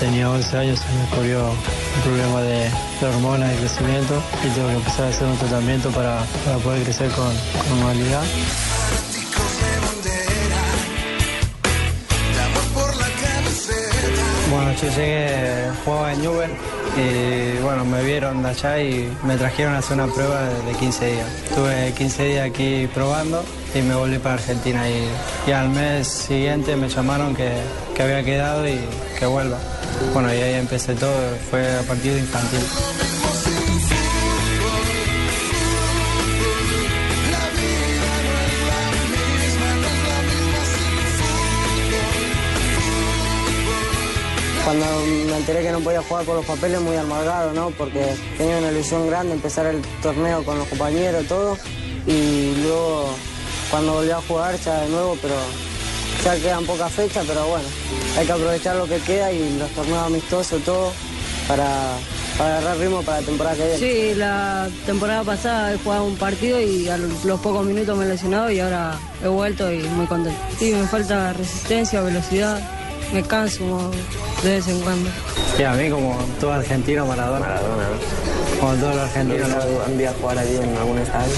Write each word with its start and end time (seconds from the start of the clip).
Tenía 0.00 0.30
11 0.30 0.56
años 0.56 0.80
se 0.80 0.86
me 0.94 1.04
ocurrió 1.04 1.50
un 1.50 2.02
problema 2.02 2.40
de, 2.40 2.70
hormonas 3.02 3.52
y 3.54 3.56
crecimiento 3.58 4.14
y 4.42 4.48
tuve 4.48 4.68
que 4.68 4.76
empezar 4.76 5.04
a 5.04 5.08
hacer 5.08 5.26
un 5.28 5.36
tratamiento 5.36 5.90
para, 5.90 6.24
para 6.44 6.56
poder 6.58 6.82
crecer 6.84 7.10
con, 7.10 7.26
con. 7.26 7.80
Bueno, 14.50 14.72
yo 14.72 14.88
llegué, 14.88 15.70
jugaba 15.84 16.12
en 16.12 16.22
Newell 16.22 16.50
y 16.96 17.62
bueno, 17.62 17.84
me 17.84 18.02
vieron 18.02 18.42
de 18.42 18.48
allá 18.48 18.82
y 18.82 19.08
me 19.22 19.36
trajeron 19.36 19.74
a 19.74 19.78
hacer 19.78 20.00
una 20.00 20.12
prueba 20.12 20.42
de 20.44 20.72
15 20.72 21.12
días. 21.12 21.28
Estuve 21.44 21.92
15 21.92 22.24
días 22.24 22.48
aquí 22.48 22.88
probando 22.92 23.44
y 23.74 23.82
me 23.82 23.94
volví 23.94 24.18
para 24.18 24.34
Argentina 24.34 24.88
y, 24.88 25.08
y 25.46 25.52
al 25.52 25.68
mes 25.68 26.08
siguiente 26.08 26.74
me 26.74 26.88
llamaron 26.88 27.36
que, 27.36 27.50
que 27.94 28.02
había 28.02 28.24
quedado 28.24 28.66
y 28.66 28.80
que 29.18 29.26
vuelva. 29.26 29.58
Bueno, 30.12 30.34
y 30.34 30.38
ahí 30.38 30.54
empecé 30.54 30.94
todo, 30.94 31.12
fue 31.50 31.76
a 31.76 31.82
partir 31.82 32.14
de 32.14 32.20
infantil. 32.20 32.60
Cuando 44.64 44.86
me 45.26 45.36
enteré 45.36 45.62
que 45.62 45.72
no 45.72 45.80
podía 45.80 46.02
jugar 46.02 46.24
por 46.24 46.36
los 46.36 46.44
papeles, 46.44 46.80
muy 46.80 46.96
amargado, 46.96 47.52
¿no? 47.52 47.70
Porque 47.70 48.14
tenía 48.36 48.58
una 48.58 48.70
ilusión 48.70 49.06
grande, 49.08 49.34
empezar 49.34 49.66
el 49.66 49.80
torneo 50.02 50.44
con 50.44 50.58
los 50.58 50.68
compañeros, 50.68 51.26
todo. 51.26 51.56
Y 52.06 52.54
luego, 52.62 53.14
cuando 53.70 53.94
volví 53.94 54.10
a 54.10 54.20
jugar, 54.20 54.56
ya 54.60 54.80
de 54.80 54.88
nuevo, 54.88 55.16
pero 55.22 55.34
ya 56.24 56.36
quedan 56.36 56.64
pocas 56.64 56.92
fechas, 56.92 57.24
pero 57.26 57.46
bueno, 57.46 57.66
hay 58.18 58.26
que 58.26 58.32
aprovechar 58.32 58.76
lo 58.76 58.86
que 58.86 58.98
queda 58.98 59.32
y 59.32 59.58
los 59.58 59.70
torneos 59.70 60.06
amistosos, 60.06 60.62
todo, 60.62 60.92
para, 61.48 61.66
para 62.36 62.58
agarrar 62.58 62.78
ritmo 62.78 63.02
para 63.02 63.20
la 63.20 63.26
temporada 63.26 63.56
que 63.56 63.64
viene. 63.64 63.78
Sí, 63.78 64.14
la 64.16 64.68
temporada 64.86 65.24
pasada 65.24 65.72
he 65.72 65.78
jugado 65.78 66.04
un 66.04 66.16
partido 66.16 66.60
y 66.60 66.88
a 66.88 66.96
los 66.96 67.40
pocos 67.40 67.64
minutos 67.64 67.96
me 67.96 68.04
he 68.04 68.08
lesionado 68.08 68.50
y 68.50 68.60
ahora 68.60 68.98
he 69.22 69.28
vuelto 69.28 69.72
y 69.72 69.78
muy 69.80 70.06
contento. 70.06 70.38
Sí, 70.58 70.72
me 70.72 70.86
falta 70.86 71.32
resistencia, 71.32 72.02
velocidad, 72.02 72.60
me 73.12 73.22
canso 73.22 73.90
de 74.42 74.50
vez 74.50 74.68
en 74.68 74.80
cuando. 74.80 75.10
Sí, 75.56 75.62
a 75.64 75.72
mí 75.72 75.90
como 75.90 76.16
todo 76.40 76.52
argentino, 76.52 77.06
Maradona. 77.06 77.40
Maradona, 77.46 77.82
¿no? 77.84 78.60
Como 78.60 78.74
todos 78.74 78.94
los 78.94 79.04
argentinos. 79.04 79.48
¿No 79.48 79.56
algún 79.62 79.98
día 79.98 80.12
jugar 80.20 80.38
allí 80.38 80.56
en 80.56 80.76
algún 80.76 80.98
estadio? 80.98 81.32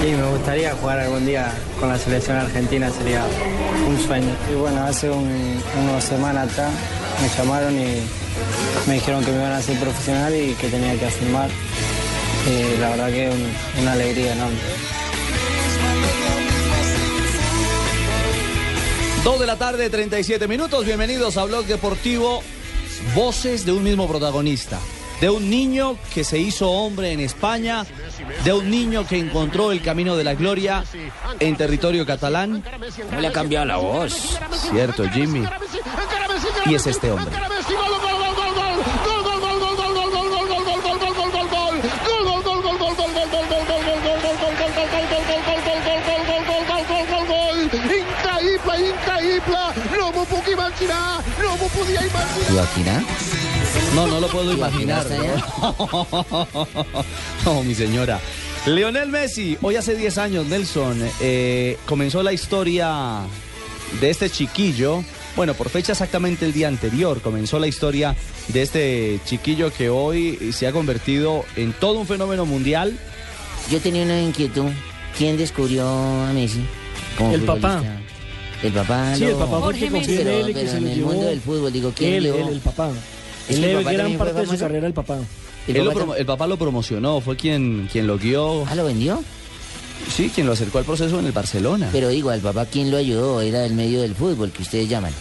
Sí, 0.00 0.10
me 0.10 0.28
gustaría 0.30 0.72
jugar 0.74 0.98
algún 1.00 1.26
día 1.26 1.52
con 1.78 1.88
la 1.88 1.98
selección 1.98 2.36
argentina, 2.38 2.90
sería 2.90 3.22
un 3.88 3.98
sueño. 4.00 4.34
Y 4.50 4.54
bueno, 4.54 4.82
hace 4.84 5.10
un, 5.10 5.60
unas 5.82 6.04
semanas 6.04 6.50
atrás 6.50 6.70
me 7.20 7.28
llamaron 7.36 7.74
y 7.78 8.02
me 8.88 8.94
dijeron 8.94 9.24
que 9.24 9.30
me 9.32 9.38
iban 9.38 9.52
a 9.52 9.58
hacer 9.58 9.78
profesional 9.78 10.34
y 10.34 10.54
que 10.54 10.68
tenía 10.68 10.92
que 10.98 11.06
firmar. 11.10 11.48
Y 12.48 12.80
la 12.80 12.90
verdad 12.90 13.08
que 13.10 13.30
un- 13.30 13.82
una 13.82 13.92
alegría 13.92 14.32
enorme. 14.32 14.58
Dos 19.24 19.38
de 19.38 19.46
la 19.46 19.56
tarde, 19.56 19.88
37 19.88 20.48
minutos. 20.48 20.84
Bienvenidos 20.84 21.36
a 21.36 21.44
Blog 21.44 21.64
Deportivo. 21.66 22.42
Voces 23.14 23.64
de 23.64 23.70
un 23.70 23.84
mismo 23.84 24.08
protagonista. 24.08 24.80
De 25.20 25.30
un 25.30 25.48
niño 25.48 25.96
que 26.12 26.24
se 26.24 26.40
hizo 26.40 26.68
hombre 26.68 27.12
en 27.12 27.20
España. 27.20 27.86
De 28.42 28.52
un 28.52 28.68
niño 28.68 29.06
que 29.06 29.18
encontró 29.18 29.70
el 29.70 29.80
camino 29.80 30.16
de 30.16 30.24
la 30.24 30.34
gloria 30.34 30.82
en 31.38 31.56
territorio 31.56 32.04
catalán. 32.04 32.64
¿Cómo 33.08 33.20
le 33.20 33.28
ha 33.28 33.32
cambiado 33.32 33.64
la 33.64 33.76
voz? 33.76 34.40
Cierto, 34.72 35.08
Jimmy. 35.10 35.44
Y 36.66 36.74
es 36.74 36.88
este 36.88 37.12
hombre. 37.12 37.30
Imaginar! 52.50 53.02
No. 53.94 54.06
No, 54.06 54.06
no 54.06 54.20
lo 54.20 54.28
puedo 54.28 54.52
imaginar. 54.52 55.06
No, 57.44 57.62
mi 57.64 57.74
señora. 57.74 58.20
Leonel 58.66 59.08
Messi, 59.08 59.58
hoy 59.60 59.74
hace 59.76 59.96
10 59.96 60.18
años, 60.18 60.46
Nelson, 60.46 60.96
eh, 61.20 61.76
comenzó 61.86 62.22
la 62.22 62.32
historia 62.32 63.22
de 64.00 64.10
este 64.10 64.30
chiquillo. 64.30 65.02
Bueno, 65.34 65.54
por 65.54 65.68
fecha 65.68 65.92
exactamente 65.92 66.44
el 66.44 66.52
día 66.52 66.68
anterior 66.68 67.20
comenzó 67.20 67.58
la 67.58 67.66
historia 67.66 68.14
de 68.48 68.62
este 68.62 69.20
chiquillo 69.24 69.72
que 69.72 69.88
hoy 69.88 70.52
se 70.52 70.68
ha 70.68 70.72
convertido 70.72 71.44
en 71.56 71.72
todo 71.72 71.98
un 71.98 72.06
fenómeno 72.06 72.46
mundial. 72.46 72.96
Yo 73.70 73.80
tenía 73.80 74.04
una 74.04 74.20
inquietud. 74.20 74.70
¿Quién 75.18 75.36
descubrió 75.36 75.88
a 75.88 76.32
Messi? 76.32 76.64
como 77.16 77.34
El 77.34 77.42
papá. 77.42 77.82
El 78.62 78.72
papá. 78.72 79.14
Sí, 79.16 79.24
el 79.24 79.34
papá 79.34 79.60
fue 79.60 79.72
el 79.74 79.78
que 79.80 79.90
confió 79.90 80.12
en 80.12 80.18
Pero- 80.26 80.30
él 80.38 80.50
y 80.50 80.54
que 80.54 80.68
se 80.68 80.76
en 80.76 80.86
el 80.88 80.94
llevó. 80.94 81.12
mundo 81.12 81.26
del 81.26 81.40
fútbol, 81.40 81.72
digo, 81.72 81.92
¿quién 81.96 82.12
Él, 82.14 82.22
llevó? 82.24 82.38
él, 82.48 82.54
el 82.54 82.60
papá. 82.60 82.90
¿Es 83.48 83.56
Él 83.56 83.60
le 83.62 83.74
papá 83.78 83.92
gran 83.92 84.18
parte 84.18 84.40
de 84.40 84.46
su 84.46 84.58
carrera 84.58 84.86
el 84.86 84.92
papá. 84.92 85.18
¿El 85.66 85.76
Él 85.76 85.86
papá 85.86 86.00
promo- 86.00 86.14
el 86.16 86.26
papá 86.26 86.46
lo 86.46 86.56
promocionó, 86.56 87.20
fue 87.20 87.36
quien, 87.36 87.88
quien 87.90 88.06
lo 88.06 88.18
guió. 88.18 88.64
¿Ah, 88.66 88.74
lo 88.74 88.84
vendió? 88.84 89.22
Sí, 90.14 90.30
quien 90.34 90.46
lo 90.46 90.52
acercó 90.52 90.78
al 90.78 90.84
proceso 90.84 91.18
en 91.18 91.26
el 91.26 91.32
Barcelona. 91.32 91.88
Pero 91.92 92.08
digo, 92.08 92.30
al 92.30 92.40
papá, 92.40 92.66
¿quién 92.66 92.90
lo 92.90 92.96
ayudó? 92.96 93.40
Era 93.40 93.64
el 93.64 93.74
medio 93.74 94.00
del 94.02 94.14
fútbol 94.14 94.50
que 94.50 94.62
ustedes 94.62 94.88
llaman. 94.88 95.12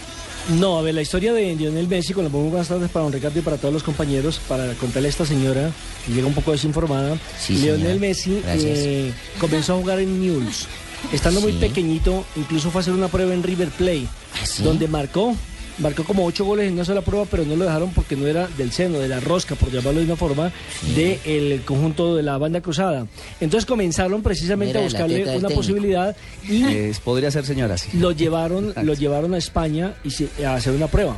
No, 0.59 0.79
a 0.79 0.81
ver, 0.81 0.95
la 0.95 1.03
historia 1.03 1.33
de 1.33 1.55
Lionel 1.55 1.87
Messi, 1.87 2.13
con 2.13 2.23
lo 2.23 2.31
pongo 2.31 2.49
buenas 2.49 2.67
tardes 2.67 2.89
para 2.89 3.03
don 3.03 3.13
Ricardo 3.13 3.37
y 3.37 3.41
para 3.43 3.57
todos 3.57 3.71
los 3.75 3.83
compañeros, 3.83 4.39
para 4.47 4.73
contarle 4.73 5.07
a 5.07 5.11
esta 5.11 5.23
señora, 5.23 5.69
que 6.05 6.13
llega 6.13 6.25
un 6.25 6.33
poco 6.33 6.51
desinformada. 6.51 7.15
Sí, 7.39 7.53
Lionel. 7.57 7.99
Messi 7.99 8.41
eh, 8.47 9.11
comenzó 9.39 9.75
a 9.75 9.77
jugar 9.77 9.99
en 9.99 10.19
Newell's. 10.19 10.65
Estando 11.11 11.41
muy 11.41 11.53
Sí. 11.53 11.57
pequeñito, 11.59 12.25
incluso 12.35 12.71
fue 12.71 12.79
a 12.79 12.81
hacer 12.81 12.93
una 12.93 13.07
prueba 13.07 13.33
en 13.33 13.43
River 13.43 13.69
Plate, 13.69 14.07
¿Ah, 14.41 14.45
sí? 14.45 14.63
donde 14.63 14.87
marcó, 14.87 15.35
marcó 15.79 16.03
como 16.03 16.25
ocho 16.25 16.45
goles 16.45 16.67
en 16.67 16.73
una 16.75 16.85
sola 16.85 17.01
prueba, 17.01 17.25
pero 17.29 17.43
no 17.43 17.55
lo 17.55 17.65
dejaron 17.65 17.91
porque 17.91 18.15
no 18.15 18.27
era 18.27 18.47
del 18.57 18.71
seno, 18.71 18.99
de 18.99 19.07
la 19.07 19.19
rosca, 19.19 19.55
por 19.55 19.71
llamarlo 19.71 19.99
de 19.99 20.05
una 20.05 20.15
forma, 20.15 20.51
del 20.95 21.61
conjunto 21.63 22.15
de 22.15 22.23
la 22.23 22.37
banda 22.37 22.61
cruzada. 22.61 23.07
Entonces 23.39 23.65
comenzaron 23.65 24.21
precisamente 24.21 24.77
a 24.77 24.81
buscarle 24.81 25.23
una 25.23 25.31
técnico. 25.33 25.53
posibilidad 25.55 26.15
y 26.47 26.63
Es- 26.65 26.99
podría 26.99 27.31
ser 27.31 27.45
señora, 27.45 27.77
sí. 27.77 27.89
lo 27.97 28.11
llevaron, 28.11 28.73
lo 28.83 28.93
llevaron 28.93 29.33
a 29.33 29.37
España 29.37 29.95
y 30.03 30.11
se- 30.11 30.45
a 30.45 30.55
hacer 30.55 30.73
una 30.73 30.87
prueba. 30.87 31.17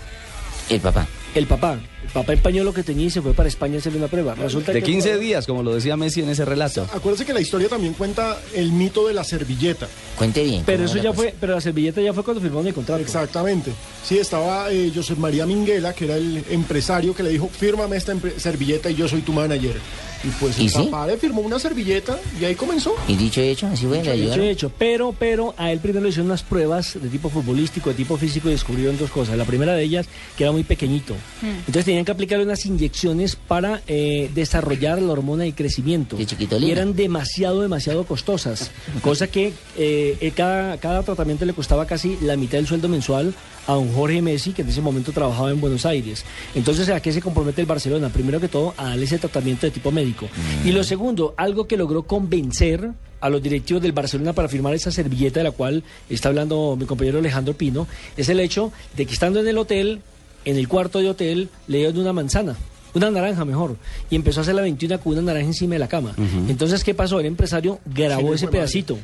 El 0.69 0.79
papá. 0.79 1.07
El 1.35 1.47
papá, 1.47 1.79
el 2.03 2.09
papá 2.11 2.33
empañó 2.33 2.63
lo 2.63 2.73
que 2.75 2.83
tenía 2.83 3.07
y 3.07 3.09
se 3.09 3.19
fue 3.19 3.33
para 3.33 3.49
España 3.49 3.75
a 3.75 3.77
hacerle 3.79 3.97
una 3.97 4.07
prueba. 4.07 4.35
Resulta 4.35 4.71
De 4.71 4.81
que 4.81 4.85
15 4.85 5.17
días, 5.17 5.47
como 5.47 5.63
lo 5.63 5.73
decía 5.73 5.97
Messi 5.97 6.21
en 6.21 6.29
ese 6.29 6.45
relato. 6.45 6.87
Acuérdese 6.93 7.25
que 7.25 7.33
la 7.33 7.41
historia 7.41 7.67
también 7.69 7.93
cuenta 7.95 8.37
el 8.53 8.71
mito 8.71 9.07
de 9.07 9.15
la 9.15 9.23
servilleta. 9.23 9.87
Cuente 10.15 10.43
bien. 10.43 10.61
Pero 10.63 10.83
¿cómo 10.83 10.85
eso 10.85 10.97
la 10.97 11.03
ya 11.03 11.09
cosa? 11.09 11.21
fue, 11.21 11.35
pero 11.39 11.55
la 11.55 11.61
servilleta 11.61 12.01
ya 12.01 12.13
fue 12.13 12.23
cuando 12.23 12.39
firmaron 12.39 12.67
el 12.67 12.73
contrato. 12.75 13.01
Exactamente. 13.01 13.71
Sí, 14.03 14.19
estaba 14.19 14.71
eh, 14.71 14.91
José 14.93 15.15
María 15.15 15.47
Minguela, 15.47 15.93
que 15.93 16.05
era 16.05 16.17
el 16.17 16.43
empresario 16.51 17.15
que 17.15 17.23
le 17.23 17.31
dijo, 17.31 17.49
fírmame 17.49 17.97
esta 17.97 18.13
servilleta 18.37 18.91
y 18.91 18.95
yo 18.95 19.07
soy 19.07 19.21
tu 19.21 19.33
manager. 19.33 19.73
Y 20.23 20.27
pues 20.39 20.57
¿Y 20.59 20.63
el 20.63 20.69
sí? 20.69 20.83
Papá 20.85 21.07
le 21.07 21.17
firmó 21.17 21.41
una 21.41 21.59
servilleta 21.59 22.17
y 22.39 22.45
ahí 22.45 22.55
comenzó. 22.55 22.95
Y 23.07 23.15
dicho 23.15 23.41
y 23.41 23.49
hecho, 23.49 23.67
así 23.67 23.85
fue, 23.85 24.03
le 24.03 24.15
Dicho 24.15 24.41
y 24.41 24.47
hecho, 24.47 24.71
pero, 24.77 25.13
pero 25.17 25.53
a 25.57 25.71
él 25.71 25.79
primero 25.79 26.03
le 26.03 26.09
hicieron 26.09 26.27
unas 26.27 26.43
pruebas 26.43 26.97
de 27.01 27.09
tipo 27.09 27.29
futbolístico, 27.29 27.89
de 27.89 27.95
tipo 27.95 28.17
físico 28.17 28.47
y 28.49 28.51
descubrieron 28.51 28.97
dos 28.97 29.11
cosas. 29.11 29.37
La 29.37 29.45
primera 29.45 29.73
de 29.73 29.83
ellas, 29.83 30.07
que 30.37 30.43
era 30.43 30.51
muy 30.51 30.63
pequeñito. 30.63 31.15
Entonces 31.41 31.85
tenían 31.85 32.05
que 32.05 32.11
aplicarle 32.11 32.45
unas 32.45 32.65
inyecciones 32.65 33.35
para 33.35 33.81
eh, 33.87 34.29
desarrollar 34.33 35.01
la 35.01 35.11
hormona 35.11 35.43
de 35.43 35.53
crecimiento. 35.53 36.15
De 36.15 36.25
chiquitolina. 36.25 36.69
Y 36.69 36.71
eran 36.71 36.95
demasiado, 36.95 37.61
demasiado 37.61 38.05
costosas. 38.05 38.71
cosa 39.01 39.27
que 39.27 39.53
eh, 39.77 40.17
eh, 40.21 40.31
cada, 40.35 40.77
cada 40.77 41.03
tratamiento 41.03 41.45
le 41.45 41.53
costaba 41.53 41.85
casi 41.85 42.17
la 42.21 42.37
mitad 42.37 42.57
del 42.57 42.67
sueldo 42.67 42.87
mensual 42.87 43.33
a 43.67 43.73
don 43.73 43.91
Jorge 43.93 44.21
Messi, 44.21 44.53
que 44.53 44.61
en 44.61 44.69
ese 44.69 44.81
momento 44.81 45.11
trabajaba 45.11 45.51
en 45.51 45.61
Buenos 45.61 45.85
Aires. 45.85 46.25
Entonces, 46.55 46.89
¿a 46.89 47.01
qué 47.01 47.11
se 47.11 47.21
compromete 47.21 47.61
el 47.61 47.67
Barcelona? 47.67 48.09
Primero 48.09 48.39
que 48.39 48.47
todo, 48.47 48.73
a 48.77 48.89
darle 48.89 49.05
ese 49.05 49.19
tratamiento 49.19 49.65
de 49.65 49.71
tipo 49.71 49.91
médico. 49.91 50.27
Y 50.65 50.71
lo 50.71 50.83
segundo, 50.83 51.33
algo 51.37 51.67
que 51.67 51.77
logró 51.77 52.03
convencer 52.03 52.91
a 53.21 53.29
los 53.29 53.41
directivos 53.41 53.81
del 53.81 53.93
Barcelona 53.93 54.33
para 54.33 54.49
firmar 54.49 54.73
esa 54.73 54.91
servilleta 54.91 55.39
de 55.39 55.45
la 55.45 55.51
cual 55.51 55.83
está 56.09 56.29
hablando 56.29 56.75
mi 56.77 56.85
compañero 56.85 57.19
Alejandro 57.19 57.53
Pino, 57.53 57.87
es 58.17 58.27
el 58.27 58.39
hecho 58.41 58.73
de 58.97 59.05
que 59.05 59.13
estando 59.13 59.39
en 59.39 59.47
el 59.47 59.57
hotel, 59.57 60.01
en 60.43 60.57
el 60.57 60.67
cuarto 60.67 60.99
de 60.99 61.09
hotel, 61.09 61.49
le 61.67 61.77
dieron 61.77 61.99
una 61.99 62.11
manzana. 62.11 62.57
Una 62.93 63.09
naranja 63.09 63.43
mejor. 63.45 63.75
Y 64.09 64.15
empezó 64.15 64.39
a 64.39 64.43
hacer 64.43 64.53
la 64.55 64.61
21 64.61 64.99
con 64.99 65.13
una 65.13 65.21
naranja 65.23 65.47
encima 65.47 65.73
de 65.73 65.79
la 65.79 65.87
cama. 65.87 66.13
Entonces, 66.47 66.83
¿qué 66.83 66.93
pasó? 66.93 67.19
El 67.19 67.25
empresario 67.25 67.79
grabó 67.85 68.29
Sí, 68.29 68.35
ese 68.35 68.37
fue 68.37 68.45
madre. 68.47 68.51
pedacito. 68.59 68.97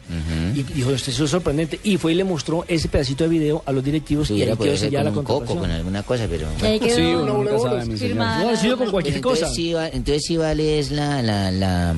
Y 0.56 0.64
dijo, 0.64 0.92
esto 0.92 1.10
es 1.12 1.30
sorprendente. 1.30 1.80
Y 1.84 1.98
fue 1.98 2.12
y 2.12 2.16
le 2.16 2.24
mostró 2.24 2.66
ese 2.68 2.88
pedacito 2.88 3.24
de 3.24 3.30
video 3.30 3.64
a 3.66 3.72
los 3.72 3.84
directivos 3.84 4.30
y 4.30 4.34
Hubiera 4.34 4.52
ahí 4.54 4.58
quedó 4.58 4.78
sellada 4.78 5.04
la 5.06 5.10
con 5.10 5.20
un 5.20 5.26
coco, 5.26 5.38
contratación. 5.40 5.64
con 5.68 5.72
alguna 5.72 6.04
cosa, 6.04 6.28
pero... 6.30 6.48
Y 6.76 6.80
quedó 6.80 6.96
Sí, 6.96 7.02
uno 7.02 7.34
nunca 7.34 7.60
sabe, 7.60 7.78
mi 7.86 7.98
señor. 7.98 8.00
firmada. 8.10 8.44
No, 8.44 8.50
ha 8.50 8.56
sido 8.58 8.78
con 8.78 8.92
cualquier 8.92 9.16
entonces, 9.16 9.44
cosa. 9.44 9.54
sí, 9.56 9.74
va- 9.74 9.88
entonces 9.90 10.24
sí 10.26 10.38
vale 10.38 10.80
es 10.80 10.92
la, 10.92 11.22
la, 11.22 11.50
la, 11.52 11.96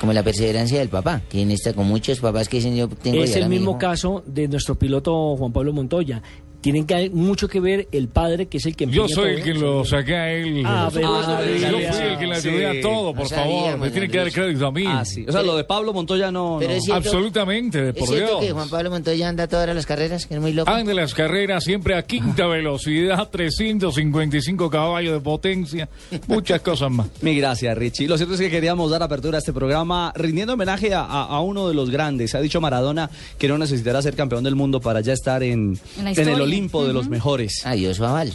como 0.00 0.12
la 0.12 0.22
perseverancia 0.22 0.78
del 0.78 0.88
papá, 0.88 1.20
que 1.28 1.42
en 1.42 1.50
esta 1.50 1.72
con 1.72 1.86
muchos 1.86 2.20
papás 2.20 2.48
que 2.48 2.56
dicen 2.56 2.74
yo 2.76 2.88
tengo 2.88 3.22
Es 3.22 3.36
el 3.36 3.48
mismo 3.48 3.76
caso 3.78 4.22
de 4.26 4.48
nuestro 4.48 4.74
piloto 4.76 5.36
Juan 5.36 5.52
Pablo 5.52 5.72
Montoya. 5.72 6.22
Tienen 6.64 6.86
que 6.86 7.10
mucho 7.10 7.46
que 7.46 7.60
ver 7.60 7.88
el 7.92 8.08
padre, 8.08 8.46
que 8.46 8.56
es 8.56 8.64
el 8.64 8.74
que 8.74 8.86
Yo 8.86 9.06
soy 9.06 9.32
el 9.34 9.42
que 9.42 9.52
lo 9.52 9.84
saqué 9.84 10.16
a 10.16 10.32
él. 10.32 10.62
Ah, 10.64 10.88
pero 10.90 11.14
Ah, 11.14 11.42
yo 11.46 11.92
fui 11.92 12.02
el 12.06 12.18
que 12.18 12.26
le 12.26 12.40
sí. 12.40 12.48
ayudé 12.48 12.78
a 12.78 12.80
todo, 12.80 13.12
por 13.12 13.24
No 13.24 13.28
favor. 13.28 13.78
Me 13.78 13.90
tiene 13.90 14.08
que 14.08 14.16
dar 14.16 14.32
crédito 14.32 14.66
a 14.66 14.72
mí. 14.72 14.84
Ah, 14.88 15.04
sí. 15.04 15.26
O 15.28 15.32
sea, 15.32 15.42
lo 15.42 15.56
de 15.58 15.64
Pablo 15.64 15.92
Montoya 15.92 16.32
no. 16.32 16.56
Pero 16.58 16.70
no. 16.70 16.76
es 16.78 16.84
cierto- 16.84 16.96
Absolutamente, 17.06 17.90
¿Es 17.90 17.94
por 17.94 18.08
que 18.08 18.16
Dios. 18.16 18.52
Juan 18.52 18.68
Pablo 18.70 18.90
Montoya 18.90 19.28
anda 19.28 19.46
todas 19.46 19.74
las 19.74 19.84
carreras, 19.84 20.24
que 20.24 20.34
es 20.36 20.40
muy 20.40 20.54
loco? 20.54 20.70
Ande 20.70 20.94
las 20.94 21.12
carreras 21.12 21.64
siempre 21.64 21.96
a 21.96 22.02
quinta 22.02 22.46
velocidad, 22.48 23.28
355 23.30 24.70
caballos 24.70 25.12
de 25.12 25.20
potencia, 25.20 25.88
muchas 26.26 26.62
cosas 26.62 26.90
más. 26.90 27.08
Mi 27.20 27.36
gracias, 27.36 27.76
Richie. 27.76 28.08
Lo 28.08 28.16
cierto 28.16 28.34
es 28.34 28.40
que 28.40 28.50
queríamos 28.50 28.90
dar 28.90 29.02
apertura 29.02 29.36
a 29.36 29.40
este 29.40 29.52
programa 29.52 30.12
rindiendo 30.16 30.54
homenaje 30.54 30.94
a, 30.94 31.00
a- 31.02 31.24
a 31.26 31.40
uno 31.42 31.68
de 31.68 31.74
los 31.74 31.90
grandes. 31.90 32.30
Se 32.30 32.38
ha 32.38 32.40
dicho 32.40 32.60
Maradona 32.60 33.10
que 33.38 33.48
no 33.48 33.58
necesitará 33.58 34.00
ser 34.00 34.14
campeón 34.16 34.44
del 34.44 34.54
mundo 34.54 34.80
para 34.80 35.00
ya 35.02 35.12
estar 35.12 35.42
en, 35.42 35.78
En 35.98 36.06
en 36.08 36.28
el 36.28 36.40
de 36.60 36.92
los 36.92 37.08
mejores. 37.08 37.62
Adiós, 37.64 37.98
Babal. 37.98 38.32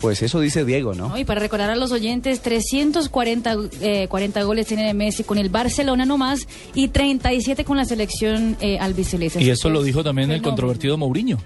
Pues 0.00 0.22
eso 0.22 0.40
dice 0.40 0.64
Diego, 0.64 0.94
¿no? 0.94 1.08
¿no? 1.08 1.18
Y 1.18 1.24
para 1.24 1.40
recordar 1.40 1.70
a 1.70 1.76
los 1.76 1.92
oyentes, 1.92 2.40
340 2.40 3.56
eh, 3.80 4.06
40 4.08 4.42
goles 4.42 4.66
tiene 4.66 4.94
Messi 4.94 5.24
con 5.24 5.38
el 5.38 5.50
Barcelona 5.50 6.06
nomás 6.06 6.46
y 6.74 6.88
37 6.88 7.64
con 7.64 7.76
la 7.76 7.84
selección 7.84 8.56
eh, 8.60 8.78
albiceleste. 8.78 9.42
Y 9.42 9.50
eso 9.50 9.68
lo 9.70 9.82
dijo 9.82 10.02
también 10.02 10.30
el 10.30 10.42
controvertido 10.42 10.96
Mourinho. 10.96 11.38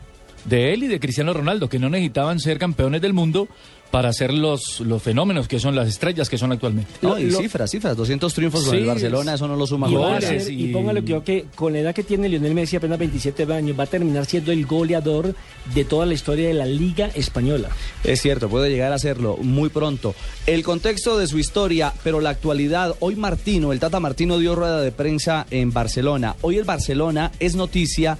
De 0.45 0.73
él 0.73 0.85
y 0.85 0.87
de 0.87 1.01
Cristiano 1.01 1.35
Ronaldo, 1.35 1.69
que 1.69 1.79
no 1.79 1.91
necesitaban 1.91 2.39
ser 2.39 2.59
campeones 2.59 3.03
del 3.03 3.13
mundo 3.13 3.49
para 3.91 4.13
ser 4.13 4.35
los, 4.35 4.81
los 4.81 5.03
fenómenos 5.03 5.49
que 5.49 5.59
son 5.59 5.75
las 5.75 5.89
estrellas 5.89 6.29
que 6.29 6.37
son 6.37 6.53
actualmente. 6.53 6.91
No, 7.01 7.19
y 7.19 7.31
lo- 7.31 7.39
cifras, 7.39 7.71
cifras. 7.71 7.97
200 7.97 8.35
triunfos 8.35 8.63
con 8.65 8.73
Sí, 8.73 8.77
el 8.81 8.87
Barcelona, 8.87 9.35
eso 9.35 9.49
no 9.49 9.57
lo 9.57 9.67
suma 9.67 9.89
Y, 9.89 9.95
con 9.95 10.03
goles. 10.03 10.25
ser- 10.45 10.53
y- 10.53 10.65
y 10.67 10.73
póngale 10.73 11.03
que 11.03 11.11
yo 11.11 11.25
que 11.25 11.47
con 11.55 11.73
la 11.73 11.79
edad 11.79 11.95
que 11.95 12.03
tiene 12.03 12.29
Lionel 12.29 12.55
Messi, 12.55 12.77
apenas 12.77 12.99
27 12.99 13.51
años, 13.53 13.79
va 13.79 13.85
a 13.85 13.87
terminar 13.87 14.27
siendo 14.27 14.53
el 14.53 14.67
goleador 14.67 15.35
de 15.75 15.85
toda 15.87 16.05
la 16.05 16.13
historia 16.15 16.49
de 16.49 16.55
la 16.55 16.67
Liga 16.67 17.11
Española. 17.15 17.71
Es 18.05 18.21
cierto, 18.21 18.49
puede 18.51 18.69
llegar 18.71 18.93
a 18.93 18.99
serlo 18.99 19.39
muy 19.39 19.71
pronto. 19.71 20.15
El 20.47 20.63
contexto 20.65 21.17
de 21.17 21.27
su 21.27 21.39
historia, 21.39 21.95
pero 22.05 22.21
la 22.21 22.31
actualidad. 22.31 22.95
Hoy 23.01 23.17
Martino, 23.17 23.73
el 23.73 23.81
Tata 23.81 24.01
Martino 24.01 24.39
dio 24.39 24.55
rueda 24.55 24.83
de 24.83 24.93
prensa 24.93 25.47
en 25.51 25.73
Barcelona. 25.73 26.37
Hoy 26.43 26.59
el 26.59 26.65
Barcelona 26.65 27.33
es 27.41 27.55
noticia 27.55 28.19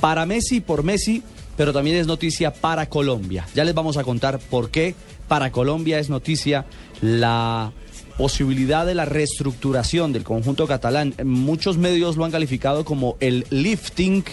para 0.00 0.26
Messi 0.26 0.60
por 0.60 0.82
Messi, 0.82 1.22
pero 1.56 1.72
también 1.72 1.96
es 1.96 2.06
noticia 2.06 2.52
para 2.52 2.88
Colombia. 2.88 3.46
Ya 3.54 3.64
les 3.64 3.74
vamos 3.74 3.96
a 3.96 4.04
contar 4.04 4.38
por 4.38 4.70
qué 4.70 4.94
para 5.28 5.52
Colombia 5.52 5.98
es 5.98 6.10
noticia 6.10 6.66
la 7.00 7.72
posibilidad 8.16 8.86
de 8.86 8.94
la 8.94 9.04
reestructuración 9.04 10.12
del 10.12 10.24
conjunto 10.24 10.66
catalán. 10.66 11.14
Muchos 11.24 11.78
medios 11.78 12.16
lo 12.16 12.24
han 12.24 12.30
calificado 12.30 12.84
como 12.84 13.16
el 13.20 13.46
lifting 13.50 14.24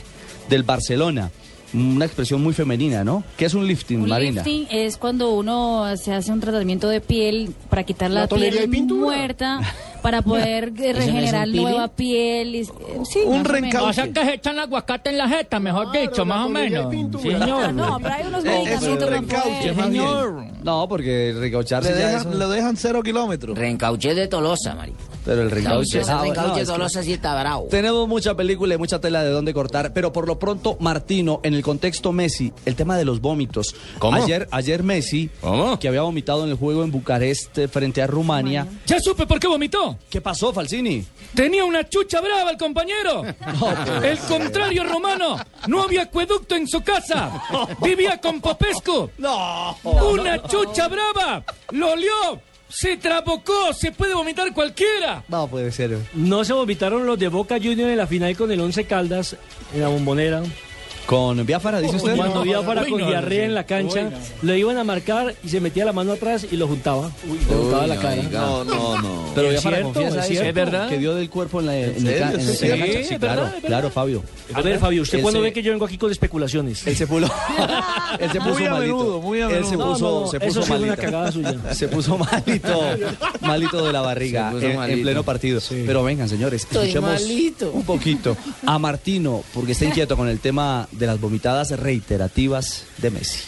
del 0.50 0.64
Barcelona. 0.64 1.32
Una 1.74 2.04
expresión 2.04 2.44
muy 2.44 2.54
femenina, 2.54 3.06
¿no? 3.06 3.24
¿Qué 3.38 3.46
es 3.46 3.54
un 3.54 3.66
lifting, 3.66 4.02
Un 4.02 4.10
Marina? 4.10 4.44
lifting 4.44 4.68
es 4.70 4.98
cuando 4.98 5.32
uno 5.32 5.96
se 5.96 6.14
hace 6.14 6.32
un 6.32 6.42
tratamiento 6.42 6.90
de 6.90 7.00
piel 7.00 7.54
para 7.70 7.84
quitar 7.86 8.12
la, 8.12 8.28
piel 8.28 8.70
muerta, 8.88 9.62
para 10.02 10.22
poder 10.22 10.66
eh, 10.70 10.72
no 10.78 10.84
es 10.86 10.96
un 10.96 10.96
regenerar 10.96 11.48
nueva 11.48 11.88
piel. 11.90 12.56
y- 12.56 12.60
eh, 12.62 12.68
sí, 13.10 13.20
Un 13.26 13.44
más 13.44 13.76
o 13.82 13.94
sea 13.94 14.08
que 14.12 14.24
se 14.26 14.34
echan 14.34 14.60
aguacate 14.60 15.10
en 15.10 15.18
la 15.18 15.28
jeta, 15.30 15.60
mejor 15.60 15.92
Claro, 15.92 16.10
dicho, 16.10 16.26
más 16.26 16.46
o 16.46 16.50
menos. 16.50 16.92
Señor. 17.22 17.74
No, 17.74 17.98
pero 18.02 18.14
hay 18.14 18.28
unos 18.28 18.44
Es 18.46 18.52
medicamentos 18.82 19.08
un 19.44 19.58
bien. 19.62 19.76
Señor. 19.76 20.46
No, 20.64 20.88
porque 20.88 21.34
recaucharse 21.38 21.94
Le 21.94 22.00
ya 22.00 22.08
dejan, 22.10 22.40
le 22.40 22.46
dejan 22.48 22.78
cero 22.78 23.02
kilómetros. 23.04 23.58
Reencauché 23.58 24.14
de 24.14 24.28
Tolosa, 24.28 24.76
marico. 24.76 24.98
Pero 25.26 25.42
el 25.44 25.48
Ah, 25.48 25.50
no, 25.50 25.56
reencauche 25.56 26.00
es 26.00 26.08
de 26.08 26.60
que- 26.60 26.66
Tolosa 26.66 27.04
sí 27.04 27.14
está 27.14 27.40
bravo. 27.40 27.68
Tenemos 27.70 28.08
mucha 28.08 28.36
película 28.36 28.76
y 28.76 28.78
mucha 28.78 29.00
tela 29.00 29.24
de 29.24 29.30
dónde 29.30 29.54
cortar, 29.54 29.94
pero 29.94 30.12
por 30.12 30.28
lo 30.28 30.40
pronto, 30.40 30.78
Martino, 30.80 31.40
en 31.44 31.54
el 31.54 31.62
contexto 31.64 32.12
Messi, 32.12 32.52
el 32.66 32.76
tema 32.76 32.98
de 32.98 33.06
los 33.06 33.22
vómitos. 33.22 33.76
¿Cómo? 34.00 34.18
Ayer, 34.24 34.48
ayer 34.52 34.84
Messi, 34.84 35.30
¿Cómo? 35.42 35.78
que 35.80 35.88
había 35.88 36.02
vomitado 36.02 36.44
en 36.44 36.50
el 36.52 36.58
juego 36.58 36.84
en 36.84 36.92
Bucarest 36.92 37.58
eh, 37.58 37.68
frente 37.68 38.02
a 38.02 38.08
Rumania. 38.08 38.68
Ya 38.88 39.00
supe 39.00 39.26
por 39.28 39.40
qué 39.40 39.48
vomitó. 39.48 39.91
¿Qué 40.10 40.22
pasó, 40.22 40.54
Falsini? 40.54 41.06
Tenía 41.34 41.64
una 41.64 41.88
chucha 41.88 42.22
brava 42.22 42.52
el 42.52 42.58
compañero. 42.58 43.24
El 44.04 44.18
contrario 44.20 44.84
romano. 44.84 45.38
No 45.68 45.84
había 45.84 46.04
acueducto 46.04 46.56
en 46.56 46.68
su 46.68 46.82
casa. 46.82 47.32
Vivía 47.82 48.20
con 48.20 48.42
Popesco. 48.42 49.12
No. 49.18 49.78
Una 49.84 50.42
chucha 50.44 50.88
brava. 50.88 51.44
Lo 51.72 51.92
olió. 51.92 52.42
Se 52.70 52.98
trabocó. 52.98 53.74
Se 53.74 53.92
puede 53.92 54.14
vomitar 54.14 54.54
cualquiera. 54.54 55.24
No 55.28 55.48
puede 55.48 55.72
ser. 55.72 55.98
No 56.14 56.44
se 56.44 56.54
vomitaron 56.54 57.06
los 57.06 57.20
de 57.20 57.28
Boca 57.28 57.56
Juniors 57.58 57.92
en 57.92 57.98
la 57.98 58.08
final 58.08 58.36
con 58.36 58.52
el 58.52 58.62
Once 58.62 58.86
Caldas 58.86 59.36
en 59.74 59.82
la 59.82 59.88
bombonera. 59.90 60.44
¿Con 61.06 61.46
Biafara, 61.46 61.82
dice 61.82 61.98
usted? 61.98 62.16
Cuando 62.16 62.42
Uy, 62.42 62.54
con 62.54 63.02
no, 63.02 63.08
diarrea 63.08 63.40
no, 63.40 63.46
en 63.46 63.56
la 63.56 63.66
cancha, 63.66 64.10
lo 64.42 64.56
iban 64.56 64.78
a 64.78 64.84
marcar 64.84 65.36
y 65.44 65.50
se 65.50 65.60
metía 65.60 65.84
la 65.84 65.92
mano 65.94 66.14
atrás 66.14 66.46
y 66.50 66.56
lo 66.56 66.68
juntaba. 66.68 67.12
le 67.28 67.56
juntaba 67.56 67.88
la 67.88 67.96
cara. 67.98 68.24
No, 68.32 68.64
no, 68.64 69.02
no. 69.02 69.26
Pero 69.36 69.48
Es 69.48 69.54
Biafara 69.54 69.78
cierto, 69.78 69.94
confiesa 69.94 70.20
es 70.20 70.26
eso, 70.26 70.42
cierto. 70.42 70.50
¿Es 70.50 70.56
verdad? 70.56 70.90
Que 70.90 70.98
dio 70.98 71.16
del 71.16 71.30
cuerpo 71.30 71.60
en 71.60 71.66
la, 71.66 71.74
cancha. 72.18 73.20
Claro, 73.20 73.52
claro. 73.66 73.90
Fabio. 73.90 74.24
A 74.54 74.62
ver, 74.62 74.80
Fabio, 74.80 75.02
¿usted 75.02 75.22
cuando 75.22 75.40
se- 75.40 75.44
ve 75.44 75.54
que 75.54 75.62
yo 75.64 75.72
vengo 75.72 75.86
aquí 75.86 75.98
con 75.98 76.12
especulaciones? 76.12 76.86
Él 76.88 76.96
se 76.96 77.08
puso, 77.08 77.32
él 78.20 78.32
se 78.32 78.40
puso 78.40 78.54
Muy 78.54 78.66
a 78.66 78.72
malito. 78.72 79.22
muy 79.22 79.42
a 79.42 79.50
Él 79.50 79.66
se 79.66 79.78
puso, 79.78 80.00
No, 80.00 80.22
no, 80.22 80.28
se 80.28 80.38
eso 80.38 80.46
puso 80.62 80.74
una 80.74 80.80
malito. 80.88 81.02
cagada 81.02 81.32
suya. 81.32 81.56
Se 81.74 81.88
puso 81.88 82.18
malito, 82.18 82.82
malito 83.42 83.86
de 83.86 83.94
la 83.94 84.02
barriga 84.02 84.54
en, 84.62 85.02
pleno 85.02 85.24
partido. 85.24 85.60
Pero 85.70 86.04
vengan, 86.04 86.30
señores, 86.30 86.68
escuchemos 86.70 87.22
un 87.74 87.84
poquito 87.84 88.38
a 88.66 88.78
Martino, 88.80 89.44
porque 89.54 89.72
está 89.74 89.86
inquieto 89.86 90.16
con 90.16 90.28
el 90.28 90.40
tema 90.40 90.88
de 91.02 91.08
las 91.08 91.20
vomitadas 91.20 91.72
reiterativas 91.78 92.86
de 93.00 93.12
Messi. 93.12 93.40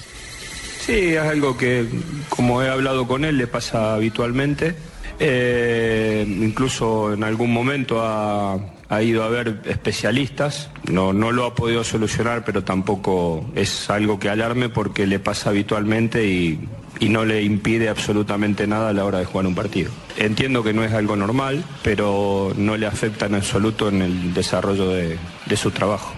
Sí, 0.85 1.13
es 1.13 1.21
algo 1.21 1.55
que, 1.55 1.85
como 2.27 2.61
he 2.61 2.67
hablado 2.67 3.07
con 3.07 3.23
él, 3.23 3.37
le 3.37 3.47
pasa 3.47 3.93
habitualmente. 3.93 4.75
Eh, 5.19 6.25
incluso 6.27 7.13
en 7.13 7.23
algún 7.23 7.53
momento 7.53 8.01
ha, 8.03 8.59
ido 9.01 9.23
a 9.23 9.29
ver 9.29 9.61
especialistas. 9.65 10.69
No, 10.91 11.13
no 11.13 11.31
lo 11.31 11.45
ha 11.45 11.55
podido 11.55 11.83
solucionar, 11.85 12.43
pero 12.43 12.63
tampoco 12.65 13.45
es 13.55 13.89
algo 13.89 14.19
que 14.19 14.29
alarme 14.29 14.67
porque 14.67 15.07
le 15.07 15.19
pasa 15.19 15.51
habitualmente 15.51 16.25
y, 16.27 16.59
no 17.09 17.25
le 17.25 17.43
impide 17.43 17.89
absolutamente 17.89 18.65
nada 18.65 18.89
a 18.89 18.93
la 18.93 19.03
hora 19.03 19.19
de 19.19 19.25
jugar 19.25 19.45
un 19.45 19.55
partido. 19.55 19.91
Entiendo 20.17 20.63
que 20.63 20.71
no 20.73 20.83
es 20.85 20.93
algo 20.93 21.15
normal, 21.17 21.63
pero 21.83 22.53
no 22.55 22.77
le 22.77 22.85
afecta 22.87 23.25
en 23.25 23.35
absoluto 23.35 23.89
en 23.89 24.01
el 24.01 24.33
desarrollo 24.33 24.87
de- 24.89 25.17
de 25.45 25.57
su 25.57 25.71
trabajo. 25.71 26.13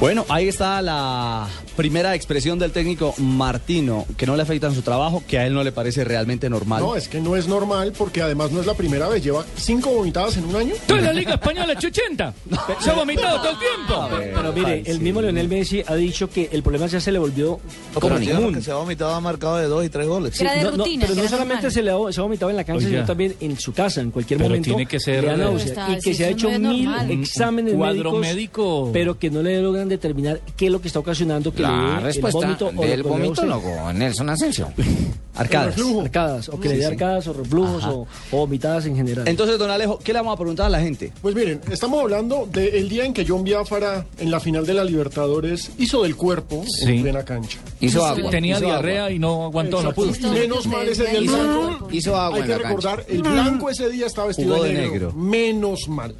Bueno, 0.00 0.24
ahí 0.30 0.48
está 0.48 0.80
la 0.80 1.46
primera 1.80 2.14
expresión 2.14 2.58
del 2.58 2.72
técnico 2.72 3.14
Martino, 3.16 4.04
que 4.18 4.26
no 4.26 4.36
le 4.36 4.42
afectan 4.42 4.74
su 4.74 4.82
trabajo, 4.82 5.22
que 5.26 5.38
a 5.38 5.46
él 5.46 5.54
no 5.54 5.64
le 5.64 5.72
parece 5.72 6.04
realmente 6.04 6.50
normal. 6.50 6.82
No, 6.82 6.94
es 6.94 7.08
que 7.08 7.22
no 7.22 7.36
es 7.36 7.48
normal 7.48 7.94
porque 7.96 8.20
además 8.20 8.50
no 8.52 8.60
es 8.60 8.66
la 8.66 8.74
primera 8.74 9.08
vez. 9.08 9.24
Lleva 9.24 9.46
cinco 9.56 9.88
vomitadas 9.90 10.36
en 10.36 10.44
un 10.44 10.56
año. 10.56 10.74
Toda 10.86 11.00
la 11.00 11.12
Liga 11.14 11.34
Española 11.36 11.72
80. 11.74 12.34
Se 12.80 12.90
ha 12.90 12.92
vomitado 12.92 13.38
todo 13.40 13.52
el 13.52 13.56
tiempo. 13.58 14.08
Pero 14.34 14.52
mire, 14.52 14.82
el 14.84 15.00
mismo 15.00 15.22
Leonel 15.22 15.48
Messi 15.48 15.82
ha 15.86 15.94
dicho 15.94 16.28
que 16.28 16.50
el 16.52 16.62
problema 16.62 16.86
ya 16.86 17.00
se 17.00 17.10
le 17.12 17.18
volvió 17.18 17.58
común. 17.94 18.52
que 18.54 18.60
se 18.60 18.70
ha 18.70 18.74
vomitado 18.74 19.14
ha 19.14 19.20
marcado 19.22 19.56
de 19.56 19.64
dos 19.66 19.82
y 19.82 19.88
tres 19.88 20.06
goles. 20.06 20.36
Sí, 20.36 20.44
no, 20.62 20.72
no, 20.72 20.84
pero 21.00 21.14
no 21.14 21.28
solamente 21.28 21.70
se 21.70 21.82
le 21.82 21.90
ha, 21.92 22.12
se 22.12 22.20
ha 22.20 22.22
vomitado 22.24 22.50
en 22.50 22.56
la 22.58 22.64
cancha, 22.64 22.86
sino 22.86 23.06
también 23.06 23.34
en 23.40 23.58
su 23.58 23.72
casa, 23.72 24.02
en 24.02 24.10
cualquier 24.10 24.36
Pero 24.36 24.50
momento. 24.50 24.66
tiene 24.68 24.84
que 24.84 25.00
ser- 25.00 25.22
le 25.24 25.30
da 25.30 25.36
Pero 25.36 25.48
náusea. 25.50 25.66
está- 25.68 25.92
y 25.92 26.00
que 26.00 26.12
se 26.14 26.24
ha 26.26 26.28
hecho 26.28 26.50
mil 26.50 26.84
normal. 26.84 27.10
exámenes 27.10 27.74
cuadro 27.74 28.12
médicos, 28.12 28.20
médico. 28.20 28.90
pero 28.92 29.18
que 29.18 29.30
no 29.30 29.42
le 29.42 29.62
logran 29.62 29.88
determinar 29.88 30.40
qué 30.58 30.66
es 30.66 30.72
lo 30.72 30.80
que 30.82 30.88
está 30.88 30.98
ocasionando 30.98 31.52
que 31.54 31.62
La 31.70 32.00
respuesta 32.00 32.38
vómito 32.40 32.70
del 32.72 33.02
vomitólogo 33.02 33.92
Nelson 33.92 34.30
Asensio. 34.30 34.68
Arcadas. 35.36 35.76
Arcadas, 36.02 36.48
o 36.50 36.60
que 36.60 36.68
le 36.68 36.76
dé 36.78 36.86
arcadas 36.86 37.26
o 37.28 37.32
reflujos 37.32 37.82
o, 37.84 38.06
o 38.32 38.36
vomitadas 38.36 38.84
en 38.86 38.96
general. 38.96 39.26
Entonces, 39.26 39.58
don 39.58 39.70
Alejo, 39.70 39.98
¿qué 39.98 40.12
le 40.12 40.18
vamos 40.18 40.34
a 40.34 40.36
preguntar 40.36 40.66
a 40.66 40.68
la 40.68 40.80
gente? 40.80 41.12
Pues 41.22 41.34
miren, 41.34 41.60
estamos 41.70 42.00
hablando 42.02 42.46
del 42.52 42.88
día 42.88 43.04
en 43.06 43.14
que 43.14 43.24
John 43.26 43.42
Biafara 43.44 44.04
en 44.18 44.30
la 44.30 44.40
final 44.40 44.66
de 44.66 44.74
la 44.74 44.84
Libertadores 44.84 45.70
hizo 45.78 46.02
del 46.02 46.16
cuerpo 46.16 46.62
Sí. 46.66 46.90
en 46.96 47.02
plena 47.02 47.24
cancha. 47.24 47.58
Hizo 47.80 48.04
agua. 48.04 48.30
Tenía 48.30 48.56
Hizo 48.56 48.66
diarrea 48.66 49.04
agua. 49.04 49.12
y 49.14 49.18
no 49.18 49.44
aguantó, 49.44 49.82
no 49.82 49.92
pudo. 49.94 50.12
Menos 50.30 50.66
mal 50.66 50.86
ese 50.88 51.06
día 51.06 51.18
el 51.20 51.28
blanco. 51.28 51.88
hizo 51.92 52.16
agua 52.16 52.36
Hay 52.36 52.42
en 52.42 52.46
que 52.48 52.52
la 52.56 52.62
cancha. 52.62 52.68
recordar, 52.96 53.04
el 53.08 53.22
blanco 53.22 53.70
ese 53.70 53.88
día 53.88 54.06
estaba 54.06 54.26
vestido 54.26 54.54
Jugó 54.54 54.64
de 54.64 54.74
de 54.74 54.80
negro. 54.80 54.92
negro. 54.92 55.12
Menos 55.14 55.88
mal. 55.88 56.14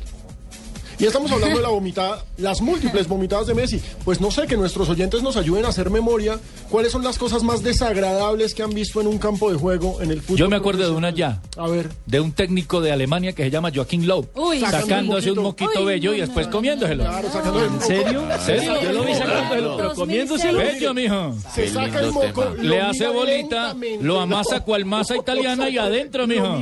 Y 1.00 1.06
estamos 1.06 1.32
hablando 1.32 1.56
de 1.56 1.62
la 1.62 1.70
vomitada, 1.70 2.22
las 2.36 2.60
múltiples 2.60 3.08
vomitadas 3.08 3.46
de 3.46 3.54
Messi. 3.54 3.80
Pues 4.04 4.20
no 4.20 4.30
sé, 4.30 4.46
que 4.46 4.56
nuestros 4.58 4.86
oyentes 4.90 5.22
nos 5.22 5.36
ayuden 5.38 5.64
a 5.64 5.68
hacer 5.68 5.88
memoria. 5.88 6.38
¿Cuáles 6.68 6.92
son 6.92 7.02
las 7.02 7.18
cosas 7.18 7.42
más 7.42 7.62
desagradables 7.62 8.54
que 8.54 8.62
han 8.62 8.70
visto 8.74 9.00
en 9.00 9.06
un 9.06 9.16
campo 9.18 9.50
de 9.50 9.56
juego 9.56 10.02
en 10.02 10.10
el 10.10 10.20
fútbol? 10.20 10.36
Yo 10.38 10.48
me 10.50 10.56
acuerdo 10.56 10.84
de 10.84 10.90
una 10.90 11.08
ya. 11.08 11.40
A 11.56 11.66
ver. 11.68 11.88
De 12.04 12.20
un 12.20 12.32
técnico 12.32 12.82
de 12.82 12.92
Alemania 12.92 13.32
que 13.32 13.44
se 13.44 13.50
llama 13.50 13.70
Joaquín 13.74 14.06
Lowe. 14.06 14.28
Uy, 14.34 14.60
sacándose 14.60 15.32
un 15.32 15.38
un 15.38 15.44
moquito. 15.44 15.86
bello 15.86 16.12
y 16.12 16.20
después 16.20 16.48
comiéndoselo. 16.48 17.02
Claro, 17.04 17.30
sacando 17.32 17.60
el 17.60 17.72
¿En 17.72 17.80
serio? 17.80 18.22
serio? 18.44 18.82
Yo 18.82 18.92
lo 18.92 19.04
vi 19.04 19.14
sacándoselo, 19.14 19.76
pero 19.78 19.94
comiéndoselo. 19.94 20.58
Bello, 20.58 20.92
mijo. 20.92 21.34
Se 21.54 21.68
saca 21.68 22.00
el 22.00 22.12
moco, 22.12 22.44
Le 22.60 22.78
hace 22.78 23.08
bolita, 23.08 23.74
lo 24.02 24.20
amasa 24.20 24.60
cual 24.60 24.84
masa 24.84 25.16
italiana 25.16 25.70
y 25.70 25.78
adentro, 25.78 26.26
mijo. 26.26 26.60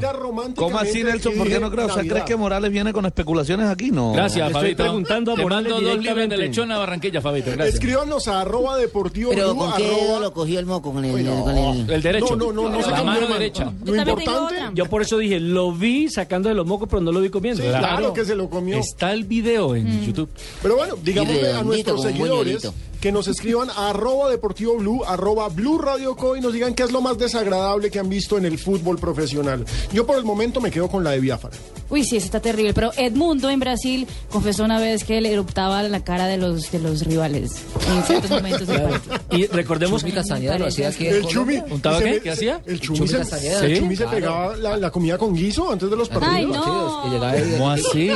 ¿Cómo 0.55 0.79
así, 0.79 1.03
Nelson? 1.03 1.35
¿Por 1.35 1.49
qué 1.49 1.59
no 1.59 1.73
creo? 1.73 1.87
O 1.87 1.93
sea. 1.93 2.05
¿crees 2.05 2.25
que 2.25 2.37
Morales 2.37 2.71
viene 2.71 2.93
con 2.93 3.05
especulaciones 3.05 3.69
aquí? 3.69 3.91
No. 3.91 4.13
Gracias, 4.13 4.28
Estoy 4.37 4.53
Fabito. 4.53 4.83
preguntando 4.85 5.33
a 5.33 5.35
Te 5.37 5.43
Morales 5.43 5.73
mando 5.73 5.89
dos 5.89 5.99
libres 6.05 6.29
de 6.29 6.37
lechón 6.37 6.73
a 6.73 6.79
Barranquilla, 6.79 7.21
Fabito. 7.21 7.51
Gracias. 7.53 7.75
Escríbanos 7.75 8.29
a 8.29 8.41
arroba 8.43 8.77
deportivo 8.77 9.31
Pero 9.31 9.55
¿con 9.57 9.73
qué 9.75 9.87
arroba- 9.87 10.21
lo 10.21 10.33
cogió 10.33 10.59
el 10.61 10.67
moco? 10.67 10.93
Con 10.93 11.05
el... 11.05 11.11
Bueno, 11.13 11.43
con 11.45 11.57
el... 11.57 11.91
El 11.91 12.03
derecho. 12.03 12.37
No, 12.37 12.53
no, 12.53 12.69
no, 12.69 12.71
no 12.71 12.81
La 12.81 13.03
mano 13.03 13.21
de 13.21 13.27
mano. 13.27 13.35
derecha. 13.35 13.73
Lo 13.85 13.97
importante. 13.97 14.55
Yo 14.75 14.87
por 14.87 15.03
eso 15.03 15.19
dije, 15.19 15.41
lo 15.41 15.73
vi 15.73 16.09
sacando 16.09 16.49
de 16.49 16.55
los 16.55 16.67
mocos, 16.67 16.89
pero 16.89 17.01
no 17.03 17.13
lo 17.13 17.21
vi 17.21 17.31
comiendo. 17.31 17.63
Sí, 17.63 17.69
claro. 17.69 18.13
que 18.13 18.25
se 18.25 18.35
lo 18.35 18.49
comió. 18.51 18.79
Está 18.79 19.13
el 19.13 19.25
video 19.25 19.75
en 19.75 20.05
YouTube. 20.05 20.29
Pero 20.63 20.77
bueno, 20.77 20.95
digámosle 21.03 21.53
a 21.53 21.63
nuestros 21.63 22.03
seguidores. 22.03 22.71
Que 23.01 23.13
nos 23.13 23.29
escriban 23.29 23.71
a 23.71 23.91
arroba 23.91 24.29
deportivo 24.29 24.77
blue, 24.77 25.05
arroba 25.07 25.49
blue 25.49 25.79
radio 25.79 26.17
co 26.17 26.37
y 26.37 26.41
nos 26.41 26.53
digan 26.53 26.75
qué 26.75 26.83
es 26.83 26.91
lo 26.93 27.01
más 27.01 27.17
desagradable 27.19 27.91
que 27.91 27.99
han 27.99 28.09
visto 28.09 28.37
en 28.39 28.45
el 28.45 28.59
fútbol 28.59 28.99
profesional. 28.99 29.65
Yo 29.93 30.05
por 30.07 30.17
el 30.17 30.25
momento 30.25 30.61
me 30.61 30.71
quedo 30.71 30.89
con 30.89 31.05
la 31.05 31.11
de 31.13 31.21
Biafara. 31.21 31.57
Uy, 31.91 32.05
sí, 32.05 32.17
eso 32.17 32.27
está 32.27 32.41
terrible. 32.41 32.75
Pero 32.75 32.91
Edmundo 32.97 33.49
en 33.51 33.61
Brasil 33.61 34.07
confesó 34.31 34.65
una 34.65 34.79
vez 34.79 35.05
que 35.05 35.21
le 35.21 35.33
eruptaba 35.33 35.83
la 35.85 36.05
cara 36.05 36.27
de 36.27 36.37
los, 36.37 36.71
de 36.71 36.81
los 36.81 37.03
rivales 37.07 37.53
en 37.97 38.03
ciertos 38.03 38.31
momentos. 38.31 38.69
Y 39.31 39.47
recordemos 39.47 40.01
Chumi 40.03 40.13
Castañeda 40.13 40.59
lo 40.59 40.67
hacía 40.67 40.89
aquí 40.89 41.07
El 41.07 41.25
Chumi. 41.27 41.55
Se 41.55 42.05
me- 42.05 42.21
¿Qué 42.21 42.31
hacía? 42.31 42.61
El 42.67 42.81
Chumi, 42.81 42.99
Chumi 42.99 43.09
se, 43.09 43.19
Castañeda. 43.19 43.65
el 43.65 43.75
Sí, 43.75 43.81
Chumi 43.81 43.97
se 43.97 44.03
claro. 44.05 44.17
pegaba 44.19 44.57
la, 44.57 44.77
la 44.77 44.91
comida 44.91 45.17
con 45.17 45.35
guiso 45.35 45.71
antes 45.73 45.89
de 45.89 45.97
los 45.97 46.09
partidos. 46.09 46.35
Ay, 46.35 46.45
Sí, 46.47 46.53
no. 46.53 47.03
y 47.07 47.11
llegaba 47.11 47.39
y- 47.39 47.51
¿Cómo 47.53 47.71
así? 47.71 47.85
Sí, 47.93 48.09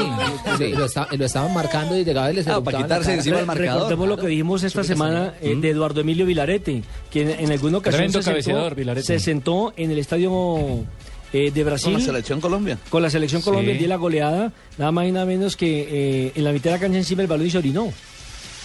lo, 0.73 0.87
y 1.13 1.17
lo 1.17 1.25
estaban 1.27 1.55
marcando 1.55 1.97
y 1.97 2.05
llegaba 2.05 2.31
y 2.31 2.35
les 2.35 2.49
Ah, 2.49 2.61
para 2.63 2.79
quitarse 2.79 3.15
encima 3.15 3.39
el 3.41 3.47
marcador. 3.47 3.75
Recordemos 3.75 4.09
lo 4.09 4.17
que 4.19 4.27
dijimos 4.27 4.63
esta 4.81 4.85
semana 4.85 5.35
eh, 5.41 5.55
de 5.61 5.71
Eduardo 5.71 6.01
Emilio 6.01 6.27
Vilarete, 6.27 6.83
que 7.11 7.23
en, 7.39 7.51
alguna 7.53 7.79
ocasión 7.79 8.11
se 8.13 8.23
sentó, 8.23 9.03
se 9.03 9.19
sentó 9.21 9.73
en 9.77 9.91
el 9.91 9.99
estadio 9.99 10.85
eh, 11.33 11.51
de 11.51 11.65
Brasil 11.65 11.93
Con 11.93 12.01
la 12.01 12.07
selección 12.07 12.41
Colombia. 12.41 12.79
con 12.91 13.03
la 13.03 13.11
selección 13.11 13.41
Sí. 13.43 13.45
Colombia 13.47 13.73
día 13.73 13.83
de 13.83 13.89
la 13.89 13.97
goleada, 13.97 14.53
nada 14.79 14.93
más 14.93 15.07
y 15.07 15.13
nada 15.13 15.27
menos 15.27 15.57
que 15.57 15.87
eh, 16.27 16.33
en 16.35 16.45
la 16.45 16.53
mitad 16.53 16.65
de 16.71 16.77
la 16.77 16.81
cancha 16.81 16.99
encima 16.99 17.23
el 17.23 17.29
balón 17.29 17.47
y 17.47 17.51
se 17.51 17.59
orinó. 17.59 17.93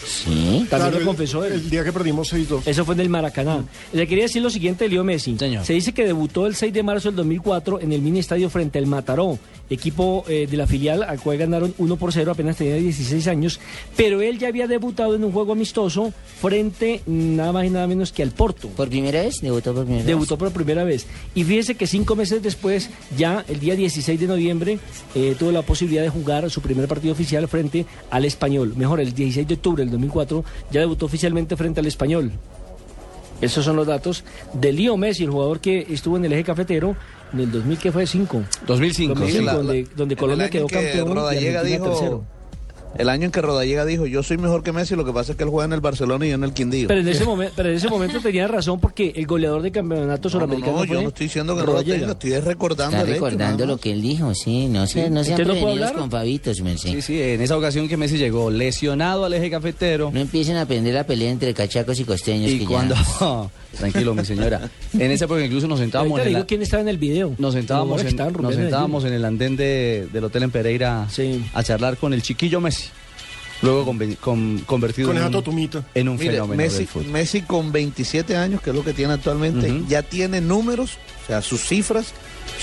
Sí. 0.05 0.25
También 0.29 0.65
Claro, 0.67 0.91
lo 0.91 0.97
el- 0.99 1.05
confesó 1.05 1.43
él. 1.43 1.53
El 1.53 1.69
día 1.69 1.83
que 1.83 1.91
perdimos 1.91 2.31
6-2. 2.31 2.61
Eso 2.67 2.85
fue 2.85 2.93
en 2.95 3.01
el 3.01 3.09
Maracaná. 3.09 3.65
Le 3.91 4.07
quería 4.07 4.25
decir 4.25 4.41
lo 4.41 4.49
siguiente 4.49 4.85
de 4.85 4.91
Leo 4.91 5.03
Messi. 5.03 5.35
Señor. 5.37 5.65
Se 5.65 5.73
dice 5.73 5.93
que 5.93 6.05
debutó 6.05 6.45
el 6.45 6.55
6 6.55 6.71
de 6.71 6.83
marzo 6.83 7.09
del 7.09 7.15
2004 7.17 7.81
en 7.81 7.91
el 7.91 8.01
mini 8.01 8.19
estadio 8.19 8.49
frente 8.49 8.79
al 8.79 8.85
Mataró, 8.85 9.39
equipo 9.69 10.23
eh, 10.27 10.47
de 10.49 10.57
la 10.57 10.67
filial 10.67 11.03
al 11.03 11.19
cual 11.19 11.37
ganaron 11.37 11.73
1 11.77 11.95
por 11.97 12.13
0, 12.13 12.31
apenas 12.31 12.57
tenía 12.57 12.75
16 12.75 13.27
años, 13.27 13.59
pero 13.95 14.21
él 14.21 14.39
ya 14.39 14.47
había 14.47 14.67
debutado 14.67 15.15
en 15.15 15.23
un 15.23 15.31
juego 15.31 15.53
amistoso 15.53 16.13
frente 16.39 17.01
nada 17.05 17.51
más 17.51 17.65
y 17.65 17.69
nada 17.69 17.87
menos 17.87 18.11
que 18.11 18.23
al 18.23 18.31
Porto. 18.31 18.69
¿Por 18.69 18.89
primera 18.89 19.21
vez? 19.21 19.41
¿Debutó 19.41 19.73
por 19.73 19.83
primera 19.83 19.99
vez? 19.99 20.07
Debutó 20.07 20.37
por 20.37 20.51
primera 20.51 20.83
vez. 20.83 21.07
Y 21.35 21.43
fíjese 21.43 21.75
que 21.75 21.87
cinco 21.87 22.15
meses 22.15 22.41
después, 22.41 22.89
ya 23.17 23.43
el 23.47 23.59
día 23.59 23.75
16 23.75 24.19
de 24.19 24.27
noviembre, 24.27 24.79
eh, 25.15 25.35
tuvo 25.37 25.51
la 25.51 25.61
posibilidad 25.61 26.03
de 26.03 26.09
jugar 26.09 26.49
su 26.49 26.61
primer 26.61 26.87
partido 26.87 27.13
oficial 27.13 27.47
frente 27.47 27.85
al 28.09 28.25
Español. 28.25 28.73
Mejor, 28.75 28.99
el 28.99 29.13
16 29.13 29.47
de 29.47 29.53
octubre 29.55 29.83
del 29.83 29.91
2004, 29.91 30.43
ya 30.71 30.79
debutó 30.79 31.05
oficialmente 31.05 31.55
frente 31.55 31.79
al 31.79 31.87
Español. 31.87 32.31
Esos 33.39 33.65
son 33.65 33.75
los 33.75 33.85
datos 33.85 34.23
de 34.53 34.73
Leo 34.73 34.97
Messi, 34.97 35.23
el 35.23 35.29
jugador 35.29 35.59
que 35.59 35.85
estuvo 35.91 36.17
en 36.17 36.25
el 36.25 36.33
eje 36.33 36.43
cafetero 36.43 36.95
en 37.33 37.39
el 37.39 37.51
2000, 37.51 37.77
que 37.77 37.91
fue 37.91 38.05
5. 38.07 38.43
2005. 38.65 39.13
2005, 39.15 39.45
la- 39.45 39.51
la- 39.53 39.57
donde, 39.57 39.87
donde 39.95 40.15
Colombia 40.15 40.49
quedó 40.49 40.67
que 40.67 40.75
campeón. 40.75 41.11
y 41.11 41.13
Rodallega 41.13 41.59
Argentina 41.61 41.83
dijo, 41.85 41.97
tercero. 41.97 42.25
El 42.97 43.09
año 43.09 43.25
en 43.25 43.31
que 43.31 43.41
Rodallega 43.41 43.85
dijo, 43.85 44.05
yo 44.05 44.23
soy 44.23 44.37
mejor 44.37 44.63
que 44.63 44.71
Messi, 44.71 44.95
lo 44.95 45.05
que 45.05 45.11
pasa 45.11 45.31
es 45.33 45.37
que 45.37 45.43
él 45.43 45.49
juega 45.49 45.65
en 45.65 45.73
el 45.73 45.81
Barcelona 45.81 46.25
y 46.25 46.29
yo 46.29 46.35
en 46.35 46.43
el 46.43 46.53
Quindío. 46.53 46.87
Pero 46.87 47.01
en, 47.01 47.07
ese 47.07 47.25
momento, 47.25 47.53
pero 47.55 47.69
en 47.69 47.75
ese 47.75 47.87
momento 47.89 48.19
tenía 48.19 48.47
razón 48.47 48.79
porque 48.79 49.13
el 49.15 49.25
goleador 49.27 49.61
de 49.61 49.71
campeonato 49.71 50.09
no, 50.09 50.15
no, 50.23 50.29
suramericano 50.29 50.77
no, 50.77 50.85
yo 50.85 51.01
no 51.01 51.07
estoy 51.09 51.25
diciendo 51.27 51.53
que 51.55 51.61
no 51.61 51.65
lo 51.67 51.71
Rodallega. 51.73 51.99
tenga, 51.99 52.11
estoy 52.13 52.39
recordando 52.39 52.97
Está 52.97 53.03
hecho, 53.09 53.13
recordando 53.13 53.65
lo 53.65 53.77
que 53.77 53.91
él 53.91 54.01
dijo, 54.01 54.33
sí. 54.33 54.67
No, 54.67 54.87
se, 54.87 55.09
no 55.09 55.23
sean 55.23 55.33
¿Usted 55.41 55.47
no 55.47 55.53
puede 55.53 55.61
prevenidos 55.61 55.87
hablar? 55.89 56.01
con 56.01 56.11
Fabitos, 56.11 56.61
merced. 56.61 56.89
Sí, 56.91 57.01
sí, 57.01 57.21
en 57.21 57.41
esa 57.41 57.57
ocasión 57.57 57.87
que 57.87 57.97
Messi 57.97 58.17
llegó 58.17 58.49
lesionado 58.49 59.25
al 59.25 59.33
eje 59.33 59.49
cafetero. 59.49 60.11
No 60.13 60.19
empiecen 60.19 60.55
a 60.57 60.61
aprender 60.61 60.93
la 60.93 61.05
pelea 61.05 61.31
entre 61.31 61.53
cachacos 61.53 61.99
y 61.99 62.03
costeños. 62.05 62.51
Y 62.51 62.59
que 62.59 62.65
cuando... 62.65 62.95
Ya... 62.95 63.49
Tranquilo, 63.77 64.15
mi 64.15 64.25
señora. 64.25 64.71
En 64.97 65.11
esa 65.11 65.25
época 65.25 65.45
incluso 65.45 65.67
nos 65.67 65.77
sentábamos 65.79 66.13
Ahorita 66.13 66.29
en 66.29 66.35
digo 66.35 66.47
quién 66.47 66.61
estaba 66.63 66.81
en 66.81 66.87
el 66.87 66.97
video. 66.97 67.35
Nos 67.37 67.53
sentábamos, 67.53 68.01
en, 68.03 68.15
nos 68.41 68.55
sentábamos 68.55 69.03
en 69.05 69.13
el 69.13 69.23
andén 69.23 69.55
de- 69.55 70.07
del 70.11 70.23
hotel 70.23 70.43
en 70.43 70.51
Pereira 70.51 71.07
a 71.53 71.63
charlar 71.63 71.97
con 71.97 72.13
el 72.13 72.23
chiquillo 72.23 72.59
Messi. 72.59 72.86
Luego 73.61 73.85
con- 73.85 74.15
con- 74.15 74.59
convertido 74.65 75.07
Con 75.07 75.17
en, 75.17 75.23
en 75.95 76.09
un 76.09 76.17
Mire, 76.17 76.31
fenómeno 76.33 76.57
Messi, 76.57 76.77
del 76.79 76.87
fútbol. 76.87 77.07
Messi 77.11 77.41
con 77.41 77.71
27 77.71 78.35
años, 78.37 78.61
que 78.61 78.69
es 78.69 78.75
lo 78.75 78.83
que 78.83 78.93
tiene 78.93 79.13
actualmente, 79.13 79.81
ya 79.87 80.03
tiene 80.03 80.41
números, 80.41 80.91
o 81.23 81.27
sea, 81.27 81.41
sus 81.41 81.61
cifras 81.61 82.13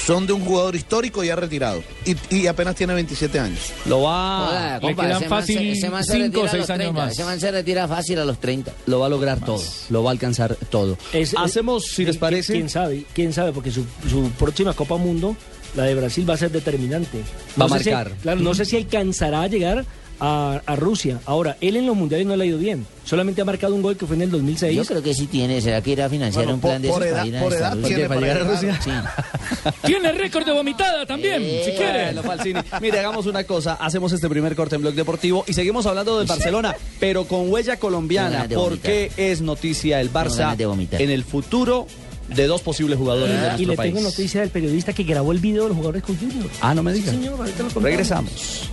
son 0.07 0.27
de 0.27 0.33
un 0.33 0.45
jugador 0.45 0.77
histórico 0.77 1.23
ya 1.25 1.35
retirado. 1.37 1.83
Y, 2.07 2.17
y 2.35 2.47
apenas 2.47 2.75
tiene 2.77 2.95
27 2.95 3.39
años. 3.41 3.59
Lo 3.87 4.03
va, 4.03 4.75
le 4.77 4.81
compa, 4.81 5.07
quedan 5.07 5.23
fácil 5.25 5.59
ese 5.71 5.91
man 5.91 6.05
se 6.05 6.13
cinco 6.13 6.41
o 6.41 6.43
retira 6.43 6.47
a 6.47 6.51
seis 6.51 6.61
los 6.61 6.71
años 6.71 6.79
30, 6.85 7.01
más. 7.05 7.13
Ese 7.13 7.25
man 7.25 7.41
se 7.41 7.51
retira 7.51 7.89
fácil 7.89 8.19
a 8.21 8.25
los 8.25 8.39
30. 8.41 8.73
lo 8.87 9.01
va 9.01 9.07
a 9.07 9.09
lograr 9.09 9.41
todo. 9.45 9.63
Lo 9.91 10.03
va 10.05 10.11
a 10.11 10.13
alcanzar 10.13 10.57
todo. 10.71 10.97
Es- 11.13 11.35
Hacemos, 11.37 11.87
si 11.87 12.05
les 12.05 12.13
¿quién- 12.15 12.21
parece... 12.21 12.53
¿Quién 12.55 12.69
sabe? 12.71 13.05
¿Quién 13.13 13.33
sabe? 13.33 13.53
Porque 13.53 13.71
su, 13.73 13.85
su 14.09 14.31
próxima 14.39 14.73
Copa 14.75 14.97
Mundo, 14.97 15.37
la 15.77 15.85
de 15.85 15.95
Brasil, 15.97 16.29
va 16.29 16.35
a 16.35 16.39
ser 16.39 16.51
determinante. 16.53 17.19
Va 17.61 17.67
a 17.67 17.69
si- 17.81 17.91
marcar. 17.91 18.13
claro, 18.23 18.41
no 18.41 18.55
sé 18.55 18.65
si 18.65 18.77
alcanzará 18.77 19.43
a 19.43 19.49
llegar 19.49 19.85
a, 20.21 20.61
a 20.65 20.77
Rusia. 20.77 21.21
Ahora, 21.27 21.57
él 21.61 21.77
en 21.77 21.87
los 21.87 21.97
mundiales 21.97 22.27
no 22.27 22.37
le 22.37 22.45
ha 22.45 22.47
ido 22.47 22.59
bien. 22.59 22.87
Solamente 23.05 23.43
ha 23.43 23.45
marcado 23.45 23.75
un 23.75 23.83
gol 23.83 23.97
que 23.97 24.07
fue 24.07 24.17
en 24.17 24.23
el 24.23 24.31
2006. 24.31 24.75
Yo 24.77 24.85
creo 24.85 25.03
que 25.03 25.13
sí 25.15 25.27
tiene. 25.27 25.61
¿Será 25.61 25.83
que 25.83 25.91
irá 25.91 26.07
a 26.07 26.09
financiar 26.09 26.45
Bueno, 26.45 26.55
un 26.55 26.61
por- 26.61 26.71
plan 26.71 26.83
de 26.83 26.89
por 26.89 27.03
esos 27.03 27.13
edad- 27.15 27.21
para 27.23 27.29
ir 27.29 27.37
a 27.37 27.41
por 27.43 27.53
edad 27.53 27.73
Rusia? 27.75 27.89
tiene 27.89 28.09
para 28.09 28.21
llegar 28.21 28.37
a 28.39 28.45
Rusia. 28.45 28.81
Sí. 28.83 28.91
Tiene 29.87 30.13
récord 30.13 30.45
de 30.47 30.53
vomitada 30.53 31.07
también, 31.07 31.43
si 31.65 31.71
quiere. 31.73 32.05
Bueno, 32.07 32.23
Falsini. 32.23 32.61
Mire, 32.81 32.99
hagamos 32.99 33.27
una 33.27 33.45
cosa. 33.45 33.75
Hacemos 33.75 34.13
este 34.13 34.29
primer 34.29 34.55
corte 34.57 34.75
en 34.77 34.83
Blog 34.83 34.95
Deportivo 34.95 35.45
y 35.47 35.53
seguimos 35.53 35.87
hablando 35.87 36.19
del 36.19 36.27
Barcelona, 36.27 36.75
pero 37.01 37.25
con 37.27 37.51
huella 37.51 37.79
colombiana. 37.79 38.47
de 38.47 38.55
¿Por 38.57 38.79
qué 38.79 39.11
es 39.17 39.41
noticia 39.43 40.01
el 40.01 40.13
Barça 40.13 40.57
de 40.57 40.65
en 41.03 41.11
el 41.11 41.25
futuro 41.25 41.87
de 42.29 42.47
dos 42.47 42.63
posibles 42.63 42.99
jugadores 42.99 43.35
de 43.35 43.39
y 43.39 43.43
nuestro 43.43 43.67
le 43.69 43.77
país? 43.77 43.95
tengo 43.95 44.07
noticia 44.09 44.41
del 44.41 44.51
periodista 44.51 44.93
que 44.95 45.03
grabó 45.05 45.33
el 45.33 45.39
video 45.39 45.65
de 45.65 45.69
los 45.69 45.77
jugadores 45.77 46.03
con 46.03 46.17
Junior. 46.17 46.49
Ah, 46.61 46.75
no 46.75 46.83
me 46.83 46.93
Sí, 46.95 47.01
digas. 47.01 47.15
señor, 47.15 47.35
ahorita 47.39 47.59
lo 47.59 47.65
contamos. 47.65 47.83
Regresamos. 47.85 48.71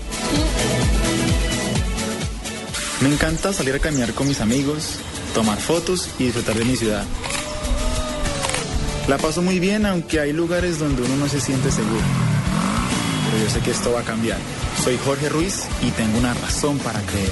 Me 3.01 3.09
encanta 3.09 3.51
salir 3.51 3.73
a 3.73 3.79
caminar 3.79 4.13
con 4.13 4.27
mis 4.27 4.41
amigos, 4.41 4.97
tomar 5.33 5.59
fotos 5.59 6.09
y 6.19 6.25
disfrutar 6.25 6.55
de 6.55 6.65
mi 6.65 6.75
ciudad. 6.75 7.03
La 9.07 9.17
paso 9.17 9.41
muy 9.41 9.59
bien, 9.59 9.87
aunque 9.87 10.19
hay 10.19 10.33
lugares 10.33 10.77
donde 10.77 11.01
uno 11.01 11.15
no 11.15 11.27
se 11.27 11.41
siente 11.41 11.71
seguro. 11.71 12.03
Pero 13.25 13.43
yo 13.43 13.49
sé 13.49 13.59
que 13.61 13.71
esto 13.71 13.91
va 13.91 14.01
a 14.01 14.03
cambiar. 14.03 14.37
Soy 14.83 14.99
Jorge 15.03 15.29
Ruiz 15.29 15.63
y 15.81 15.89
tengo 15.91 16.19
una 16.19 16.35
razón 16.35 16.77
para 16.79 17.01
creer. 17.01 17.31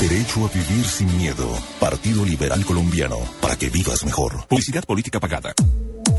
Derecho 0.00 0.44
a 0.44 0.48
vivir 0.48 0.84
sin 0.84 1.16
miedo. 1.16 1.48
Partido 1.80 2.24
Liberal 2.24 2.64
Colombiano. 2.66 3.18
Para 3.40 3.56
que 3.56 3.70
vivas 3.70 4.04
mejor. 4.04 4.46
Publicidad 4.46 4.84
política 4.84 5.18
pagada. 5.20 5.54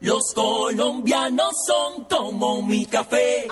Los 0.00 0.34
colombianos 0.34 1.54
son 1.66 2.04
como 2.04 2.62
mi 2.62 2.84
café. 2.84 3.48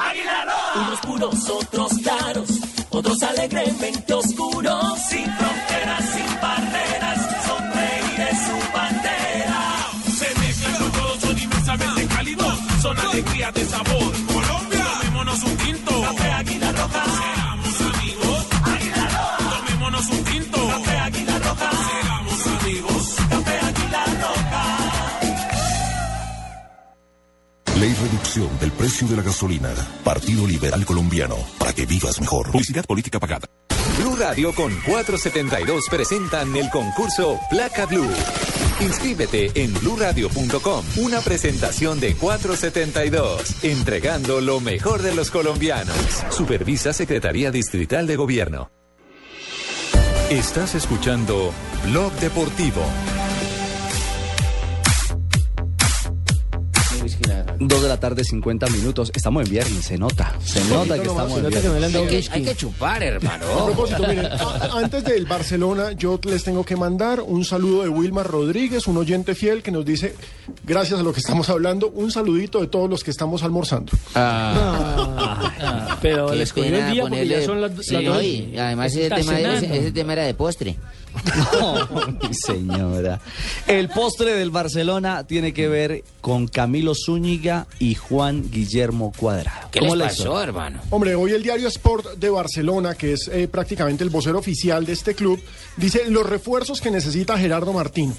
Unos 0.77 1.01
puros, 1.01 1.51
otros 1.51 1.93
claros, 2.03 2.51
otros 2.91 3.23
alegremente 3.23 4.13
oscuros. 4.13 4.99
Sin 5.09 5.25
fronteras, 5.25 6.05
sin 6.13 6.41
barreras, 6.41 7.47
sonreír 7.47 8.29
es 8.31 8.39
su 8.39 8.77
bandera. 8.77 9.91
Se 10.19 10.41
mezclan 10.41 10.75
con 10.77 10.93
todos, 10.93 11.19
son 11.21 11.39
inmensamente 11.39 12.07
cálidos, 12.15 12.59
son 12.83 12.99
alegría 12.99 13.51
de 13.51 13.65
sabor. 13.65 14.14
Ley 27.85 27.93
reducción 27.93 28.49
del 28.61 28.73
precio 28.73 29.07
de 29.07 29.17
la 29.17 29.23
gasolina. 29.23 29.69
Partido 30.03 30.47
Liberal 30.47 30.87
Colombiano. 30.87 31.37
Para 31.59 31.75
que 31.75 31.85
vivas 31.85 32.19
mejor. 32.19 32.51
Publicidad 32.51 32.83
política 32.87 33.21
pagada. 33.21 33.47
Blue 33.99 34.17
Radio 34.17 34.55
con 34.55 34.73
472 34.87 35.85
presentan 35.91 36.57
el 36.57 36.71
concurso 36.71 37.39
Placa 37.51 37.85
Blue. 37.85 38.09
Inscríbete 38.81 39.51
en 39.55 39.75
bluradio.com. 39.75 40.83
Una 40.97 41.21
presentación 41.21 42.01
de 42.01 42.15
472, 42.15 43.63
entregando 43.63 44.41
lo 44.41 44.61
mejor 44.61 45.03
de 45.03 45.15
los 45.15 45.31
colombianos. 45.31 45.95
Supervisa 46.31 46.95
Secretaría 46.95 47.51
Distrital 47.51 48.07
de 48.07 48.17
Gobierno. 48.17 48.71
Estás 50.31 50.75
escuchando 50.75 51.53
Blog 51.85 52.15
Deportivo. 52.15 52.83
Dos 57.61 57.83
de 57.83 57.89
la 57.89 57.99
tarde, 58.01 58.25
50 58.25 58.67
minutos. 58.69 59.11
Estamos 59.15 59.45
en 59.45 59.51
viernes, 59.51 59.85
se 59.85 59.97
nota. 59.99 60.35
Se 60.45 60.63
nota 60.67 60.95
que 60.97 61.07
estamos 61.09 61.39
en 61.39 61.49
viernes. 61.49 61.95
Hay 61.95 62.07
que, 62.07 62.25
hay 62.31 62.43
que 62.43 62.55
chupar, 62.57 63.03
hermano. 63.03 63.45
A 63.47 63.65
propósito, 63.67 64.03
miren, 64.09 64.27
a- 64.27 64.71
antes 64.79 65.05
del 65.05 65.25
Barcelona, 65.27 65.93
yo 65.93 66.19
les 66.25 66.43
tengo 66.45 66.65
que 66.65 66.77
mandar 66.77 67.21
un 67.21 67.45
saludo 67.45 67.83
de 67.83 67.89
Wilmar 67.89 68.27
Rodríguez, 68.27 68.87
un 68.87 68.97
oyente 68.97 69.35
fiel 69.35 69.63
que 69.63 69.71
nos 69.71 69.85
dice, 69.85 70.15
gracias 70.65 71.01
a 71.01 71.03
lo 71.03 71.13
que 71.13 71.21
estamos 71.21 71.49
hablando, 71.49 71.89
un 71.91 72.11
saludito 72.11 72.61
de 72.61 72.67
todos 72.67 72.91
los 72.91 73.03
que 73.05 73.11
estamos 73.11 73.43
almorzando. 73.43 73.93
Ah, 74.15 75.99
pero 76.03 76.27
Qué 76.31 76.37
les 76.37 76.53
cogió 76.53 76.77
el 76.77 76.93
día 76.93 77.03
porque 77.03 77.17
ponerle- 77.23 77.41
ya 77.41 77.47
son 77.47 77.61
las, 77.61 77.73
Sí, 77.85 77.95
las 77.95 78.05
dos. 78.05 78.17
oye, 78.19 78.55
además 78.59 78.93
ese 78.95 79.09
tema, 79.09 79.19
ese- 79.21 79.37
cenando. 79.61 79.75
ese 79.75 79.93
tema 79.93 80.13
era 80.15 80.23
de 80.25 80.35
postre. 80.35 80.77
No, 81.61 81.89
mi 82.29 82.35
señora. 82.35 83.21
El 83.69 83.89
postre 83.89 84.35
del 84.35 84.51
Barcelona 84.51 85.25
tiene 85.25 85.53
que 85.55 85.69
ver 85.69 86.03
con 86.21 86.49
Camilo 86.49 86.93
Zúñiga 86.95 87.44
y 87.79 87.95
Juan 87.95 88.51
Guillermo 88.51 89.13
Cuadrado. 89.17 89.71
¿Qué 89.71 89.81
¿Cómo 89.81 89.97
les 89.97 90.09
pasó, 90.09 90.23
hizo? 90.23 90.43
hermano? 90.43 90.81
Hombre, 90.91 91.15
hoy 91.15 91.33
el 91.33 91.43
diario 91.43 91.69
Sport 91.69 92.17
de 92.17 92.31
Barcelona, 92.31 92.95
que 92.95 93.13
es 93.13 93.29
eh, 93.29 93.49
prácticamente 93.49 94.05
el 94.05 94.11
vocero 94.11 94.39
oficial 94.39 94.87
de 94.87 94.93
este 94.93 95.15
club, 95.15 95.41
dice 95.77 96.09
los 96.09 96.27
refuerzos 96.29 96.81
que 96.81 96.91
necesita 96.91 97.39
Gerardo 97.39 97.73
Martín. 97.73 98.15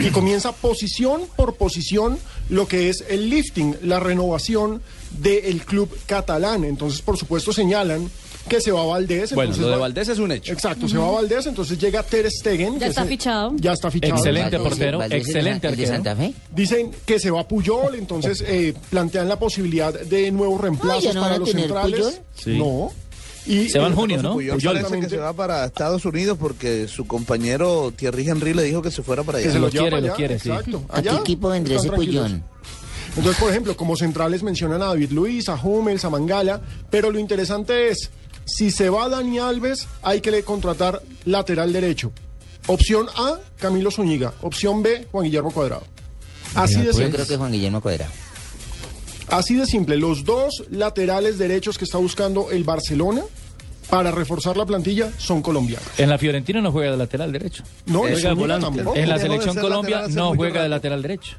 Y 0.00 0.10
comienza 0.10 0.50
posición 0.52 1.22
por 1.36 1.54
posición 1.54 2.18
lo 2.48 2.66
que 2.66 2.88
es 2.88 3.04
el 3.08 3.30
lifting, 3.30 3.76
la 3.82 4.00
renovación 4.00 4.82
del 5.12 5.62
club 5.64 5.88
catalán. 6.06 6.64
Entonces, 6.64 7.02
por 7.02 7.16
supuesto, 7.16 7.52
señalan 7.52 8.10
que 8.48 8.60
se 8.60 8.70
va 8.72 8.84
Valdés. 8.84 9.34
Bueno, 9.34 9.54
lo 9.56 9.66
de 9.66 9.72
va- 9.72 9.78
Valdés 9.78 10.08
es 10.08 10.18
un 10.18 10.32
hecho. 10.32 10.52
Exacto, 10.52 10.88
se 10.88 10.96
va 10.98 11.10
Valdés, 11.10 11.46
entonces 11.46 11.78
llega 11.78 12.02
Ter 12.02 12.30
Stegen. 12.30 12.78
Ya 12.78 12.86
está 12.88 13.00
es 13.02 13.06
el- 13.06 13.10
fichado. 13.10 13.52
Ya 13.56 13.72
está 13.72 13.90
fichado. 13.90 14.14
Excelente 14.14 14.58
portero, 14.58 14.98
Valdés 14.98 15.20
excelente 15.26 15.66
de 15.66 15.72
arquero. 15.72 15.88
Santa 15.92 16.16
Fe? 16.16 16.32
Dicen 16.54 16.90
que 17.04 17.18
se 17.18 17.30
va 17.30 17.46
Puyol, 17.46 17.94
entonces 17.94 18.42
eh, 18.46 18.74
plantean 18.90 19.28
la 19.28 19.38
posibilidad 19.38 19.92
de 19.92 20.30
nuevos 20.30 20.60
reemplazos 20.60 21.14
no 21.14 21.20
para 21.20 21.34
a 21.34 21.38
los 21.38 21.50
centrales. 21.50 22.20
Sí. 22.34 22.56
No. 22.58 22.90
Y, 23.48 23.68
Se 23.68 23.78
va 23.78 23.86
en 23.86 23.92
eh, 23.92 23.96
junio, 23.96 24.22
¿no? 24.22 24.32
Puyol 24.34 24.56
Puyol. 24.56 24.74
parece 24.80 25.00
que 25.00 25.08
se 25.08 25.16
va 25.18 25.32
para 25.32 25.64
Estados 25.66 26.04
Unidos 26.04 26.36
porque 26.40 26.88
su 26.88 27.06
compañero 27.06 27.92
Thierry 27.94 28.28
Henry 28.28 28.54
le 28.54 28.64
dijo 28.64 28.82
que 28.82 28.90
se 28.90 29.02
fuera 29.04 29.22
para 29.22 29.38
allá. 29.38 29.46
Que 29.46 29.52
se 29.52 29.58
Lo 29.60 29.66
lo, 29.66 29.70
quiere, 29.70 29.86
para 29.90 30.00
lo 30.00 30.06
allá, 30.08 30.14
quiere, 30.16 30.38
sí. 30.40 30.48
Exacto. 30.48 30.82
¿A 30.88 31.00
qué 31.00 31.10
equipo 31.10 31.50
vendrá 31.50 31.76
ese. 31.76 31.88
Puyol? 31.90 32.42
Entonces, 33.16 33.40
por 33.40 33.50
ejemplo, 33.50 33.76
como 33.76 33.96
centrales 33.96 34.42
mencionan 34.42 34.82
a 34.82 34.86
David 34.86 35.10
Luis, 35.12 35.48
a 35.48 35.54
Hummels, 35.54 36.04
a 36.04 36.10
Mangala, 36.10 36.60
pero 36.90 37.10
lo 37.10 37.18
interesante 37.18 37.88
es, 37.88 38.10
si 38.46 38.70
se 38.70 38.88
va 38.88 39.08
Dani 39.10 39.38
Alves, 39.38 39.86
hay 40.02 40.20
que 40.22 40.30
le 40.30 40.42
contratar 40.42 41.02
lateral 41.26 41.72
derecho. 41.72 42.12
Opción 42.68 43.06
A, 43.16 43.38
Camilo 43.58 43.90
Zúñiga. 43.90 44.32
Opción 44.40 44.82
B, 44.82 45.06
Juan 45.12 45.24
Guillermo 45.24 45.50
Cuadrado. 45.50 45.84
Así 46.54 46.78
de 46.80 46.86
Yo 46.86 46.92
simple. 46.94 47.10
creo 47.10 47.26
que 47.26 47.36
Juan 47.36 47.52
Guillermo 47.52 47.80
Cuadrado. 47.80 48.10
Así 49.28 49.54
de 49.56 49.66
simple. 49.66 49.96
Los 49.96 50.24
dos 50.24 50.64
laterales 50.70 51.38
derechos 51.38 51.78
que 51.78 51.84
está 51.84 51.98
buscando 51.98 52.50
el 52.50 52.64
Barcelona 52.64 53.22
para 53.90 54.10
reforzar 54.10 54.56
la 54.56 54.64
plantilla 54.66 55.10
son 55.18 55.42
colombianos. 55.42 55.86
En 55.98 56.08
la 56.10 56.18
Fiorentina 56.18 56.60
no 56.60 56.72
juega 56.72 56.92
de 56.92 56.96
lateral 56.96 57.32
derecho. 57.32 57.62
No, 57.86 58.00
Juega 58.00 58.32
volante. 58.34 58.82
En 58.94 59.08
la 59.08 59.18
selección 59.18 59.56
Colombia 59.56 60.06
no 60.08 60.34
juega 60.34 60.62
de 60.62 60.68
lateral 60.68 61.02
derecho. 61.02 61.36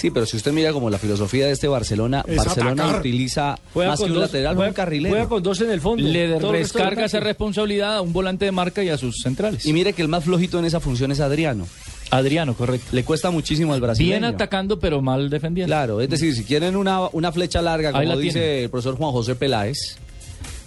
Sí, 0.00 0.10
pero 0.10 0.26
si 0.26 0.36
usted 0.36 0.52
mira 0.52 0.72
como 0.72 0.90
la 0.90 0.98
filosofía 0.98 1.46
de 1.46 1.52
este 1.52 1.68
Barcelona, 1.68 2.24
Es 2.26 2.36
Barcelona 2.36 2.82
atacar. 2.84 3.00
utiliza 3.00 3.58
Juega 3.72 3.90
más 3.90 3.98
que 4.00 4.04
un 4.06 4.12
dos- 4.14 4.20
lateral, 4.22 4.54
juega- 4.56 4.68
un 4.70 4.74
carrilero. 4.74 5.14
Juega 5.14 5.28
con 5.28 5.42
dos 5.42 5.60
en 5.60 5.70
el 5.70 5.80
fondo. 5.80 6.02
Le 6.06 6.28
descarga 6.28 7.04
esa 7.04 7.20
responsabilidad 7.20 7.96
a 7.96 8.00
un 8.02 8.12
volante 8.12 8.44
de 8.44 8.52
marca 8.52 8.82
y 8.84 8.88
a 8.90 8.98
sus 8.98 9.16
centrales. 9.22 9.64
Y 9.66 9.72
mire 9.72 9.92
que 9.92 10.02
el 10.02 10.08
más 10.08 10.24
flojito 10.24 10.58
en 10.58 10.64
esa 10.66 10.80
función 10.80 11.12
es 11.12 11.20
Adriano. 11.20 11.66
Adriano, 12.10 12.54
correcto. 12.54 12.86
Le 12.92 13.02
cuesta 13.04 13.30
muchísimo 13.30 13.74
al 13.74 13.80
brasileño. 13.80 14.12
Bien 14.12 14.24
atacando, 14.24 14.78
pero 14.78 15.02
mal 15.02 15.28
defendiendo. 15.28 15.68
Claro, 15.70 16.00
es 16.00 16.08
decir, 16.08 16.34
si 16.36 16.44
quieren 16.44 16.76
una, 16.76 17.08
una 17.12 17.32
flecha 17.32 17.60
larga, 17.62 17.88
Ahí 17.88 18.06
como 18.06 18.14
la 18.14 18.16
dice 18.20 18.38
tienen. 18.38 18.62
el 18.64 18.70
profesor 18.70 18.96
Juan 18.96 19.10
José 19.12 19.34
Peláez, 19.34 19.96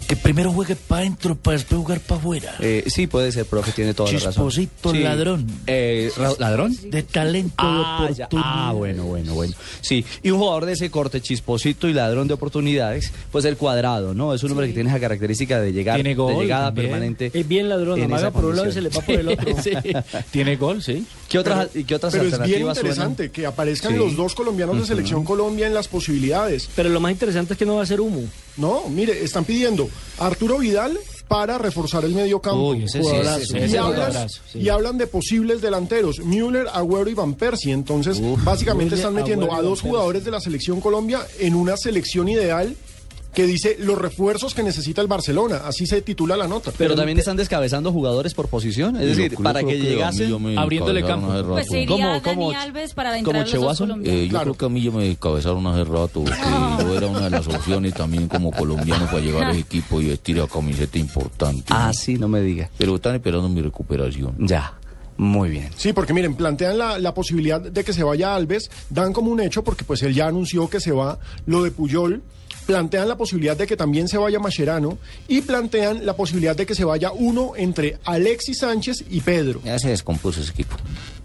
Que 0.10 0.16
primero 0.16 0.52
juegue 0.52 0.76
para 0.76 1.02
adentro 1.02 1.36
para 1.36 1.56
después 1.58 1.78
jugar 1.80 2.00
para 2.00 2.20
afuera. 2.20 2.56
eh, 2.62 2.84
sí 2.88 3.06
puede 3.06 3.32
ser, 3.32 3.46
profe, 3.46 3.72
tiene 3.74 3.94
toda 3.94 4.12
la 4.12 4.18
razón. 4.18 4.32
Chisposito 4.50 4.92
Sí. 4.92 5.00
ladrón. 5.04 5.46
Eh, 5.68 6.12
ra- 6.18 6.32
¿Ladrón? 6.40 6.76
De 6.90 7.04
talento 7.04 7.54
Ah, 7.60 8.08
de 8.10 8.16
ya. 8.16 8.26
oportunidad. 8.26 8.52
Ah, 8.70 8.72
bueno, 8.74 9.04
bueno, 9.04 9.36
bueno. 9.36 9.54
Sí, 9.82 10.04
y 10.24 10.32
un 10.32 10.40
jugador 10.40 10.66
de 10.66 10.74
ese 10.74 10.90
corte, 10.90 11.22
chisposito 11.22 11.88
y 11.88 11.94
ladrón 11.94 12.28
de 12.28 12.34
oportunidades, 12.34 13.12
pues 13.32 13.46
el 13.46 13.56
cuadrado, 13.56 14.16
¿no? 14.16 14.34
Es 14.34 14.42
un 14.42 14.50
hombre 14.50 14.66
que 14.66 14.74
tiene 14.74 14.90
esa 14.90 15.00
característica 15.00 15.62
de 15.62 15.74
llegar, 15.74 15.98
Tiene 15.98 16.16
gol 16.16 16.34
de 16.34 16.42
llegada 16.42 16.66
también. 16.70 16.88
permanente. 16.88 17.30
Es 17.32 17.48
bien 17.48 17.70
ladrón, 17.70 18.02
amaga 18.02 18.32
por 18.32 18.46
un 18.46 18.56
lado 18.56 18.68
y 18.68 18.72
se 18.72 18.82
le 18.82 18.90
va 18.90 19.02
por 19.02 19.14
el 19.16 19.28
otro. 19.28 19.56
Sí. 19.64 19.72
Tiene 20.32 20.56
gol, 20.56 20.82
sí. 20.82 21.06
¿Qué 21.30 21.38
otras, 21.38 21.68
¿Y 21.76 21.84
qué 21.84 21.94
otras 21.94 22.14
Pero 22.14 22.24
es 22.24 22.32
bien 22.32 22.42
alternativas 22.42 22.78
interesante 22.78 23.16
suenan? 23.26 23.32
que 23.34 23.46
aparezcan 23.46 23.92
Sí. 23.92 23.98
los 24.00 24.16
dos 24.16 24.34
colombianos 24.34 24.80
de 24.80 24.88
Selección 24.88 25.24
Colombia 25.24 25.68
en 25.68 25.76
las 25.76 25.88
posibilidades. 25.88 26.68
Pero 26.76 26.90
lo 26.90 27.00
más 27.00 27.12
interesante 27.12 27.54
es 27.54 27.60
que 27.60 27.66
no 27.68 27.76
va 27.76 27.84
a 27.84 27.86
ser 27.86 28.02
humo. 28.02 28.24
No, 28.60 28.90
mire, 28.90 29.24
están 29.24 29.46
pidiendo 29.46 29.90
a 30.18 30.28
Arturo 30.28 30.60
Vidal 30.60 31.00
para 31.28 31.58
reforzar 31.58 32.04
el 32.04 32.14
medio 32.14 32.42
campo. 32.42 32.72
Uy, 32.72 32.84
ese 32.84 33.02
y, 33.02 33.78
hablan, 33.78 34.30
sí. 34.30 34.60
y 34.60 34.70
hablan 34.70 34.98
de 34.98 35.08
posibles 35.08 35.62
delanteros, 35.62 36.20
Müller, 36.20 36.68
Agüero 36.74 37.10
y 37.10 37.14
Van 37.14 37.36
Persie. 37.36 37.72
Entonces, 37.72 38.20
básicamente 38.44 38.96
Müller, 38.96 39.00
están 39.00 39.14
metiendo 39.14 39.46
Agüero 39.46 39.62
a 39.62 39.70
dos 39.70 39.82
jugadores 39.82 40.26
de 40.26 40.32
la 40.32 40.42
selección 40.42 40.82
Colombia 40.82 41.26
en 41.40 41.56
una 41.56 41.78
selección 41.78 42.28
ideal 42.28 42.76
que 43.34 43.46
dice 43.46 43.78
los 43.80 43.98
refuerzos 43.98 44.54
que 44.56 44.64
necesita 44.64 45.02
el 45.02 45.08
Barcelona. 45.08 45.62
Así 45.66 45.86
se 45.86 46.02
titula 46.02 46.36
la 46.36 46.48
nota. 46.48 46.72
Pero 46.78 46.96
también 46.96 47.18
están 47.20 47.38
descabezando 47.38 47.92
jugadores 47.92 48.34
por 48.34 48.48
posición, 48.48 48.96
es 48.98 49.16
decir, 49.16 49.36
para 49.42 49.64
que 49.64 49.80
llegasen 49.80 50.58
abriéndole 50.58 51.04
campo. 51.04 51.28
Pues 51.50 51.68
se 51.68 51.82
iría 51.82 51.96
¿Cómo- 51.96 52.08
Dani 52.08 52.22
cómo- 52.22 52.52
Alves 52.52 52.94
para 52.94 53.18
entrar 53.18 53.48
los. 53.48 53.82
Eh, 54.04 54.28
yo 54.32 54.42
creo 54.42 54.54
que 54.56 54.66
a 54.66 54.70
mí 54.70 54.82
ya 54.82 54.92
me 54.92 55.04
descabezaron 55.08 55.66
hace 55.68 55.84
rato, 55.84 56.24
porque 56.24 56.84
yo 56.84 56.96
era 56.98 57.08
una 57.08 57.22
de 57.22 57.30
las 57.30 57.48
opciones 57.48 57.94
también 57.94 58.28
como 58.28 58.52
colombiano 58.52 59.06
para 59.06 59.20
llegar 59.20 59.44
a 59.44 59.52
ese 59.52 59.60
equipo 59.62 60.02
y 60.02 60.08
vestir 60.10 60.38
la 60.38 60.48
camiseta 60.48 60.98
importante. 60.98 61.66
Ah, 61.70 61.92
sí, 61.94 62.16
no 62.16 62.28
me 62.28 62.42
diga. 62.42 62.70
Pero 62.78 62.96
están 62.96 63.16
esperando 63.16 63.48
mi 63.48 63.62
recuperación. 63.62 64.36
Ya, 64.40 64.74
muy 65.18 65.50
bien. 65.50 65.70
Sí, 65.76 65.94
porque 65.94 66.14
miren, 66.14 66.36
plantean 66.36 66.78
la, 66.78 66.98
la 66.98 67.14
posibilidad 67.14 67.62
de 67.62 67.84
que 67.84 67.94
se 67.94 68.04
vaya 68.04 68.36
Alves, 68.36 68.70
dan 68.90 69.14
como 69.14 69.32
un 69.32 69.40
hecho 69.40 69.64
porque 69.64 69.84
pues 69.84 70.02
él 70.04 70.14
ya 70.14 70.28
anunció 70.28 70.70
que 70.70 70.80
se 70.80 70.92
va 70.92 71.20
lo 71.46 71.64
de 71.64 71.72
Puyol, 71.72 72.22
plantean 72.70 73.08
la 73.08 73.18
posibilidad 73.18 73.58
de 73.58 73.66
que 73.66 73.76
también 73.76 74.08
se 74.08 74.20
vaya 74.20 74.38
Mascherano 74.38 75.00
y 75.28 75.42
plantean 75.42 76.06
la 76.06 76.16
posibilidad 76.16 76.56
de 76.56 76.68
que 76.68 76.76
se 76.76 76.86
vaya 76.86 77.12
uno 77.12 77.54
entre 77.56 77.98
Alexis 78.06 78.60
Sánchez 78.60 79.06
y 79.10 79.22
Pedro. 79.22 79.60
Ya 79.66 79.80
se 79.80 79.90
descompuso 79.90 80.40
ese 80.40 80.52
equipo. 80.52 80.76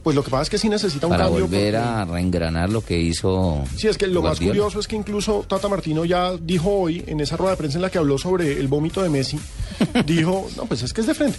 Pues 0.03 0.17
lo 0.17 0.25
que 0.25 0.31
pasa 0.31 0.45
es 0.45 0.49
que 0.51 0.57
sí 0.57 0.71
necesita 0.71 1.07
un 1.07 1.11
Para 1.11 1.25
cambio. 1.25 1.43
volver 1.45 1.75
porque- 1.75 1.87
a 1.87 2.05
reengranar 2.07 2.71
lo 2.71 2.81
que 2.83 2.99
hizo. 2.99 3.63
Sí, 3.77 3.89
es 3.89 3.99
que 3.99 4.07
lo 4.07 4.23
más 4.23 4.41
curioso 4.41 4.81
es 4.81 4.89
que 4.89 4.97
incluso 4.97 5.45
Tata 5.47 5.69
Martino 5.69 6.07
ya 6.07 6.33
dijo 6.41 6.71
hoy, 6.71 7.05
en 7.07 7.21
esa 7.21 7.37
rueda 7.37 7.51
de 7.53 7.57
prensa 7.59 7.77
en 7.77 7.83
la 7.83 7.91
que 7.91 7.99
habló 7.99 8.17
sobre 8.17 8.59
el 8.59 8.67
vómito 8.69 9.03
de 9.03 9.11
Messi, 9.11 9.39
dijo, 10.07 10.49
no, 10.57 10.65
pues 10.65 10.83
es 10.83 10.95
que 10.95 11.03
es 11.03 11.07
de 11.07 11.13
frente, 11.15 11.37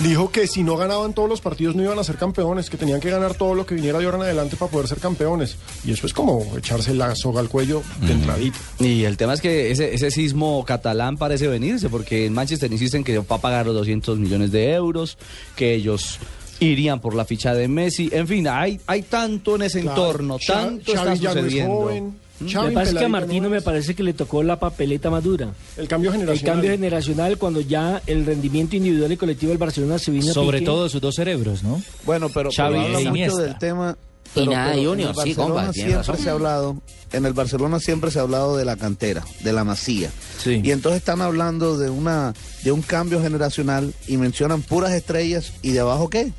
dijo 0.00 0.30
que 0.30 0.46
si 0.46 0.62
no 0.62 0.76
ganaban 0.76 1.12
todos 1.12 1.28
los 1.28 1.40
partidos 1.40 1.74
no 1.74 1.82
iban 1.82 1.98
a 1.98 2.04
ser 2.04 2.16
campeones, 2.16 2.70
que 2.70 2.76
tenían 2.76 3.00
que 3.00 3.10
ganar 3.10 3.34
todo 3.34 3.54
lo 3.54 3.66
que 3.66 3.74
viniera 3.74 3.98
de 3.98 4.04
ahora 4.04 4.18
en 4.18 4.24
adelante 4.24 4.56
para 4.56 4.70
poder 4.70 4.88
ser 4.88 4.98
campeones. 4.98 5.56
Y 5.84 5.92
eso 5.92 6.06
es 6.06 6.12
como 6.12 6.44
echarse 6.56 6.94
la 6.94 7.14
soga 7.16 7.40
al 7.40 7.48
cuello 7.48 7.82
de 8.00 8.12
entradita. 8.12 8.58
Y 8.78 9.04
el 9.04 9.16
tema 9.16 9.34
es 9.34 9.40
que 9.40 9.70
ese, 9.70 9.94
ese 9.94 10.10
sismo 10.10 10.64
catalán 10.64 11.16
parece 11.16 11.48
venirse, 11.48 11.88
porque 11.88 12.26
en 12.26 12.32
Manchester 12.32 12.70
insisten 12.70 13.04
que 13.04 13.18
va 13.18 13.36
a 13.36 13.40
pagar 13.40 13.66
los 13.66 13.74
200 13.74 14.18
millones 14.18 14.52
de 14.52 14.72
euros, 14.72 15.18
que 15.56 15.74
ellos 15.74 16.18
irían 16.60 17.00
por 17.00 17.14
la 17.14 17.24
ficha 17.24 17.54
de 17.54 17.68
Messi. 17.68 18.08
En 18.12 18.26
fin, 18.26 18.48
hay, 18.48 18.80
hay 18.86 19.02
tanto 19.02 19.56
en 19.56 19.62
ese 19.62 19.80
Claro, 19.80 20.02
entorno, 20.06 20.38
tanto 20.44 20.92
Xavi 20.92 21.12
está 21.12 21.14
ya 21.14 21.34
no 21.34 21.40
es 21.40 21.44
sucediendo. 21.44 22.12
Joven, 22.38 22.74
Lo 22.74 22.80
Xavi 22.80 22.96
que 22.98 23.04
a 23.04 23.08
Martino 23.08 23.48
me 23.50 23.60
parece 23.60 23.94
que 23.94 24.02
le 24.02 24.12
tocó 24.14 24.42
la 24.42 24.58
papeleta 24.60 25.10
más 25.10 25.24
dura. 25.24 25.48
El 25.76 25.88
cambio 25.88 26.10
El 26.10 26.18
generacional. 26.18 26.54
cambio 26.54 26.70
generacional 26.70 27.38
cuando 27.38 27.60
ya 27.60 28.00
el 28.06 28.24
rendimiento 28.26 28.76
individual 28.76 29.12
y 29.12 29.16
colectivo 29.16 29.50
del 29.50 29.58
Barcelona 29.58 29.98
se 29.98 30.10
vino 30.10 30.32
Sobre 30.32 30.60
todo 30.60 30.84
de 30.84 30.90
sus 30.90 31.00
dos 31.00 31.14
cerebros, 31.14 31.62
¿no? 31.62 31.82
Bueno, 32.04 32.28
pero, 32.28 32.50
Xavi 32.50 32.74
pero 32.74 32.84
habla 32.86 32.98
e 33.00 33.04
mucho 33.04 33.08
Iniesta. 33.10 33.42
del 33.42 33.58
tema. 33.58 33.96
Y 34.34 34.46
nada, 34.46 34.72
pero 34.74 34.90
Junior, 34.90 35.10
en 35.14 35.18
el 35.20 35.24
sí, 35.24 35.34
compa, 35.34 35.54
Barcelona 35.54 35.72
tiene 35.72 35.88
siempre 35.88 36.06
razón. 36.12 36.22
se 36.24 36.28
ha 36.28 36.32
hablado, 36.32 36.82
en 37.12 37.24
el 37.26 37.32
Barcelona 37.32 37.80
siempre 37.80 38.10
se 38.10 38.18
ha 38.18 38.22
hablado 38.22 38.56
de 38.58 38.64
la 38.66 38.76
cantera, 38.76 39.24
de 39.42 39.52
la 39.54 39.64
masía. 39.64 40.10
Sí. 40.38 40.60
Y 40.62 40.70
entonces 40.70 40.98
están 41.00 41.22
hablando 41.22 41.78
de 41.78 41.88
una 41.88 42.34
de 42.62 42.70
un 42.72 42.82
cambio 42.82 43.22
generacional 43.22 43.94
y 44.06 44.18
mencionan 44.18 44.60
puras 44.60 44.92
estrellas 44.92 45.54
y 45.62 45.70
de 45.70 45.80
abajo 45.80 46.10
qué? 46.10 46.30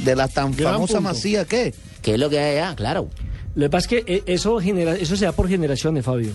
De 0.00 0.16
la 0.16 0.26
tan 0.26 0.50
Gran 0.56 0.74
famosa 0.74 0.94
punto. 0.94 1.08
masía 1.10 1.44
qué? 1.44 1.72
¿Qué 2.02 2.14
es 2.14 2.18
lo 2.18 2.28
que 2.28 2.40
hay 2.40 2.56
allá? 2.58 2.74
Claro. 2.74 3.08
Lo 3.54 3.66
que 3.66 3.70
pasa 3.70 3.96
es 3.96 4.04
que 4.04 4.14
eh, 4.14 4.22
eso, 4.26 4.58
genera, 4.58 4.96
eso 4.96 5.16
se 5.16 5.24
da 5.24 5.32
por 5.32 5.48
generaciones, 5.48 6.04
Fabio. 6.04 6.32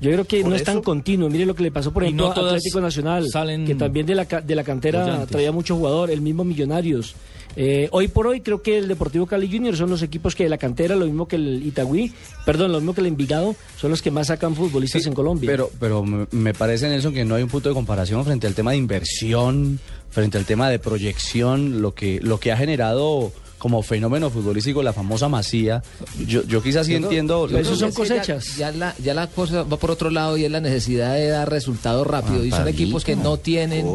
Yo 0.00 0.12
creo 0.12 0.24
que 0.24 0.44
no 0.44 0.54
es 0.54 0.62
tan 0.62 0.80
continuo. 0.80 1.28
Mire 1.28 1.44
lo 1.44 1.54
que 1.54 1.64
le 1.64 1.72
pasó, 1.72 1.92
por 1.92 2.04
ejemplo, 2.04 2.32
no 2.32 2.42
a 2.42 2.46
Atlético 2.50 2.80
Nacional, 2.80 3.28
salen 3.28 3.66
que 3.66 3.74
también 3.74 4.06
de 4.06 4.14
la, 4.14 4.24
de 4.24 4.54
la 4.54 4.62
cantera 4.62 5.02
brillantes. 5.02 5.28
traía 5.28 5.50
mucho 5.50 5.76
jugador, 5.76 6.10
el 6.10 6.20
mismo 6.20 6.44
Millonarios. 6.44 7.16
Eh, 7.56 7.88
hoy 7.90 8.06
por 8.06 8.28
hoy 8.28 8.40
creo 8.40 8.62
que 8.62 8.78
el 8.78 8.86
Deportivo 8.86 9.26
Cali 9.26 9.50
Junior 9.50 9.76
son 9.76 9.90
los 9.90 10.02
equipos 10.02 10.36
que 10.36 10.44
de 10.44 10.48
la 10.48 10.58
cantera, 10.58 10.94
lo 10.94 11.06
mismo 11.06 11.26
que 11.26 11.34
el 11.34 11.66
Itagüí, 11.66 12.12
perdón, 12.46 12.70
lo 12.70 12.78
mismo 12.78 12.94
que 12.94 13.00
el 13.00 13.08
Envigado, 13.08 13.56
son 13.76 13.90
los 13.90 14.00
que 14.00 14.12
más 14.12 14.28
sacan 14.28 14.54
futbolistas 14.54 15.06
en 15.06 15.14
Colombia. 15.14 15.50
Pero, 15.50 15.70
pero 15.80 16.04
me 16.04 16.28
me 16.30 16.54
parece, 16.54 16.88
Nelson, 16.88 17.12
que 17.12 17.24
no 17.24 17.34
hay 17.34 17.42
un 17.42 17.48
punto 17.48 17.68
de 17.68 17.74
comparación 17.74 18.24
frente 18.24 18.46
al 18.46 18.54
tema 18.54 18.70
de 18.70 18.76
inversión, 18.76 19.80
frente 20.10 20.38
al 20.38 20.44
tema 20.44 20.70
de 20.70 20.78
proyección, 20.78 21.82
lo 21.82 21.94
que, 21.94 22.20
lo 22.22 22.38
que 22.38 22.52
ha 22.52 22.56
generado 22.56 23.32
como 23.58 23.82
fenómeno 23.82 24.30
futbolístico 24.30 24.82
la 24.82 24.92
famosa 24.92 25.28
Masía. 25.28 25.82
Yo, 26.26 26.42
yo 26.44 26.62
quizás 26.62 26.86
sí 26.86 26.94
entiendo... 26.94 27.46
yo 27.48 27.58
creo 27.60 27.78
que 27.78 28.02
es 28.02 28.10
que 28.12 28.26
Ya, 28.26 28.38
ya 28.56 28.72
la, 28.72 28.94
ya 29.02 29.14
la 29.14 29.26
cosa 29.26 29.62
va 29.64 29.76
por 29.76 29.90
otro 29.90 30.10
lado 30.10 30.36
y 30.36 30.44
es 30.44 30.50
la 30.50 30.60
necesidad 30.60 31.14
de 31.14 31.28
dar 31.28 31.50
resultados 31.50 32.06
rápido. 32.06 32.44
y 32.44 32.50
son 32.50 32.68
equipos 32.68 33.04
que 33.04 33.16
no 33.16 33.36
tienen. 33.36 33.86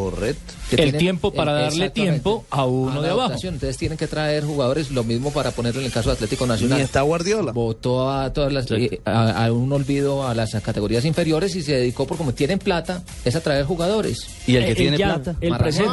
que 0.70 0.76
El 0.76 0.90
tienen- 0.92 0.98
tiempo 0.98 1.32
para 1.32 1.58
eh, 1.60 1.62
darle 1.64 1.90
tiempo 1.90 2.44
a 2.50 2.64
uno 2.66 2.96
la 2.96 3.02
de 3.02 3.10
abajo. 3.10 3.34
Entonces 3.42 3.76
tienen 3.76 3.96
que 3.98 4.06
traer 4.06 4.44
jugadores, 4.44 4.90
lo 4.90 5.04
mismo 5.04 5.30
para 5.32 5.50
ponerlo 5.50 5.80
en 5.80 5.86
el 5.86 5.92
caso 5.92 6.10
de 6.10 6.14
Atlético 6.14 6.46
Nacional. 6.46 6.78
Ni 6.78 6.84
está 6.84 7.02
Guardiola. 7.02 7.52
Votó 7.52 8.10
a 8.10 8.32
todas 8.32 8.52
las, 8.52 8.70
eh, 8.70 9.00
a, 9.04 9.44
a 9.46 9.52
un 9.52 9.72
olvido 9.72 10.26
a 10.26 10.34
las 10.34 10.52
categorías 10.62 11.04
inferiores 11.04 11.54
y 11.56 11.62
se 11.62 11.72
dedicó 11.72 12.06
por 12.06 12.16
como 12.18 12.32
tienen 12.34 12.58
plata, 12.58 13.02
es 13.24 13.34
a 13.36 13.40
traer 13.40 13.64
jugadores. 13.64 14.26
Y 14.46 14.56
el 14.56 14.64
que 14.64 14.70
El 14.72 14.76
tiene 14.76 14.98
ya, 14.98 15.14
plata. 15.14 15.36
el 15.40 15.56
presente. 15.56 15.90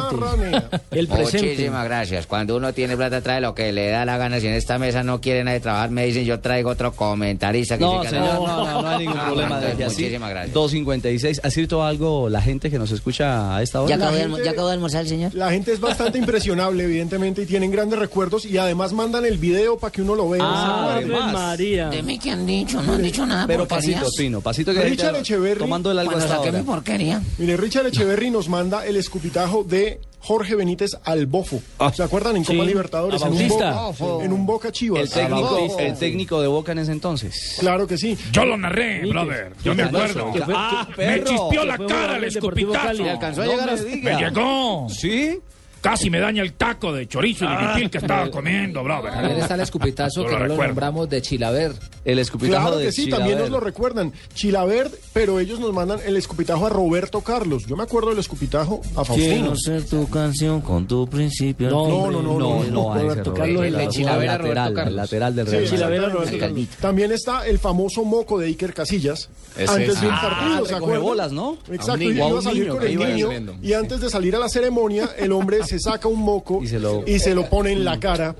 El 0.90 1.08
presente. 1.08 1.48
Muchísimas 1.48 1.84
gracias. 1.84 2.26
Cuando 2.26 2.56
uno 2.56 2.72
tiene 2.72 2.96
plata, 2.96 3.20
trae 3.20 3.40
lo 3.40 3.54
que 3.54 3.61
le 3.70 3.88
da 3.90 4.04
la 4.04 4.16
gana. 4.16 4.40
Si 4.40 4.46
en 4.48 4.54
esta 4.54 4.78
mesa 4.78 5.04
no 5.04 5.20
quiere 5.20 5.44
nadie 5.44 5.60
trabajar, 5.60 5.90
me 5.90 6.06
dicen 6.06 6.24
yo 6.24 6.40
traigo 6.40 6.70
otro 6.70 6.92
comentarista. 6.92 7.76
Que 7.78 7.84
No, 7.84 8.00
que- 8.00 8.08
señor, 8.08 8.34
no, 8.34 8.46
no, 8.64 8.82
no 8.82 8.88
hay 8.88 8.98
ningún 9.06 9.18
Ah, 9.18 9.26
problema 9.26 9.58
bueno, 9.58 9.66
de 9.70 9.76
que 9.76 9.84
así. 9.84 10.02
Muchísimas 10.02 10.30
gracias. 10.30 10.54
256. 10.54 11.40
¿Ha 11.44 11.48
escrito 11.48 11.84
algo 11.84 12.28
la 12.28 12.40
gente 12.42 12.70
que 12.70 12.78
nos 12.78 12.90
escucha 12.90 13.54
a 13.56 13.62
esta 13.62 13.80
hora? 13.82 13.90
¿Ya 13.90 13.96
acabó, 13.96 14.12
de, 14.16 14.20
gente- 14.22 14.44
¿Ya 14.44 14.50
acabó 14.50 14.66
de 14.68 14.74
almorzar 14.74 15.02
el 15.02 15.08
señor? 15.08 15.34
La 15.34 15.50
gente 15.50 15.72
es 15.72 15.80
bastante 15.80 16.18
impresionable, 16.18 16.84
evidentemente, 16.84 17.42
y 17.42 17.46
tienen 17.46 17.70
grandes 17.70 17.98
recuerdos 17.98 18.46
y 18.46 18.56
además 18.58 18.92
mandan 18.92 19.26
el 19.26 19.36
video 19.38 19.76
para 19.78 19.92
que 19.92 20.00
uno 20.02 20.14
lo 20.14 20.28
vea. 20.30 20.40
Ah, 20.42 20.96
Se 20.98 21.04
además. 21.04 21.32
María. 21.32 21.90
Dime 21.90 22.18
qué 22.18 22.30
han 22.30 22.46
dicho, 22.46 22.80
no 22.82 22.94
han 22.94 23.02
dicho 23.02 23.26
nada. 23.26 23.46
Pero 23.46 23.66
porquerías. 23.68 24.00
pasito 24.00 24.16
fino, 24.16 24.40
pasito 24.40 24.72
que 24.72 24.82
Richard 24.82 25.16
Echeverry, 25.16 25.58
tomando 25.58 25.90
el 25.90 25.98
algo 25.98 26.16
hasta 26.16 26.36
ahora. 26.36 26.52
mi 26.52 26.62
porquería. 26.62 27.20
Mire, 27.38 27.56
Richard 27.56 27.86
Echeverry 27.88 28.30
nos 28.30 28.48
manda 28.48 28.86
el 28.86 28.96
escupitajo 28.96 29.64
de 29.64 30.00
Jorge 30.22 30.54
Benítez 30.54 30.92
al 31.04 31.26
Bofo. 31.26 31.60
¿Se 31.94 32.02
acuerdan? 32.02 32.36
En 32.36 32.44
Copa 32.44 32.60
Sí, 32.62 32.66
Libertadores, 32.66 33.20
en 33.22 33.28
un, 33.28 33.38
Bautista. 33.38 33.72
Boca, 33.72 34.24
en 34.24 34.32
un 34.32 34.46
Boca 34.46 34.72
Chivas. 34.72 35.02
El 35.02 35.10
técnico, 35.10 35.78
el 35.78 35.98
técnico 35.98 36.40
de 36.40 36.46
Boca 36.46 36.72
en 36.72 36.78
ese 36.78 36.92
entonces. 36.92 37.56
Claro 37.58 37.86
que 37.86 37.98
sí. 37.98 38.16
Yo 38.30 38.44
lo 38.44 38.56
narré, 38.56 39.04
brother. 39.06 39.52
Yo 39.64 39.74
me 39.74 39.82
acuerdo. 39.82 40.32
Ah, 40.54 40.88
Me 40.96 41.24
chispeó 41.24 41.64
la 41.64 41.76
cara 41.78 42.18
el. 42.18 42.32
Cali. 42.72 43.08
alcanzó 43.08 43.42
a 43.42 43.46
llegar 43.46 43.70
a 43.70 43.76
Me 43.76 44.16
llegó. 44.16 44.86
¿Sí? 44.88 45.40
Casi 45.82 46.08
me 46.10 46.20
daña 46.20 46.42
el 46.42 46.52
taco 46.54 46.92
de 46.92 47.06
chorizo 47.08 47.44
y 47.44 47.48
de 47.48 47.54
Ah. 47.54 47.72
pipil 47.74 47.90
que 47.90 47.98
estaba 47.98 48.30
comiendo, 48.30 48.82
brother. 48.84 49.12
También 49.12 49.36
está 49.38 49.54
el 49.56 49.60
escupitazo 49.62 50.24
que 50.24 50.30
lo 50.30 50.38
no 50.38 50.38
lo 50.38 50.48
recuerdo. 50.50 50.66
nombramos 50.68 51.10
de 51.10 51.20
Chilaver. 51.20 51.72
El 52.04 52.18
escupitajo 52.20 52.62
Claro 52.68 52.78
de 52.78 52.86
que 52.86 52.92
sí, 52.92 53.08
también 53.10 53.38
nos 53.38 53.46
Chilaver. 53.46 53.50
lo 53.52 53.60
recuerdan. 53.60 54.12
Chilabert, 54.34 54.94
pero 55.12 55.40
ellos 55.40 55.58
nos 55.60 55.72
mandan 55.72 55.98
el 56.06 56.16
escupitajo 56.16 56.66
a 56.66 56.70
Roberto 56.70 57.20
Carlos. 57.20 57.64
Yo 57.66 57.76
me 57.76 57.82
acuerdo 57.82 58.10
del 58.10 58.20
escupitajo 58.20 58.80
a 58.96 59.04
Faustino. 59.04 59.56
ser 59.56 59.84
tu 59.84 60.08
canción 60.08 60.60
con 60.60 60.86
tu 60.86 61.06
principio. 61.08 61.68
No, 61.68 61.88
No, 61.88 62.10
no, 62.10 62.22
no, 62.22 62.38
No, 62.38 62.38
no. 62.38 62.70
no, 62.70 62.92
a 62.92 62.96
ese 62.96 63.02
Roberto 63.02 63.30
Roberto 63.30 63.34
Carlos, 63.34 63.64
el 63.66 63.76
de. 63.76 63.88
Chilaver 63.88 64.30
a 64.30 64.38
Roberto 64.38 64.74
Carlos. 64.74 64.86
el 64.88 64.96
lateral 64.96 65.34
del 65.36 65.46
Sí, 65.46 65.50
Real. 65.52 65.62
exactamente. 65.64 65.96
Chilavera, 65.98 66.14
Roberto 66.14 66.38
Carlos. 66.38 66.66
También 66.80 67.12
está 67.12 67.46
el 67.46 67.58
famoso 67.58 68.04
moco 68.04 68.38
de 68.38 68.46
Iker 68.46 68.72
Casillas. 68.72 69.28
antes 69.58 70.00
de 70.00 70.06
un 70.06 70.12
Ah, 70.14 70.20
partido, 70.22 70.56
¿se 70.58 70.60
recoge 70.60 70.76
acuerdan? 70.76 71.02
bolas, 71.02 71.32
¿no? 71.32 71.58
Exacto, 71.70 71.92
A 71.92 71.96
niño, 71.98 72.12
iba 72.28 72.36
a 72.36 72.38
a 72.38 72.42
salir 72.42 72.68
con 72.68 72.82
el 72.84 72.96
niño 72.98 73.28
y 73.62 73.72
antes 73.74 74.00
de 74.00 74.08
salir 74.10 74.34
a 74.36 74.38
la 74.38 74.48
ceremonia, 74.48 75.10
el 75.18 75.30
hombre 75.32 75.58
se 75.72 75.78
saca 75.78 76.06
un 76.08 76.20
moco 76.20 76.60
Y 76.62 76.66
se 76.68 76.78
lo- 76.78 77.02
lo 77.34 77.48
pone 77.48 77.72
en 77.72 77.84
la 77.84 77.98
cara 77.98 78.36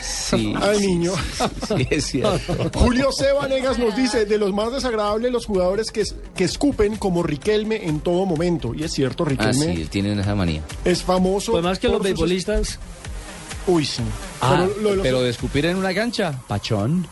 Sí. 0.00 0.54
al 0.60 0.80
niño. 0.80 1.12
Sí, 1.68 1.86
es 1.90 2.06
cierto. 2.06 2.70
Julio 2.78 3.12
Sebanegas 3.12 3.78
nos 3.78 3.94
dice, 3.94 4.24
de 4.24 4.38
los 4.38 4.52
más 4.54 4.72
desagradables 4.72 5.30
los 5.30 5.44
jugadores 5.46 5.90
que, 5.90 6.00
es- 6.00 6.14
que 6.34 6.44
escupen 6.44 6.96
como 6.96 7.22
Riquelme 7.22 7.86
en 7.86 8.00
todo 8.00 8.24
momento. 8.24 8.72
Y 8.74 8.84
es 8.84 8.92
cierto, 8.92 9.24
Ah, 9.24 9.28
Riquelme 9.28 9.76
sí, 9.76 9.84
tienen 9.90 10.18
esa 10.20 10.34
manía. 10.34 10.62
es 10.84 11.02
famoso. 11.02 11.52
Pues 11.52 11.64
más 11.64 11.78
que 11.78 11.88
los 11.88 11.98
sus- 11.98 12.04
beisbolistas. 12.04 12.78
Uy, 13.66 13.84
sí. 13.84 14.02
Ah, 14.40 14.66
Pero 14.66 14.80
lo 14.82 14.90
de 14.90 14.96
los- 14.96 15.02
pero 15.02 15.22
de 15.22 15.30
escupir 15.30 15.66
en 15.66 15.76
una 15.76 15.94
cancha, 15.94 16.40
Pachón. 16.48 17.06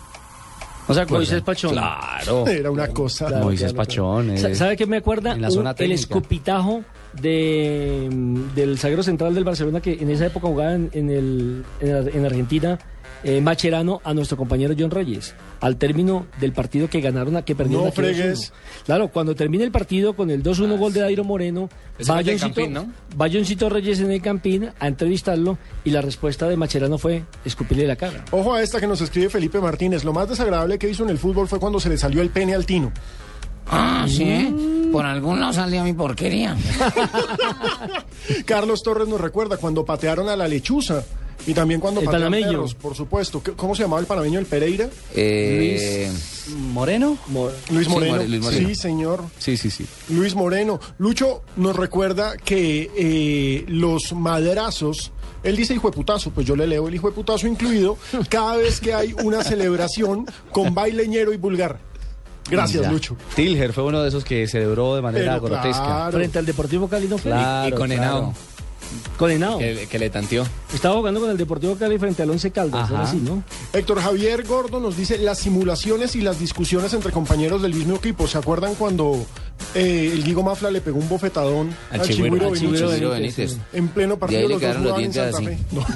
¿No 0.89 0.95
se 0.95 1.01
acuerdan? 1.01 1.19
Moisés 1.21 1.43
Pachón. 1.43 1.73
Claro. 1.73 2.47
Era 2.47 2.71
una 2.71 2.89
cosa. 2.89 3.27
Claro, 3.27 3.45
Moisés 3.45 3.73
claro, 3.73 3.77
Pachón. 3.89 4.31
Eh. 4.31 4.55
¿Sabe 4.55 4.77
qué 4.77 4.87
me 4.87 4.97
acuerda? 4.99 5.33
en 5.33 5.41
la 5.43 5.49
Un- 5.49 5.55
zona 5.55 5.71
el 5.71 5.77
técnica. 5.77 6.01
escupitajo 6.01 6.83
de, 7.13 8.09
mm, 8.11 8.55
del 8.55 8.79
zaguero 8.79 9.03
central 9.03 9.35
del 9.35 9.45
Barcelona 9.45 9.81
que 9.81 9.93
en 9.93 10.11
esa 10.11 10.27
época 10.27 10.49
jugaba 10.49 10.75
en, 10.75 10.91
en 10.93 11.11
el, 11.11 11.65
en, 11.81 12.09
en 12.19 12.27
Argentina, 12.27 12.79
eh, 13.25 13.41
Macherano, 13.41 14.01
a 14.05 14.15
nuestro 14.15 14.37
compañero 14.37 14.75
John 14.79 14.91
Reyes. 14.91 15.35
Al 15.61 15.77
término 15.77 16.27
del 16.41 16.53
partido 16.53 16.89
que 16.89 17.01
ganaron, 17.01 17.37
a 17.37 17.43
que 17.45 17.55
perdieron 17.55 17.85
No 17.85 17.91
aquí 17.91 18.01
2-1. 18.01 18.05
fregues. 18.05 18.53
Claro, 18.85 19.09
cuando 19.09 19.35
termine 19.35 19.65
el 19.65 19.71
partido 19.71 20.15
con 20.15 20.31
el 20.31 20.43
2-1 20.43 20.77
gol 20.79 20.93
de 20.93 21.01
Dairo 21.01 21.25
Moreno, 21.25 21.69
va 22.11 23.29
Johncito, 23.31 23.69
Reyes 23.69 24.01
en 24.01 24.11
el 24.11 24.21
Campín 24.23 24.71
a 24.79 24.89
entrevistarlo 24.89 25.59
y 25.85 25.91
la 25.91 26.01
respuesta 26.03 26.49
de 26.49 26.57
Macherano 26.57 26.99
fue 26.99 27.25
escupirle 27.45 27.87
la 27.87 27.97
cara. 27.97 28.25
Ojo 28.33 28.55
a 28.55 28.63
esta 28.63 28.81
que 28.81 28.87
nos 28.87 29.01
escribe 29.01 29.31
Felipe 29.31 29.61
Martínez. 29.61 30.05
Lo 30.05 30.13
más 30.13 30.29
desagradable 30.29 30.79
que 30.79 30.89
hizo 30.91 31.05
en 31.05 31.11
el 31.11 31.19
fútbol 31.19 31.47
fue 31.49 31.61
cuando 31.61 31.79
se 31.79 31.89
le 31.89 31.99
salió 31.99 32.23
el 32.23 32.31
pene 32.31 32.55
al 32.55 32.67
Tino. 32.67 32.93
Ah, 33.69 34.07
sí. 34.09 34.89
Por 34.91 35.07
algún 35.07 35.41
lado 35.41 35.53
salía 35.53 35.85
mi 35.85 35.93
porquería. 35.93 36.57
Carlos 38.45 38.83
Torres 38.83 39.09
nos 39.09 39.21
recuerda 39.21 39.57
cuando 39.57 39.85
patearon 39.85 40.29
a 40.29 40.37
la 40.37 40.49
lechuza. 40.49 41.03
Y 41.47 41.55
también 41.55 41.81
cuando 41.81 42.01
El 42.01 42.07
panameño. 42.07 42.49
perros, 42.49 42.75
por 42.75 42.95
supuesto. 42.95 43.43
¿Qué- 43.43 43.53
¿Cómo 43.53 43.75
se 43.75 43.83
llamaba 43.83 44.01
el 44.01 44.07
panameño 44.07 44.39
del 44.39 44.47
Pereira? 44.47 44.89
Eh, 45.15 46.11
¿Moreno? 46.73 47.17
Luis 47.71 47.87
Sí, 47.87 47.93
Moreno. 47.93 48.15
More- 48.17 48.29
Luis 48.29 48.43
Moreno. 48.43 48.69
Sí, 48.69 48.75
señor. 48.75 49.25
Sí, 49.39 49.57
sí, 49.57 49.71
sí. 49.71 49.87
Luis 50.11 50.35
Moreno. 50.35 50.79
Lucho 50.99 51.43
nos 51.57 51.75
recuerda 51.77 52.37
que 52.37 52.91
eh, 52.97 53.65
los 53.69 54.13
madrazos, 54.13 55.11
él 55.43 55.57
dice 55.57 55.75
hijo 55.75 55.91
de 55.91 55.97
putazo, 55.97 56.31
pues 56.31 56.47
yo 56.47 56.55
le 56.57 56.67
leo 56.67 56.87
el 56.89 56.95
hijo 56.95 57.09
de 57.09 57.15
putazo 57.15 57.47
incluido, 57.47 57.97
cada 58.29 58.57
vez 58.57 58.81
que 58.81 58.95
hay 58.95 59.13
una 59.25 59.43
celebración 59.43 60.27
con 60.53 60.75
baileñero 60.75 61.33
y 61.33 61.37
vulgar. 61.37 61.79
Gracias, 62.51 62.83
Ya. 62.83 62.91
Lucho. 62.91 63.17
Tilger 63.37 63.73
fue 63.73 63.85
uno 63.85 64.03
de 64.03 64.09
esos 64.09 64.25
que 64.25 64.47
celebró 64.49 64.97
de 64.97 65.03
manera 65.03 65.35
Pero 65.41 65.47
grotesca. 65.47 65.85
claro. 65.85 66.13
Frente 66.19 66.39
al 66.41 66.47
Deportivo 66.47 66.89
Cali 66.89 67.07
no 67.07 67.17
fue. 67.17 67.31
Claro, 67.31 67.69
Y- 67.69 67.73
y 67.73 67.77
condenado. 67.79 68.19
claro. 68.19 68.35
Con 69.19 69.31
Henao. 69.31 69.59
Que, 69.59 69.87
que 69.91 69.99
le 69.99 70.11
tanteó. 70.11 70.45
Estaba 70.75 70.97
jugando 70.97 71.21
con 71.21 71.31
el 71.31 71.37
Deportivo 71.37 71.77
Cali 71.77 71.99
frente 71.99 72.23
al 72.23 72.31
Once 72.31 72.51
Caldas, 72.51 72.91
Ajá. 72.91 73.03
así, 73.03 73.17
¿no? 73.19 73.43
Héctor 73.73 74.01
Javier 74.01 74.45
Gordo 74.45 74.81
nos 74.81 74.97
dice 74.97 75.19
las 75.19 75.39
simulaciones 75.39 76.17
y 76.17 76.21
las 76.21 76.39
discusiones 76.39 76.93
entre 76.95 77.13
compañeros 77.13 77.63
del 77.63 77.75
mismo 77.75 77.97
equipo. 77.97 78.27
¿Se 78.27 78.39
acuerdan 78.39 78.75
cuando 78.75 79.25
eh, 79.75 80.11
el 80.13 80.23
Guigo 80.25 80.43
Mafla 80.43 80.71
le 80.71 80.81
pegó 80.81 80.99
un 80.99 81.09
bofetadón 81.09 81.75
Al 81.91 82.01
al 82.01 82.09
Chigüiro. 82.09 82.51
Benítez? 82.51 83.01
Benítez. 83.11 83.57
En 83.73 83.89
pleno 83.89 84.15
De 84.15 84.21
partido 84.21 84.49
los 84.49 84.61
dos 84.61 84.71
los 84.71 84.79
jugaban 84.79 85.05
en 85.05 85.11
dientes 85.13 85.35
Santa 85.35 85.51
Fe. 85.51 85.59
No. 85.73 85.87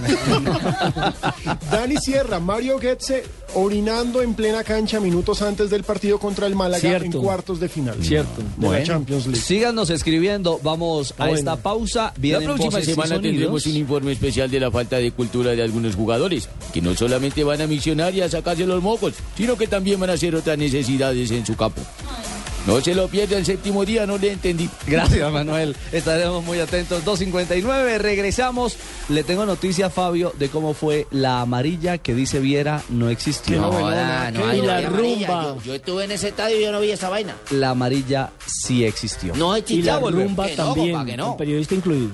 Dani 1.71 1.97
Sierra, 1.99 2.41
Mario 2.41 2.79
Goetze 2.81 3.25
orinando 3.55 4.23
en 4.23 4.35
plena 4.35 4.65
cancha 4.65 5.01
minutos 5.01 5.43
antes 5.43 5.71
del 5.71 5.83
partido 5.85 6.19
contra 6.19 6.47
el 6.47 6.55
Málaga 6.55 6.81
Cierto. 6.81 7.05
en 7.07 7.13
cuartos 7.25 7.61
de 7.61 7.69
final. 7.69 7.97
Cierto. 8.03 8.43
De 8.57 8.69
la 8.69 8.83
Champions 8.83 9.27
League. 9.27 9.41
Síganos 9.41 9.91
escribiendo. 9.91 10.61
Vamos 10.63 11.13
a 11.19 11.25
Bueno. 11.25 11.35
esta 11.35 11.57
pausa. 11.57 12.13
La 12.23 12.41
próxima 12.41 12.81
semana 12.83 13.21
tendremos 13.21 13.67
un 13.67 13.77
informe 13.77 14.13
especial 14.13 14.51
de 14.51 14.61
la 14.61 14.71
falta 14.71 14.97
de 14.97 15.11
cultura 15.13 15.53
de 15.53 15.63
algunos 15.63 15.95
jugadores, 15.95 16.49
que 16.73 16.81
no 16.83 16.95
solamente 16.95 17.45
van 17.45 17.61
a 17.61 17.67
misionar 17.67 18.15
y 18.15 18.21
a 18.21 18.29
sacarse 18.29 18.67
los 18.67 18.83
mocos, 18.83 19.15
sino 19.37 19.57
que 19.57 19.67
también 19.67 20.01
van 20.01 20.11
a 20.11 20.15
hacer 20.15 20.35
otras 20.35 20.59
necesidades 20.59 21.31
en 21.31 21.45
su 21.47 21.57
campo. 21.57 21.81
No 22.67 22.81
se 22.81 22.95
lo 22.97 23.07
pierda 23.07 23.39
el 23.39 23.47
séptimo 23.47 23.85
día, 23.85 24.07
no 24.07 24.19
le 24.19 24.33
entendí. 24.33 24.69
Gracias, 24.89 25.33
Manuel. 25.33 25.77
Estaremos 25.93 26.43
muy 26.45 26.59
atentos. 26.59 27.05
2.59, 27.05 27.99
regresamos. 27.99 28.77
Le 29.09 29.23
tengo 29.23 29.47
noticia, 29.47 29.89
Fabio, 29.89 30.33
de 30.37 30.49
cómo 30.49 30.75
fue 30.75 31.07
la 31.13 31.41
amarilla 31.43 31.99
que 31.99 32.13
dice 32.15 32.41
Viera 32.41 32.83
no 32.89 33.09
existió. 33.09 33.61
No, 33.61 33.71
no 33.71 33.87
hay 33.89 33.95
la 33.97 34.31
no 34.33 34.47
hay 34.49 34.61
amarilla. 34.61 34.89
rumba. 34.89 35.43
Yo, 35.43 35.63
yo 35.63 35.75
estuve 35.75 36.05
en 36.05 36.11
ese 36.11 36.29
estadio 36.29 36.59
y 36.59 36.63
yo 36.65 36.73
no 36.73 36.81
vi 36.81 36.91
esa 36.91 37.09
vaina. 37.09 37.37
La 37.51 37.71
amarilla 37.71 38.31
sí 38.47 38.85
existió. 38.85 39.35
No 39.37 39.53
hay 39.53 39.63
Y 39.69 39.83
la 39.83 40.01
rumba 40.01 40.47
Que 40.47 40.57
no, 40.57 40.65
también, 40.65 40.93
compa, 40.97 41.07
que 41.11 41.17
no. 41.17 41.37
periodista 41.37 41.75
incluido. 41.77 42.11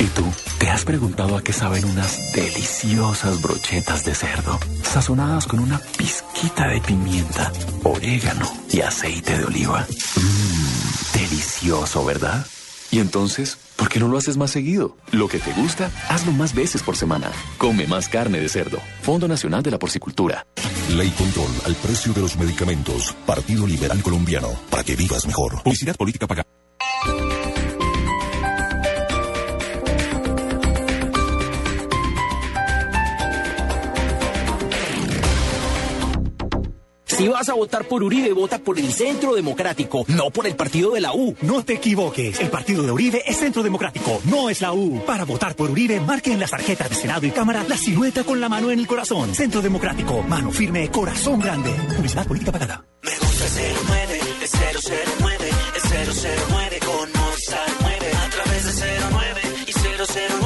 ¿Y 0.00 0.04
tú? 0.06 0.24
¿Te 0.66 0.72
has 0.72 0.84
preguntado 0.84 1.36
a 1.36 1.44
qué 1.44 1.52
saben 1.52 1.84
unas 1.84 2.32
deliciosas 2.32 3.40
brochetas 3.40 4.04
de 4.04 4.16
cerdo, 4.16 4.58
sazonadas 4.82 5.46
con 5.46 5.60
una 5.60 5.78
pizquita 5.96 6.66
de 6.66 6.80
pimienta, 6.80 7.52
orégano 7.84 8.52
y 8.68 8.80
aceite 8.80 9.38
de 9.38 9.44
oliva? 9.44 9.86
Mmm, 10.16 11.18
delicioso, 11.20 12.04
¿verdad? 12.04 12.44
Y 12.90 12.98
entonces, 12.98 13.58
¿por 13.76 13.88
qué 13.88 14.00
no 14.00 14.08
lo 14.08 14.18
haces 14.18 14.36
más 14.38 14.50
seguido? 14.50 14.96
Lo 15.12 15.28
que 15.28 15.38
te 15.38 15.52
gusta, 15.52 15.88
hazlo 16.08 16.32
más 16.32 16.52
veces 16.52 16.82
por 16.82 16.96
semana. 16.96 17.30
Come 17.58 17.86
más 17.86 18.08
carne 18.08 18.40
de 18.40 18.48
cerdo. 18.48 18.80
Fondo 19.02 19.28
Nacional 19.28 19.62
de 19.62 19.70
la 19.70 19.78
Porcicultura. 19.78 20.48
Ley 20.96 21.10
Control 21.10 21.52
al 21.64 21.76
precio 21.76 22.12
de 22.12 22.22
los 22.22 22.36
medicamentos. 22.36 23.14
Partido 23.24 23.68
Liberal 23.68 24.02
Colombiano. 24.02 24.48
Para 24.68 24.82
que 24.82 24.96
vivas 24.96 25.28
mejor. 25.28 25.62
Publicidad 25.62 25.94
política 25.94 26.26
pagada. 26.26 26.48
Si 37.16 37.28
vas 37.28 37.48
a 37.48 37.54
votar 37.54 37.86
por 37.86 38.02
Uribe, 38.02 38.34
vota 38.34 38.58
por 38.58 38.78
el 38.78 38.92
Centro 38.92 39.34
Democrático, 39.34 40.04
no 40.08 40.30
por 40.30 40.46
el 40.46 40.54
partido 40.54 40.90
de 40.90 41.00
la 41.00 41.14
U. 41.14 41.34
No 41.40 41.64
te 41.64 41.72
equivoques, 41.72 42.38
el 42.40 42.50
partido 42.50 42.82
de 42.82 42.92
Uribe 42.92 43.22
es 43.24 43.38
Centro 43.38 43.62
Democrático, 43.62 44.20
no 44.26 44.50
es 44.50 44.60
la 44.60 44.74
U. 44.74 45.02
Para 45.06 45.24
votar 45.24 45.56
por 45.56 45.70
Uribe, 45.70 45.98
marque 45.98 46.32
en 46.32 46.40
las 46.40 46.50
tarjetas 46.50 46.90
de 46.90 46.96
Senado 46.96 47.24
y 47.24 47.30
Cámara 47.30 47.64
la 47.66 47.78
silueta 47.78 48.22
con 48.22 48.38
la 48.38 48.50
mano 48.50 48.70
en 48.70 48.80
el 48.80 48.86
corazón. 48.86 49.34
Centro 49.34 49.62
Democrático, 49.62 50.22
mano 50.24 50.50
firme, 50.50 50.90
corazón 50.90 51.40
grande. 51.40 51.70
Publicidad 51.96 52.26
política 52.26 52.52
pagada. 52.52 52.84
Me 53.02 53.16
gusta 53.18 53.46
el 53.46 53.76
09, 53.88 54.20
el 54.42 54.48
009, 55.18 55.50
el 55.74 56.08
009 56.50 56.80
con 56.84 57.22
Movistar 57.22 57.68
9. 57.80 57.96
A 58.26 58.30
través 58.30 58.64
de 58.66 58.86
09 59.10 59.40
y 59.66 59.72
009, 59.72 60.45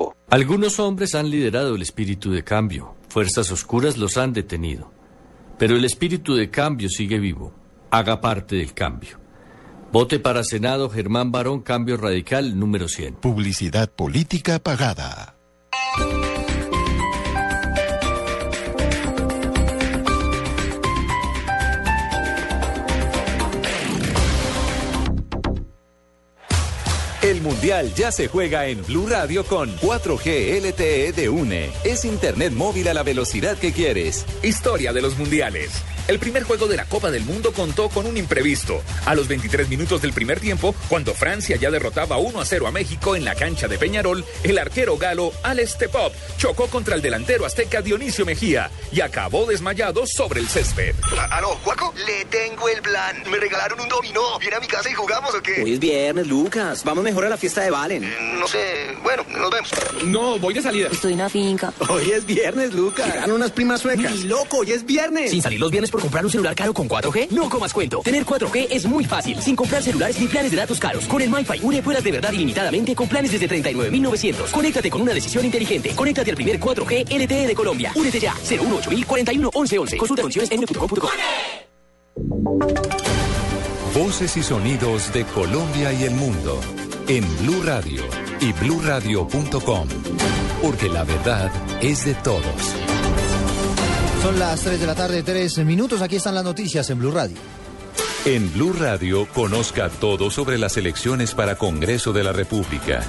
Algunos 0.29 0.79
hombres 0.79 1.15
han 1.15 1.29
liderado 1.29 1.75
el 1.75 1.81
espíritu 1.81 2.31
de 2.31 2.43
cambio, 2.43 2.95
fuerzas 3.09 3.51
oscuras 3.51 3.97
los 3.97 4.17
han 4.17 4.33
detenido, 4.33 4.91
pero 5.57 5.75
el 5.75 5.85
espíritu 5.85 6.35
de 6.35 6.49
cambio 6.49 6.89
sigue 6.89 7.19
vivo. 7.19 7.53
Haga 7.91 8.21
parte 8.21 8.55
del 8.55 8.73
cambio. 8.73 9.19
Vote 9.91 10.19
para 10.19 10.45
Senado 10.45 10.89
Germán 10.89 11.33
Barón, 11.33 11.61
Cambio 11.61 11.97
Radical 11.97 12.57
número 12.57 12.87
100. 12.87 13.15
Publicidad 13.15 13.91
política 13.91 14.59
pagada. 14.59 15.35
El 27.31 27.39
Mundial 27.39 27.93
ya 27.95 28.11
se 28.11 28.27
juega 28.27 28.67
en 28.67 28.85
Blue 28.85 29.07
Radio 29.07 29.45
con 29.45 29.73
4G 29.77 30.59
LTE 30.59 31.13
de 31.13 31.29
UNE. 31.29 31.69
Es 31.85 32.03
Internet 32.03 32.51
móvil 32.51 32.89
a 32.89 32.93
la 32.93 33.03
velocidad 33.03 33.57
que 33.57 33.71
quieres. 33.71 34.25
Historia 34.43 34.91
de 34.91 35.01
los 35.01 35.17
mundiales. 35.17 35.71
El 36.11 36.19
primer 36.19 36.43
juego 36.43 36.67
de 36.67 36.75
la 36.75 36.83
Copa 36.83 37.09
del 37.09 37.23
Mundo 37.23 37.53
contó 37.53 37.87
con 37.87 38.05
un 38.05 38.17
imprevisto. 38.17 38.83
A 39.05 39.15
los 39.15 39.29
23 39.29 39.69
minutos 39.69 40.01
del 40.01 40.11
primer 40.11 40.41
tiempo, 40.41 40.75
cuando 40.89 41.13
Francia 41.13 41.55
ya 41.55 41.71
derrotaba 41.71 42.17
1 42.17 42.41
a 42.41 42.43
0 42.43 42.67
a 42.67 42.71
México 42.71 43.15
en 43.15 43.23
la 43.23 43.33
cancha 43.33 43.69
de 43.69 43.77
Peñarol, 43.77 44.25
el 44.43 44.57
arquero 44.57 44.97
galo 44.97 45.31
Alex 45.41 45.77
Tepop 45.77 46.13
chocó 46.37 46.67
contra 46.67 46.95
el 46.95 47.01
delantero 47.01 47.45
azteca 47.45 47.81
Dionisio 47.81 48.25
Mejía 48.25 48.69
y 48.91 48.99
acabó 48.99 49.45
desmayado 49.45 50.05
sobre 50.05 50.41
el 50.41 50.49
césped. 50.49 50.95
¿Aló, 51.29 51.57
Juaco? 51.63 51.93
Le 52.05 52.25
tengo 52.25 52.67
el 52.67 52.81
plan. 52.81 53.23
Me 53.31 53.37
regalaron 53.37 53.79
un 53.79 53.87
dominó. 53.87 54.37
¿Viene 54.37 54.57
a 54.57 54.59
mi 54.59 54.67
casa 54.67 54.89
y 54.89 54.93
jugamos 54.93 55.33
o 55.33 55.41
qué? 55.41 55.63
Hoy 55.63 55.75
es 55.75 55.79
viernes, 55.79 56.27
Lucas. 56.27 56.83
Vamos 56.83 57.05
mejor 57.05 57.23
a 57.23 57.29
la 57.29 57.37
fiesta 57.37 57.61
de 57.61 57.71
Valen. 57.71 58.37
No 58.37 58.49
sé. 58.49 58.97
Bueno, 59.01 59.23
nos 59.29 59.49
vemos. 59.49 59.71
No, 60.03 60.37
voy 60.39 60.55
de 60.55 60.61
salida. 60.61 60.89
Estoy 60.91 61.13
en 61.13 61.19
la 61.19 61.29
finca. 61.29 61.71
Hoy 61.87 62.11
es 62.11 62.25
viernes, 62.25 62.73
Lucas. 62.73 63.05
Llegaron 63.05 63.37
unas 63.37 63.51
primas 63.51 63.79
suecas. 63.79 64.11
Ni 64.11 64.23
loco, 64.23 64.57
hoy 64.57 64.73
es 64.73 64.85
viernes. 64.85 65.31
Sin 65.31 65.41
salir 65.41 65.61
los 65.61 65.71
viernes 65.71 65.89
por 65.89 66.00
comprar 66.01 66.25
un 66.25 66.31
celular 66.31 66.53
caro 66.55 66.73
con 66.73 66.89
4G, 66.89 67.29
no 67.29 67.49
comas 67.49 67.73
cuento. 67.73 67.99
Tener 67.99 68.25
4G 68.25 68.67
es 68.69 68.85
muy 68.85 69.05
fácil, 69.05 69.41
sin 69.41 69.55
comprar 69.55 69.81
celulares 69.81 70.19
ni 70.19 70.27
planes 70.27 70.51
de 70.51 70.57
datos 70.57 70.79
caros. 70.79 71.05
Con 71.05 71.21
el 71.21 71.29
MyFi 71.29 71.59
une 71.61 71.81
puedas 71.81 72.03
de 72.03 72.11
verdad 72.11 72.33
ilimitadamente 72.33 72.93
con 72.93 73.07
planes 73.07 73.31
desde 73.31 73.47
39.900. 73.47 74.51
Conéctate 74.51 74.89
con 74.89 75.01
una 75.01 75.13
decisión 75.13 75.45
inteligente. 75.45 75.95
Conéctate 75.95 76.31
al 76.31 76.35
primer 76.35 76.59
4G 76.59 77.05
LTE 77.09 77.47
de 77.47 77.55
Colombia. 77.55 77.91
Únete 77.95 78.19
ya. 78.19 78.33
018 78.35 78.89
41 79.07 79.49
11 79.53 79.77
Consulta 79.97 80.21
condiciones 80.21 80.51
en 80.51 80.59
uno.com.co. 80.59 81.09
Voces 83.93 84.37
y 84.37 84.43
sonidos 84.43 85.11
de 85.13 85.25
Colombia 85.25 85.91
y 85.91 86.03
el 86.03 86.11
mundo 86.11 86.59
en 87.07 87.25
Blue 87.39 87.61
Radio 87.63 88.03
y 88.39 88.53
bluradio.com. 88.53 89.87
Porque 90.61 90.89
la 90.89 91.03
verdad 91.03 91.51
es 91.81 92.05
de 92.05 92.13
todos. 92.15 93.00
Son 94.21 94.37
las 94.37 94.61
3 94.61 94.79
de 94.79 94.85
la 94.85 94.93
tarde, 94.93 95.23
3 95.23 95.65
minutos. 95.65 96.01
Aquí 96.01 96.17
están 96.17 96.35
las 96.35 96.43
noticias 96.43 96.89
en 96.91 96.99
Blue 96.99 97.11
Radio. 97.11 97.37
En 98.23 98.53
Blue 98.53 98.71
Radio 98.73 99.27
conozca 99.33 99.89
todo 99.89 100.29
sobre 100.29 100.59
las 100.59 100.77
elecciones 100.77 101.33
para 101.33 101.55
Congreso 101.55 102.13
de 102.13 102.23
la 102.23 102.31
República. 102.31 103.01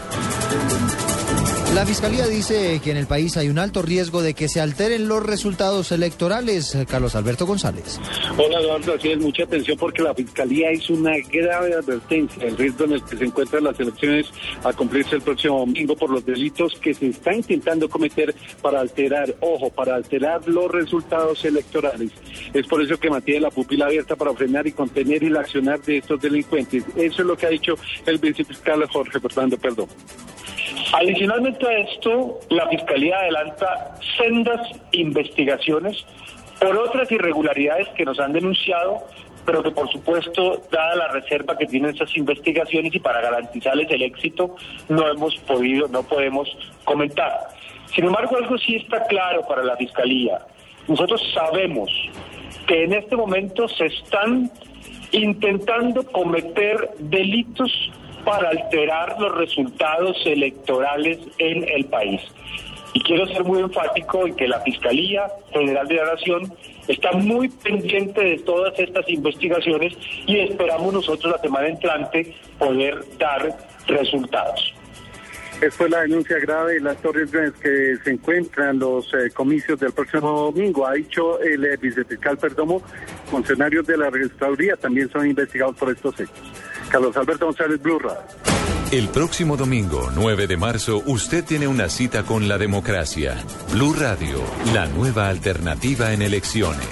La 1.75 1.87
Fiscalía 1.87 2.27
dice 2.27 2.83
que 2.85 2.91
en 2.91 2.99
el 2.99 3.07
país 3.07 3.39
hay 3.39 3.49
un 3.49 3.59
alto 3.59 3.81
riesgo 3.81 4.21
de 4.21 4.35
que 4.35 4.47
se 4.47 4.61
alteren 4.61 5.09
los 5.09 5.25
resultados 5.25 5.91
electorales. 5.91 6.77
Carlos 6.87 7.17
Alberto 7.17 7.47
González. 7.47 7.99
Hola 8.37 8.61
Eduardo, 8.61 8.95
así 8.95 9.13
es, 9.13 9.19
mucha 9.19 9.45
atención 9.45 9.79
porque 9.79 10.03
la 10.03 10.15
Fiscalía 10.15 10.71
hizo 10.71 10.93
una 10.93 11.13
grave 11.33 11.73
advertencia 11.75 12.45
del 12.45 12.59
riesgo 12.59 12.85
en 12.85 12.93
el 12.93 13.05
que 13.05 13.17
se 13.17 13.25
encuentran 13.25 13.65
las 13.65 13.81
elecciones 13.81 14.27
a 14.63 14.75
cumplirse 14.75 15.17
el 15.17 15.23
próximo 15.23 15.61
domingo 15.61 15.97
por 15.97 16.11
los 16.11 16.27
delitos 16.27 16.75
que 16.79 16.93
se 16.93 17.07
está 17.07 17.35
intentando 17.35 17.89
cometer 17.89 18.35
para 18.61 18.81
alterar, 18.81 19.35
ojo, 19.41 19.71
para 19.71 19.95
alterar 19.95 20.47
los 20.47 20.71
resultados 20.71 21.43
electorales. 21.43 22.11
Es 22.53 22.67
por 22.67 22.83
eso 22.83 22.99
que 22.99 23.09
mantiene 23.09 23.41
la 23.41 23.51
pupila 23.51 23.87
abierta 23.87 24.15
para 24.15 24.35
frenar 24.35 24.67
y 24.67 24.73
contener 24.73 25.25
el 25.25 25.39
accionar 25.39 25.81
de 25.81 25.97
estos 25.97 26.21
delincuentes. 26.21 26.85
Eso 26.97 27.23
es 27.23 27.27
lo 27.27 27.35
que 27.35 27.47
ha 27.47 27.51
dicho 27.51 27.77
el 28.05 28.19
vicefiscal 28.19 28.87
Jorge 28.89 29.21
Fernando 29.21 29.57
Perdón. 29.57 29.89
Adicionalmente 30.93 31.62
a 31.69 31.79
esto, 31.79 32.41
la 32.51 32.69
Fiscalía 32.69 33.19
adelanta 33.19 33.97
sendas 34.17 34.61
investigaciones 34.93 36.05
por 36.61 36.77
otras 36.77 37.11
irregularidades 37.11 37.89
que 37.91 38.05
nos 38.05 38.21
han 38.21 38.33
denunciado, 38.33 39.07
pero 39.45 39.63
que 39.63 39.71
por 39.71 39.91
supuesto, 39.91 40.63
dada 40.71 40.95
la 40.95 41.09
reserva 41.09 41.57
que 41.59 41.67
tienen 41.67 41.95
esas 41.95 42.17
investigaciones 42.17 42.95
y 42.95 43.01
para 43.01 43.21
garantizarles 43.21 43.91
el 43.91 44.03
éxito, 44.03 44.55
no 44.89 45.09
hemos 45.09 45.37
podido, 45.41 45.89
no 45.89 46.03
podemos 46.05 46.49
comentar. 46.85 47.49
Sin 47.95 48.05
embargo, 48.05 48.37
algo 48.37 48.57
sí 48.59 48.77
está 48.77 49.05
claro 49.07 49.47
para 49.47 49.65
la 49.65 49.77
Fiscalía. 49.77 50.39
Nosotros 50.89 51.21
sabemos 51.35 51.91
que 52.67 52.85
en 52.85 52.93
este 52.93 53.17
momento 53.17 53.69
se 53.69 53.87
están 53.87 54.51
intentando 55.13 56.05
cometer 56.05 56.91
delitos 56.99 57.71
para 58.25 58.51
alterar 58.51 59.17
los 59.21 59.35
resultados 59.35 60.17
electorales 60.25 61.19
en 61.39 61.69
el 61.69 61.85
país. 61.87 62.21
Y 62.95 63.03
quiero 63.03 63.27
ser 63.27 63.43
muy 63.45 63.61
enfático 63.61 64.27
en 64.27 64.37
que 64.37 64.49
la 64.49 64.61
Fiscalía 64.61 65.27
General 65.53 65.89
de 65.89 65.95
la 65.95 66.05
Nación 66.13 66.53
está 66.89 67.13
muy 67.13 67.49
pendiente 67.49 68.23
de 68.23 68.39
todas 68.39 68.79
estas 68.79 69.09
investigaciones 69.09 69.95
y 70.27 70.41
esperamos 70.41 70.93
nosotros 70.93 71.33
la 71.33 71.39
semana 71.39 71.69
entrante 71.69 72.35
poder 72.59 73.03
dar 73.19 73.57
resultados. 73.87 74.75
Esta 75.63 75.77
fue 75.77 75.89
la 75.89 76.01
denuncia 76.01 76.41
grave 76.41 76.75
de 76.75 76.81
las 76.81 76.97
torres 77.01 77.31
que 77.31 77.97
se 78.03 78.11
encuentran 78.11 78.81
los 78.81 79.15
eh, 79.15 79.31
comicios 79.33 79.79
del 79.79 79.93
próximo 79.93 80.51
domingo. 80.53 80.85
Ha 80.85 80.95
dicho 80.95 81.41
el 81.41 81.65
eh, 81.65 81.77
vicefiscal 81.81 82.37
Perdomo, 82.37 82.83
funcionarios 83.31 83.87
de 83.87 83.97
la 83.97 84.11
registraduría 84.11 84.77
también 84.77 85.09
son 85.11 85.25
investigados 85.25 85.77
por 85.77 85.93
estos 85.93 86.19
hechos. 86.19 86.53
Carlos 86.93 87.17
Alberto 87.17 87.47
González 87.47 87.81
Blue 87.81 87.99
El 88.91 89.09
próximo 89.09 89.57
domingo, 89.57 90.11
9 90.15 90.47
de 90.47 90.59
marzo, 90.59 91.03
usted 91.07 91.43
tiene 91.43 91.67
una 91.67 91.89
cita 91.89 92.25
con 92.25 92.49
la 92.49 92.59
democracia. 92.59 93.43
Blue 93.73 93.95
Radio, 93.95 94.43
la 94.75 94.85
nueva 94.89 95.31
alternativa 95.31 96.13
en 96.13 96.21
elecciones. 96.21 96.87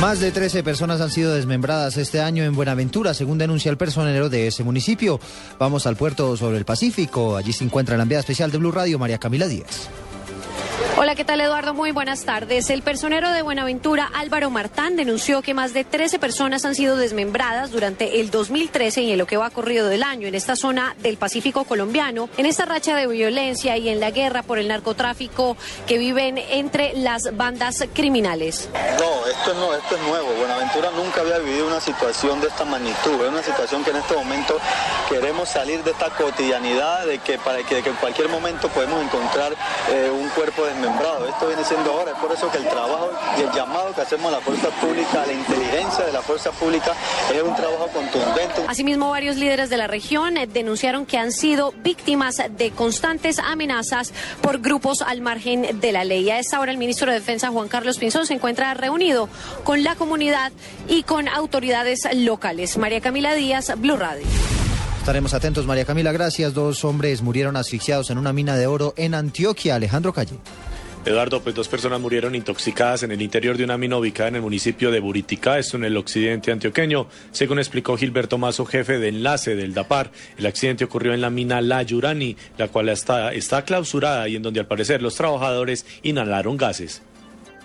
Más 0.00 0.20
de 0.20 0.32
13 0.32 0.62
personas 0.62 1.02
han 1.02 1.10
sido 1.10 1.34
desmembradas 1.34 1.98
este 1.98 2.22
año 2.22 2.44
en 2.44 2.54
Buenaventura, 2.54 3.12
según 3.12 3.36
denuncia 3.36 3.70
el 3.70 3.76
personero 3.76 4.30
de 4.30 4.46
ese 4.46 4.64
municipio. 4.64 5.20
Vamos 5.58 5.86
al 5.86 5.96
puerto 5.96 6.34
sobre 6.38 6.56
el 6.56 6.64
Pacífico. 6.64 7.36
Allí 7.36 7.52
se 7.52 7.64
encuentra 7.64 7.98
la 7.98 8.04
enviada 8.04 8.20
especial 8.20 8.50
de 8.50 8.56
Blue 8.56 8.72
Radio, 8.72 8.98
María 8.98 9.18
Camila 9.18 9.46
Díaz. 9.46 9.90
Hola, 10.94 11.14
¿qué 11.14 11.24
tal 11.24 11.40
Eduardo? 11.40 11.72
Muy 11.72 11.90
buenas 11.90 12.24
tardes. 12.24 12.68
El 12.68 12.82
personero 12.82 13.30
de 13.30 13.40
Buenaventura, 13.40 14.10
Álvaro 14.14 14.50
Martán, 14.50 14.94
denunció 14.94 15.40
que 15.40 15.54
más 15.54 15.72
de 15.72 15.84
13 15.84 16.18
personas 16.18 16.66
han 16.66 16.74
sido 16.74 16.96
desmembradas 16.96 17.70
durante 17.70 18.20
el 18.20 18.30
2013 18.30 19.00
y 19.00 19.12
en 19.12 19.18
lo 19.18 19.26
que 19.26 19.38
va 19.38 19.48
corrido 19.48 19.88
del 19.88 20.02
año 20.02 20.28
en 20.28 20.34
esta 20.34 20.54
zona 20.54 20.94
del 20.98 21.16
Pacífico 21.16 21.64
colombiano, 21.64 22.28
en 22.36 22.44
esta 22.44 22.66
racha 22.66 22.94
de 22.94 23.06
violencia 23.06 23.78
y 23.78 23.88
en 23.88 24.00
la 24.00 24.10
guerra 24.10 24.42
por 24.42 24.58
el 24.58 24.68
narcotráfico 24.68 25.56
que 25.86 25.96
viven 25.96 26.36
entre 26.36 26.92
las 26.94 27.34
bandas 27.38 27.84
criminales. 27.94 28.68
No, 28.98 29.26
esto 29.26 29.54
no, 29.54 29.74
esto 29.74 29.96
es 29.96 30.02
nuevo. 30.02 30.28
Buenaventura 30.34 30.90
nunca 30.90 31.22
había 31.22 31.38
vivido 31.38 31.68
una 31.68 31.80
situación 31.80 32.38
de 32.42 32.48
esta 32.48 32.66
magnitud. 32.66 33.14
Es 33.22 33.30
una 33.30 33.42
situación 33.42 33.82
que 33.82 33.90
en 33.90 33.96
este 33.96 34.14
momento 34.14 34.58
queremos 35.08 35.48
salir 35.48 35.82
de 35.84 35.92
esta 35.92 36.10
cotidianidad 36.10 37.06
de 37.06 37.18
que 37.18 37.38
para 37.38 37.62
que, 37.62 37.78
en 37.78 37.94
cualquier 37.94 38.28
momento 38.28 38.68
podemos 38.68 39.02
encontrar 39.02 39.54
eh, 39.90 40.10
un 40.10 40.28
cuerpo 40.28 40.66
desmembrado 40.66 40.81
esto 40.88 41.46
viene 41.46 41.64
siendo 41.64 41.92
ahora, 41.92 42.12
es 42.12 42.18
por 42.18 42.32
eso 42.32 42.50
que 42.50 42.58
el 42.58 42.68
trabajo 42.68 43.10
y 43.38 43.42
el 43.42 43.52
llamado 43.52 43.94
que 43.94 44.00
hacemos 44.00 44.26
a 44.32 44.36
la 44.36 44.40
fuerza 44.40 44.68
pública, 44.80 45.22
a 45.22 45.26
la 45.26 45.32
inteligencia 45.32 46.04
de 46.04 46.12
la 46.12 46.22
fuerza 46.22 46.50
pública, 46.52 46.92
es 47.32 47.42
un 47.42 47.54
trabajo 47.54 47.88
contundente. 47.88 48.62
Asimismo, 48.68 49.10
varios 49.10 49.36
líderes 49.36 49.70
de 49.70 49.76
la 49.76 49.86
región 49.86 50.36
eh, 50.36 50.46
denunciaron 50.46 51.06
que 51.06 51.18
han 51.18 51.32
sido 51.32 51.72
víctimas 51.82 52.36
de 52.50 52.70
constantes 52.70 53.38
amenazas 53.38 54.12
por 54.40 54.60
grupos 54.60 55.02
al 55.02 55.20
margen 55.20 55.80
de 55.80 55.92
la 55.92 56.04
ley. 56.04 56.28
A 56.30 56.38
esta 56.38 56.60
hora, 56.60 56.72
el 56.72 56.78
ministro 56.78 57.10
de 57.10 57.18
Defensa, 57.18 57.50
Juan 57.50 57.68
Carlos 57.68 57.98
Pinzón, 57.98 58.26
se 58.26 58.34
encuentra 58.34 58.74
reunido 58.74 59.28
con 59.64 59.84
la 59.84 59.94
comunidad 59.94 60.52
y 60.88 61.02
con 61.02 61.28
autoridades 61.28 62.08
locales. 62.14 62.76
María 62.78 63.00
Camila 63.00 63.34
Díaz, 63.34 63.72
Blue 63.76 63.96
Radio. 63.96 64.26
Estaremos 64.98 65.34
atentos, 65.34 65.66
María 65.66 65.84
Camila. 65.84 66.12
Gracias. 66.12 66.54
Dos 66.54 66.84
hombres 66.84 67.22
murieron 67.22 67.56
asfixiados 67.56 68.10
en 68.10 68.18
una 68.18 68.32
mina 68.32 68.56
de 68.56 68.68
oro 68.68 68.94
en 68.96 69.14
Antioquia. 69.14 69.74
Alejandro 69.74 70.12
Calle. 70.12 70.38
Eduardo, 71.04 71.42
pues 71.42 71.56
dos 71.56 71.66
personas 71.68 72.00
murieron 72.00 72.36
intoxicadas 72.36 73.02
en 73.02 73.10
el 73.10 73.20
interior 73.22 73.56
de 73.56 73.64
una 73.64 73.76
mina 73.76 73.96
ubicada 73.96 74.28
en 74.28 74.36
el 74.36 74.42
municipio 74.42 74.92
de 74.92 75.00
Buriticá, 75.00 75.58
esto 75.58 75.76
en 75.76 75.82
el 75.82 75.96
occidente 75.96 76.52
antioqueño. 76.52 77.08
Según 77.32 77.58
explicó 77.58 77.96
Gilberto 77.96 78.38
Mazo, 78.38 78.64
jefe 78.66 79.00
de 79.00 79.08
enlace 79.08 79.56
del 79.56 79.74
DAPAR, 79.74 80.10
el 80.38 80.46
accidente 80.46 80.84
ocurrió 80.84 81.12
en 81.12 81.20
la 81.20 81.28
mina 81.28 81.60
La 81.60 81.82
Yurani, 81.82 82.36
la 82.56 82.68
cual 82.68 82.88
está, 82.88 83.32
está 83.32 83.64
clausurada 83.64 84.28
y 84.28 84.36
en 84.36 84.42
donde 84.42 84.60
al 84.60 84.66
parecer 84.66 85.02
los 85.02 85.16
trabajadores 85.16 85.84
inhalaron 86.04 86.56
gases. 86.56 87.02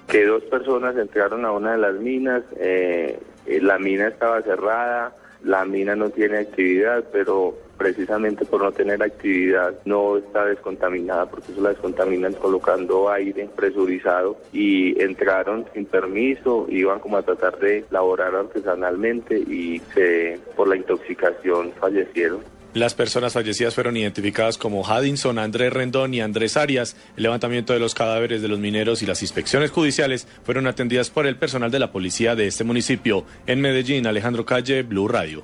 Que 0.07 0.25
dos 0.25 0.41
personas 0.45 0.97
entraron 0.97 1.45
a 1.45 1.51
una 1.51 1.73
de 1.73 1.77
las 1.77 1.93
minas, 1.93 2.41
eh, 2.59 3.19
la 3.61 3.77
mina 3.77 4.07
estaba 4.07 4.41
cerrada, 4.41 5.15
la 5.43 5.63
mina 5.63 5.95
no 5.95 6.09
tiene 6.09 6.39
actividad, 6.39 7.03
pero 7.11 7.55
precisamente 7.77 8.45
por 8.45 8.63
no 8.63 8.71
tener 8.71 9.01
actividad 9.01 9.73
no 9.85 10.17
está 10.17 10.45
descontaminada 10.45 11.25
porque 11.27 11.51
eso 11.51 11.61
la 11.61 11.69
descontaminan 11.69 12.33
colocando 12.33 13.09
aire 13.09 13.49
presurizado 13.55 14.37
y 14.51 15.01
entraron 15.01 15.65
sin 15.73 15.85
permiso, 15.85 16.67
iban 16.69 16.99
como 16.99 17.17
a 17.17 17.23
tratar 17.23 17.59
de 17.59 17.85
laborar 17.91 18.35
artesanalmente 18.35 19.37
y 19.37 19.81
se, 19.93 20.39
por 20.55 20.67
la 20.67 20.75
intoxicación 20.75 21.71
fallecieron. 21.79 22.57
Las 22.73 22.93
personas 22.93 23.33
fallecidas 23.33 23.73
fueron 23.73 23.97
identificadas 23.97 24.57
como 24.59 24.85
Haddinson, 24.85 25.39
Andrés 25.39 25.73
Rendón 25.73 26.13
y 26.13 26.21
Andrés 26.21 26.57
Arias. 26.57 26.95
El 27.15 27.23
levantamiento 27.23 27.73
de 27.73 27.79
los 27.79 27.95
cadáveres 27.95 28.43
de 28.43 28.47
los 28.47 28.59
mineros 28.59 29.01
y 29.01 29.07
las 29.07 29.23
inspecciones 29.23 29.71
judiciales 29.71 30.27
fueron 30.43 30.67
atendidas 30.67 31.09
por 31.09 31.25
el 31.25 31.37
personal 31.37 31.71
de 31.71 31.79
la 31.79 31.91
policía 31.91 32.35
de 32.35 32.45
este 32.45 32.63
municipio. 32.63 33.25
En 33.47 33.61
Medellín, 33.61 34.05
Alejandro 34.05 34.45
Calle, 34.45 34.83
Blue 34.83 35.07
Radio. 35.07 35.43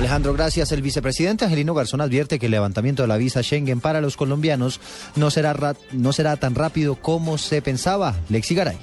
Alejandro, 0.00 0.32
gracias. 0.32 0.72
El 0.72 0.80
vicepresidente 0.80 1.44
Angelino 1.44 1.74
Garzón 1.74 2.00
advierte 2.00 2.38
que 2.38 2.46
el 2.46 2.52
levantamiento 2.52 3.02
de 3.02 3.08
la 3.08 3.18
visa 3.18 3.42
Schengen 3.42 3.82
para 3.82 4.00
los 4.00 4.16
colombianos 4.16 4.80
no 5.14 5.30
será, 5.30 5.54
no 5.92 6.14
será 6.14 6.38
tan 6.38 6.54
rápido 6.54 6.94
como 6.94 7.36
se 7.36 7.60
pensaba. 7.60 8.14
Lexi 8.30 8.54
Garay. 8.54 8.78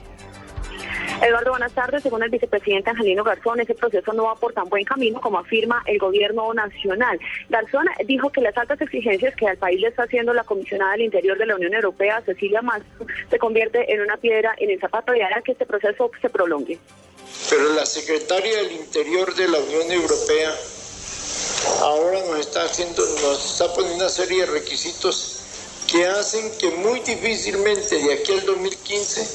Eduardo, 1.24 1.50
buenas 1.50 1.72
tardes. 1.72 2.04
Según 2.04 2.22
el 2.22 2.30
vicepresidente 2.30 2.92
Angelino 2.92 3.24
Garzón, 3.24 3.60
ese 3.60 3.74
proceso 3.74 4.14
no 4.14 4.26
va 4.26 4.36
por 4.36 4.54
tan 4.54 4.70
buen 4.70 4.86
camino 4.86 5.20
como 5.20 5.40
afirma 5.40 5.82
el 5.88 5.98
gobierno 5.98 6.54
nacional. 6.54 7.20
Garzón 7.50 7.88
dijo 8.06 8.30
que 8.30 8.42
las 8.42 8.56
altas 8.56 8.80
exigencias 8.80 9.36
que 9.36 9.48
al 9.48 9.58
país 9.58 9.82
le 9.82 9.88
está 9.88 10.04
haciendo 10.04 10.36
la 10.36 10.44
comisionada 10.44 10.92
del 10.92 11.02
Interior 11.02 11.36
de 11.40 11.48
la 11.48 11.56
Unión 11.56 11.74
Europea, 11.74 12.22
Cecilia 12.28 12.62
Mastro, 12.62 13.08
se 13.28 13.40
convierte 13.40 13.92
en 13.92 14.02
una 14.02 14.18
piedra 14.18 14.54
en 14.60 14.70
el 14.70 14.80
zapato 14.80 15.16
y 15.16 15.22
hará 15.22 15.42
que 15.42 15.54
este 15.54 15.66
proceso 15.66 16.12
se 16.22 16.30
prolongue. 16.30 16.78
Pero 17.50 17.74
la 17.74 17.88
secretaria 17.88 18.58
del 18.58 18.74
Interior 18.74 19.34
de 19.34 19.48
la 19.48 19.58
Unión 19.58 19.92
Europea 19.92 20.54
ahora 21.82 22.24
nos 22.26 22.40
está 22.40 22.64
haciendo, 22.64 23.06
nos 23.22 23.54
está 23.54 23.74
poniendo 23.74 24.06
una 24.06 24.10
serie 24.10 24.42
de 24.42 24.46
requisitos 24.48 25.34
que 25.88 26.06
hacen 26.06 26.52
que 26.58 26.70
muy 26.72 27.00
difícilmente 27.00 27.98
de 27.98 28.14
aquí 28.14 28.34
al 28.34 28.46
2015 28.46 29.28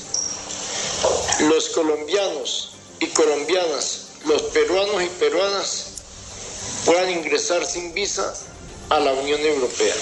los 1.48 1.70
colombianos 1.70 2.70
y 3.00 3.06
colombianas, 3.08 4.06
los 4.26 4.42
peruanos 4.42 5.02
y 5.02 5.08
peruanas 5.08 5.87
puedan 6.85 7.11
ingresar 7.11 7.64
sin 7.64 7.92
visa 7.94 8.35
a 8.90 9.00
la 9.00 9.12
Unión 9.12 9.40
Europea. 9.40 9.94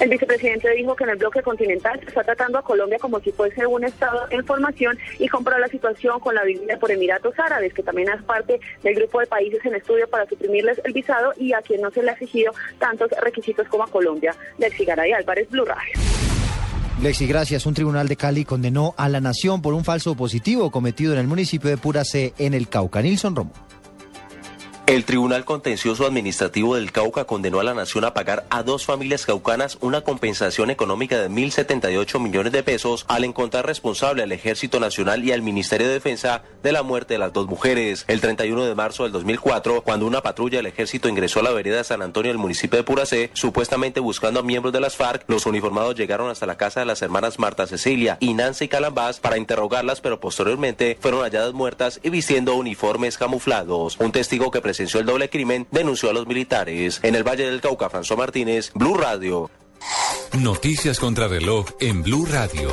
El 0.00 0.10
vicepresidente 0.10 0.70
dijo 0.70 0.94
que 0.94 1.04
en 1.04 1.10
el 1.10 1.16
bloque 1.16 1.42
continental 1.42 1.98
se 2.00 2.06
está 2.06 2.22
tratando 2.24 2.58
a 2.58 2.62
Colombia 2.62 2.98
como 2.98 3.20
si 3.20 3.32
fuese 3.32 3.66
un 3.66 3.84
Estado 3.84 4.26
en 4.30 4.44
formación 4.44 4.98
y 5.18 5.28
comparó 5.28 5.58
la 5.58 5.68
situación 5.68 6.20
con 6.20 6.34
la 6.34 6.44
vivida 6.44 6.78
por 6.78 6.90
Emiratos 6.90 7.38
Árabes, 7.38 7.72
que 7.72 7.82
también 7.82 8.08
es 8.08 8.22
parte 8.22 8.60
del 8.82 8.94
grupo 8.94 9.20
de 9.20 9.26
países 9.26 9.64
en 9.64 9.74
estudio 9.74 10.08
para 10.08 10.26
suprimirles 10.26 10.80
el 10.84 10.92
visado 10.92 11.32
y 11.36 11.52
a 11.52 11.62
quien 11.62 11.80
no 11.80 11.90
se 11.90 12.02
le 12.02 12.10
ha 12.10 12.12
exigido 12.14 12.52
tantos 12.78 13.10
requisitos 13.22 13.66
como 13.68 13.84
a 13.84 13.88
Colombia. 13.88 14.34
Lexi 14.58 14.84
Garay 14.84 15.12
Álvarez, 15.12 15.48
Blue 15.50 15.64
Radio. 15.64 15.92
Lexi, 17.02 17.26
gracias. 17.26 17.66
Un 17.66 17.74
tribunal 17.74 18.08
de 18.08 18.16
Cali 18.16 18.44
condenó 18.44 18.94
a 18.96 19.08
la 19.08 19.20
nación 19.20 19.60
por 19.60 19.74
un 19.74 19.84
falso 19.84 20.14
positivo 20.14 20.70
cometido 20.70 21.12
en 21.12 21.18
el 21.18 21.26
municipio 21.26 21.68
de 21.68 21.76
Puracé, 21.76 22.32
en 22.38 22.54
el 22.54 22.68
Cauca. 22.68 23.02
Nilson 23.02 23.36
Romo. 23.36 23.52
El 24.86 25.04
Tribunal 25.04 25.44
Contencioso 25.44 26.06
Administrativo 26.06 26.76
del 26.76 26.92
Cauca 26.92 27.24
condenó 27.24 27.58
a 27.58 27.64
la 27.64 27.74
nación 27.74 28.04
a 28.04 28.14
pagar 28.14 28.46
a 28.50 28.62
dos 28.62 28.86
familias 28.86 29.26
caucanas 29.26 29.78
una 29.80 30.02
compensación 30.02 30.70
económica 30.70 31.18
de 31.18 31.28
1.078 31.28 32.20
millones 32.20 32.52
de 32.52 32.62
pesos 32.62 33.04
al 33.08 33.24
encontrar 33.24 33.66
responsable 33.66 34.22
al 34.22 34.30
Ejército 34.30 34.78
Nacional 34.78 35.24
y 35.24 35.32
al 35.32 35.42
Ministerio 35.42 35.88
de 35.88 35.94
Defensa 35.94 36.44
de 36.62 36.70
la 36.70 36.84
muerte 36.84 37.14
de 37.14 37.18
las 37.18 37.32
dos 37.32 37.48
mujeres. 37.48 38.04
El 38.06 38.20
31 38.20 38.64
de 38.64 38.76
marzo 38.76 39.02
del 39.02 39.10
2004, 39.10 39.82
cuando 39.82 40.06
una 40.06 40.22
patrulla 40.22 40.58
del 40.58 40.66
Ejército 40.66 41.08
ingresó 41.08 41.40
a 41.40 41.42
la 41.42 41.50
vereda 41.50 41.78
de 41.78 41.84
San 41.84 42.00
Antonio 42.00 42.30
del 42.30 42.38
municipio 42.38 42.76
de 42.76 42.84
Puracé, 42.84 43.30
supuestamente 43.32 43.98
buscando 43.98 44.38
a 44.38 44.44
miembros 44.44 44.72
de 44.72 44.80
las 44.80 44.94
FARC, 44.94 45.24
los 45.26 45.46
uniformados 45.46 45.96
llegaron 45.96 46.30
hasta 46.30 46.46
la 46.46 46.58
casa 46.58 46.78
de 46.78 46.86
las 46.86 47.02
hermanas 47.02 47.40
Marta 47.40 47.66
Cecilia 47.66 48.18
y 48.20 48.34
Nancy 48.34 48.68
Calambás 48.68 49.18
para 49.18 49.36
interrogarlas, 49.36 50.00
pero 50.00 50.20
posteriormente 50.20 50.96
fueron 51.00 51.22
halladas 51.22 51.54
muertas 51.54 51.98
y 52.04 52.10
vistiendo 52.10 52.54
uniformes 52.54 53.18
camuflados. 53.18 53.96
Un 53.98 54.12
testigo 54.12 54.52
que 54.52 54.60
presenció 54.76 55.00
el 55.00 55.06
doble 55.06 55.30
crimen, 55.30 55.66
denunció 55.70 56.10
a 56.10 56.12
los 56.12 56.26
militares. 56.26 57.00
En 57.02 57.14
el 57.14 57.24
Valle 57.24 57.46
del 57.46 57.62
Cauca, 57.62 57.88
François 57.88 58.18
Martínez, 58.18 58.72
Blue 58.74 58.94
Radio. 58.94 59.50
Noticias 60.38 60.98
contra 60.98 61.28
reloj 61.28 61.64
en 61.80 62.02
Blue 62.02 62.26
Radio. 62.26 62.68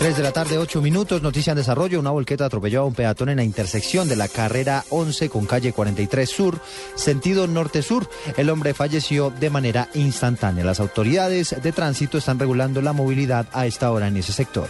3 0.00 0.16
de 0.16 0.22
la 0.24 0.32
tarde, 0.32 0.58
8 0.58 0.82
minutos. 0.82 1.22
Noticia 1.22 1.52
en 1.52 1.58
desarrollo. 1.58 2.00
Una 2.00 2.10
volqueta 2.10 2.46
atropelló 2.46 2.80
a 2.80 2.84
un 2.84 2.94
peatón 2.94 3.28
en 3.28 3.36
la 3.36 3.44
intersección 3.44 4.08
de 4.08 4.16
la 4.16 4.26
carrera 4.26 4.84
11 4.90 5.28
con 5.28 5.46
calle 5.46 5.72
43 5.72 6.28
Sur, 6.28 6.58
sentido 6.96 7.46
norte-sur. 7.46 8.10
El 8.36 8.50
hombre 8.50 8.74
falleció 8.74 9.30
de 9.30 9.50
manera 9.50 9.88
instantánea. 9.94 10.64
Las 10.64 10.80
autoridades 10.80 11.54
de 11.62 11.70
tránsito 11.70 12.18
están 12.18 12.40
regulando 12.40 12.82
la 12.82 12.92
movilidad 12.92 13.46
a 13.52 13.66
esta 13.66 13.92
hora 13.92 14.08
en 14.08 14.16
ese 14.16 14.32
sector. 14.32 14.68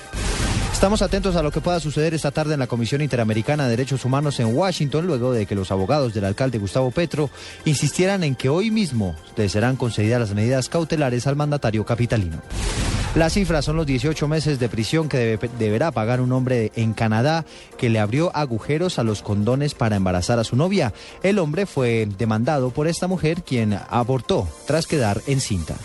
Estamos 0.75 1.01
atentos 1.01 1.35
a 1.37 1.43
lo 1.43 1.51
que 1.51 1.63
pueda 1.63 1.81
suceder 1.81 2.13
esta 2.13 2.31
tarde 2.31 2.55
en 2.55 2.61
la 2.61 2.67
Comisión 2.67 3.01
Interamericana 3.01 3.65
de 3.65 3.71
Derechos 3.71 4.05
Humanos 4.05 4.39
en 4.41 4.55
Washington, 4.55 5.07
luego 5.07 5.33
de 5.33 5.47
que 5.47 5.55
los 5.55 5.71
abogados 5.71 6.13
del 6.13 6.27
alcalde 6.27 6.59
Gustavo 6.59 6.91
Petro 6.91 7.31
insistieran 7.65 8.23
en 8.23 8.35
que 8.35 8.51
hoy 8.51 8.71
mismo 8.71 9.15
le 9.37 9.49
serán 9.49 9.77
concedidas 9.77 10.21
las 10.21 10.35
medidas 10.35 10.69
cautelares 10.69 11.27
al 11.27 11.37
mandatario 11.37 11.87
capitalino. 11.87 12.43
Las 13.15 13.33
cifras 13.35 13.65
son 13.65 13.77
los 13.77 13.87
18 13.87 14.29
meses 14.29 14.59
de 14.59 14.69
prisión 14.69 15.09
que 15.09 15.39
debe- 15.39 15.49
deberá 15.59 15.91
pagar 15.93 16.21
un 16.21 16.33
hombre 16.33 16.71
en 16.75 16.93
Canadá 16.93 17.47
que 17.79 17.89
le 17.89 18.01
abrió 18.01 18.31
agujeros 18.37 18.99
a 18.99 19.05
los 19.05 19.23
condones 19.23 19.73
para 19.75 19.97
embarazar 19.97 20.39
a 20.39 20.45
su 20.45 20.57
novia. 20.57 20.93
El 21.23 21.39
hombre 21.39 21.65
fue 21.65 22.07
demandado 22.19 22.71
por 22.71 22.89
esta 22.89 23.07
mujer 23.07 23.43
quien 23.43 23.79
abortó 23.89 24.47
tras 24.67 24.87
quedar 24.87 25.23
encinta. 25.29 25.77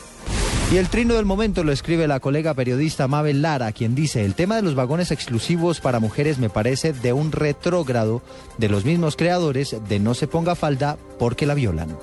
Y 0.71 0.77
el 0.77 0.87
trino 0.87 1.15
del 1.15 1.25
momento 1.25 1.63
lo 1.63 1.71
escribe 1.71 2.07
la 2.07 2.19
colega 2.19 2.53
periodista 2.53 3.07
Mabel 3.07 3.41
Lara, 3.41 3.71
quien 3.71 3.95
dice, 3.95 4.23
el 4.23 4.35
tema 4.35 4.55
de 4.55 4.61
los 4.61 4.75
vagones 4.75 5.09
exclusivos 5.09 5.79
para 5.79 5.99
mujeres 5.99 6.37
me 6.37 6.51
parece 6.51 6.93
de 6.93 7.11
un 7.11 7.31
retrógrado 7.31 8.21
de 8.59 8.69
los 8.69 8.85
mismos 8.85 9.15
creadores 9.15 9.75
de 9.89 9.99
No 9.99 10.13
se 10.13 10.27
ponga 10.27 10.53
falda 10.53 10.97
porque 11.17 11.47
la 11.47 11.55
violan. 11.55 11.97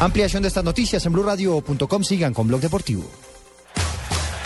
Ampliación 0.00 0.40
de 0.40 0.48
estas 0.48 0.64
noticias 0.64 1.04
en 1.04 1.12
blurradio.com. 1.12 2.02
Sigan 2.02 2.32
con 2.32 2.48
Blog 2.48 2.62
Deportivo. 2.62 3.04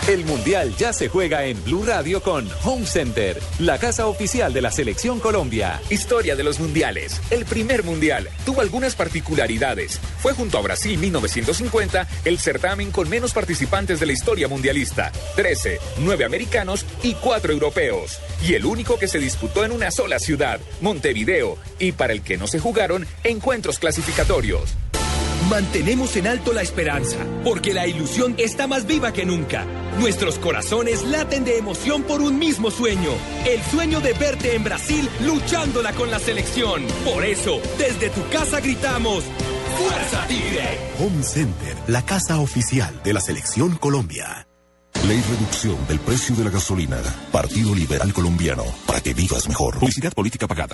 El 0.07 0.23
Mundial 0.23 0.75
ya 0.77 0.93
se 0.93 1.09
juega 1.09 1.45
en 1.45 1.63
Blue 1.63 1.83
Radio 1.83 2.21
con 2.21 2.47
Home 2.63 2.85
Center, 2.85 3.41
la 3.57 3.79
casa 3.79 4.05
oficial 4.05 4.53
de 4.53 4.61
la 4.61 4.69
Selección 4.69 5.19
Colombia. 5.19 5.81
Historia 5.89 6.35
de 6.35 6.43
los 6.43 6.59
mundiales. 6.59 7.19
El 7.31 7.43
primer 7.43 7.83
mundial 7.83 8.29
tuvo 8.45 8.61
algunas 8.61 8.93
particularidades. 8.93 9.99
Fue 10.19 10.33
junto 10.33 10.59
a 10.59 10.61
Brasil 10.61 10.99
1950 10.99 12.07
el 12.23 12.37
certamen 12.37 12.91
con 12.91 13.09
menos 13.09 13.33
participantes 13.33 13.99
de 13.99 14.05
la 14.05 14.13
historia 14.13 14.47
mundialista. 14.47 15.11
13, 15.37 15.79
9 15.97 16.23
americanos 16.23 16.85
y 17.01 17.15
4 17.15 17.51
europeos. 17.51 18.19
Y 18.47 18.53
el 18.53 18.67
único 18.67 18.99
que 18.99 19.07
se 19.07 19.17
disputó 19.17 19.65
en 19.65 19.71
una 19.71 19.89
sola 19.89 20.19
ciudad, 20.19 20.59
Montevideo. 20.81 21.57
Y 21.79 21.93
para 21.93 22.13
el 22.13 22.21
que 22.21 22.37
no 22.37 22.45
se 22.45 22.59
jugaron, 22.59 23.07
encuentros 23.23 23.79
clasificatorios. 23.79 24.75
Mantenemos 25.49 26.15
en 26.15 26.25
alto 26.25 26.53
la 26.53 26.63
esperanza, 26.63 27.17
porque 27.43 27.73
la 27.73 27.85
ilusión 27.85 28.33
está 28.37 28.65
más 28.65 28.87
viva 28.87 29.13
que 29.13 29.25
nunca. 29.25 29.63
Nuestros 29.99 30.39
corazones 30.39 31.03
laten 31.03 31.45
de 31.45 31.57
emoción 31.57 32.01
por 32.03 32.21
un 32.21 32.39
mismo 32.39 32.71
sueño, 32.71 33.11
el 33.45 33.61
sueño 33.61 34.01
de 34.01 34.13
verte 34.13 34.55
en 34.55 34.63
Brasil 34.63 35.07
luchándola 35.21 35.93
con 35.93 36.09
la 36.09 36.19
selección. 36.19 36.83
Por 37.05 37.23
eso, 37.23 37.61
desde 37.77 38.09
tu 38.09 38.27
casa 38.29 38.59
gritamos, 38.59 39.23
¡Fuerza 39.77 40.25
Tigre! 40.27 40.79
Home 40.99 41.23
Center, 41.23 41.77
la 41.87 42.03
casa 42.03 42.39
oficial 42.39 43.01
de 43.03 43.13
la 43.13 43.21
Selección 43.21 43.75
Colombia. 43.75 44.47
Ley 45.07 45.21
reducción 45.29 45.77
del 45.87 45.99
precio 45.99 46.35
de 46.35 46.45
la 46.45 46.49
gasolina. 46.49 46.97
Partido 47.31 47.75
Liberal 47.75 48.11
Colombiano. 48.13 48.63
Para 48.87 49.01
que 49.01 49.13
vivas 49.13 49.47
mejor. 49.47 49.77
Publicidad 49.77 50.13
política 50.13 50.47
pagada. 50.47 50.73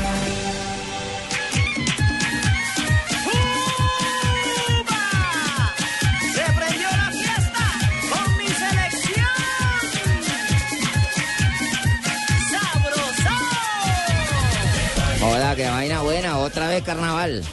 Hola, 15.51 15.55
qué 15.57 15.69
vaina 15.69 16.01
buena, 16.01 16.37
otra 16.37 16.69
vez 16.69 16.81
carnaval. 16.81 17.43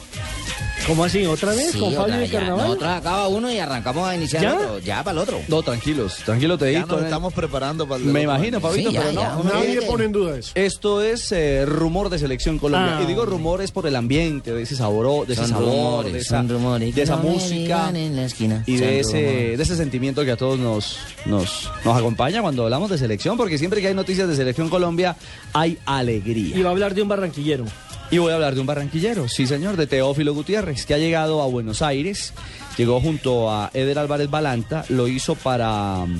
¿Cómo 0.87 1.03
así? 1.03 1.25
¿Otra 1.25 1.51
vez? 1.53 1.71
Sí, 1.73 1.79
¿Con 1.79 1.89
otra, 1.89 2.03
Fabio 2.05 2.23
y 2.23 2.27
ya. 2.29 2.39
Carnaval? 2.39 2.65
Nosotros 2.67 2.89
acaba 2.91 3.27
uno 3.27 3.51
y 3.51 3.59
arrancamos 3.59 4.07
a 4.07 4.15
iniciar 4.15 4.41
¿Ya? 4.41 4.55
otro. 4.55 4.79
Ya 4.79 5.03
para 5.03 5.11
el 5.11 5.17
otro. 5.19 5.39
No, 5.49 5.61
tranquilos, 5.61 6.15
tranquilo 6.25 6.57
te 6.57 6.67
digo. 6.67 6.87
nos 6.87 7.03
estamos 7.03 7.33
preparando 7.33 7.85
para 7.87 7.97
el 7.99 8.05
Me 8.05 8.21
otro 8.21 8.21
imagino. 8.23 8.59
Fabito, 8.61 8.89
Sí, 8.89 8.95
ya, 8.95 9.01
pero 9.01 9.13
no. 9.13 9.43
ya. 9.43 9.53
Nadie 9.53 9.81
pone 9.81 10.05
en 10.05 10.11
duda 10.13 10.37
eso. 10.37 10.51
Esto 10.55 11.01
es 11.03 11.31
eh, 11.33 11.65
rumor 11.67 12.09
de 12.09 12.17
selección 12.17 12.57
Colombia. 12.57 12.97
Ah. 12.99 13.03
Y 13.03 13.05
digo 13.05 13.25
rumores 13.25 13.71
por 13.71 13.85
el 13.85 13.95
ambiente, 13.97 14.53
de 14.53 14.63
ese 14.63 14.77
sabor, 14.77 15.27
de 15.27 15.33
ese 15.33 15.41
Son 15.43 15.51
sabor, 15.51 15.65
rumores, 15.67 16.13
de 16.13 16.19
esa, 16.19 16.37
son 16.37 16.49
rumores. 16.49 16.95
de 16.95 17.01
esa 17.03 17.15
No 17.17 17.23
me 17.23 17.29
música 17.31 17.55
digan 17.57 17.95
en 17.97 18.15
la 18.15 18.25
esquina. 18.25 18.63
y 18.65 18.77
Son 18.77 18.87
de 18.87 18.99
ese, 19.01 19.11
rumores. 19.21 19.57
de 19.57 19.63
ese 19.63 19.75
sentimiento 19.75 20.23
que 20.25 20.31
a 20.31 20.37
todos 20.37 20.57
nos, 20.57 20.97
nos, 21.25 21.69
nos 21.83 21.97
acompaña 21.97 22.41
cuando 22.41 22.63
hablamos 22.63 22.89
de 22.89 22.97
selección, 22.97 23.35
porque 23.37 23.57
siempre 23.59 23.81
que 23.81 23.89
hay 23.89 23.93
noticias 23.93 24.27
de 24.29 24.35
selección 24.35 24.69
Colombia 24.69 25.17
hay 25.53 25.77
alegría. 25.85 26.57
Y 26.57 26.63
va 26.63 26.69
a 26.69 26.71
hablar 26.71 26.95
de 26.95 27.01
un 27.03 27.09
barranquillero. 27.09 27.65
Y 28.11 28.17
voy 28.17 28.31
a 28.31 28.35
hablar 28.35 28.55
de 28.55 28.61
un 28.61 28.65
barranquillero, 28.65 29.27
sí 29.27 29.45
señor, 29.45 29.77
de 29.77 29.85
Teófilo 29.85 30.33
Gutiérrez, 30.33 30.87
que 30.87 30.95
ha 30.95 30.97
llegado 30.97 31.43
a 31.43 31.45
Buenos 31.45 31.83
Aires, 31.83 32.33
llegó 32.75 32.99
junto 32.99 33.51
a 33.51 33.69
Eder 33.71 33.99
Álvarez 33.99 34.31
Balanta, 34.31 34.83
lo 34.89 35.07
hizo 35.07 35.35
para 35.35 35.99
um, 35.99 36.19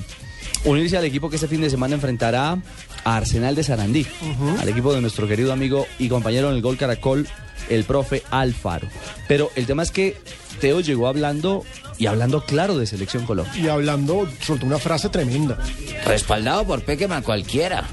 unirse 0.66 0.98
al 0.98 1.06
equipo 1.06 1.32
que 1.32 1.38
este 1.38 1.48
fin 1.48 1.62
de 1.62 1.70
semana 1.70 1.96
enfrentará 1.96 2.60
a 3.04 3.16
Arsenal 3.18 3.56
de 3.56 3.64
Sarandí, 3.64 4.06
al 4.60 4.70
equipo 4.70 4.94
de 4.94 5.02
nuestro 5.02 5.28
querido 5.28 5.52
amigo 5.52 5.88
y 5.98 6.10
compañero 6.10 6.50
en 6.50 6.58
el 6.58 6.62
Gol 6.62 6.78
Caracol, 6.78 7.28
el 7.70 7.84
profe 7.86 8.22
Alfaro. 8.30 8.88
Pero 9.28 9.50
el 9.56 9.66
tema 9.66 9.82
es 9.82 9.90
que 9.90 10.16
Teo 10.62 10.82
llegó 10.82 11.08
hablando 11.08 11.64
y 11.98 12.06
hablando 12.06 12.46
claro 12.46 12.78
de 12.78 12.86
Selección 12.86 13.26
Colombia. 13.26 13.54
Y 13.58 13.68
hablando, 13.68 14.30
soltó 14.42 14.68
una 14.68 14.78
frase 14.78 15.10
tremenda. 15.10 15.58
Respaldado 16.06 16.66
por 16.66 16.84
Pequeman 16.84 17.24
cualquiera. 17.24 17.84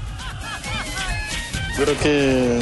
Creo 1.77 1.95
que, 1.99 2.59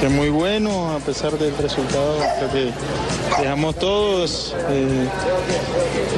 que 0.00 0.08
muy 0.08 0.28
bueno, 0.28 0.92
a 0.92 0.98
pesar 0.98 1.38
del 1.38 1.56
resultado. 1.56 2.18
Creo 2.38 2.50
que 2.52 3.42
dejamos 3.42 3.76
todos. 3.76 4.54
eh, 4.70 5.08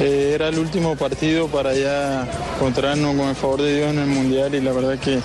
eh, 0.01 0.31
era 0.33 0.47
el 0.47 0.57
último 0.57 0.95
partido 0.95 1.47
para 1.47 1.73
ya 1.73 2.27
encontrarnos 2.55 3.15
con 3.15 3.27
el 3.27 3.35
favor 3.35 3.61
de 3.61 3.75
Dios 3.75 3.89
en 3.91 3.99
el 3.99 4.07
Mundial 4.07 4.55
y 4.55 4.61
la 4.61 4.71
verdad 4.71 4.97
que, 4.97 5.19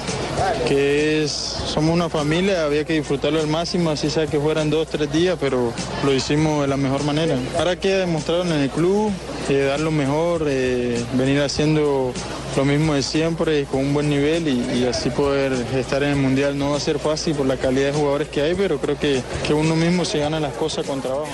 que 0.67 1.23
es, 1.25 1.31
somos 1.31 1.95
una 1.95 2.09
familia, 2.09 2.65
había 2.65 2.85
que 2.85 2.95
disfrutarlo 2.95 3.41
al 3.41 3.47
máximo, 3.47 3.91
así 3.91 4.11
sea 4.11 4.27
que 4.27 4.39
fueran 4.39 4.69
dos, 4.71 4.89
tres 4.89 5.11
días, 5.13 5.37
pero 5.41 5.73
lo 6.05 6.13
hicimos 6.13 6.63
de 6.63 6.67
la 6.69 6.77
mejor 6.77 7.05
manera. 7.05 7.37
Ahora 7.59 7.77
queda 7.77 8.01
demostrado 8.01 8.43
en 8.43 8.53
el 8.53 8.69
club, 8.71 9.13
eh, 9.49 9.67
dar 9.69 9.81
lo 9.81 9.91
mejor, 9.93 10.45
venir 10.45 11.41
haciendo 11.41 12.13
lo 12.57 12.65
mismo 12.65 12.95
de 12.95 13.03
siempre, 13.03 13.65
con 13.65 13.81
un 13.81 13.95
buen 13.95 14.09
nivel 14.09 14.49
y, 14.49 14.79
y 14.79 14.87
así 14.87 15.11
poder 15.11 15.53
estar 15.75 16.03
en 16.03 16.11
el 16.11 16.17
Mundial. 16.17 16.57
No 16.57 16.71
va 16.71 16.77
a 16.77 16.81
ser 16.81 16.99
fácil 16.99 17.35
por 17.35 17.47
la 17.47 17.57
calidad 17.57 17.87
de 17.87 17.93
jugadores 17.93 18.29
que 18.29 18.43
hay, 18.43 18.55
pero 18.55 18.79
creo 18.79 18.99
que, 18.99 19.23
que 19.47 19.55
uno 19.55 19.75
mismo 19.77 20.05
se 20.05 20.19
gana 20.19 20.41
las 20.41 20.55
cosas 20.55 20.87
con 20.87 21.01
trabajo. 21.01 21.29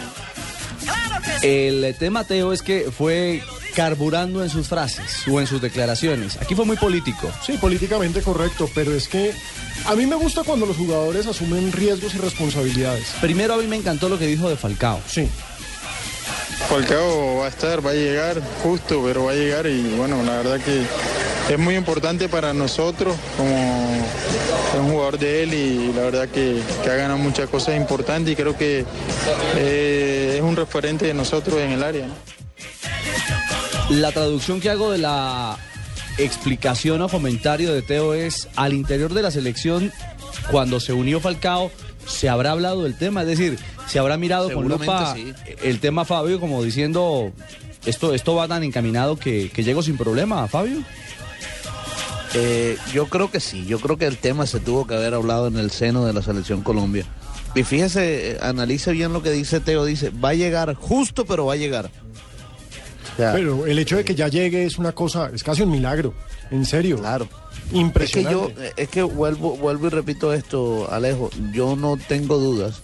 El 1.43 1.95
tema, 1.99 2.25
Teo, 2.25 2.53
es 2.53 2.63
que 2.63 2.91
fue 2.91 3.43
carburando 3.75 4.43
en 4.43 4.51
sus 4.51 4.69
frases 4.69 5.23
o 5.31 5.41
en 5.41 5.47
sus 5.47 5.61
declaraciones. 5.61 6.37
Aquí 6.41 6.55
fue 6.55 6.65
muy 6.65 6.77
político. 6.77 7.31
Sí, 7.45 7.57
políticamente 7.59 8.21
correcto, 8.23 8.69
pero 8.75 8.93
es 8.95 9.09
que 9.09 9.33
a 9.87 9.95
mí 9.95 10.07
me 10.07 10.17
gusta 10.17 10.43
cuando 10.43 10.67
los 10.67 10.77
jugadores 10.77 11.27
asumen 11.27 11.73
riesgos 11.73 12.15
y 12.15 12.19
responsabilidades. 12.19 13.15
Primero 13.21 13.55
a 13.55 13.59
mí 13.59 13.67
me 13.67 13.77
encantó 13.77 14.09
lo 14.09 14.19
que 14.19 14.27
dijo 14.27 14.49
de 14.49 14.57
Falcao. 14.57 15.01
Sí. 15.09 15.29
Falcao 16.69 17.39
va 17.39 17.47
a 17.47 17.49
estar, 17.49 17.85
va 17.85 17.91
a 17.91 17.95
llegar 17.95 18.41
justo, 18.63 19.03
pero 19.05 19.25
va 19.25 19.33
a 19.33 19.35
llegar 19.35 19.67
y 19.67 19.95
bueno, 19.97 20.23
la 20.23 20.37
verdad 20.37 20.61
que 20.61 20.85
es 21.53 21.59
muy 21.59 21.75
importante 21.75 22.29
para 22.29 22.53
nosotros 22.55 23.17
como 23.37 23.91
un 24.79 24.91
jugador 24.93 25.19
de 25.19 25.43
él 25.43 25.55
y 25.55 25.93
la 25.93 26.03
verdad 26.03 26.29
que, 26.29 26.63
ha 26.85 26.95
ganado 26.95 27.19
muchas 27.19 27.49
cosas 27.49 27.77
importantes 27.77 28.33
y 28.33 28.37
creo 28.37 28.57
que 28.57 28.85
eh, 29.57 30.35
es 30.37 30.43
un 30.43 30.55
referente 30.55 31.07
de 31.07 31.15
nosotros 31.15 31.59
en 31.59 31.73
el 31.73 31.83
área. 31.83 32.07
La 33.89 34.13
traducción 34.13 34.61
que 34.61 34.71
hago 34.71 34.93
de 34.93 34.99
la 34.99 35.59
explicación 36.19 37.03
o 37.03 37.09
comentario 37.09 37.73
de 37.75 37.83
Teo 37.83 38.15
es 38.15 38.49
al 38.55 38.73
interior 38.73 39.13
de 39.13 39.23
la 39.23 39.31
selección, 39.31 39.93
cuando 40.51 40.79
se 40.79 40.93
unió 40.93 41.19
Falcao, 41.19 41.73
se 42.11 42.29
habrá 42.29 42.53
hablado 42.53 42.85
del 42.85 42.95
tema, 42.95 43.23
es 43.23 43.29
decir, 43.29 43.59
se 43.87 43.99
habrá 43.99 44.17
mirado 44.17 44.53
con 44.53 44.69
lupa 44.69 45.15
sí. 45.15 45.33
el 45.63 45.81
tema 45.81 46.05
Fabio 46.05 46.41
como 46.41 46.63
diciendo 46.63 47.33
esto, 47.87 48.13
esto 48.15 48.35
va 48.35 48.49
tan 48.49 48.63
encaminado 48.63 49.17
que, 49.17 49.51
que 49.51 49.63
llego 49.63 49.83
sin 49.83 49.97
problema, 49.97 50.47
Fabio. 50.49 50.83
Eh, 52.35 52.77
yo 52.93 53.07
creo 53.07 53.31
que 53.31 53.41
sí, 53.41 53.67
yo 53.67 53.81
creo 53.81 53.97
que 53.97 54.07
el 54.07 54.19
tema 54.19 54.47
se 54.47 54.61
tuvo 54.61 54.87
que 54.87 54.95
haber 54.95 55.15
hablado 55.15 55.49
en 55.49 55.57
el 55.57 55.71
seno 55.71 56.05
de 56.05 56.13
la 56.13 56.23
selección 56.23 56.63
Colombia. 56.63 57.05
Y 57.55 57.65
fíjese, 57.65 58.33
eh, 58.33 58.39
analice 58.41 58.93
bien 58.93 59.13
lo 59.13 59.23
que 59.23 59.31
dice 59.31 59.59
Teo, 59.59 59.85
dice, 59.85 60.11
va 60.11 60.31
a 60.31 60.35
llegar 60.35 60.75
justo, 60.75 61.25
pero 61.25 61.47
va 61.47 61.55
a 61.55 61.57
llegar. 61.57 61.91
O 63.13 63.17
sea, 63.17 63.33
Pero 63.33 63.67
el 63.67 63.79
hecho 63.79 63.97
de 63.97 64.05
que 64.05 64.15
ya 64.15 64.29
llegue 64.29 64.65
es 64.65 64.79
una 64.79 64.93
cosa, 64.93 65.31
es 65.35 65.43
casi 65.43 65.63
un 65.63 65.71
milagro, 65.71 66.15
en 66.51 66.65
serio. 66.65 66.99
Claro. 66.99 67.29
Es 67.71 67.73
que 67.75 67.79
Impresionante. 67.79 68.55
yo, 68.57 68.63
eh, 68.63 68.73
es 68.77 68.89
que 68.89 69.03
vuelvo, 69.03 69.57
vuelvo 69.57 69.87
y 69.87 69.91
repito 69.91 70.33
esto, 70.33 70.89
Alejo, 70.91 71.31
yo 71.53 71.77
no 71.77 71.97
tengo 71.97 72.39
dudas 72.39 72.83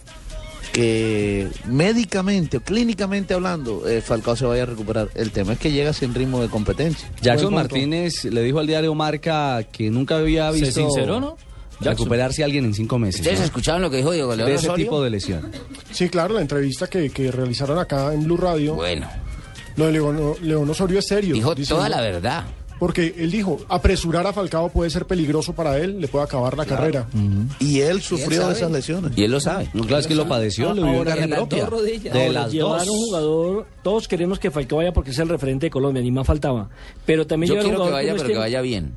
que 0.73 1.47
médicamente 1.65 2.57
o 2.57 2.61
clínicamente 2.61 3.33
hablando, 3.33 3.87
eh, 3.87 4.01
Falcao 4.01 4.35
se 4.35 4.45
vaya 4.45 4.63
a 4.63 4.65
recuperar. 4.67 5.09
El 5.15 5.31
tema 5.31 5.53
es 5.53 5.59
que 5.59 5.71
llega 5.71 5.93
sin 5.93 6.13
ritmo 6.13 6.41
de 6.41 6.49
competencia. 6.49 7.09
Jackson 7.21 7.53
Martínez 7.53 8.25
le 8.25 8.41
dijo 8.43 8.59
al 8.59 8.67
diario 8.67 8.93
Marca 8.93 9.63
que 9.71 9.89
nunca 9.89 10.17
había 10.17 10.51
Se 10.51 10.59
visto 10.59 10.81
sinceró, 10.81 11.19
¿no? 11.19 11.37
recuperarse 11.79 12.41
a 12.41 12.45
alguien 12.45 12.65
en 12.65 12.73
cinco 12.73 12.97
meses. 12.99 13.21
¿Ustedes 13.21 13.39
¿no? 13.39 13.45
escucharon 13.45 13.81
lo 13.83 13.89
que 13.89 13.97
dijo 13.97 14.11
Diego 14.11 14.35
León 14.35 14.49
De 14.49 14.55
ese 14.55 14.67
Osorio? 14.67 14.85
tipo 14.85 15.01
de 15.01 15.09
lesión. 15.11 15.51
Sí, 15.91 16.09
claro, 16.09 16.33
la 16.33 16.41
entrevista 16.41 16.87
que, 16.87 17.09
que 17.11 17.31
realizaron 17.31 17.77
acá 17.79 18.13
en 18.13 18.23
Blue 18.23 18.37
Radio. 18.37 18.75
Bueno. 18.75 19.07
Lo 19.75 19.85
de 19.85 19.91
León, 19.93 20.33
León 20.41 20.69
Osorio 20.69 20.99
es 20.99 21.07
serio. 21.07 21.35
Dijo 21.35 21.55
toda 21.55 21.87
la 21.87 22.01
verdad. 22.01 22.45
Porque 22.79 23.15
él 23.17 23.31
dijo, 23.31 23.57
apresurar 23.69 24.27
a 24.27 24.33
Falcao 24.33 24.69
puede 24.69 24.89
ser 24.89 25.05
peligroso 25.05 25.53
para 25.53 25.77
él, 25.79 25.99
le 25.99 26.07
puede 26.07 26.25
acabar 26.25 26.55
la 26.57 26.65
carrera. 26.65 27.07
Y 27.59 27.79
él 27.81 28.01
sufrió 28.01 28.47
de 28.47 28.53
esas 28.53 28.71
lesiones. 28.71 29.11
Y 29.17 29.23
él 29.23 29.31
lo 29.31 29.39
sabe. 29.39 29.69
No, 29.73 29.81
claro, 29.83 29.99
es 30.01 30.07
que 30.07 30.15
lo 30.15 30.27
padeció, 30.27 30.73
lo 30.73 30.83
vivió 30.83 30.99
en 30.99 31.03
carne 31.05 31.21
de 31.21 31.27
las 31.27 31.39
propia. 31.39 31.59
dos 31.61 31.69
rodillas. 31.69 32.13
De 32.13 32.25
Ahora, 32.27 32.41
las 32.43 32.51
llevar 32.51 32.79
dos. 32.85 32.89
un 32.89 32.99
jugador, 33.05 33.67
todos 33.83 34.07
queremos 34.07 34.37
que 34.39 34.51
Falcao 34.51 34.77
vaya 34.77 34.93
porque 34.93 35.11
es 35.11 35.19
el 35.19 35.29
referente 35.29 35.65
de 35.67 35.69
Colombia, 35.71 36.01
ni 36.03 36.11
más 36.11 36.27
faltaba. 36.27 36.69
Pero 37.05 37.25
también 37.25 37.53
Yo 37.53 37.61
quiero 37.61 37.83
que 37.85 37.91
vaya, 37.91 38.11
pero 38.13 38.23
que 38.25 38.31
este- 38.33 38.39
vaya 38.39 38.61
bien, 38.61 38.93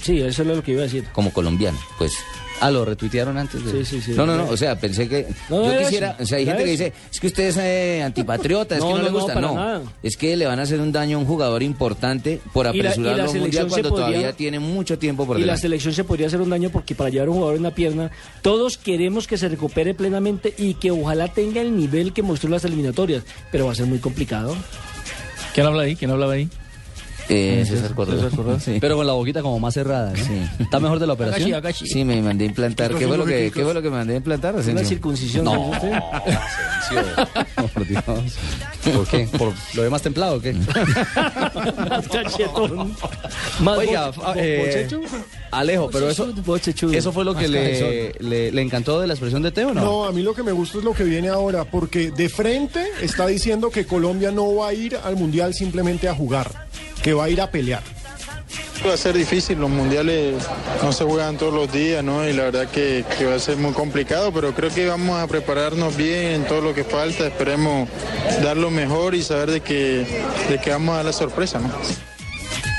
Sí, 0.00 0.18
eso 0.20 0.42
es 0.42 0.48
lo 0.48 0.62
que 0.64 0.72
iba 0.72 0.80
a 0.80 0.84
decir. 0.84 1.04
como 1.12 1.32
colombiano, 1.32 1.78
pues. 1.98 2.14
Ah, 2.60 2.70
lo 2.70 2.84
retuitearon 2.84 3.36
antes 3.38 3.64
de... 3.64 3.72
Sí, 3.72 3.84
sí, 3.84 4.00
sí. 4.00 4.12
No, 4.12 4.24
no, 4.24 4.36
no, 4.36 4.48
o 4.48 4.56
sea, 4.56 4.78
pensé 4.78 5.08
que... 5.08 5.26
No, 5.48 5.64
yo 5.64 5.72
era 5.72 5.82
quisiera, 5.82 6.10
eso, 6.12 6.22
o 6.22 6.26
sea, 6.26 6.38
hay 6.38 6.44
gente 6.46 6.64
que 6.64 6.70
dice, 6.70 6.92
es 7.10 7.18
que 7.20 7.26
usted 7.26 7.44
es 7.48 7.56
eh, 7.56 8.02
antipatriota, 8.04 8.76
es 8.76 8.80
No, 8.80 8.88
que 8.88 8.92
no, 8.92 8.98
no, 8.98 9.04
le 9.04 9.10
no, 9.10 9.18
gusta. 9.18 9.34
para 9.34 9.46
No, 9.48 9.54
nada. 9.54 9.82
es 10.02 10.16
que 10.16 10.36
le 10.36 10.46
van 10.46 10.60
a 10.60 10.62
hacer 10.62 10.80
un 10.80 10.92
daño 10.92 11.16
a 11.16 11.20
un 11.20 11.26
jugador 11.26 11.62
importante 11.62 12.40
por 12.52 12.66
apresurarlo 12.68 13.24
a 13.24 13.30
un 13.30 13.38
mundial 13.40 13.66
cuando 13.68 13.88
podría- 13.88 14.06
todavía 14.06 14.32
tiene 14.34 14.60
mucho 14.60 14.98
tiempo 14.98 15.26
por 15.26 15.36
Y 15.36 15.40
la 15.40 15.46
delante. 15.46 15.62
selección 15.62 15.94
se 15.94 16.04
podría 16.04 16.28
hacer 16.28 16.40
un 16.40 16.50
daño 16.50 16.70
porque 16.70 16.94
para 16.94 17.10
llevar 17.10 17.28
un 17.30 17.34
jugador 17.36 17.56
en 17.56 17.62
la 17.64 17.74
pierna, 17.74 18.10
todos 18.42 18.78
queremos 18.78 19.26
que 19.26 19.38
se 19.38 19.48
recupere 19.48 19.94
plenamente 19.94 20.54
y 20.56 20.74
que 20.74 20.90
ojalá 20.92 21.28
tenga 21.28 21.60
el 21.60 21.76
nivel 21.76 22.12
que 22.12 22.22
mostró 22.22 22.46
en 22.48 22.52
las 22.52 22.64
eliminatorias, 22.64 23.24
pero 23.50 23.66
va 23.66 23.72
a 23.72 23.74
ser 23.74 23.86
muy 23.86 23.98
complicado. 23.98 24.54
¿Quién 25.54 25.66
habla 25.66 25.82
ahí? 25.82 25.96
¿Quién 25.96 26.10
hablaba 26.12 26.34
ahí? 26.34 26.48
Eh, 27.34 27.64
César 27.66 27.94
Correa. 27.94 28.60
Sí. 28.60 28.78
Pero 28.80 28.96
con 28.96 29.06
la 29.06 29.12
boquita 29.14 29.42
como 29.42 29.58
más 29.58 29.74
cerrada. 29.74 30.12
¿no? 30.12 30.64
¿Está 30.64 30.80
mejor 30.80 30.98
de 30.98 31.06
la 31.06 31.12
operación? 31.14 31.62
Sí, 31.74 32.04
me 32.04 32.20
mandé 32.22 32.44
a 32.44 32.48
implantar. 32.48 32.94
¿Qué 32.94 33.06
fue 33.06 33.16
lo 33.16 33.24
que, 33.24 33.50
qué 33.54 33.62
fue 33.64 33.74
lo 33.74 33.80
que 33.82 33.90
me 33.90 33.96
mandé 33.96 34.14
a 34.14 34.16
implantar? 34.18 34.52
Una 34.54 34.60
Asensio? 34.62 34.88
circuncisión. 34.88 35.44
No. 35.44 35.54
¿no? 35.54 35.70
usted? 35.70 35.92
No, 37.56 37.68
por 37.68 37.86
Dios. 37.86 38.02
¿Por 38.04 39.06
qué? 39.06 39.28
¿Por 39.38 39.52
lo 39.74 39.82
de 39.82 39.88
más 39.90 40.02
templado 40.02 40.36
o 40.36 40.40
qué? 40.40 40.52
Más 40.52 42.08
cachetón. 42.12 42.94
Más 43.60 43.78
Oiga, 43.78 44.10
bo- 44.10 44.22
bo- 44.22 44.32
eh. 44.36 44.88
Alejo, 45.52 45.88
pero 45.90 46.10
eso, 46.10 46.32
eso 46.92 47.12
fue 47.12 47.24
lo 47.24 47.34
que 47.34 47.46
le, 47.48 48.12
le, 48.20 48.50
le 48.52 48.62
encantó 48.62 49.00
de 49.00 49.06
la 49.06 49.12
expresión 49.14 49.42
de 49.42 49.52
Teo, 49.52 49.72
¿no? 49.74 49.80
No, 49.84 50.04
a 50.04 50.12
mí 50.12 50.22
lo 50.22 50.34
que 50.34 50.42
me 50.42 50.52
gusta 50.52 50.78
es 50.78 50.84
lo 50.84 50.92
que 50.94 51.04
viene 51.04 51.28
ahora, 51.28 51.64
porque 51.64 52.10
de 52.10 52.28
frente 52.28 52.84
está 53.02 53.26
diciendo 53.26 53.70
que 53.70 53.86
Colombia 53.86 54.30
no 54.32 54.54
va 54.56 54.68
a 54.68 54.74
ir 54.74 54.96
al 54.96 55.16
Mundial 55.16 55.54
simplemente 55.54 56.08
a 56.08 56.14
jugar, 56.14 56.66
que 57.02 57.12
va 57.14 57.24
a 57.24 57.30
ir 57.30 57.40
a 57.40 57.50
pelear. 57.50 57.82
Va 58.86 58.94
a 58.94 58.96
ser 58.96 59.16
difícil, 59.16 59.58
los 59.58 59.70
mundiales 59.70 60.34
no 60.82 60.92
se 60.92 61.04
juegan 61.04 61.36
todos 61.36 61.54
los 61.54 61.72
días, 61.72 62.02
¿no? 62.02 62.28
Y 62.28 62.32
la 62.32 62.44
verdad 62.44 62.68
que, 62.68 63.04
que 63.16 63.26
va 63.26 63.36
a 63.36 63.38
ser 63.38 63.56
muy 63.56 63.72
complicado, 63.72 64.32
pero 64.32 64.52
creo 64.54 64.70
que 64.70 64.86
vamos 64.86 65.20
a 65.22 65.28
prepararnos 65.28 65.96
bien 65.96 66.32
en 66.32 66.44
todo 66.46 66.60
lo 66.60 66.74
que 66.74 66.82
falta, 66.82 67.28
esperemos 67.28 67.88
dar 68.42 68.56
lo 68.56 68.70
mejor 68.70 69.14
y 69.14 69.22
saber 69.22 69.52
de 69.52 69.60
que, 69.60 70.04
de 70.48 70.58
que 70.58 70.70
vamos 70.70 70.94
a 70.94 70.96
dar 70.96 71.04
la 71.04 71.12
sorpresa, 71.12 71.60
¿no? 71.60 71.70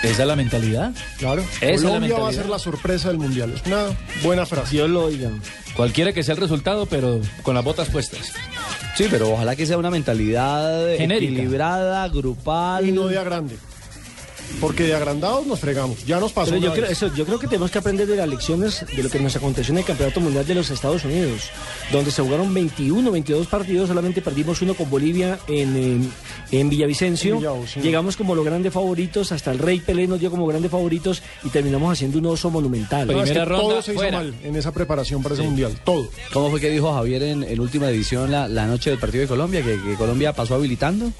Esa 0.03 0.23
es 0.23 0.27
la 0.27 0.35
mentalidad. 0.35 0.91
Claro. 1.17 1.41
Esa 1.61 1.65
es 1.71 1.81
la 1.81 1.91
Colombia 1.91 2.17
va 2.17 2.29
a 2.29 2.33
ser 2.33 2.49
la 2.49 2.59
sorpresa 2.59 3.07
del 3.07 3.17
Mundial. 3.19 3.53
Es 3.53 3.65
una 3.65 3.85
buena 4.21 4.45
frase. 4.45 4.71
Dios 4.71 4.89
lo 4.89 5.05
oiga. 5.05 5.29
Cualquiera 5.77 6.11
que 6.11 6.23
sea 6.23 6.35
el 6.35 6.41
resultado, 6.41 6.85
pero 6.85 7.21
con 7.41 7.55
las 7.55 7.63
botas 7.63 7.89
puestas. 7.89 8.33
Sí, 8.97 9.07
pero 9.09 9.31
ojalá 9.31 9.55
que 9.55 9.65
sea 9.65 9.77
una 9.77 9.89
mentalidad 9.89 10.97
Genérica. 10.97 11.31
equilibrada, 11.31 12.07
grupal. 12.09 12.89
Y 12.89 12.91
no 12.91 13.07
de 13.07 13.17
agrande. 13.17 13.55
Porque 14.61 14.83
de 14.83 14.95
agrandados 14.95 15.45
nos 15.45 15.59
fregamos. 15.59 16.05
Ya 16.05 16.19
nos 16.19 16.31
pasó. 16.31 16.51
Pero 16.51 16.61
yo 16.61 16.67
una 16.67 16.75
creo, 16.75 16.87
vez. 16.87 16.97
eso, 17.01 17.13
yo 17.13 17.25
creo 17.25 17.37
que 17.37 17.47
tenemos 17.47 17.69
que 17.69 17.79
aprender 17.79 18.07
de 18.07 18.15
las 18.15 18.27
lecciones 18.29 18.85
de 18.95 19.03
lo 19.03 19.09
que 19.09 19.19
nos 19.19 19.35
aconteció 19.35 19.73
en 19.73 19.79
el 19.79 19.83
Campeonato 19.83 20.21
Mundial 20.21 20.45
de 20.45 20.55
los 20.55 20.69
Estados 20.69 21.03
Unidos, 21.03 21.49
donde 21.91 22.11
se 22.11 22.21
jugaron 22.21 22.53
21, 22.53 23.11
22 23.11 23.47
partidos, 23.47 23.89
solamente 23.89 24.21
perdimos 24.21 24.61
uno 24.61 24.73
con 24.73 24.89
Bolivia 24.89 25.37
en, 25.47 25.75
en, 25.75 26.11
en 26.51 26.69
Villavicencio. 26.69 27.33
En 27.33 27.39
Villavo, 27.39 27.65
sí. 27.67 27.81
Llegamos 27.81 28.15
como 28.15 28.35
los 28.35 28.45
grandes 28.45 28.71
favoritos, 28.71 29.31
hasta 29.33 29.51
el 29.51 29.59
Rey 29.59 29.81
Pelé 29.81 30.07
nos 30.07 30.19
dio 30.21 30.31
como 30.31 30.47
grandes 30.47 30.71
favoritos 30.71 31.21
y 31.43 31.49
terminamos 31.49 31.91
haciendo 31.91 32.19
un 32.19 32.27
oso 32.27 32.49
monumental. 32.49 33.07
No, 33.07 33.13
es 33.13 33.17
que 33.19 33.23
Primera 33.31 33.45
ronda, 33.45 33.63
todo 33.63 33.81
se 33.81 33.91
hizo 33.91 33.99
fuera. 34.01 34.17
mal 34.19 34.33
en 34.43 34.55
esa 34.55 34.71
preparación 34.71 35.21
para 35.21 35.35
ese 35.35 35.43
Mundial. 35.43 35.77
Todo. 35.83 36.07
¿Cómo 36.31 36.49
fue 36.49 36.61
que 36.61 36.69
dijo 36.69 36.93
Javier 36.93 37.23
en, 37.23 37.43
en 37.43 37.59
última 37.59 37.89
edición 37.89 38.31
la, 38.31 38.47
la 38.47 38.65
noche 38.65 38.91
del 38.91 38.99
partido 38.99 39.23
de 39.23 39.27
Colombia? 39.27 39.61
Que, 39.61 39.77
que 39.81 39.95
Colombia 39.95 40.31
pasó 40.31 40.55
habilitando. 40.55 41.11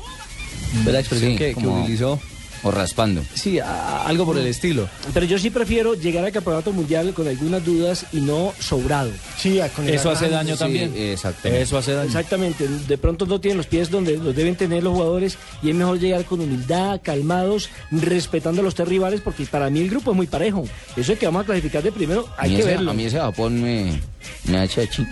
¿Fue 0.83 0.93
la 0.93 0.99
expresión 1.01 1.31
Sí, 1.33 1.37
que, 1.37 1.47
que 1.49 1.53
como- 1.55 1.81
utilizó? 1.83 2.19
O 2.63 2.71
raspando. 2.71 3.21
Sí, 3.33 3.59
a- 3.59 4.05
algo 4.05 4.25
por 4.25 4.37
el 4.37 4.47
estilo. 4.47 4.87
Pero 5.13 5.25
yo 5.25 5.37
sí 5.37 5.49
prefiero 5.49 5.95
llegar 5.95 6.23
al 6.23 6.31
Campeonato 6.31 6.71
Mundial 6.71 7.13
con 7.13 7.27
algunas 7.27 7.63
dudas 7.65 8.05
y 8.13 8.21
no 8.21 8.53
sobrado. 8.59 9.11
Sí, 9.37 9.59
con 9.75 9.85
el 9.87 9.95
Eso 9.95 10.09
hace 10.11 10.29
daño 10.29 10.55
también. 10.55 10.93
exactamente. 10.95 11.61
Eso 11.61 11.77
hace 11.77 11.91
daño. 11.93 12.07
Exactamente, 12.07 12.67
de 12.67 12.97
pronto 12.97 13.25
no 13.25 13.39
tienen 13.41 13.57
los 13.57 13.67
pies 13.67 13.89
donde 13.89 14.17
los 14.17 14.33
deben 14.35 14.55
tener 14.55 14.81
los 14.83 14.93
jugadores 14.93 15.37
y 15.61 15.69
es 15.69 15.75
mejor 15.75 15.99
llegar 15.99 16.23
con 16.25 16.39
humildad, 16.39 17.01
calmados, 17.03 17.69
respetando 17.91 18.61
a 18.61 18.63
los 18.63 18.75
tres 18.75 18.87
rivales 18.87 19.21
porque 19.21 19.45
para 19.45 19.69
mí 19.69 19.81
el 19.81 19.89
grupo 19.89 20.11
es 20.11 20.17
muy 20.17 20.27
parejo. 20.27 20.63
Eso 20.95 21.13
es 21.13 21.19
que 21.19 21.25
vamos 21.25 21.43
a 21.43 21.45
clasificar 21.45 21.83
de 21.83 21.91
primero, 21.91 22.27
A 22.37 22.43
hay 22.43 22.49
mí, 22.51 22.55
que 22.55 22.61
ese, 22.61 22.71
verlo. 22.71 22.91
a 22.91 22.93
mí 22.93 23.03
ese 23.05 23.19
Japón 23.19 23.61
me, 23.61 23.99
me 24.45 24.57
ha 24.57 24.63
hecho 24.63 24.85
chico. 24.85 25.09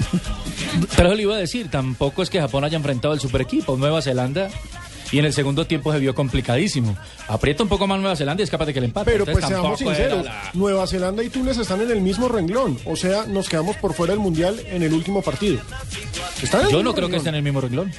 Pero 0.95 1.14
le 1.16 1.24
iba 1.24 1.36
a 1.36 1.39
decir, 1.39 1.70
tampoco 1.70 2.24
es 2.24 2.30
que 2.30 2.39
Japón 2.39 2.64
haya 2.64 2.78
enfrentado 2.78 3.14
al 3.14 3.20
super 3.20 3.41
equipo. 3.41 3.76
Nueva 3.76 4.02
Zelanda 4.02 4.49
y 5.12 5.20
en 5.20 5.26
el 5.26 5.34
segundo 5.34 5.66
tiempo 5.68 5.91
se 5.91 5.99
vio 5.99 6.16
complicadísimo. 6.16 6.95
Aprieta 7.28 7.64
un 7.64 7.70
poco 7.70 7.88
más 7.88 7.99
Nueva 7.99 8.16
Zelanda 8.16 8.41
y 8.41 8.45
es 8.45 8.49
capaz 8.49 8.66
de 8.66 8.74
que 8.74 8.80
le 8.82 8.88
empate. 8.88 9.12
Pero 9.12 9.24
Entonces, 9.26 9.43
pues 9.43 9.62
seamos 9.62 9.80
sinceros, 9.80 10.26
la- 10.26 10.49
Nueva 10.53 10.88
Zelanda 10.88 11.24
y 11.24 11.30
Túnez 11.30 11.57
están 11.57 11.82
en 11.82 11.91
el 11.91 12.01
mismo 12.01 12.28
renglón. 12.30 12.78
O 12.86 12.95
sea, 12.95 13.26
nos 13.26 13.49
quedamos 13.49 13.76
por 13.78 13.93
fuera 13.93 14.14
del 14.14 14.20
Mundial 14.22 14.59
en 14.68 14.84
el 14.84 14.93
último 14.93 15.22
partido. 15.22 15.59
Están 16.41 16.62
en 16.62 16.66
el 16.68 16.72
Yo 16.74 16.84
no 16.84 16.93
creo 16.93 17.07
que 17.07 17.14
renglón. 17.14 17.18
esté 17.18 17.30
en 17.30 17.36
el 17.36 17.43
mismo 17.43 17.62
renglón. 17.62 17.91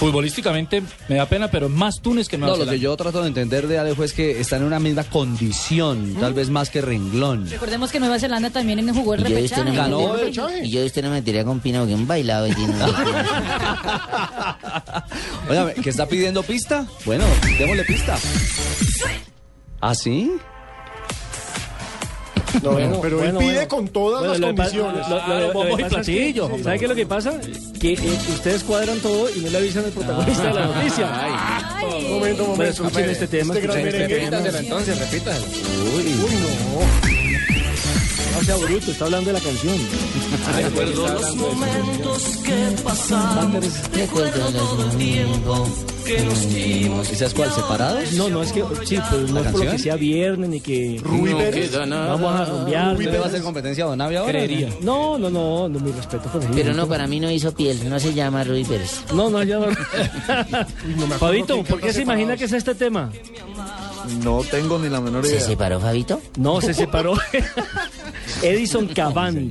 Futbolísticamente 0.00 0.82
me 1.08 1.16
da 1.16 1.26
pena, 1.26 1.48
pero 1.50 1.68
más 1.68 2.00
Túnez 2.00 2.26
que 2.26 2.38
Nueva 2.38 2.56
No, 2.56 2.64
lo 2.64 2.70
que 2.70 2.78
yo 2.80 2.96
trato 2.96 3.20
de 3.20 3.28
entender 3.28 3.68
de 3.68 3.78
Alejo 3.78 4.02
es 4.02 4.14
que 4.14 4.40
están 4.40 4.62
en 4.62 4.66
una 4.68 4.80
misma 4.80 5.04
condición, 5.04 6.14
tal 6.18 6.32
vez 6.32 6.48
más 6.48 6.70
que 6.70 6.80
renglón. 6.80 7.46
Recordemos 7.50 7.92
que 7.92 8.00
Nueva 8.00 8.18
Zelanda 8.18 8.48
también 8.48 8.80
jugó 8.94 9.12
el 9.14 9.20
Y 9.20 9.24
yo 9.24 9.28
repechaje. 9.36 9.76
Ganó 9.76 10.14
metería- 10.14 10.64
y 10.64 10.70
yo 10.70 10.80
de 10.80 10.86
usted 10.86 11.02
no 11.02 11.10
me 11.10 11.16
metería 11.16 11.44
con 11.44 11.60
Pina 11.60 11.80
porque 11.80 11.94
un 11.94 12.06
bailado 12.06 12.46
y 12.48 12.54
tiene- 12.54 12.74
Oiga, 15.50 15.74
¿qué 15.74 15.90
está 15.90 16.06
pidiendo 16.06 16.42
pista? 16.42 16.86
Bueno, 17.04 17.24
démosle 17.58 17.84
pista. 17.84 18.16
¿Ah, 19.82 19.94
sí? 19.94 20.32
No, 22.62 23.00
pero 23.00 23.22
él 23.24 23.36
pide 23.38 23.66
con 23.68 23.88
todas 23.88 24.26
Bueno, 24.26 24.46
las 24.48 24.54
condiciones. 24.56 25.08
lo- 25.08 25.16
lo- 25.16 25.28
lo- 25.28 25.40
lo 25.48 25.52
bombos 25.52 25.76
que 25.76 25.82
y 25.82 25.84
pasa 25.84 26.00
es 26.00 26.06
que- 26.06 26.12
platillos, 26.12 26.50
¿Sabe 26.62 26.78
qué 26.78 26.84
es 26.84 26.88
lo 26.88 26.94
que 26.96 27.06
pasa? 27.06 27.32
Que 27.80 27.92
eh, 27.94 28.18
ustedes 28.34 28.64
cuadran 28.64 28.98
todo 29.00 29.28
y 29.34 29.40
no 29.40 29.50
le 29.50 29.58
avisan 29.58 29.84
al 29.84 29.90
protagonista 29.92 30.42
de 30.48 30.54
la 30.54 30.66
noticia. 30.66 31.06
Momento, 31.80 32.08
momento. 32.10 32.46
Bueno, 32.56 32.64
escuchen 32.70 33.10
este 33.10 33.26
tema. 33.28 33.54
Este 33.54 33.66
gran 33.66 33.78
escuchen 33.78 34.02
este 34.02 34.14
tema. 34.30 34.58
entonces, 34.58 34.98
repítalo. 34.98 35.44
No 35.46 37.09
sea 38.44 38.56
bruto, 38.56 38.90
está 38.90 39.04
hablando 39.04 39.32
de 39.32 39.38
la 39.38 39.44
canción. 39.44 39.76
Recuerdo 40.56 41.08
los 41.08 41.36
momentos 41.36 42.22
que 42.44 42.82
pasamos, 42.82 43.64
recuerdo 43.92 44.50
todo 44.50 44.84
el 44.90 44.96
tiempo 44.96 45.68
que 46.06 46.20
nos 46.22 46.48
dimos. 46.54 47.12
¿Y 47.12 47.16
sabes 47.16 47.34
cuál? 47.34 47.52
¿Separados? 47.52 48.12
No, 48.12 48.28
no 48.28 48.42
es 48.42 48.52
que, 48.52 48.64
sí, 48.84 48.98
pues 49.10 49.30
no 49.30 49.40
es 49.40 49.52
por 49.52 49.64
lo 49.64 49.70
que 49.72 49.78
sea 49.78 49.96
viernes 49.96 50.48
ni 50.50 50.60
que 50.60 51.00
Rubí 51.02 51.30
no 51.32 51.38
Pérez. 51.38 51.72
nada. 51.86 52.14
vamos 52.14 52.40
a 52.40 52.44
rumbear. 52.46 52.92
¿Usted 52.96 53.12
le 53.12 53.18
va 53.18 53.24
a 53.24 53.28
hacer 53.28 53.42
competencia 53.42 53.84
a 53.84 53.88
Don 53.88 53.98
Navia 53.98 54.20
ahora? 54.20 54.32
Creería. 54.32 54.68
No, 54.80 55.18
no, 55.18 55.28
no, 55.30 55.68
no, 55.68 55.78
mi 55.80 55.92
respeto. 55.92 56.28
por 56.30 56.42
él. 56.42 56.48
Pero 56.54 56.72
no, 56.72 56.88
para 56.88 57.06
mí 57.06 57.20
no 57.20 57.30
hizo 57.30 57.52
piel, 57.52 57.88
no 57.88 58.00
se 58.00 58.14
llama 58.14 58.42
Rui 58.44 58.64
Pérez. 58.64 59.02
No, 59.14 59.28
no, 59.28 59.42
ya 59.42 59.58
no. 59.58 59.66
Fabito, 61.18 61.62
¿por 61.64 61.80
qué 61.80 61.92
se 61.92 62.02
imagina 62.02 62.36
que 62.36 62.44
es 62.44 62.52
este 62.52 62.74
tema? 62.74 63.10
No 64.24 64.42
tengo 64.50 64.78
ni 64.78 64.88
la 64.88 65.00
menor 65.00 65.24
¿Se 65.24 65.32
idea. 65.34 65.40
separó 65.46 65.78
Fabito? 65.80 66.20
No, 66.38 66.60
se 66.60 66.72
separó. 66.74 67.14
Edison 68.42 68.86
Cavani. 68.94 69.50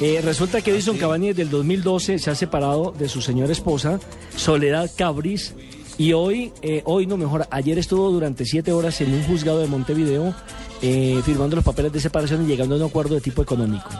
Eh, 0.00 0.20
resulta 0.22 0.60
que 0.60 0.70
Edison 0.70 0.96
Cavani 0.96 1.28
desde 1.28 1.42
el 1.42 1.50
2012 1.50 2.18
se 2.18 2.30
ha 2.30 2.34
separado 2.34 2.94
de 2.96 3.08
su 3.08 3.20
señora 3.20 3.52
esposa, 3.52 3.98
Soledad 4.36 4.90
Cabris, 4.96 5.54
y 5.98 6.12
hoy, 6.12 6.52
eh, 6.62 6.82
hoy 6.84 7.06
no 7.06 7.16
mejor, 7.16 7.48
ayer 7.50 7.76
estuvo 7.78 8.08
durante 8.10 8.44
siete 8.44 8.70
horas 8.72 9.00
en 9.00 9.12
un 9.12 9.24
juzgado 9.24 9.58
de 9.58 9.66
Montevideo 9.66 10.32
eh, 10.80 11.20
firmando 11.24 11.56
los 11.56 11.64
papeles 11.64 11.92
de 11.92 11.98
separación 11.98 12.44
y 12.44 12.46
llegando 12.46 12.76
a 12.76 12.78
un 12.78 12.84
acuerdo 12.84 13.16
de 13.16 13.20
tipo 13.20 13.42
económico. 13.42 13.90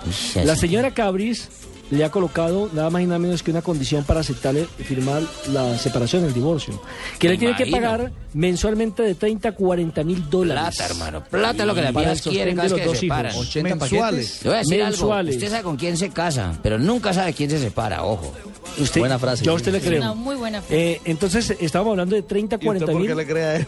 La 0.44 0.54
señora 0.54 0.94
Cabris 0.94 1.48
le 1.90 2.04
ha 2.04 2.10
colocado 2.10 2.68
nada 2.72 2.90
más 2.90 3.02
y 3.02 3.06
nada 3.06 3.18
menos 3.18 3.42
que 3.42 3.50
una 3.50 3.62
condición 3.62 4.04
para 4.04 4.20
aceptarle 4.20 4.66
firmar 4.66 5.22
la 5.52 5.76
separación, 5.78 6.24
el 6.24 6.34
divorcio, 6.34 6.80
que 7.18 7.28
le 7.28 7.38
tiene 7.38 7.56
que 7.56 7.66
pagar 7.66 8.12
mensualmente 8.34 9.02
de 9.02 9.14
30 9.14 9.48
a 9.48 9.52
40 9.52 10.04
mil 10.04 10.28
dólares. 10.28 10.76
Plata, 10.76 10.92
hermano. 10.92 11.24
Plata 11.24 11.62
es 11.62 11.66
lo 11.66 11.74
que 11.74 11.82
la 11.82 11.92
Para 11.92 12.00
vida 12.04 12.12
el 12.12 12.18
sostén 12.18 12.32
quiere 12.34 12.50
de 12.50 12.56
cada 12.56 12.62
vez 12.64 12.72
los 12.72 12.80
que 12.80 12.86
dos 12.86 12.94
se 12.96 13.00
separan. 13.00 13.32
hijos. 13.32 13.46
80 13.48 13.74
Mensuales. 13.76 14.40
Le 14.42 14.48
voy 14.50 14.56
a 14.56 14.58
decir 14.60 14.84
Mensuales. 14.84 15.34
algo. 15.34 15.38
Usted 15.38 15.50
sabe 15.50 15.62
con 15.64 15.76
quién 15.76 15.96
se 15.96 16.10
casa, 16.10 16.58
pero 16.62 16.78
nunca 16.78 17.12
sabe 17.12 17.32
quién 17.32 17.50
se 17.50 17.58
separa, 17.58 18.04
ojo. 18.04 18.32
Usted, 18.78 19.00
Buena 19.00 19.18
frase. 19.18 19.44
Yo 19.44 19.52
a 19.52 19.54
usted 19.54 19.72
le 19.72 19.80
creo. 19.80 20.02
Una 20.02 20.14
muy 20.14 20.36
buena 20.36 20.60
frase. 20.60 20.92
Eh, 20.92 21.00
entonces, 21.06 21.56
estábamos 21.58 21.92
hablando 21.92 22.14
de 22.16 22.22
30, 22.22 22.54
¿Y 22.54 22.56
usted 22.58 22.66
40 22.66 22.86
por 22.92 23.00
mil. 23.00 23.08
qué 23.08 23.14
le 23.14 23.26
cree 23.26 23.44
a 23.44 23.56
él? 23.56 23.66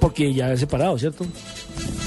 Porque 0.00 0.34
ya 0.34 0.52
es 0.52 0.60
separado, 0.60 0.98
¿cierto? 0.98 1.24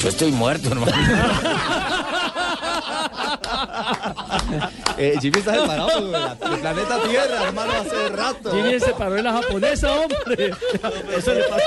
Yo 0.03 0.09
estoy 0.09 0.31
muerto, 0.31 0.67
hermano. 0.69 0.91
Eh, 4.97 5.13
Jimmy 5.19 5.39
está 5.39 5.53
separado 5.53 6.09
del 6.09 6.59
planeta 6.61 6.99
Tierra, 7.09 7.43
hermano, 7.47 7.73
hace 7.73 8.09
rato. 8.15 8.51
Jimmy 8.51 8.79
se 8.79 8.79
separó 8.79 9.15
de 9.15 9.23
la 9.23 9.33
japonesa, 9.33 9.91
hombre. 9.91 10.51
Eso 11.17 11.33
le 11.33 11.43
pasa. 11.43 11.63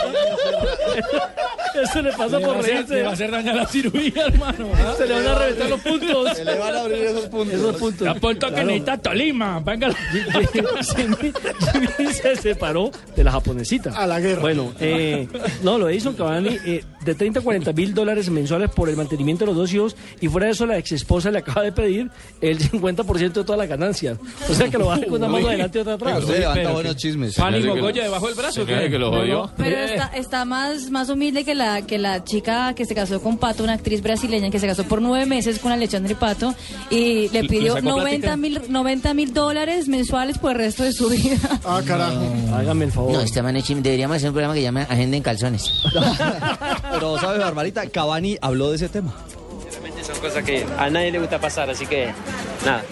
Eso 1.83 2.03
le 2.03 2.13
pasa 2.13 2.39
Le 2.39 2.47
por 2.47 2.65
reírse. 2.65 2.95
le 2.95 3.03
va 3.03 3.11
a 3.11 3.13
hacer 3.13 3.31
daño 3.31 3.53
a 3.53 3.55
la 3.55 3.67
cirugía, 3.67 4.27
hermano. 4.27 4.69
Se 4.97 5.07
le 5.07 5.15
van 5.15 5.27
a 5.27 5.35
reventar 5.35 5.69
los 5.69 5.81
puntos. 5.81 6.37
Se 6.37 6.45
le 6.47 6.59
van 6.59 6.75
a 6.75 6.81
abrir 6.81 7.05
esos 7.05 7.27
puntos. 7.27 7.55
Esos 7.55 7.77
puntos. 7.77 7.99
Te 7.99 8.09
apuesto 8.09 8.47
que 8.55 8.65
necesita 8.65 8.99
Tolima. 8.99 9.61
Venga. 9.61 9.91
Jimmy, 9.93 11.33
Jimmy 11.73 12.13
se 12.13 12.37
separó 12.37 12.91
de 13.15 13.25
la 13.25 13.33
japonesita. 13.33 13.91
A 13.91 14.07
la 14.07 14.21
guerra. 14.21 14.41
Bueno, 14.41 14.73
eh, 14.81 15.29
no, 15.63 15.77
lo 15.79 15.91
hizo 15.91 16.17
Cavani 16.17 16.57
eh, 16.65 16.85
de 17.05 17.15
30 17.15 17.41
a 17.41 17.43
40 17.43 17.73
mil 17.75 17.95
dólares 17.95 18.31
mensuales 18.31 18.71
por 18.71 18.89
el 18.89 18.97
mantenimiento 18.97 19.45
de 19.45 19.49
los 19.49 19.57
dos 19.57 19.73
hijos 19.73 19.97
y 20.21 20.29
fuera 20.29 20.47
de 20.47 20.53
eso 20.53 20.67
la 20.67 20.79
ex 20.79 20.93
esposa 20.93 21.31
le 21.31 21.39
acaba 21.39 21.63
de 21.63 21.73
pedir 21.73 22.11
el 22.41 22.59
50% 22.71 23.33
de 23.33 23.45
todas 23.45 23.59
las 23.59 23.69
ganancias. 23.69 24.19
O 24.49 24.55
sea 24.55 24.69
que 24.69 24.79
lo 24.79 24.87
va 24.87 24.95
a 24.95 24.97
hacer 24.97 25.09
con 25.09 25.19
una 25.23 25.29
mano 25.31 25.49
adelante 25.49 25.79
y 25.79 25.81
otra 25.83 25.95
atrás. 25.95 26.19
Usted 26.25 26.41
levanta 26.41 26.71
buenos 26.73 26.97
chismes. 26.97 27.35
Pani 27.35 27.63
Goya 27.63 28.03
debajo 28.05 28.27
del 28.27 28.35
brazo. 28.35 28.65
que 28.67 28.89
lo 28.99 29.11
No, 29.11 29.19
jodió. 29.19 29.35
no. 29.47 29.53
Pero 29.57 29.77
está, 29.79 30.07
está 30.15 30.45
más, 30.45 30.91
más 30.91 31.09
humilde 31.09 31.45
que 31.45 31.55
la, 31.55 31.83
que 31.83 31.99
la 31.99 32.25
chica 32.25 32.75
que 32.75 32.85
se 32.85 32.95
casó 32.95 33.21
con 33.21 33.39
Pato, 33.39 33.63
una 33.65 33.75
actriz 33.75 34.03
brasileña 34.03 34.51
que 34.51 34.59
se 34.59 34.67
casó 34.67 34.85
por 34.85 35.01
nueve 35.03 35.27
meses 35.27 35.59
con 35.59 35.73
Alexandre 35.73 36.15
Pato 36.15 36.55
y 36.91 37.29
le 37.29 37.43
¿Le 37.43 37.49
pidió 37.49 37.75
sacó 37.75 37.89
90 37.91 38.37
mil 38.37 38.61
90 38.69 39.15
mil 39.15 39.33
dólares 39.33 39.89
mensuales 39.89 40.39
por 40.39 40.53
el 40.53 40.59
resto 40.59 40.85
de 40.85 40.93
su 40.93 41.09
vida. 41.09 41.61
Ah, 41.65 41.81
carajo. 41.85 42.21
Hágame 42.55 42.85
el 42.87 42.93
favor. 42.93 43.13
No, 43.13 43.21
este 43.21 43.43
man 43.43 43.55
Deberíamos 43.59 44.17
hacer 44.17 44.29
un 44.31 44.35
programa 44.35 44.55
que 44.55 44.63
llame 44.63 44.83
Agenda 44.83 45.17
en 45.17 45.23
Calzones. 45.23 45.71
Pero, 46.93 47.19
¿sabe, 47.19 47.39
Barbarita? 47.39 47.87
Cavani 47.89 48.37
habló 48.41 48.71
de 48.71 48.77
ese 48.77 48.89
tema. 48.89 49.13
Son 50.09 50.19
cosas 50.21 50.43
que 50.43 50.65
a 50.79 50.89
nadie 50.89 51.11
le 51.11 51.19
gusta 51.19 51.39
pasar, 51.39 51.69
así 51.69 51.85
que 51.87 52.09
nada, 52.65 52.83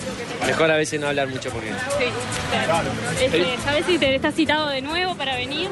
mejor 0.46 0.70
a 0.70 0.76
veces 0.76 1.00
no 1.00 1.06
hablar 1.08 1.28
mucho 1.28 1.48
porque... 1.48 1.68
Sí, 1.70 2.04
claro. 2.66 2.90
Este, 3.18 3.56
¿Sabes 3.64 3.86
si 3.86 3.96
te 3.96 4.14
estás 4.14 4.34
citado 4.34 4.68
de 4.68 4.82
nuevo 4.82 5.14
para 5.14 5.34
venir? 5.34 5.70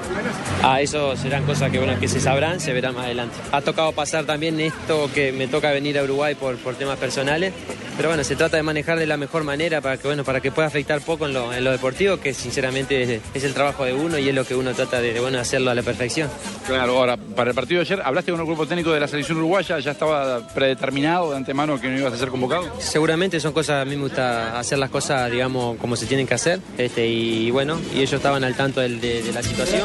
Ah, 0.63 0.81
eso 0.81 1.15
serán 1.19 1.45
cosas 1.45 1.71
que, 1.71 1.77
bueno, 1.79 2.01
que 2.01 2.09
se 2.09 2.19
sabrán, 2.19 2.61
se 2.61 2.73
verán 2.73 2.95
más 2.95 3.05
adelante. 3.05 3.37
Ha 3.53 3.61
tocado 3.61 3.93
pasar 3.93 4.25
también 4.25 4.59
esto 4.59 5.11
que 5.13 5.33
me 5.33 5.47
toca 5.47 5.71
venir 5.71 5.99
a 5.99 6.05
Uruguay 6.05 6.35
por, 6.35 6.57
por 6.57 6.77
temas 6.77 6.99
personales, 6.99 7.53
pero 7.99 8.09
bueno, 8.09 8.25
se 8.25 8.37
trata 8.37 8.57
de 8.57 8.63
manejar 8.63 8.99
de 8.99 9.07
la 9.07 9.19
mejor 9.19 9.45
manera 9.45 9.83
para 9.83 9.99
que, 9.99 10.09
bueno, 10.09 10.25
para 10.25 10.41
que 10.41 10.51
pueda 10.51 10.67
afectar 10.67 11.03
poco 11.03 11.27
en 11.27 11.35
lo, 11.35 11.53
en 11.53 11.63
lo 11.63 11.71
deportivo, 11.71 12.17
que 12.17 12.33
sinceramente 12.33 13.03
es, 13.03 13.21
es 13.35 13.45
el 13.45 13.53
trabajo 13.53 13.85
de 13.85 13.93
uno 13.93 14.19
y 14.19 14.29
es 14.31 14.35
lo 14.35 14.47
que 14.47 14.55
uno 14.55 14.73
trata 14.73 15.01
de, 15.01 15.21
bueno, 15.21 15.39
hacerlo 15.39 15.71
a 15.71 15.75
la 15.75 15.83
perfección. 15.83 16.31
Claro, 16.67 16.97
ahora, 16.97 17.17
para 17.17 17.51
el 17.51 17.55
partido 17.55 17.81
de 17.81 17.87
ayer, 17.87 18.03
¿hablaste 18.03 18.33
con 18.33 18.41
el 18.41 18.47
grupo 18.47 18.67
técnico 18.67 18.91
de 18.93 19.01
la 19.01 19.07
selección 19.07 19.39
uruguaya? 19.39 19.79
¿Ya 19.79 19.91
estaba 19.93 20.41
predeterminado 20.49 21.34
de 21.35 21.39
antemano 21.39 21.81
que 21.81 21.89
no 21.89 21.99
ibas 21.99 22.13
a 22.13 22.19
ser 22.19 22.29
convocado? 22.29 22.65
Seguramente 22.79 23.39
son 23.41 23.53
cosas, 23.53 23.83
a 23.83 23.85
mí 23.85 23.97
me 23.97 24.03
gusta 24.03 24.59
hacer 24.59 24.79
las 24.79 24.91
cosas, 24.91 25.31
digamos, 25.31 25.77
como 25.79 25.97
se 25.97 26.07
tienen 26.07 26.27
que 26.27 26.35
hacer, 26.35 26.61
este, 26.79 27.07
y 27.07 27.51
bueno, 27.51 27.79
y 27.95 27.99
ellos 27.99 28.15
estaban 28.15 28.43
al 28.45 28.55
tanto 28.57 28.81
del- 28.81 29.01
de, 29.01 29.23
de 29.23 29.33
la 29.33 29.43
situación. 29.43 29.83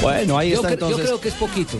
Bueno, 0.00 0.38
ahí 0.38 0.50
Yo, 0.50 0.56
está 0.56 0.68
yo 0.68 0.74
entonces. 0.74 1.06
creo 1.06 1.20
que 1.20 1.28
es 1.28 1.34
poquito. 1.34 1.78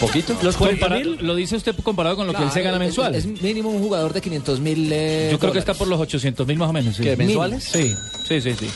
¿Poquito? 0.00 0.36
Los 0.42 0.56
40 0.56 0.86
Compara- 0.88 0.98
mil. 1.02 1.18
lo 1.26 1.34
dice 1.34 1.56
usted 1.56 1.74
comparado 1.82 2.16
con 2.16 2.26
lo 2.26 2.34
que 2.34 2.42
él 2.42 2.50
se 2.50 2.60
gana 2.60 2.78
mensual. 2.78 3.14
Es, 3.14 3.24
es 3.24 3.40
mínimo 3.42 3.70
un 3.70 3.80
jugador 3.82 4.12
de 4.12 4.20
500 4.20 4.60
mil. 4.60 4.90
eh, 4.92 5.30
Yo 5.32 5.38
creo 5.38 5.52
que 5.52 5.58
está 5.58 5.72
por 5.72 5.88
los 5.88 5.98
800 5.98 6.46
mil 6.46 6.58
más 6.58 6.68
o 6.68 6.72
menos. 6.74 6.96
sí. 6.96 7.02
¿Qué, 7.02 7.16
mensuales? 7.16 7.64
Sí, 7.64 7.94
sí, 8.28 8.40
sí, 8.42 8.54
sí. 8.58 8.68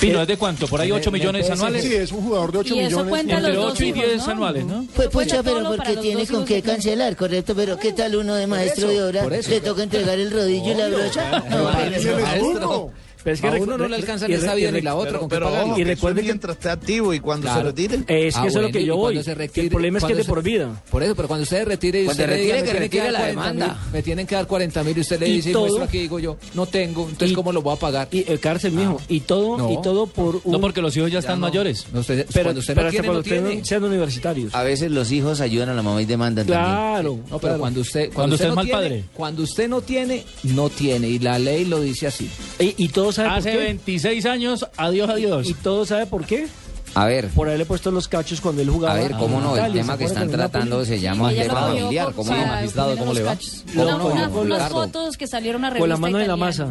Pino, 0.00 0.22
¿es 0.22 0.28
de 0.28 0.36
cuánto? 0.36 0.66
¿Por 0.66 0.80
ahí 0.80 0.88
En 0.88 0.94
8 0.94 1.10
el- 1.10 1.14
en 1.16 1.20
millones 1.20 1.50
anuales? 1.50 1.82
Sí, 1.84 1.94
es 1.94 2.12
un 2.12 2.22
jugador 2.22 2.52
de 2.52 2.58
8 2.58 2.74
Y 2.74 2.78
eso 2.80 3.04
millones. 3.04 3.20
Entre 3.20 3.40
los 3.54 3.56
dos 3.64 3.72
8 3.72 3.84
y 3.84 3.88
hijos, 3.88 4.04
10 4.04 4.16
¿no? 4.26 4.32
anuales, 4.32 4.64
¿no? 4.64 4.86
Pues 4.94 5.08
pucha, 5.08 5.42
pero 5.42 5.62
porque 5.76 5.96
tiene 5.96 6.26
con 6.26 6.44
qué 6.44 6.62
cancelar, 6.62 7.16
correcto, 7.16 7.54
pero 7.54 7.76
¿qué 7.78 7.92
tal 7.92 8.16
uno 8.16 8.34
de 8.34 8.46
maestro 8.46 8.88
de 8.88 9.02
obra? 9.02 9.26
¿Le 9.26 9.60
toca 9.60 9.82
entregar 9.82 10.18
el 10.18 10.30
rodillo 10.30 10.72
y 10.72 10.74
la 10.74 10.88
brocha? 10.88 11.44
No, 11.50 12.90
pero- 13.22 13.34
es 13.34 13.44
A 13.44 13.50
recu- 13.52 13.62
uno 13.62 13.78
no 13.78 13.88
le 13.88 13.96
alcanza 13.96 14.26
y 14.26 14.28
ni 14.28 14.34
y 14.34 14.38
vida 14.56 14.70
ni 14.72 14.80
la 14.80 14.94
otra, 14.94 15.10
Pero, 15.10 15.20
¿con 15.20 15.28
qué 15.28 15.34
pero 15.36 15.48
ojo, 15.48 15.72
Y 15.74 15.76
que 15.76 15.84
recuerde 15.84 16.20
eso 16.20 16.26
que- 16.26 16.32
mientras 16.32 16.56
esté 16.56 16.70
activo 16.70 17.14
y 17.14 17.20
cuando 17.20 17.44
Claro. 17.46 17.60
se 17.60 17.66
retire. 17.66 17.96
Es 17.96 18.04
que 18.34 18.40
Ah, 18.40 18.46
eso 18.46 18.58
es 18.58 18.64
lo 18.66 18.70
que 18.72 18.80
y 18.80 18.86
yo 18.86 18.96
voy. 18.96 19.14
cuando 19.14 19.22
se 19.22 19.34
retire- 19.34 19.64
el 19.64 19.70
problema 19.70 19.98
es 19.98 20.04
que 20.04 20.12
es 20.12 20.18
de 20.18 20.24
por 20.24 20.42
vida. 20.42 20.82
Por 20.90 21.02
eso, 21.02 21.14
pero 21.14 21.28
cuando 21.28 21.42
usted 21.44 21.64
retire 21.66 22.02
y 22.02 22.04
Cuando 22.04 22.22
usted 22.22 22.34
le 22.36 22.42
diga, 22.42 22.54
retire, 22.56 22.72
me 22.72 22.78
que 22.78 22.80
retire 22.98 23.12
la 23.12 23.18
40 23.18 23.42
demanda. 23.52 23.66
mil, 23.82 23.92
me 23.92 24.02
tienen 24.02 24.26
que 24.26 24.34
dar 24.34 24.46
40 24.46 24.82
mil 24.84 24.96
y 24.96 25.00
usted 25.00 25.20
le 25.20 25.28
Y 25.28 25.32
dice, 25.32 25.52
todo- 25.52 25.62
muestra 25.66 25.84
aquí, 25.84 25.98
digo 26.00 26.18
yo, 26.18 26.36
no 26.54 26.66
tengo, 26.66 27.02
entonces 27.08 27.30
y- 27.32 27.34
¿cómo 27.34 27.52
lo 27.52 27.62
voy 27.62 27.74
a 27.74 27.78
pagar? 27.78 28.08
Y 28.10 28.30
el 28.30 28.40
cárcel, 28.40 28.72
mijo. 28.72 29.00
Y 29.08 29.20
todo, 29.20 29.58
No. 29.58 29.70
y 29.72 29.82
todo 29.82 30.06
por 30.06 30.40
un. 30.44 30.52
No, 30.52 30.60
porque 30.60 30.80
los 30.82 30.96
hijos 30.96 31.10
ya 31.10 31.18
están 31.20 31.40
no. 31.40 31.46
mayores. 31.46 31.86
No, 31.92 32.00
usted- 32.00 32.26
pero, 32.32 32.44
cuando 32.46 32.60
usted 32.60 32.74
pero 32.74 32.82
no 32.84 32.88
hasta 32.88 33.02
tiene, 33.02 33.06
cuando 33.06 33.22
tiene. 33.22 33.64
sean 33.64 33.84
universitarios. 33.84 34.54
Ah, 34.54 34.60
A 34.60 34.62
veces 34.64 34.90
los 34.90 35.10
hijos 35.10 35.40
ayudan 35.40 35.68
a 35.70 35.74
la 35.74 35.82
mamá 35.82 36.00
y 36.02 36.04
demandan 36.04 36.46
Claro. 36.46 37.18
No, 37.30 37.38
pero 37.38 37.58
cuando 37.58 37.80
usted 37.80 38.12
cuando, 38.12 38.34
usted 38.34 38.48
es 38.48 38.54
mal 38.54 38.68
padre. 38.68 39.04
Cuando 39.14 39.42
usted 39.42 39.68
no 39.68 39.80
tiene, 39.80 40.24
no 40.44 40.68
tiene 40.68 41.08
y 41.08 41.18
la 41.18 41.38
ley 41.38 41.64
lo 41.64 41.80
dice 41.80 42.06
así. 42.06 42.28
Y, 42.58 42.74
y 42.84 42.88
todo 43.10 43.24
sabe 43.24 43.28
Hace 43.38 43.50
por 43.50 43.58
qué. 43.58 43.64
26 43.64 44.26
años, 44.26 44.66
adiós, 44.76 45.10
adiós. 45.10 45.48
Y 45.48 45.54
todo 45.54 45.84
sabe 45.84 46.06
por 46.06 46.24
qué. 46.24 46.46
A 46.94 47.06
ver, 47.06 47.28
Por 47.28 47.46
haberle 47.46 47.66
puesto 47.66 47.90
los 47.90 48.08
cachos 48.08 48.40
cuando 48.40 48.62
él 48.62 48.68
jugaba. 48.70 48.94
a 48.94 48.98
ver, 48.98 49.12
cómo 49.12 49.40
no, 49.40 49.56
el 49.56 49.72
tema 49.72 49.92
¿se 49.92 49.98
que 50.00 50.04
están 50.06 50.28
tratando 50.28 50.84
se 50.84 50.98
llama 51.00 51.30
tema 51.32 51.54
familiar, 51.68 52.12
¿cómo 52.14 52.34
no? 52.34 52.46
magistrado, 52.46 52.96
¿cómo 52.96 53.06
los 53.12 53.14
le 53.14 53.22
va? 53.22 53.38
No, 53.74 53.84
no, 53.84 53.98
no, 53.98 54.06
unas 54.08 54.32
Ricardo. 54.58 54.74
fotos 54.74 55.16
que 55.16 55.26
salieron 55.28 55.64
a 55.64 55.72
Con 55.76 55.88
la 55.88 55.96
mano 55.96 56.18
en 56.18 56.26
la 56.26 56.36
masa. 56.36 56.66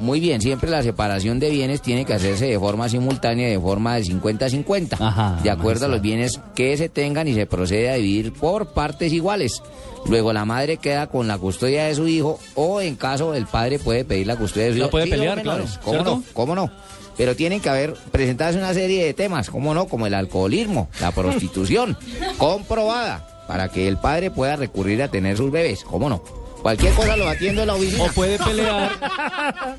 Muy 0.00 0.20
bien, 0.20 0.40
siempre 0.42 0.68
la 0.70 0.82
separación 0.82 1.38
de 1.40 1.48
bienes 1.50 1.80
tiene 1.80 2.04
que 2.04 2.12
hacerse 2.12 2.46
de 2.46 2.58
forma 2.58 2.88
simultánea, 2.90 3.48
de 3.48 3.58
forma 3.58 3.94
de 3.96 4.02
50-50, 4.04 4.96
Ajá, 5.00 5.40
de 5.42 5.50
acuerdo 5.50 5.86
a 5.86 5.88
los 5.88 6.02
bienes 6.02 6.40
que 6.54 6.76
se 6.76 6.88
tengan 6.90 7.26
y 7.28 7.34
se 7.34 7.46
procede 7.46 7.90
a 7.90 7.94
dividir 7.94 8.32
por 8.34 8.74
partes 8.74 9.12
iguales. 9.12 9.62
Luego 10.06 10.34
la 10.34 10.44
madre 10.44 10.76
queda 10.76 11.06
con 11.06 11.26
la 11.26 11.38
custodia 11.38 11.84
de 11.86 11.94
su 11.94 12.06
hijo 12.06 12.38
o 12.54 12.82
en 12.82 12.96
caso 12.96 13.32
el 13.34 13.46
padre 13.46 13.78
puede 13.78 14.04
pedir 14.04 14.26
la 14.26 14.36
custodia 14.36 14.66
de 14.66 14.72
su 14.74 14.78
La 14.78 14.84
hijo. 14.84 14.90
puede 14.90 15.04
Sí, 15.06 15.10
los 15.12 15.18
pelear, 15.20 15.36
menores. 15.38 15.70
claro, 15.70 15.80
¿Cómo 15.82 15.92
¿cierto? 15.94 16.16
no? 16.16 16.22
¿Cómo 16.34 16.54
no? 16.54 16.70
Pero 17.16 17.36
tienen 17.36 17.60
que 17.60 17.68
haber 17.68 17.94
presentadas 18.12 18.56
una 18.56 18.74
serie 18.74 19.04
de 19.04 19.14
temas, 19.14 19.50
¿cómo 19.50 19.74
no? 19.74 19.86
Como 19.86 20.06
el 20.06 20.14
alcoholismo, 20.14 20.88
la 21.00 21.12
prostitución, 21.12 21.96
comprobada, 22.38 23.44
para 23.46 23.68
que 23.68 23.86
el 23.88 23.98
padre 23.98 24.30
pueda 24.30 24.56
recurrir 24.56 25.02
a 25.02 25.08
tener 25.08 25.36
sus 25.36 25.50
bebés, 25.50 25.84
¿cómo 25.84 26.08
no? 26.08 26.22
Cualquier 26.62 26.94
cosa 26.94 27.14
lo 27.18 27.28
atiendo 27.28 27.60
en 27.60 27.66
la 27.66 27.74
oficina. 27.74 28.04
O 28.04 28.06
puede 28.08 28.38
pelear, 28.38 28.90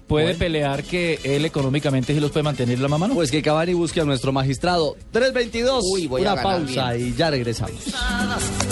puede 0.07 0.35
pelear 0.35 0.83
que 0.83 1.19
él 1.23 1.43
económicamente 1.43 2.13
sí 2.13 2.19
los 2.19 2.29
puede 2.29 2.43
mantener 2.43 2.77
la 2.79 2.87
mamá, 2.87 3.07
¿no? 3.07 3.15
Pues 3.15 3.31
que 3.31 3.41
Cavani 3.41 3.73
busque 3.73 4.01
a 4.01 4.05
nuestro 4.05 4.31
magistrado. 4.31 4.95
322. 5.11 5.83
Uy, 5.91 6.05
voy 6.05 6.21
a 6.23 6.33
Una 6.33 6.43
ganar 6.43 6.59
pausa 6.65 6.91
bien. 6.93 7.07
y 7.07 7.13
ya 7.15 7.31
regresamos. 7.31 7.87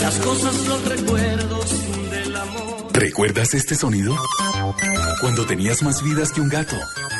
Las 0.00 0.14
cosas, 0.18 0.54
los 0.68 0.84
recuerdos. 0.84 1.66
¿Recuerdas 2.94 3.54
este 3.54 3.74
sonido? 3.74 4.16
Cuando 5.20 5.44
tenías 5.46 5.82
más 5.82 6.00
vidas 6.02 6.30
que 6.30 6.40
un 6.40 6.48
gato. 6.48 6.76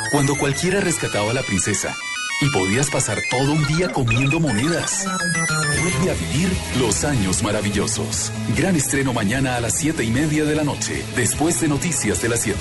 Cuando 0.09 0.33
cualquiera 0.37 0.79
rescataba 0.79 1.31
a 1.31 1.33
la 1.33 1.43
princesa. 1.43 1.93
Y 2.41 2.49
podías 2.49 2.89
pasar 2.89 3.17
todo 3.29 3.51
un 3.51 3.65
día 3.67 3.89
comiendo 3.89 4.39
monedas. 4.39 5.05
Vuelve 5.81 6.11
a 6.11 6.13
vivir 6.13 6.49
los 6.79 7.03
años 7.03 7.43
maravillosos. 7.43 8.31
Gran 8.57 8.77
estreno 8.77 9.11
mañana 9.13 9.57
a 9.57 9.59
las 9.59 9.77
siete 9.77 10.05
y 10.05 10.11
media 10.11 10.45
de 10.45 10.55
la 10.55 10.63
noche, 10.63 11.03
después 11.15 11.59
de 11.59 11.67
Noticias 11.67 12.21
de 12.21 12.29
las 12.29 12.41
7. 12.41 12.57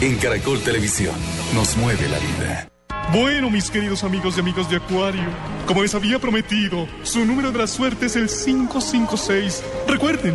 En 0.00 0.16
Caracol 0.16 0.60
Televisión, 0.60 1.14
nos 1.54 1.76
mueve 1.76 2.08
la 2.08 2.18
vida. 2.18 2.68
Bueno, 3.12 3.48
mis 3.48 3.70
queridos 3.70 4.02
amigos 4.02 4.36
y 4.36 4.40
amigos 4.40 4.68
de 4.68 4.76
Acuario, 4.76 5.28
como 5.66 5.82
les 5.82 5.94
había 5.94 6.18
prometido, 6.18 6.88
su 7.04 7.24
número 7.24 7.52
de 7.52 7.58
la 7.58 7.66
suerte 7.68 8.06
es 8.06 8.16
el 8.16 8.28
556. 8.28 9.62
Recuerden, 9.86 10.34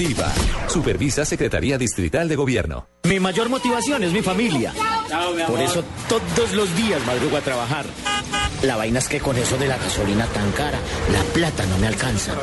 Supervisa 0.67 1.25
Secretaría 1.25 1.77
Distrital 1.77 2.27
de 2.27 2.35
Gobierno. 2.35 2.87
Mi 3.03 3.19
mayor 3.19 3.49
motivación 3.49 4.03
es 4.03 4.11
mi 4.11 4.21
familia. 4.21 4.73
Por 5.47 5.61
eso 5.61 5.83
todos 6.09 6.53
los 6.53 6.75
días 6.75 7.05
madrugo 7.05 7.37
a 7.37 7.41
trabajar. 7.41 7.85
La 8.63 8.75
vaina 8.75 8.99
es 8.99 9.07
que 9.07 9.19
con 9.19 9.35
eso 9.37 9.57
de 9.57 9.67
la 9.67 9.77
gasolina 9.77 10.25
tan 10.27 10.51
cara, 10.51 10.79
la 11.11 11.23
plata 11.33 11.65
no 11.65 11.77
me 11.79 11.87
alcanza. 11.87 12.35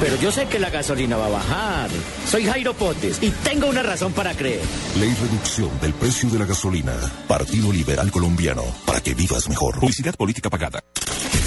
Pero 0.00 0.16
yo 0.16 0.32
sé 0.32 0.46
que 0.46 0.58
la 0.58 0.70
gasolina 0.70 1.16
va 1.16 1.26
a 1.26 1.30
bajar. 1.30 1.90
Soy 2.26 2.46
Jairo 2.46 2.72
Potes 2.72 3.18
y 3.22 3.30
tengo 3.30 3.68
una 3.68 3.82
razón 3.82 4.12
para 4.12 4.32
creer. 4.34 4.62
Ley 4.98 5.14
reducción 5.20 5.70
del 5.80 5.92
precio 5.92 6.30
de 6.30 6.38
la 6.38 6.46
gasolina. 6.46 6.94
Partido 7.26 7.70
Liberal 7.70 8.10
Colombiano. 8.10 8.64
Para 8.86 9.00
que 9.00 9.14
vivas 9.14 9.48
mejor. 9.48 9.78
Publicidad 9.78 10.14
política 10.14 10.48
pagada. 10.48 10.82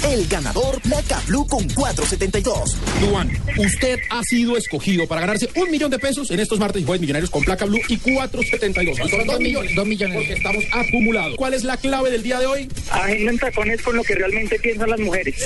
El 0.04 0.26
ganador 0.26 0.80
Placa 0.82 1.20
Blue 1.28 1.46
con 1.46 1.68
472. 1.68 2.76
Duan, 3.00 3.30
usted 3.56 4.00
ha 4.10 4.22
sido 4.24 4.56
escogido 4.56 5.06
para 5.06 5.20
ganarse 5.20 5.48
un 5.54 5.70
millón 5.70 5.90
de 5.90 5.98
pesos 5.98 6.30
en 6.32 6.40
estos 6.40 6.58
martes 6.58 6.82
y 6.82 6.84
jueves 6.84 7.00
millonarios 7.00 7.30
con 7.30 7.44
placa 7.44 7.64
blue 7.64 7.80
y 7.88 7.96
472. 7.96 8.98
Son 9.08 9.26
dos 9.26 9.38
millones. 9.38 9.74
Dos 9.76 9.86
millones. 9.86 10.16
Porque 10.16 10.32
estamos 10.32 10.64
acumulados. 10.72 11.36
¿Cuál 11.36 11.54
es 11.54 11.62
la 11.62 11.76
clave 11.76 12.10
del 12.10 12.22
día 12.22 12.40
de 12.40 12.46
hoy? 12.46 12.68
Agenda 12.90 13.30
en 13.30 13.38
tacones 13.38 13.80
con 13.82 13.96
lo 13.96 14.02
que 14.02 14.11
realmente 14.14 14.58
piensan 14.58 14.90
las 14.90 15.00
mujeres. 15.00 15.36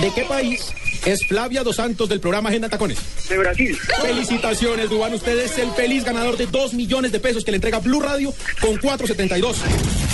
¿De 0.00 0.12
qué 0.14 0.22
país 0.24 0.72
es 1.04 1.26
Flavia 1.26 1.62
Dos 1.62 1.76
Santos 1.76 2.08
del 2.08 2.20
programa 2.20 2.48
Agenda 2.48 2.68
Tacones? 2.68 2.98
De 3.28 3.38
Brasil. 3.38 3.76
Felicitaciones, 4.02 4.90
Duan. 4.90 5.14
Usted 5.14 5.38
es 5.38 5.58
el 5.58 5.70
feliz 5.72 6.04
ganador 6.04 6.36
de 6.36 6.46
dos 6.46 6.74
millones 6.74 7.12
de 7.12 7.20
pesos 7.20 7.44
que 7.44 7.50
le 7.50 7.56
entrega 7.56 7.78
Blue 7.80 8.00
Radio 8.00 8.32
con 8.60 8.76
472. 8.76 9.58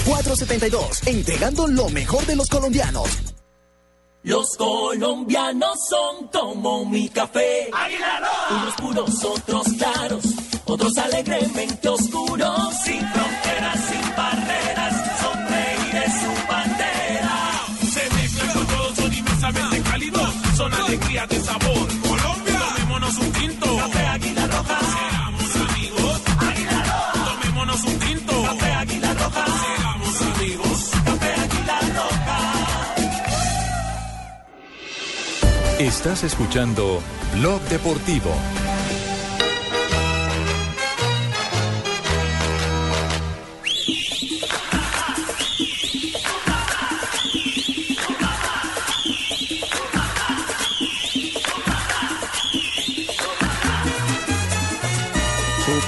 472. 0.06 1.06
Entregando 1.06 1.66
lo 1.66 1.88
mejor 1.88 2.24
de 2.26 2.36
los 2.36 2.48
colombianos. 2.48 3.08
Los 4.24 4.56
colombianos 4.56 5.76
son 5.86 6.28
como 6.28 6.86
mi 6.86 7.10
café. 7.10 7.68
Unos 8.50 8.74
puros, 8.76 9.24
otros 9.24 9.66
claros, 9.76 10.24
otros 10.64 10.96
alegremente 10.96 11.88
oscuros. 11.90 12.74
Sin 12.84 13.00
fronteras, 13.00 13.80
alegría 20.86 21.26
de 21.26 21.40
sabor. 21.40 21.86
Colombia, 22.08 22.60
tomémonos 22.68 23.16
un 23.18 23.32
tinto. 23.32 23.76
Café 23.76 24.06
Águila 24.06 24.46
Roja. 24.46 24.78
Seamos 24.94 25.56
amigos. 25.68 26.20
Águila 26.38 26.78
Roja. 26.90 27.24
Tomémonos 27.30 27.84
un 27.84 27.98
tinto. 27.98 28.42
Café 28.42 28.72
Águila 28.72 29.14
Roja. 29.14 29.44
Seamos 29.46 30.22
amigos. 30.22 30.90
Café 31.04 31.34
Águila 31.44 31.80
Roja. 31.96 32.38
Estás 35.78 36.24
escuchando 36.24 37.00
Blog 37.34 37.60
Deportivo. 37.68 38.34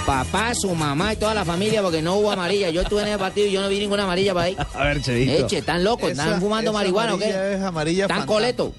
Papá, 0.07 0.55
su 0.55 0.75
mamá 0.75 1.13
y 1.13 1.17
toda 1.17 1.35
la 1.35 1.45
familia, 1.45 1.83
porque 1.83 2.01
no 2.01 2.15
hubo 2.17 2.31
amarilla. 2.31 2.71
Yo 2.71 2.83
estuve 2.83 3.03
en 3.03 3.09
el 3.09 3.19
partido 3.19 3.47
y 3.49 3.53
yo 3.53 3.61
no 3.61 3.69
vi 3.69 3.79
ninguna 3.81 4.05
amarilla 4.05 4.33
para 4.33 4.47
ahí. 4.47 4.57
A 4.75 4.85
ver, 4.85 5.03
Cheito. 5.03 5.45
Eche, 5.47 5.59
están 5.59 5.83
locos, 5.85 6.11
están 6.11 6.29
Esa- 6.29 6.41
fumando 6.41 6.71
esa 6.71 6.79
marihuana 6.79 7.13
o 7.13 7.17
amarilla 7.17 7.37
qué? 7.43 7.55
es 7.55 7.61
amarilla 7.63 8.03
Están 8.05 8.19
fantasma. 8.19 8.35
coleto. 8.35 8.73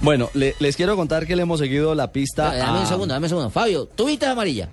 Bueno, 0.00 0.30
le- 0.34 0.54
les 0.60 0.76
quiero 0.76 0.94
contar 0.96 1.26
que 1.26 1.34
le 1.34 1.42
hemos 1.42 1.58
seguido 1.58 1.94
la 1.94 2.12
pista. 2.12 2.54
Dame 2.54 2.78
a- 2.78 2.82
un 2.82 2.86
segundo, 2.86 3.14
dame 3.14 3.26
un 3.26 3.28
segundo. 3.30 3.50
Fabio, 3.50 3.86
¿tú 3.86 4.06
viste 4.06 4.26
la 4.26 4.32
amarilla? 4.32 4.68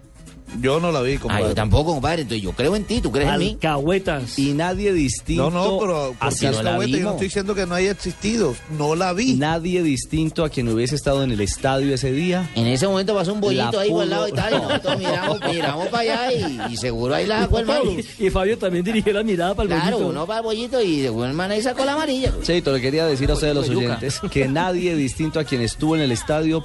Yo 0.61 0.79
no 0.79 0.91
la 0.91 1.01
vi, 1.01 1.15
Ah, 1.15 1.19
compadre. 1.19 1.43
yo 1.49 1.55
tampoco, 1.55 1.93
compadre. 1.93 2.21
Entonces 2.23 2.43
yo 2.43 2.51
creo 2.53 2.75
en 2.75 2.83
ti, 2.85 3.01
¿tú 3.01 3.11
crees 3.11 3.29
en 3.29 3.37
mí? 3.39 3.49
Alcahuetas. 3.53 4.37
Y 4.39 4.53
nadie 4.53 4.93
distinto. 4.93 5.49
No, 5.49 5.71
no, 5.71 5.79
pero 5.79 6.15
porque 6.19 6.35
Así 6.35 6.45
no 6.45 6.51
la 6.63 6.71
yo 6.71 6.77
no 6.77 6.79
vimos. 6.85 7.11
estoy 7.13 7.27
diciendo 7.27 7.55
que 7.55 7.65
no 7.65 7.75
haya 7.75 7.91
existido. 7.91 8.55
No 8.77 8.95
la 8.95 9.13
vi. 9.13 9.33
Nadie 9.33 9.81
distinto 9.83 10.43
a 10.43 10.49
quien 10.49 10.67
hubiese 10.69 10.95
estado 10.95 11.23
en 11.23 11.31
el 11.31 11.41
estadio 11.41 11.93
ese 11.93 12.11
día. 12.11 12.49
En 12.55 12.67
ese 12.67 12.87
momento 12.87 13.13
pasó 13.15 13.33
un 13.33 13.41
bollito 13.41 13.71
La 13.73 13.81
ahí 13.81 13.89
por 13.89 13.97
pudo- 13.99 14.03
el 14.03 14.09
lado 14.09 14.27
y 14.27 14.31
tal. 14.31 14.53
Y 14.53 14.57
nosotros 14.57 14.97
miramos, 14.99 15.39
miramos 15.51 15.87
para 15.89 16.01
allá 16.25 16.31
y, 16.33 16.73
y 16.73 16.77
seguro 16.77 17.15
ahí 17.15 17.25
la 17.25 17.41
sacó 17.41 17.59
el. 17.59 17.65
Y, 18.19 18.25
y 18.27 18.29
Fabio 18.29 18.57
también 18.57 18.83
dirigió 18.85 19.13
la 19.13 19.23
mirada 19.23 19.53
para 19.55 19.63
el 19.63 19.75
Claro, 19.81 19.97
bollito. 19.97 20.09
uno 20.09 20.25
para 20.27 20.39
el 20.39 20.45
bollito 20.45 20.81
y 20.81 21.01
de 21.01 21.07
alguna 21.07 21.33
manera 21.33 21.55
ahí 21.55 21.61
sacó 21.61 21.85
la 21.85 21.93
amarilla. 21.93 22.31
Cheito, 22.41 22.71
le 22.71 22.81
quería 22.81 23.05
decir 23.05 23.29
a 23.29 23.33
ustedes 23.33 23.55
los 23.55 23.69
oyentes 23.69 24.19
que 24.31 24.47
nadie 24.47 24.95
distinto 24.95 25.39
a 25.39 25.43
quien 25.43 25.61
estuvo 25.61 25.95
en 25.95 26.01
el 26.01 26.11
estadio 26.11 26.63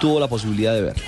tuvo 0.00 0.20
la 0.20 0.28
posibilidad 0.28 0.74
de 0.74 0.82
verla. 0.82 1.02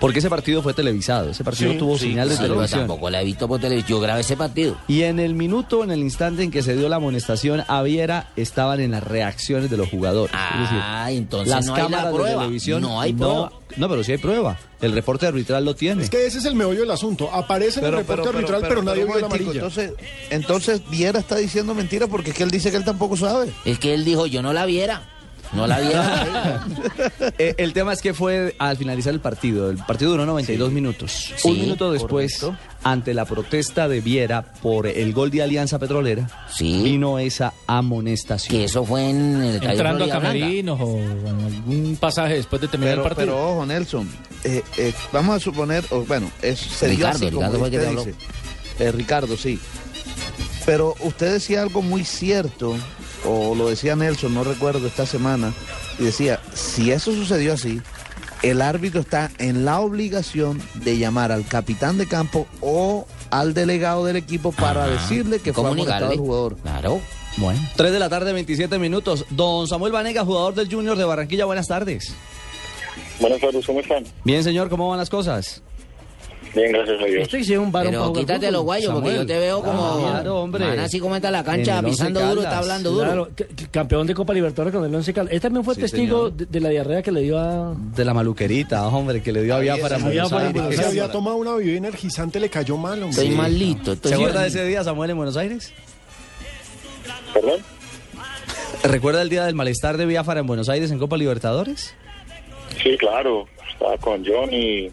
Porque 0.00 0.18
ese 0.18 0.28
partido 0.30 0.62
fue 0.62 0.74
televisado, 0.74 1.30
ese 1.30 1.42
partido 1.44 1.72
Sí, 1.72 1.78
tuvo 1.78 1.96
sí, 1.98 2.08
señal 2.10 2.28
de 2.28 2.36
televisión. 2.36 2.80
tampoco 2.80 3.08
la 3.10 3.22
he 3.22 3.24
visto 3.24 3.48
por 3.48 3.60
televisión. 3.60 3.88
Yo 3.98 4.00
grabé 4.00 4.20
ese 4.20 4.36
partido. 4.36 4.76
Y 4.88 5.02
en 5.02 5.18
el 5.18 5.34
minuto, 5.34 5.82
en 5.84 5.90
el 5.90 6.00
instante 6.00 6.42
en 6.42 6.50
que 6.50 6.62
se 6.62 6.76
dio 6.76 6.88
la 6.88 6.96
amonestación 6.96 7.62
a 7.66 7.82
Viera, 7.82 8.28
estaban 8.36 8.80
en 8.80 8.90
las 8.92 9.02
reacciones 9.02 9.70
de 9.70 9.76
los 9.76 9.88
jugadores. 9.88 10.34
Es 10.34 10.60
decir, 10.60 10.78
Ah, 10.82 11.10
entonces 11.10 11.48
las 11.48 11.66
no 11.66 11.74
hay 11.74 11.82
la 11.82 11.88
cámaras 11.88 12.12
de 12.12 12.18
prueba. 12.18 12.40
televisión 12.42 12.82
No 12.82 13.00
hay 13.00 13.12
prueba. 13.12 13.52
No, 13.76 13.88
pero 13.88 14.04
sí 14.04 14.12
hay 14.12 14.18
prueba. 14.18 14.58
El 14.80 14.92
reporte 14.92 15.26
arbitral 15.26 15.64
lo 15.64 15.74
tiene. 15.74 16.02
Es 16.02 16.10
que 16.10 16.26
ese 16.26 16.38
es 16.38 16.44
el 16.44 16.54
meollo 16.54 16.80
del 16.80 16.90
asunto. 16.90 17.30
Aparece 17.32 17.80
en 17.80 17.86
el 17.86 17.92
reporte 17.92 18.28
arbitral, 18.28 18.62
pero, 18.68 18.82
nadie 18.82 19.04
vio 19.04 19.18
la 19.18 19.26
amarilla. 19.26 19.52
Entonces, 19.52 19.92
entonces 20.30 20.82
Viera 20.90 21.18
está 21.18 21.36
diciendo 21.36 21.74
mentira 21.74 22.06
porque 22.06 22.30
es 22.30 22.36
que 22.36 22.42
él 22.42 22.50
dice 22.50 22.70
que 22.70 22.76
él 22.76 22.84
tampoco 22.84 23.16
sabe. 23.16 23.50
Es 23.64 23.78
que 23.78 23.94
él 23.94 24.04
dijo, 24.04 24.26
yo 24.26 24.42
no 24.42 24.52
la 24.52 24.66
viera. 24.66 25.02
No 25.52 25.66
la 25.66 25.80
viera. 25.80 26.66
Eh, 27.38 27.54
el 27.58 27.72
tema 27.72 27.92
es 27.92 28.00
que 28.00 28.14
fue 28.14 28.54
al 28.58 28.76
finalizar 28.76 29.12
el 29.12 29.20
partido. 29.20 29.70
El 29.70 29.76
partido 29.78 30.12
duró 30.12 30.24
92 30.26 30.70
minutos. 30.72 31.32
Sí, 31.36 31.48
Un 31.48 31.60
minuto 31.60 31.92
después, 31.92 32.46
ante 32.82 33.12
la 33.14 33.24
protesta 33.24 33.88
de 33.88 34.00
Viera 34.00 34.42
por 34.62 34.86
el 34.86 35.12
gol 35.12 35.30
de 35.30 35.42
Alianza 35.42 35.78
Petrolera, 35.78 36.28
vino 36.60 37.18
esa 37.18 37.52
amonestación. 37.66 38.56
Que 38.58 38.64
eso 38.64 38.84
fue 38.84 39.10
en 39.10 39.42
el 39.42 39.62
Entrando 39.62 40.04
a 40.04 40.08
camerinos 40.08 40.78
o 40.80 40.98
en 40.98 41.26
algún 41.44 41.96
pasaje 42.00 42.34
después 42.34 42.62
de 42.62 42.68
terminar 42.68 42.94
Pero, 42.96 43.02
el 43.02 43.08
partido. 43.08 43.34
pero 43.36 43.50
ojo, 43.50 43.66
Nelson, 43.66 44.08
eh, 44.44 44.62
eh, 44.78 44.92
vamos 45.12 45.36
a 45.36 45.40
suponer, 45.40 45.84
o, 45.90 46.02
bueno, 46.04 46.30
es, 46.42 46.80
Ricardo, 46.82 47.26
así 47.26 47.30
como 47.34 47.40
Ricardo 47.46 47.58
fue 47.58 47.68
el 47.68 47.70
que 47.72 47.76
usted 47.78 47.80
te 47.80 47.88
habló. 47.88 48.04
dice. 48.04 48.16
Eh, 48.78 48.92
Ricardo, 48.92 49.36
sí. 49.36 49.58
Pero 50.64 50.94
usted 51.00 51.32
decía 51.34 51.62
algo 51.62 51.82
muy 51.82 52.04
cierto, 52.04 52.76
o 53.26 53.54
lo 53.54 53.68
decía 53.68 53.96
Nelson, 53.96 54.34
no 54.34 54.44
recuerdo 54.44 54.86
esta 54.86 55.06
semana, 55.06 55.52
y 55.98 56.04
decía, 56.04 56.40
si 56.54 56.90
eso 56.90 57.12
sucedió 57.12 57.52
así, 57.54 57.80
el 58.42 58.62
árbitro 58.62 59.00
está 59.00 59.30
en 59.38 59.64
la 59.64 59.80
obligación 59.80 60.60
de 60.74 60.98
llamar 60.98 61.32
al 61.32 61.46
capitán 61.46 61.98
de 61.98 62.06
campo 62.06 62.46
o 62.60 63.06
al 63.30 63.54
delegado 63.54 64.04
del 64.04 64.16
equipo 64.16 64.52
para 64.52 64.84
Ajá. 64.84 64.92
decirle 64.92 65.40
que 65.40 65.52
fue 65.52 65.64
amonestado 65.64 66.12
el 66.12 66.18
jugador. 66.18 66.56
Claro. 66.58 67.00
Bueno. 67.38 67.60
3 67.76 67.92
de 67.92 67.98
la 67.98 68.08
tarde, 68.08 68.32
27 68.32 68.78
minutos. 68.78 69.26
Don 69.30 69.66
Samuel 69.68 69.92
Vanega, 69.92 70.24
jugador 70.24 70.54
del 70.54 70.72
Junior 70.72 70.96
de 70.96 71.04
Barranquilla, 71.04 71.44
buenas 71.44 71.66
tardes. 71.68 72.14
Buenas 73.20 73.40
tardes, 73.40 73.66
¿cómo 73.66 73.80
están? 73.80 74.04
Bien, 74.24 74.42
señor, 74.44 74.68
¿cómo 74.68 74.88
van 74.88 74.98
las 74.98 75.10
cosas? 75.10 75.62
Bien, 76.56 76.72
gracias 76.72 76.98
a 77.02 77.04
Dios. 77.04 77.22
Este 77.24 77.44
sí 77.44 77.52
es 77.52 77.58
un 77.58 77.70
varón 77.70 77.92
para 77.92 78.02
Pero 78.04 78.12
quítate 78.14 78.38
fútbol. 78.38 78.52
los 78.54 78.62
guayos 78.62 78.94
porque 78.94 79.14
yo 79.14 79.26
te 79.26 79.38
veo 79.38 79.62
como... 79.62 79.98
Claro, 80.00 80.40
hombre. 80.40 80.64
Man, 80.64 80.78
así 80.78 80.98
como 80.98 81.14
está 81.14 81.30
la 81.30 81.44
cancha, 81.44 81.82
pisando 81.82 82.18
duro, 82.26 82.40
está 82.42 82.58
hablando 82.58 82.90
duro. 82.92 83.04
Claro, 83.04 83.28
campeón 83.70 84.06
de 84.06 84.14
Copa 84.14 84.32
Libertadores 84.32 84.74
con 84.74 84.82
el 84.84 84.94
Once 84.94 85.12
Caldas. 85.12 85.34
Él 85.34 85.40
también 85.42 85.62
fue 85.64 85.74
Sí, 85.74 85.82
testigo 85.82 86.30
de, 86.30 86.46
de 86.46 86.60
la 86.60 86.70
diarrea 86.70 87.02
que 87.02 87.12
le 87.12 87.20
dio 87.20 87.38
a... 87.38 87.74
De 87.94 88.04
la 88.06 88.14
maluquerita, 88.14 88.86
hombre, 88.88 89.20
que 89.22 89.32
le 89.32 89.42
dio 89.42 89.54
a 89.54 89.58
Biafara 89.58 89.96
en 89.96 90.02
A 90.02 90.04
Buenos 90.06 90.30
Biafara 90.30 90.40
en 90.40 90.46
Aires. 90.56 90.62
Buenos 90.62 90.80
Se 90.82 90.86
había 90.86 91.12
tomado 91.12 91.36
una 91.36 91.52
bebida 91.56 91.76
energizante, 91.76 92.40
le 92.40 92.48
cayó 92.48 92.78
mal, 92.78 93.02
hombre. 93.02 93.10
Estoy 93.10 93.30
malito. 93.36 93.92
Estoy 93.92 94.08
¿Se 94.12 94.14
acuerda 94.14 94.40
de 94.40 94.48
ese 94.48 94.64
día, 94.64 94.82
Samuel, 94.82 95.10
en 95.10 95.16
Buenos 95.18 95.36
Aires? 95.36 95.74
¿Perdón? 97.34 97.60
¿Recuerda 98.82 99.20
el 99.20 99.28
día 99.28 99.44
del 99.44 99.54
malestar 99.54 99.98
de 99.98 100.06
Biafara 100.06 100.40
en 100.40 100.46
Buenos 100.46 100.70
Aires 100.70 100.90
en 100.90 100.98
Copa 100.98 101.18
Libertadores? 101.18 101.94
Sí, 102.82 102.96
claro. 102.98 103.46
Estaba 103.72 103.98
con 103.98 104.24
Johnny. 104.24 104.90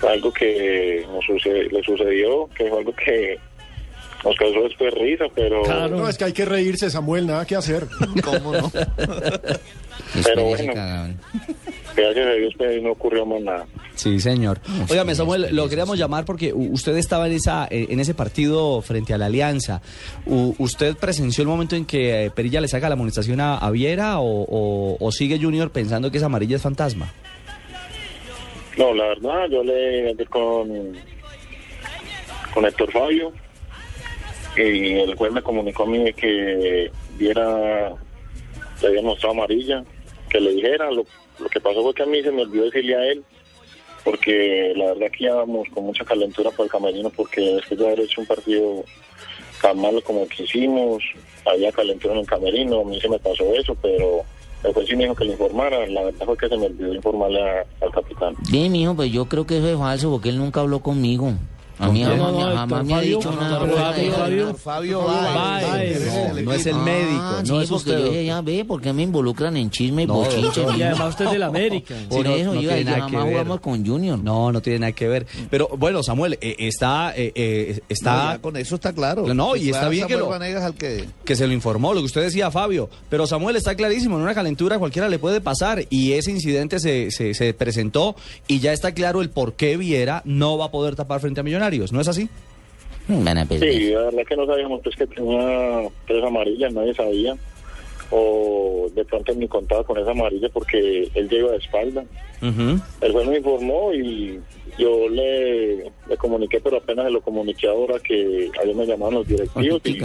Fue 0.00 0.10
algo 0.12 0.32
que 0.32 1.04
nos 1.12 1.24
suce- 1.24 1.68
le 1.70 1.82
sucedió, 1.82 2.48
que 2.56 2.68
fue 2.68 2.78
algo 2.78 2.92
que 2.94 3.38
nos 4.24 4.36
causó 4.36 4.62
después 4.62 4.92
risa, 4.94 5.24
pero... 5.34 5.62
No, 5.88 6.08
es 6.08 6.16
que 6.18 6.24
hay 6.24 6.32
que 6.32 6.44
reírse, 6.44 6.90
Samuel, 6.90 7.26
nada 7.26 7.46
que 7.46 7.56
hacer. 7.56 7.86
¿Cómo 8.24 8.52
no? 8.52 8.70
Pero 10.24 10.44
bueno, 10.44 10.72
gracias 11.96 12.26
a 12.26 12.32
Dios 12.34 12.54
pues, 12.56 12.82
no 12.82 12.92
ocurrió 12.92 13.24
más 13.26 13.40
nada. 13.42 13.66
Sí, 13.94 14.18
señor. 14.20 14.60
Óigame, 14.90 15.14
Samuel, 15.14 15.48
lo 15.54 15.68
queríamos 15.68 15.98
llamar 15.98 16.24
porque 16.24 16.52
usted 16.54 16.96
estaba 16.96 17.26
en 17.26 17.34
esa 17.34 17.66
eh, 17.70 17.86
en 17.90 18.00
ese 18.00 18.14
partido 18.14 18.80
frente 18.82 19.12
a 19.14 19.18
la 19.18 19.26
Alianza. 19.26 19.82
U- 20.26 20.54
¿Usted 20.58 20.96
presenció 20.96 21.42
el 21.42 21.48
momento 21.48 21.76
en 21.76 21.84
que 21.84 22.24
eh, 22.26 22.30
Perilla 22.30 22.60
le 22.60 22.68
saca 22.68 22.88
la 22.88 22.94
amonestación 22.94 23.40
a, 23.40 23.58
a 23.58 23.70
Viera 23.70 24.18
o, 24.20 24.24
o- 24.48 24.96
o 24.98 25.12
sigue 25.12 25.38
Junior 25.40 25.70
pensando 25.70 26.10
que 26.10 26.16
esa 26.16 26.26
amarilla 26.26 26.56
es 26.56 26.62
fantasma? 26.62 27.12
No, 28.80 28.94
la 28.94 29.08
verdad, 29.08 29.46
yo 29.50 29.62
le 29.62 30.08
hablé 30.08 30.24
con, 30.24 30.96
con 32.54 32.64
Héctor 32.64 32.90
Fabio 32.90 33.30
y 34.56 35.00
el 35.00 35.14
juez 35.16 35.30
me 35.32 35.42
comunicó 35.42 35.82
a 35.82 35.86
mí 35.86 36.10
que 36.14 36.90
viera, 37.18 37.90
le 38.80 38.88
había 38.88 39.02
mostrado 39.02 39.34
amarilla, 39.34 39.84
que 40.30 40.40
le 40.40 40.52
dijera. 40.52 40.90
Lo, 40.90 41.04
lo 41.40 41.48
que 41.50 41.60
pasó 41.60 41.82
fue 41.82 41.92
que 41.92 42.04
a 42.04 42.06
mí 42.06 42.22
se 42.22 42.30
me 42.30 42.40
olvidó 42.40 42.64
decirle 42.64 42.96
a 42.96 43.04
él, 43.04 43.22
porque 44.02 44.72
la 44.74 44.94
verdad 44.94 45.10
que 45.10 45.24
íbamos 45.24 45.68
con 45.74 45.84
mucha 45.84 46.06
calentura 46.06 46.50
por 46.50 46.64
el 46.64 46.72
camerino, 46.72 47.10
porque 47.10 47.42
después 47.42 47.78
de 47.78 47.86
haber 47.86 48.00
hecho 48.00 48.22
un 48.22 48.26
partido 48.26 48.82
tan 49.60 49.78
malo 49.78 50.00
como 50.00 50.22
el 50.22 50.28
que 50.30 50.44
hicimos, 50.44 51.04
había 51.44 51.70
calentura 51.70 52.14
en 52.14 52.20
el 52.20 52.26
camerino, 52.26 52.80
a 52.80 52.84
mí 52.84 52.98
se 52.98 53.10
me 53.10 53.18
pasó 53.18 53.54
eso, 53.54 53.76
pero 53.82 54.24
el 54.64 54.72
juez 54.74 54.86
sí 54.88 54.96
me 54.96 55.04
dijo 55.04 55.14
que 55.14 55.24
le 55.24 55.32
informara. 55.32 55.86
La 55.86 56.02
verdad 56.04 56.26
fue 56.26 56.36
que 56.36 56.48
se 56.48 56.56
me 56.56 56.66
olvidó 56.66 56.94
informarle 56.94 57.40
a- 57.42 57.64
al 57.84 57.90
capitán. 57.92 58.34
Bien, 58.50 58.70
mijo, 58.72 58.94
pues 58.94 59.10
yo 59.12 59.26
creo 59.26 59.46
que 59.46 59.58
eso 59.58 59.68
es 59.68 59.78
falso 59.78 60.10
porque 60.10 60.28
él 60.28 60.38
nunca 60.38 60.60
habló 60.60 60.80
conmigo. 60.80 61.32
A 61.80 61.88
mí 61.90 62.02
No, 62.02 62.10
jamás, 62.10 62.32
no, 62.32 62.66
no, 62.66 62.84
me 62.84 62.94
ha 62.94 63.00
dicho 63.00 63.30
no, 63.32 63.40
nada. 63.40 63.66
no, 63.66 63.72
Fabio, 63.74 64.12
Fabio, 64.12 64.54
Fabio 64.54 65.02
Báez. 65.04 66.06
No, 66.34 66.42
no 66.42 66.52
es 66.52 66.66
el 66.66 66.76
médico, 66.76 67.10
Ah, 67.20 67.42
no 67.46 67.56
sí, 67.58 67.62
es 67.64 67.70
porque 67.70 67.90
usted. 67.96 68.22
ya 68.24 68.40
ve, 68.42 68.64
¿por 68.64 68.80
qué 68.80 68.92
me 68.92 69.02
involucran 69.02 69.56
en 69.56 69.70
chisme 69.70 70.02
y 70.02 70.06
No, 70.06 70.14
bochinche? 70.14 70.62
Y 70.76 70.82
además 70.82 71.08
usted 71.10 71.24
es 71.26 71.30
del 71.32 71.42
América. 71.44 71.94
Por 72.08 72.18
Sí, 72.22 72.28
no- 72.28 72.34
eso, 72.36 72.54
no 72.54 72.60
yo 72.60 72.60
tiene 72.60 72.74
ahí 72.74 72.84
nada 72.84 72.96
jamás 72.98 73.10
que 73.10 73.16
ver. 73.16 73.32
jugamos 73.32 73.60
con 73.60 73.86
Junior. 73.86 74.18
No, 74.18 74.52
no 74.52 74.60
tiene 74.62 74.78
nada 74.80 74.92
que 74.92 75.08
ver. 75.08 75.26
Pero 75.50 75.68
bueno, 75.78 76.02
Samuel, 76.02 76.38
eh, 76.40 76.56
está 76.58 77.12
eh, 77.16 77.32
eh, 77.34 77.76
No, 77.80 77.84
está 77.88 78.38
con 78.40 78.56
eso 78.56 78.74
está 78.74 78.92
claro. 78.92 79.32
No, 79.34 79.56
y 79.56 79.70
está 79.70 79.88
bien 79.88 80.06
que 80.06 80.16
lo- 80.16 80.30
que... 80.78 81.06
que 81.24 81.36
se 81.36 81.46
lo 81.46 81.52
informó, 81.52 81.94
lo 81.94 82.00
que 82.00 82.06
usted 82.06 82.22
decía, 82.22 82.50
Fabio. 82.50 82.90
Pero 83.08 83.26
Samuel 83.26 83.56
está 83.56 83.74
clarísimo, 83.74 84.16
en 84.16 84.22
una 84.22 84.34
calentura 84.34 84.78
cualquiera 84.78 85.08
le 85.08 85.18
puede 85.18 85.40
pasar 85.40 85.84
y 85.88 86.12
ese 86.12 86.30
incidente 86.30 86.78
se, 86.78 87.10
se, 87.10 87.34
se 87.34 87.54
presentó 87.54 88.16
y 88.48 88.58
ya 88.60 88.72
está 88.72 88.92
claro 88.92 89.22
el 89.22 89.30
por 89.30 89.54
qué 89.54 89.76
Viera 89.76 90.22
no 90.24 90.58
va 90.58 90.66
a 90.66 90.70
poder 90.70 90.94
tapar 90.96 91.20
frente 91.20 91.40
a 91.40 91.42
Millonarios, 91.42 91.69
¿no 91.92 92.00
es 92.00 92.08
así? 92.08 92.28
Van 93.08 93.46
perder. 93.48 93.72
Sí, 93.72 93.90
la 93.90 94.02
verdad 94.02 94.22
que 94.28 94.36
no 94.36 94.46
sabíamos 94.46 94.80
pues 94.82 94.96
que 94.96 95.06
tenía 95.06 95.88
tres 96.06 96.24
amarillas, 96.24 96.72
nadie 96.72 96.94
sabía. 96.94 97.36
O 98.12 98.88
de 98.94 99.04
pronto 99.04 99.32
ni 99.34 99.46
contaba 99.46 99.84
con 99.84 99.98
esa 99.98 100.10
amarilla 100.10 100.48
porque 100.48 101.08
él 101.14 101.28
lleva 101.28 101.52
de 101.52 101.58
espalda. 101.58 102.04
El 102.42 103.12
juez 103.12 103.28
me 103.28 103.36
informó 103.36 103.92
y 103.92 104.40
yo 104.78 105.08
le, 105.08 105.84
le 106.08 106.16
comuniqué, 106.18 106.60
pero 106.60 106.78
apenas 106.78 107.06
se 107.06 107.12
lo 107.12 107.20
comuniqué 107.20 107.68
ahora 107.68 107.98
que 108.00 108.50
ayer 108.62 108.74
me 108.74 108.86
llamaron 108.86 109.14
los 109.14 109.28
directivos 109.28 109.80
y 109.84 110.00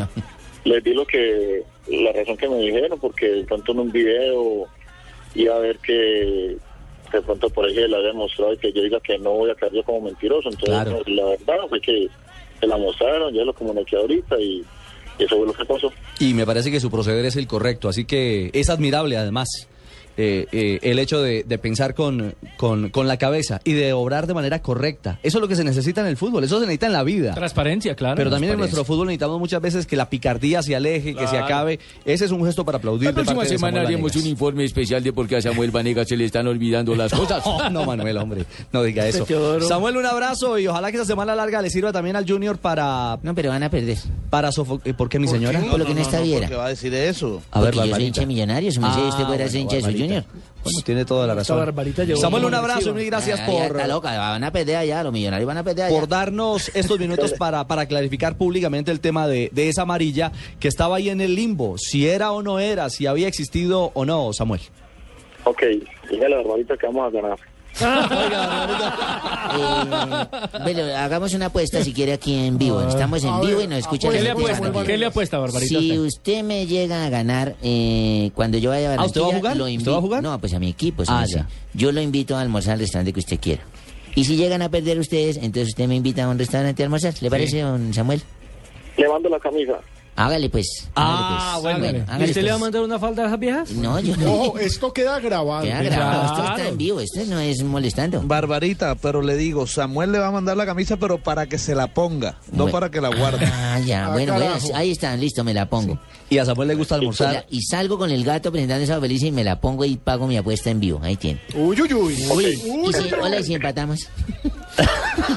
les 0.65 0.83
di 0.83 0.93
lo 0.93 1.05
que, 1.05 1.63
la 1.87 2.11
razón 2.11 2.37
que 2.37 2.49
me 2.49 2.57
dijeron, 2.57 2.99
porque 2.99 3.27
de 3.27 3.43
pronto 3.43 3.71
en 3.71 3.79
un 3.79 3.91
video 3.91 4.67
iba 5.35 5.55
a 5.55 5.59
ver 5.59 5.77
que 5.77 6.57
de 7.11 7.21
pronto 7.21 7.49
por 7.49 7.65
ahí 7.65 7.73
le 7.75 7.95
había 7.95 8.13
mostrado 8.13 8.53
y 8.53 8.57
que 8.57 8.71
yo 8.73 8.81
diga 8.83 8.99
que 8.99 9.17
no 9.19 9.31
voy 9.31 9.51
a 9.51 9.55
caer 9.55 9.73
yo 9.73 9.83
como 9.83 10.01
mentiroso. 10.01 10.49
Entonces, 10.49 10.69
Claro. 10.69 11.01
la 11.05 11.25
verdad 11.25 11.67
fue 11.69 11.79
que 11.81 12.07
se 12.59 12.67
la 12.67 12.77
mostraron, 12.77 13.33
yo 13.33 13.43
lo 13.45 13.53
comuniqué 13.53 13.95
ahorita 13.97 14.39
y 14.39 14.63
eso 15.19 15.37
fue 15.37 15.47
lo 15.47 15.53
que 15.53 15.65
pasó. 15.65 15.91
Y 16.19 16.33
me 16.33 16.45
parece 16.45 16.71
que 16.71 16.79
su 16.79 16.89
proceder 16.91 17.25
es 17.25 17.35
el 17.35 17.47
correcto, 17.47 17.87
así 17.89 18.05
que 18.05 18.49
es 18.53 18.69
admirable 18.69 19.17
además. 19.17 19.47
Eh, 20.17 20.47
eh, 20.51 20.79
el 20.81 20.99
hecho 20.99 21.21
de, 21.21 21.43
de 21.43 21.57
pensar 21.57 21.93
con, 21.93 22.35
con, 22.57 22.89
con 22.89 23.07
la 23.07 23.17
cabeza 23.17 23.59
y 23.63 23.73
de 23.73 23.93
obrar 23.93 24.27
de 24.27 24.33
manera 24.33 24.61
correcta. 24.61 25.19
Eso 25.23 25.37
es 25.37 25.41
lo 25.41 25.47
que 25.47 25.55
se 25.55 25.63
necesita 25.63 26.01
en 26.01 26.07
el 26.07 26.17
fútbol, 26.17 26.43
eso 26.43 26.55
se 26.59 26.61
necesita 26.65 26.85
en 26.87 26.93
la 26.93 27.03
vida. 27.03 27.33
Transparencia, 27.33 27.95
claro. 27.95 28.15
Pero 28.15 28.29
también 28.29 28.53
en 28.53 28.59
nuestro 28.59 28.83
fútbol 28.85 29.07
necesitamos 29.07 29.39
muchas 29.39 29.61
veces 29.61 29.85
que 29.85 29.95
la 29.95 30.09
picardía 30.09 30.61
se 30.61 30.75
aleje, 30.75 31.13
que 31.13 31.21
se 31.27 31.35
Claro. 31.35 31.45
acabe. 31.45 31.79
Ese 32.05 32.25
es 32.25 32.31
un 32.31 32.45
gesto 32.45 32.63
para 32.63 32.77
aplaudir. 32.77 33.05
La 33.05 33.11
de 33.11 33.15
próxima 33.15 33.35
parte 33.41 33.51
de 33.53 33.57
semana 33.57 33.77
Samuel 33.79 33.87
haremos 33.87 34.15
un 34.15 34.25
informe 34.27 34.63
especial 34.63 35.03
de 35.03 35.11
por 35.11 35.27
qué 35.27 35.35
a 35.37 35.41
Samuel 35.41 35.71
Vanegas 35.71 36.07
se 36.07 36.15
le 36.15 36.25
están 36.25 36.47
olvidando 36.47 36.95
las 36.95 37.11
cosas. 37.13 37.43
No, 37.45 37.69
no, 37.69 37.85
Manuel, 37.85 38.17
hombre, 38.17 38.45
no 38.71 38.83
diga 38.83 39.07
eso. 39.07 39.25
Teodoro. 39.25 39.67
Samuel, 39.67 39.97
un 39.97 40.05
abrazo 40.05 40.57
y 40.59 40.67
ojalá 40.67 40.91
que 40.91 40.97
esa 40.97 41.05
semana 41.05 41.35
larga 41.35 41.61
le 41.61 41.69
sirva 41.69 41.91
también 41.91 42.15
al 42.15 42.25
Junior 42.29 42.57
para... 42.57 43.19
No, 43.23 43.35
pero 43.35 43.49
van 43.49 43.63
a 43.63 43.69
perder. 43.69 43.97
Para 44.29 44.51
sofocar... 44.51 44.95
¿Por 44.95 45.09
qué, 45.09 45.19
mi 45.19 45.27
señora? 45.27 45.59
Por 45.61 45.79
lo 45.79 45.85
que 45.85 45.93
no, 45.93 46.01
está 46.01 46.21
Viera. 46.21 46.47
¿Qué 46.47 46.55
va 46.55 46.67
a 46.67 46.69
decir 46.69 46.93
eso? 46.93 47.41
A 47.51 47.59
ver, 47.61 47.73
Porque 47.73 47.89
yo 47.89 47.95
soy 47.95 48.05
hincha 48.05 48.21
de 48.21 48.27
millonarios, 48.27 48.77
me 48.77 48.87
dice, 48.87 48.99
Ah, 49.01 49.07
usted 49.09 49.23
fuera 49.25 49.27
bueno, 49.45 49.51
ser 49.51 49.61
hincha 49.61 49.75
de 49.75 49.81
Junior. 50.07 50.23
Bueno, 50.63 50.79
tiene 50.83 51.05
toda 51.05 51.27
la 51.27 51.35
razón. 51.35 51.75
Samuel, 52.19 52.45
un 52.45 52.53
abrazo 52.55 52.89
y 52.89 52.93
mil 52.93 53.05
gracias 53.05 53.39
Ah, 53.41 53.45
por... 53.45 53.61
está 53.63 53.87
loca, 53.87 54.17
van 54.17 54.43
a 54.43 54.51
perder 54.51 54.77
allá, 54.77 55.03
los 55.03 55.13
millonarios 55.13 55.47
van 55.47 55.57
a 55.57 55.63
perder 55.63 55.85
allá. 55.85 55.99
por 55.99 56.07
darnos 56.07 56.71
estos 56.73 56.97
minutos 56.99 57.33
para, 57.37 57.67
para 57.67 57.85
clarificar 57.85 58.37
públicamente 58.37 58.91
el 58.91 58.99
tema 58.99 59.27
de, 59.27 59.49
de 59.53 59.69
esa 59.69 59.83
amarilla 59.83 60.31
que 60.59 60.67
estaba 60.67 60.95
ahí 60.97 61.09
en 61.09 61.21
el 61.21 61.35
limbo, 61.35 61.77
si 61.77 62.07
era 62.07 62.31
o 62.31 62.41
no 62.41 62.59
era, 62.59 62.89
si 62.89 63.05
había 63.05 63.27
existido 63.27 63.91
o 63.93 64.05
no, 64.05 64.33
Samuel. 64.33 64.61
Ok, 65.43 65.61
dígale 66.09 66.25
a 66.35 66.37
la 66.37 66.43
barbarita 66.43 66.75
que 66.77 66.87
vamos 66.87 67.07
a 67.07 67.09
ganar. 67.21 67.37
Eh, 69.57 70.27
bueno, 70.63 70.83
hagamos 70.97 71.33
una 71.33 71.45
apuesta 71.45 71.81
si 71.83 71.93
quiere 71.93 72.13
aquí 72.13 72.33
en 72.33 72.57
vivo. 72.57 72.81
Estamos 72.81 73.23
en 73.23 73.39
vivo 73.41 73.61
y 73.61 73.67
nos 73.67 73.79
escuchan. 73.79 74.11
¿Qué 74.11 74.21
le 74.21 74.31
apuesta? 74.31 74.71
¿Qué 74.85 74.97
le 74.97 75.05
apuesta, 75.05 75.37
Barbarita? 75.37 75.79
Si 75.79 75.97
usted 75.97 76.43
me 76.43 76.65
llega 76.65 77.05
a 77.05 77.09
ganar 77.09 77.55
eh, 77.63 78.31
cuando 78.35 78.57
yo 78.57 78.71
vaya 78.71 78.93
a 78.93 78.95
Ah, 79.01 79.05
¿usted 79.05 79.21
va 79.21 79.25
a 79.25 79.27
Barranquilla, 79.27 79.39
jugar? 79.39 79.57
lo 79.57 79.65
¿Usted 79.77 79.91
va 79.91 79.97
a 79.97 80.01
jugar? 80.01 80.23
No, 80.23 80.39
pues 80.39 80.53
a 80.53 80.59
mi 80.59 80.69
equipo. 80.69 81.03
Ah, 81.07 81.25
ya. 81.25 81.47
Yo 81.73 81.91
lo 81.93 82.01
invito 82.01 82.35
a 82.35 82.41
almorzar 82.41 82.73
al 82.73 82.79
restaurante 82.79 83.13
que 83.13 83.19
usted 83.19 83.39
quiera. 83.39 83.61
Y 84.15 84.25
si 84.25 84.35
llegan 84.35 84.61
a 84.61 84.69
perder 84.69 84.99
ustedes, 84.99 85.37
entonces 85.37 85.69
usted 85.69 85.87
me 85.87 85.95
invita 85.95 86.23
a 86.25 86.27
un 86.29 86.37
restaurante 86.39 86.83
a 86.83 86.85
almorzar. 86.85 87.13
¿Le 87.21 87.29
parece, 87.29 87.61
don 87.61 87.93
Samuel? 87.93 88.21
Le 88.97 89.07
mando 89.07 89.29
la 89.29 89.39
camisa. 89.39 89.73
Hágale 90.17 90.49
pues. 90.49 90.87
Ah, 90.95 91.55
hágale, 91.57 91.79
pues. 91.79 91.91
bueno. 91.91 91.97
¿Y 91.97 92.09
hágale, 92.09 92.25
usted 92.25 92.41
le 92.43 92.49
va 92.49 92.55
a 92.55 92.59
pues. 92.59 92.61
mandar 92.61 92.81
una 92.83 92.99
falda 92.99 93.23
a 93.23 93.27
esas 93.27 93.39
viejas? 93.39 93.71
No, 93.71 93.99
yo 93.99 94.15
no. 94.15 94.33
Ojo, 94.33 94.59
esto 94.59 94.93
queda 94.93 95.19
grabado. 95.19 95.63
Queda 95.63 95.81
grabado, 95.83 96.25
esto 96.25 96.47
está 96.55 96.67
en 96.69 96.77
vivo, 96.77 96.99
esto 97.01 97.19
no 97.27 97.39
es 97.39 97.61
molestando. 97.63 98.21
Barbarita, 98.23 98.95
pero 98.95 99.21
le 99.21 99.35
digo, 99.35 99.67
Samuel 99.67 100.13
le 100.13 100.19
va 100.19 100.27
a 100.27 100.31
mandar 100.31 100.55
la 100.55 100.65
camisa, 100.65 100.95
pero 100.97 101.17
para 101.17 101.47
que 101.47 101.57
se 101.57 101.75
la 101.75 101.87
ponga, 101.93 102.37
no 102.51 102.67
para 102.67 102.89
que 102.89 103.01
la 103.01 103.09
guarde. 103.09 103.45
Ah, 103.45 103.79
ya, 103.85 104.09
bueno, 104.09 104.33
bueno, 104.35 104.53
ahí 104.73 104.91
están, 104.91 105.19
listo, 105.19 105.43
me 105.43 105.53
la 105.53 105.67
pongo. 105.67 105.99
Y 106.29 106.37
a 106.37 106.45
Samuel 106.45 106.69
le 106.69 106.75
gusta 106.75 106.95
Y, 106.95 106.99
almorzar. 106.99 107.45
y 107.49 107.61
salgo 107.63 107.97
con 107.97 108.09
el 108.09 108.23
gato 108.23 108.51
presentando 108.51 108.83
esa 108.83 108.99
feliz 109.01 109.21
y 109.21 109.31
me 109.31 109.43
la 109.43 109.59
pongo 109.59 109.83
y 109.85 109.97
pago 109.97 110.27
mi 110.27 110.37
apuesta 110.37 110.69
en 110.69 110.79
vivo. 110.79 110.99
Ahí 111.03 111.17
tiene. 111.17 111.41
Uy, 111.55 111.79
uy, 111.81 111.93
uy. 111.93 112.15
Uy, 112.31 112.61
Uy, 112.67 112.89
y 112.89 112.93
si, 112.93 113.13
hola, 113.13 113.39
y 113.39 113.43
si 113.43 113.53
empatamos. 113.55 114.07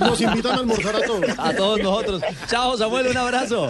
Nos 0.00 0.20
invitan 0.20 0.52
a 0.52 0.58
almorzar 0.60 0.96
a 0.96 1.02
todos. 1.02 1.24
A 1.38 1.52
todos 1.54 1.80
nosotros. 1.80 2.22
Chao, 2.48 2.76
Samuel, 2.76 3.08
un 3.08 3.16
abrazo. 3.16 3.68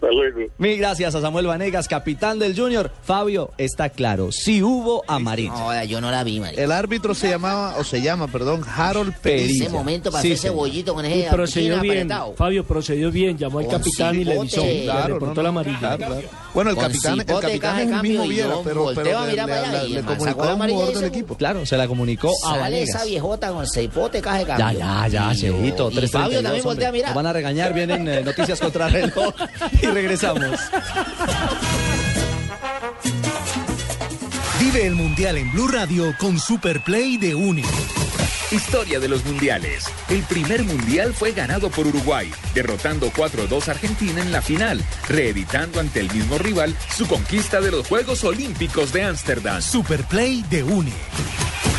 Hasta 0.00 0.12
luego. 0.12 0.38
Mil 0.58 0.78
gracias 0.78 1.12
a 1.16 1.20
Samuel 1.20 1.46
Vanegas, 1.48 1.88
capitán 1.88 2.38
del 2.38 2.56
Junior. 2.56 2.90
Fabio, 3.02 3.50
está 3.58 3.88
claro, 3.90 4.30
si 4.30 4.62
hubo 4.62 5.02
amarilla. 5.08 5.50
No, 5.50 5.84
yo 5.84 6.00
no 6.00 6.10
la 6.12 6.22
vi, 6.22 6.38
María. 6.38 6.62
El 6.62 6.70
árbitro 6.70 7.14
se 7.16 7.28
llamaba, 7.28 7.74
o 7.78 7.82
se 7.84 8.00
llama, 8.00 8.28
perdón, 8.28 8.62
Harold 8.76 9.12
En 9.14 9.20
Perilla. 9.20 9.64
ese 9.64 9.72
momento 9.72 10.10
pasó 10.12 10.22
Sí, 10.22 10.32
ese 10.32 10.50
bollito 10.50 10.94
con 10.94 11.04
Y 11.04 11.12
ese 11.22 11.30
procedió 11.30 11.78
apretado. 11.78 12.26
bien, 12.26 12.36
Fabio 12.36 12.64
procedió 12.64 13.10
bien, 13.10 13.36
llamó 13.36 13.58
al 13.58 13.66
Con 13.66 13.78
capitán 13.78 14.14
y 14.14 14.24
le 14.24 14.32
cipote. 14.34 14.40
avisó, 14.60 14.64
le 14.64 14.84
Claro, 14.84 15.14
reportó 15.14 15.34
no, 15.34 15.42
la 15.42 15.48
amarilla. 15.48 15.78
claro, 15.78 15.96
claro. 16.06 16.28
Bueno, 16.54 16.70
el 16.70 16.76
Con 16.76 16.84
capitán, 16.84 17.12
el 17.14 17.20
cipote 17.20 17.46
capitán 17.46 17.78
es 17.80 17.90
el 17.90 18.02
mismo 18.02 18.26
Viera, 18.28 18.54
pero, 18.64 18.86
pero 18.94 19.18
a 19.18 19.24
le, 19.26 19.30
mirar 19.32 19.48
para 19.48 19.60
le- 19.62 19.68
allá 19.68 19.82
le- 19.82 19.88
le 19.94 20.02
comunicó 20.02 20.42
a 20.44 20.54
un 20.54 20.60
jugador 20.70 20.94
del 20.94 21.04
equipo. 21.04 21.34
Claro, 21.36 21.66
se 21.66 21.76
la 21.76 21.88
comunicó 21.88 22.30
a 22.46 22.56
Vanegas. 22.56 22.88
esa 22.90 23.04
viejota 23.04 23.50
con 23.50 23.66
cipote 23.66 24.20
caja 24.20 24.38
de 24.38 24.44
Ya, 24.44 24.56
cambio. 24.56 24.78
ya, 24.78 25.08
ya, 25.08 25.32
Y- 25.32 25.36
Cheito. 25.38 25.90
Y 25.90 26.06
Fabio 26.06 26.40
también 26.42 26.62
voltea 26.64 26.88
a 26.88 26.92
mirar. 26.92 27.14
Van 27.14 27.26
a 27.26 27.32
regañar, 27.32 27.72
vienen 27.74 28.06
eh, 28.06 28.22
noticias 28.22 28.60
contra 28.60 28.88
reloj 28.88 29.34
y 29.88 29.92
regresamos. 29.92 30.60
Vive 34.60 34.86
el 34.86 34.94
Mundial 34.94 35.36
en 35.36 35.52
Blue 35.52 35.68
Radio 35.68 36.14
con 36.18 36.38
Super 36.38 36.82
Play 36.82 37.16
de 37.16 37.34
UNE. 37.34 37.64
Historia 38.50 38.98
de 38.98 39.08
los 39.08 39.24
mundiales. 39.24 39.84
El 40.08 40.22
primer 40.22 40.64
mundial 40.64 41.12
fue 41.12 41.32
ganado 41.32 41.70
por 41.70 41.86
Uruguay, 41.86 42.30
derrotando 42.54 43.10
4-2 43.10 43.68
a 43.68 43.72
Argentina 43.72 44.22
en 44.22 44.32
la 44.32 44.40
final, 44.40 44.82
reeditando 45.06 45.80
ante 45.80 46.00
el 46.00 46.10
mismo 46.10 46.38
rival 46.38 46.74
su 46.96 47.06
conquista 47.06 47.60
de 47.60 47.70
los 47.70 47.86
Juegos 47.86 48.24
Olímpicos 48.24 48.92
de 48.92 49.04
Ámsterdam. 49.04 49.60
Super 49.60 50.02
Play 50.04 50.44
de 50.48 50.62
UNE. 50.62 50.92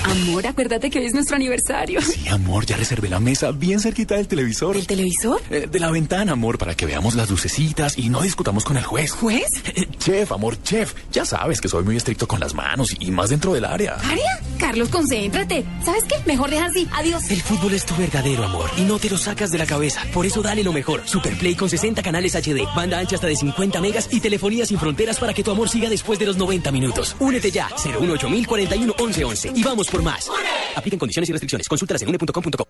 Amor, 0.10 0.47
acuérdate 0.47 0.89
que 0.89 0.97
hoy 0.97 1.05
es 1.05 1.14
nuestro 1.14 1.36
aniversario. 1.36 2.01
Sí, 2.01 2.28
amor, 2.30 2.66
ya 2.66 2.76
reservé 2.76 3.10
la 3.10 3.20
mesa 3.20 3.51
bien 3.51 3.80
cerquita 3.80 4.16
del 4.16 4.28
televisor. 4.28 4.76
¿Del 4.76 4.88
televisor? 4.88 5.39
Eh, 5.51 5.68
de 5.72 5.80
la 5.80 5.91
ventana, 5.91 6.32
amor, 6.32 6.57
para 6.57 6.74
que 6.76 6.88
veamos 6.88 7.14
las 7.14 7.30
lucecitas 7.30 7.95
y 7.95 8.10
no 8.10 8.22
discutamos 8.22 8.64
con 8.64 8.78
el 8.78 8.84
juez. 8.84 9.12
¿Juez? 9.12 9.45
Eh, 9.76 9.88
chef, 9.99 10.32
amor, 10.32 10.62
chef. 10.64 10.95
Ya 11.12 11.26
sabes 11.26 11.62
que 11.62 11.68
soy 11.68 11.84
muy 11.84 11.95
estricto 11.95 12.28
con 12.28 12.39
las 12.39 12.55
manos 12.55 12.95
y 12.99 13.12
más 13.12 13.30
dentro 13.30 13.53
del 13.53 13.66
área. 13.66 13.95
¿Área? 13.95 14.39
Carlos, 14.57 14.89
concéntrate. 14.89 15.64
¿Sabes 15.86 16.03
qué? 16.05 16.16
Mejor 16.26 16.49
deja 16.49 16.66
así. 16.66 16.88
Adiós. 16.91 17.30
El 17.30 17.41
fútbol 17.41 17.74
es 17.76 17.86
tu 17.86 17.95
verdadero 17.95 18.43
amor 18.45 18.70
y 18.78 18.82
no 18.82 18.97
te 18.97 19.10
lo 19.12 19.18
sacas 19.18 19.51
de 19.51 19.60
la 19.60 19.68
cabeza. 19.68 20.01
Por 20.12 20.26
eso 20.26 20.41
dale 20.41 20.64
lo 20.64 20.74
mejor. 20.74 21.03
Superplay 21.05 21.53
con 21.53 21.70
60 21.70 22.01
canales 22.01 22.36
HD, 22.36 22.66
banda 22.76 22.97
ancha 22.97 23.16
hasta 23.16 23.28
de 23.28 23.36
50 23.36 23.80
megas 23.80 24.10
y 24.12 24.20
telefonía 24.20 24.66
sin 24.66 24.80
fronteras 24.80 25.20
para 25.20 25.34
que 25.34 25.43
tu 25.43 25.51
amor 25.51 25.70
siga 25.70 25.88
después 25.88 26.18
de 26.18 26.26
los 26.26 26.38
90 26.38 26.72
minutos. 26.72 27.16
Únete 27.20 27.51
ya. 27.51 27.70
018 27.84 28.28
41 28.47 28.95
1111 28.97 29.51
y 29.55 29.64
vamos 29.64 29.88
por 29.88 29.99
más. 30.02 30.30
Apliquen 30.76 31.00
condiciones 31.00 31.30
y 31.30 31.32
restricciones. 31.34 31.68
Consultas 31.68 32.02
en 32.02 32.10
une.com.co. 32.10 32.68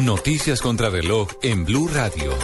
Noticias 0.00 0.60
contra 0.60 0.90
reloj 0.90 1.28
en 1.42 1.64
Blue 1.64 1.88
Radio. 1.88 2.34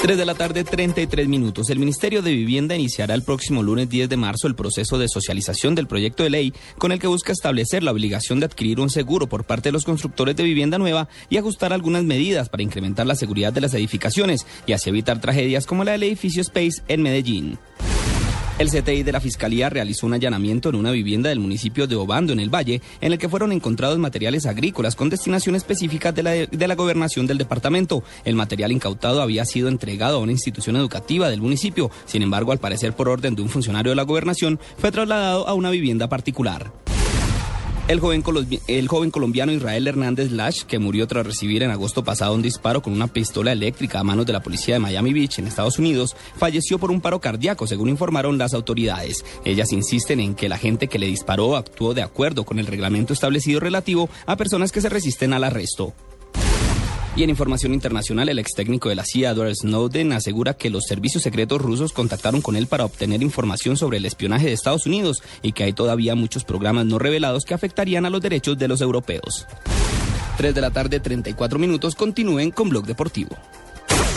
3 0.00 0.16
de 0.16 0.24
la 0.24 0.34
tarde, 0.34 0.62
33 0.62 1.26
minutos. 1.26 1.70
El 1.70 1.80
Ministerio 1.80 2.22
de 2.22 2.30
Vivienda 2.30 2.76
iniciará 2.76 3.14
el 3.14 3.24
próximo 3.24 3.64
lunes 3.64 3.88
10 3.88 4.08
de 4.08 4.16
marzo 4.16 4.46
el 4.46 4.54
proceso 4.54 4.96
de 4.96 5.08
socialización 5.08 5.74
del 5.74 5.88
proyecto 5.88 6.22
de 6.22 6.30
ley 6.30 6.54
con 6.78 6.92
el 6.92 7.00
que 7.00 7.08
busca 7.08 7.32
establecer 7.32 7.82
la 7.82 7.90
obligación 7.90 8.38
de 8.38 8.46
adquirir 8.46 8.78
un 8.78 8.90
seguro 8.90 9.28
por 9.28 9.44
parte 9.44 9.70
de 9.70 9.72
los 9.72 9.84
constructores 9.84 10.36
de 10.36 10.44
vivienda 10.44 10.78
nueva 10.78 11.08
y 11.28 11.36
ajustar 11.36 11.72
algunas 11.72 12.04
medidas 12.04 12.48
para 12.48 12.62
incrementar 12.62 13.06
la 13.06 13.16
seguridad 13.16 13.52
de 13.52 13.60
las 13.60 13.74
edificaciones 13.74 14.46
y 14.66 14.72
así 14.72 14.88
evitar 14.88 15.20
tragedias 15.20 15.66
como 15.66 15.82
la 15.82 15.92
del 15.92 16.04
edificio 16.04 16.42
Space 16.42 16.80
en 16.86 17.02
Medellín. 17.02 17.58
El 18.58 18.70
CTI 18.70 19.04
de 19.04 19.12
la 19.12 19.20
Fiscalía 19.20 19.70
realizó 19.70 20.04
un 20.04 20.14
allanamiento 20.14 20.68
en 20.68 20.74
una 20.74 20.90
vivienda 20.90 21.28
del 21.28 21.38
municipio 21.38 21.86
de 21.86 21.94
Obando, 21.94 22.32
en 22.32 22.40
el 22.40 22.52
Valle, 22.52 22.82
en 23.00 23.12
el 23.12 23.18
que 23.18 23.28
fueron 23.28 23.52
encontrados 23.52 24.00
materiales 24.00 24.46
agrícolas 24.46 24.96
con 24.96 25.08
destinación 25.08 25.54
específica 25.54 26.10
de 26.10 26.24
la, 26.24 26.32
de 26.32 26.68
la 26.68 26.74
gobernación 26.74 27.28
del 27.28 27.38
departamento. 27.38 28.02
El 28.24 28.34
material 28.34 28.72
incautado 28.72 29.22
había 29.22 29.44
sido 29.44 29.68
entregado 29.68 30.16
a 30.16 30.20
una 30.20 30.32
institución 30.32 30.74
educativa 30.74 31.30
del 31.30 31.40
municipio. 31.40 31.92
Sin 32.04 32.22
embargo, 32.22 32.50
al 32.50 32.58
parecer 32.58 32.94
por 32.94 33.08
orden 33.08 33.36
de 33.36 33.42
un 33.42 33.48
funcionario 33.48 33.92
de 33.92 33.96
la 33.96 34.02
gobernación, 34.02 34.58
fue 34.76 34.90
trasladado 34.90 35.46
a 35.46 35.54
una 35.54 35.70
vivienda 35.70 36.08
particular. 36.08 36.72
El 37.88 38.00
joven, 38.00 38.22
el 38.66 38.86
joven, 38.86 39.10
colombiano 39.10 39.50
Israel 39.50 39.88
Hernández 39.88 40.30
Lash, 40.30 40.64
que 40.64 40.78
murió 40.78 41.06
tras 41.06 41.26
recibir 41.26 41.62
en 41.62 41.70
agosto 41.70 42.04
pasado 42.04 42.34
un 42.34 42.42
disparo 42.42 42.82
con 42.82 42.92
una 42.92 43.06
pistola 43.06 43.50
eléctrica 43.50 43.98
a 43.98 44.04
manos 44.04 44.26
de 44.26 44.34
la 44.34 44.42
policía 44.42 44.74
de 44.74 44.80
Miami 44.80 45.14
Beach 45.14 45.38
en 45.38 45.46
Estados 45.46 45.78
Unidos, 45.78 46.14
falleció 46.36 46.78
por 46.78 46.90
un 46.90 47.00
paro 47.00 47.22
cardíaco, 47.22 47.66
según 47.66 47.88
informaron 47.88 48.36
las 48.36 48.52
autoridades. 48.52 49.24
Ellas 49.42 49.72
insisten 49.72 50.20
en 50.20 50.34
que 50.34 50.50
la 50.50 50.58
gente 50.58 50.88
que 50.88 50.98
le 50.98 51.06
disparó 51.06 51.56
actuó 51.56 51.94
de 51.94 52.02
acuerdo 52.02 52.44
con 52.44 52.58
el 52.58 52.66
reglamento 52.66 53.14
establecido 53.14 53.58
relativo 53.58 54.10
a 54.26 54.36
personas 54.36 54.70
que 54.70 54.82
se 54.82 54.90
resisten 54.90 55.32
al 55.32 55.44
arresto. 55.44 55.94
Y 57.18 57.24
en 57.24 57.30
información 57.30 57.74
internacional, 57.74 58.28
el 58.28 58.38
ex 58.38 58.54
técnico 58.54 58.88
de 58.88 58.94
la 58.94 59.04
CIA, 59.04 59.30
Edward 59.30 59.52
Snowden, 59.52 60.12
asegura 60.12 60.54
que 60.54 60.70
los 60.70 60.84
servicios 60.84 61.24
secretos 61.24 61.60
rusos 61.60 61.92
contactaron 61.92 62.40
con 62.40 62.54
él 62.54 62.68
para 62.68 62.84
obtener 62.84 63.24
información 63.24 63.76
sobre 63.76 63.96
el 63.96 64.06
espionaje 64.06 64.46
de 64.46 64.52
Estados 64.52 64.86
Unidos 64.86 65.24
y 65.42 65.50
que 65.50 65.64
hay 65.64 65.72
todavía 65.72 66.14
muchos 66.14 66.44
programas 66.44 66.86
no 66.86 67.00
revelados 67.00 67.44
que 67.44 67.54
afectarían 67.54 68.06
a 68.06 68.10
los 68.10 68.20
derechos 68.20 68.56
de 68.56 68.68
los 68.68 68.80
europeos. 68.80 69.48
3 70.36 70.54
de 70.54 70.60
la 70.60 70.70
tarde, 70.70 71.00
34 71.00 71.58
minutos. 71.58 71.96
Continúen 71.96 72.52
con 72.52 72.68
Blog 72.68 72.86
Deportivo. 72.86 73.36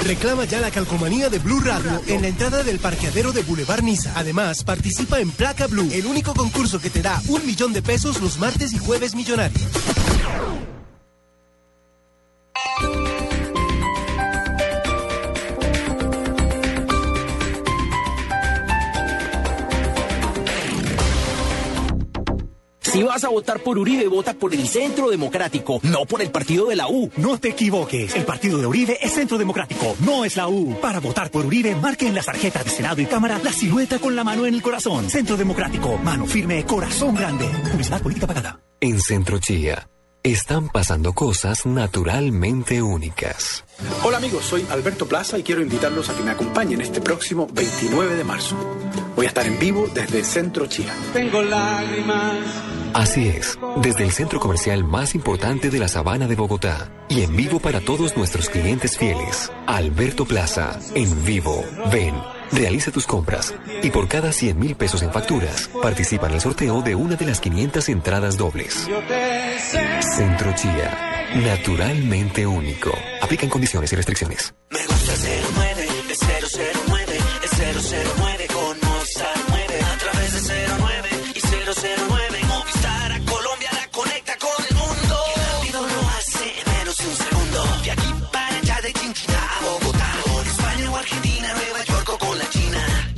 Reclama 0.06 0.46
ya 0.46 0.62
la 0.62 0.70
calcomanía 0.70 1.32
de 1.32 1.40
Blue 1.40 1.60
Radio 1.60 2.00
en 2.06 2.22
la 2.22 2.28
entrada 2.28 2.62
del 2.62 2.78
parqueadero 2.78 3.32
de 3.32 3.42
Boulevard 3.42 3.82
Niza. 3.82 4.14
Además, 4.16 4.64
participa 4.64 5.20
en 5.20 5.32
Placa 5.32 5.66
Blue, 5.66 5.90
el 5.92 6.06
único 6.06 6.36
concurso 6.36 6.80
que 6.80 6.92
te 6.92 7.02
da 7.02 7.20
un 7.30 7.44
millón 7.48 7.74
de 7.74 7.82
pesos 7.82 8.22
los 8.22 8.38
martes 8.38 8.74
y 8.74 8.78
jueves 8.78 9.16
millonarios. 9.16 9.72
Si 22.92 23.02
vas 23.04 23.24
a 23.24 23.30
votar 23.30 23.62
por 23.62 23.78
Uribe, 23.78 24.10
vota 24.10 24.34
por 24.34 24.54
el 24.54 24.68
Centro 24.68 25.10
Democrático, 25.10 25.80
no 25.84 26.06
por 26.06 26.22
el 26.22 26.30
partido 26.30 26.66
de 26.66 26.76
la 26.76 26.90
U. 26.90 27.10
No 27.16 27.38
te 27.38 27.48
equivoques, 27.48 28.14
el 28.18 28.26
partido 28.26 28.58
de 28.58 28.66
Uribe 28.66 28.98
es 29.02 29.14
Centro 29.14 29.38
Democrático, 29.38 29.96
no 30.02 30.26
es 30.26 30.36
la 30.36 30.50
U. 30.50 30.78
Para 30.82 31.00
votar 31.00 31.32
por 31.32 31.46
Uribe, 31.46 31.74
marque 31.74 32.08
en 32.08 32.16
las 32.16 32.26
tarjetas 32.26 32.66
de 32.66 32.72
Senado 32.72 33.00
y 33.00 33.06
Cámara 33.06 33.40
la 33.42 33.54
silueta 33.54 33.98
con 33.98 34.14
la 34.14 34.26
mano 34.26 34.46
en 34.46 34.56
el 34.56 34.62
corazón. 34.62 35.10
Centro 35.10 35.38
Democrático, 35.38 35.98
mano 36.00 36.26
firme, 36.26 36.66
corazón 36.66 37.16
grande. 37.16 37.48
Publicidad 37.72 38.02
política 38.02 38.28
pagada. 38.28 38.60
En 38.82 39.00
Centro 39.00 39.40
Chía 39.40 39.88
están 40.22 40.68
pasando 40.68 41.14
cosas 41.14 41.66
naturalmente 41.66 42.82
únicas. 42.82 43.64
Hola 44.04 44.18
amigos, 44.18 44.44
soy 44.44 44.66
Alberto 44.70 45.08
Plaza 45.08 45.40
y 45.40 45.44
quiero 45.44 45.62
invitarlos 45.62 46.10
a 46.10 46.14
que 46.14 46.24
me 46.24 46.32
acompañen 46.32 46.82
este 46.82 47.00
próximo 47.00 47.48
29 47.54 48.16
de 48.16 48.24
marzo. 48.26 48.58
Voy 49.16 49.28
a 49.28 49.30
estar 49.30 49.48
en 49.48 49.58
vivo 49.60 49.88
desde 49.94 50.26
Centro 50.26 50.68
Chía. 50.68 50.94
Tengo 51.14 51.42
lágrimas. 51.42 52.81
Así 52.94 53.28
es, 53.30 53.58
desde 53.78 54.04
el 54.04 54.12
centro 54.12 54.40
comercial 54.40 54.84
más 54.84 55.16
importante 55.16 55.70
de 55.70 55.80
la 55.80 55.88
Sabana 55.88 56.28
de 56.28 56.36
Bogotá 56.36 56.92
y 57.08 57.22
en 57.22 57.36
vivo 57.36 57.60
para 57.60 57.80
todos 57.80 58.18
nuestros 58.18 58.50
clientes 58.50 58.98
fieles. 58.98 59.52
Alberto 59.66 60.26
Plaza, 60.26 60.78
en 60.94 61.24
vivo. 61.24 61.64
Ven, 61.92 62.16
realiza 62.52 62.92
tus 62.92 63.08
compras 63.08 63.54
y 63.82 63.90
por 63.92 64.08
cada 64.08 64.32
100 64.32 64.60
mil 64.60 64.76
pesos 64.76 65.02
en 65.04 65.12
facturas, 65.12 65.70
participa 65.82 66.28
en 66.28 66.34
el 66.34 66.42
sorteo 66.42 66.82
de 66.82 66.96
una 66.96 67.16
de 67.16 67.26
las 67.26 67.40
500 67.40 67.90
entradas 67.90 68.38
dobles. 68.38 68.88
Centro 70.16 70.54
Chía, 70.54 71.26
naturalmente 71.36 72.46
único. 72.46 72.92
Aplican 73.22 73.50
condiciones 73.50 73.92
y 73.94 73.96
restricciones. 73.96 74.54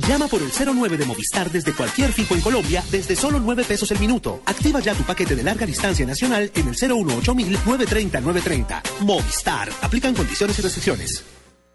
Llama 0.08 0.28
por 0.28 0.42
el 0.42 0.50
09 0.50 0.98
de 0.98 1.06
Movistar 1.06 1.50
desde 1.50 1.72
cualquier 1.72 2.12
fijo 2.12 2.34
en 2.34 2.42
Colombia 2.42 2.84
desde 2.90 3.16
solo 3.16 3.40
9 3.40 3.64
pesos 3.64 3.90
el 3.90 3.98
minuto. 3.98 4.42
Activa 4.44 4.80
ya 4.80 4.94
tu 4.94 5.02
paquete 5.02 5.34
de 5.34 5.42
larga 5.42 5.64
distancia 5.64 6.04
nacional 6.04 6.50
en 6.54 6.68
el 6.68 6.74
018 6.74 7.34
930 7.34 8.20
930. 8.20 8.82
Movistar. 9.00 9.70
Aplican 9.80 10.14
condiciones 10.14 10.58
y 10.58 10.62
restricciones. 10.62 11.24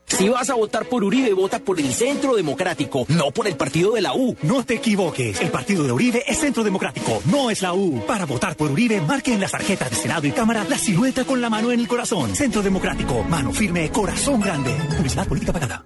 Si 0.06 0.28
vas 0.28 0.50
a 0.50 0.56
votar 0.56 0.86
por 0.86 1.04
Uribe, 1.04 1.34
vota 1.34 1.60
por 1.60 1.80
el 1.80 1.94
Centro 1.94 2.36
Democrático, 2.36 3.06
no 3.10 3.32
por 3.32 3.48
el 3.48 3.56
partido 3.56 3.94
de 3.94 4.02
la 4.02 4.14
U. 4.14 4.36
No 4.42 4.66
te 4.66 4.76
equivoques, 4.76 5.40
el 5.40 5.50
partido 5.50 5.84
de 5.84 5.92
Uribe 5.92 6.24
es 6.28 6.40
Centro 6.40 6.64
Democrático, 6.64 7.22
no 7.26 7.52
es 7.52 7.62
la 7.62 7.74
U. 7.74 8.04
Para 8.08 8.26
votar 8.26 8.56
por 8.58 8.72
Uribe, 8.72 9.02
marque 9.02 9.34
en 9.34 9.40
las 9.40 9.52
tarjetas 9.52 9.92
de 9.92 9.96
Senado 9.96 10.26
y 10.26 10.32
Cámara 10.32 10.66
la 10.68 10.80
silueta 10.80 11.26
con 11.26 11.42
la 11.42 11.50
mano 11.50 11.72
en 11.72 11.80
el 11.80 11.88
corazón. 11.88 12.36
Centro 12.36 12.64
Democrático, 12.64 13.24
mano 13.24 13.54
firme, 13.54 13.90
corazón 13.92 14.42
grande. 14.42 14.76
Publicidad 14.98 15.28
política 15.28 15.54
pagada. 15.54 15.86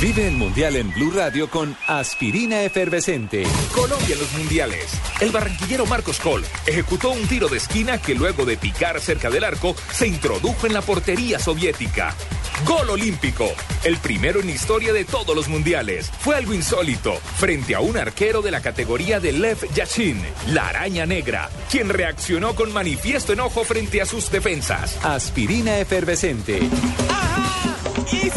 Vive 0.00 0.28
el 0.28 0.36
Mundial 0.36 0.76
en 0.76 0.92
Blue 0.92 1.10
Radio 1.10 1.48
con 1.48 1.74
Aspirina 1.86 2.60
Efervescente. 2.60 3.44
Colombia 3.74 4.12
en 4.12 4.18
los 4.18 4.32
mundiales. 4.34 4.92
El 5.22 5.30
barranquillero 5.30 5.86
Marcos 5.86 6.20
Col 6.20 6.44
ejecutó 6.66 7.12
un 7.12 7.26
tiro 7.26 7.48
de 7.48 7.56
esquina 7.56 7.96
que 7.96 8.14
luego 8.14 8.44
de 8.44 8.58
picar 8.58 9.00
cerca 9.00 9.30
del 9.30 9.42
arco 9.42 9.74
se 9.90 10.06
introdujo 10.06 10.66
en 10.66 10.74
la 10.74 10.82
portería 10.82 11.38
soviética. 11.38 12.14
Gol 12.66 12.90
olímpico, 12.90 13.50
el 13.84 13.96
primero 13.96 14.40
en 14.40 14.48
la 14.48 14.52
historia 14.52 14.92
de 14.92 15.06
todos 15.06 15.34
los 15.34 15.48
mundiales. 15.48 16.10
Fue 16.20 16.36
algo 16.36 16.52
insólito, 16.52 17.14
frente 17.38 17.74
a 17.74 17.80
un 17.80 17.96
arquero 17.96 18.42
de 18.42 18.50
la 18.50 18.60
categoría 18.60 19.18
de 19.18 19.32
Lev 19.32 19.66
Yashin, 19.72 20.22
la 20.52 20.68
araña 20.68 21.06
negra, 21.06 21.48
quien 21.70 21.88
reaccionó 21.88 22.54
con 22.54 22.70
manifiesto 22.70 23.32
enojo 23.32 23.64
frente 23.64 24.02
a 24.02 24.06
sus 24.06 24.30
defensas. 24.30 25.02
Aspirina 25.02 25.78
Efervescente. 25.78 26.60
Y 28.12 28.30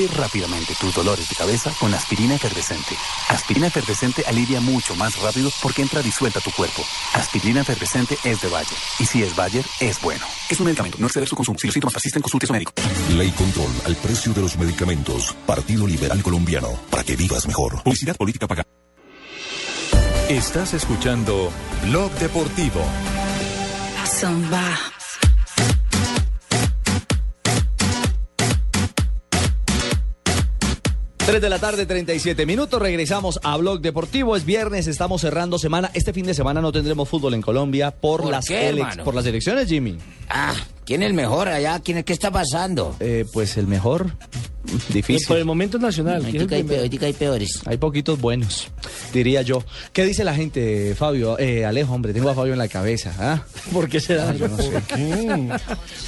Resuelve 0.00 0.22
rápidamente 0.22 0.74
tus 0.80 0.94
dolores 0.94 1.28
de 1.28 1.34
cabeza 1.34 1.72
con 1.78 1.92
aspirina 1.92 2.34
efervescente. 2.34 2.96
Aspirina 3.28 3.66
efervescente 3.66 4.24
alivia 4.26 4.60
mucho 4.60 4.94
más 4.94 5.18
rápido 5.18 5.50
porque 5.62 5.82
entra 5.82 6.00
disuelta 6.00 6.38
a 6.38 6.42
tu 6.42 6.50
cuerpo. 6.52 6.82
Aspirina 7.12 7.60
efervescente 7.60 8.16
es 8.24 8.40
de 8.40 8.48
Bayer. 8.48 8.78
Y 8.98 9.04
si 9.04 9.22
es 9.22 9.36
Bayer, 9.36 9.64
es 9.80 10.00
bueno. 10.00 10.24
Es 10.48 10.58
un 10.58 10.66
medicamento. 10.66 10.96
No 11.00 11.06
exceder 11.06 11.28
su 11.28 11.36
consumo. 11.36 11.58
Si 11.58 11.66
los 11.66 11.74
síntomas 11.74 11.92
persisten, 11.92 12.22
consulte 12.22 12.46
a 12.46 12.48
su 12.48 12.52
médico. 12.54 12.72
Ley 13.14 13.30
Control 13.32 13.72
al 13.84 13.96
precio 13.96 14.32
de 14.32 14.40
los 14.40 14.56
medicamentos. 14.56 15.34
Partido 15.46 15.86
Liberal 15.86 16.22
Colombiano. 16.22 16.72
Para 16.90 17.04
que 17.04 17.16
vivas 17.16 17.46
mejor. 17.46 17.82
Publicidad 17.82 18.16
política 18.16 18.46
pagada. 18.46 18.68
Estás 20.28 20.72
escuchando 20.74 21.50
Blog 21.82 22.10
Deportivo. 22.12 22.80
La 23.96 24.06
samba. 24.06 24.78
3 31.30 31.40
de 31.40 31.48
la 31.48 31.60
tarde, 31.60 31.86
37 31.86 32.44
minutos. 32.44 32.82
Regresamos 32.82 33.38
a 33.44 33.56
Blog 33.56 33.80
Deportivo. 33.80 34.34
Es 34.34 34.44
viernes, 34.44 34.88
estamos 34.88 35.20
cerrando 35.20 35.60
semana. 35.60 35.88
Este 35.94 36.12
fin 36.12 36.26
de 36.26 36.34
semana 36.34 36.60
no 36.60 36.72
tendremos 36.72 37.08
fútbol 37.08 37.34
en 37.34 37.40
Colombia 37.40 37.92
por, 37.92 38.22
¿Por 38.22 38.32
las, 38.32 38.46
qué, 38.46 38.84
por 39.04 39.14
las 39.14 39.24
elecciones, 39.26 39.68
Jimmy. 39.68 39.96
Ah, 40.28 40.56
¿quién 40.84 41.04
es 41.04 41.06
el 41.06 41.14
mejor 41.14 41.46
allá? 41.46 41.78
¿Quién 41.84 41.98
es, 41.98 42.04
¿Qué 42.04 42.12
está 42.12 42.32
pasando? 42.32 42.96
Eh, 42.98 43.26
pues 43.32 43.56
el 43.58 43.68
mejor, 43.68 44.10
difícil. 44.92 45.26
Por 45.26 45.38
el 45.38 45.44
momento 45.44 45.76
es 45.76 45.82
nacional. 45.82 46.22
¿quién 46.22 46.42
es 46.42 46.52
el 46.52 46.78
Ahorita 46.78 47.06
hay 47.06 47.10
hay 47.10 47.12
peores. 47.12 47.60
Hay 47.66 47.76
poquitos 47.76 48.20
buenos, 48.20 48.68
diría 49.12 49.42
yo. 49.42 49.62
¿Qué 49.92 50.04
dice 50.04 50.24
la 50.24 50.34
gente, 50.34 50.94
Fabio? 50.94 51.38
Eh, 51.38 51.64
Alejo, 51.64 51.92
hombre, 51.92 52.12
tengo 52.12 52.30
a 52.30 52.34
Fabio 52.34 52.52
en 52.52 52.58
la 52.58 52.68
cabeza. 52.68 53.14
¿ah? 53.18 53.44
¿Por 53.72 53.88
qué 53.88 54.00
se 54.00 54.14
da? 54.14 54.34
Yo 54.34 54.48
no 54.48 54.56
sé. 54.56 54.82
¿Qué? 54.88 55.48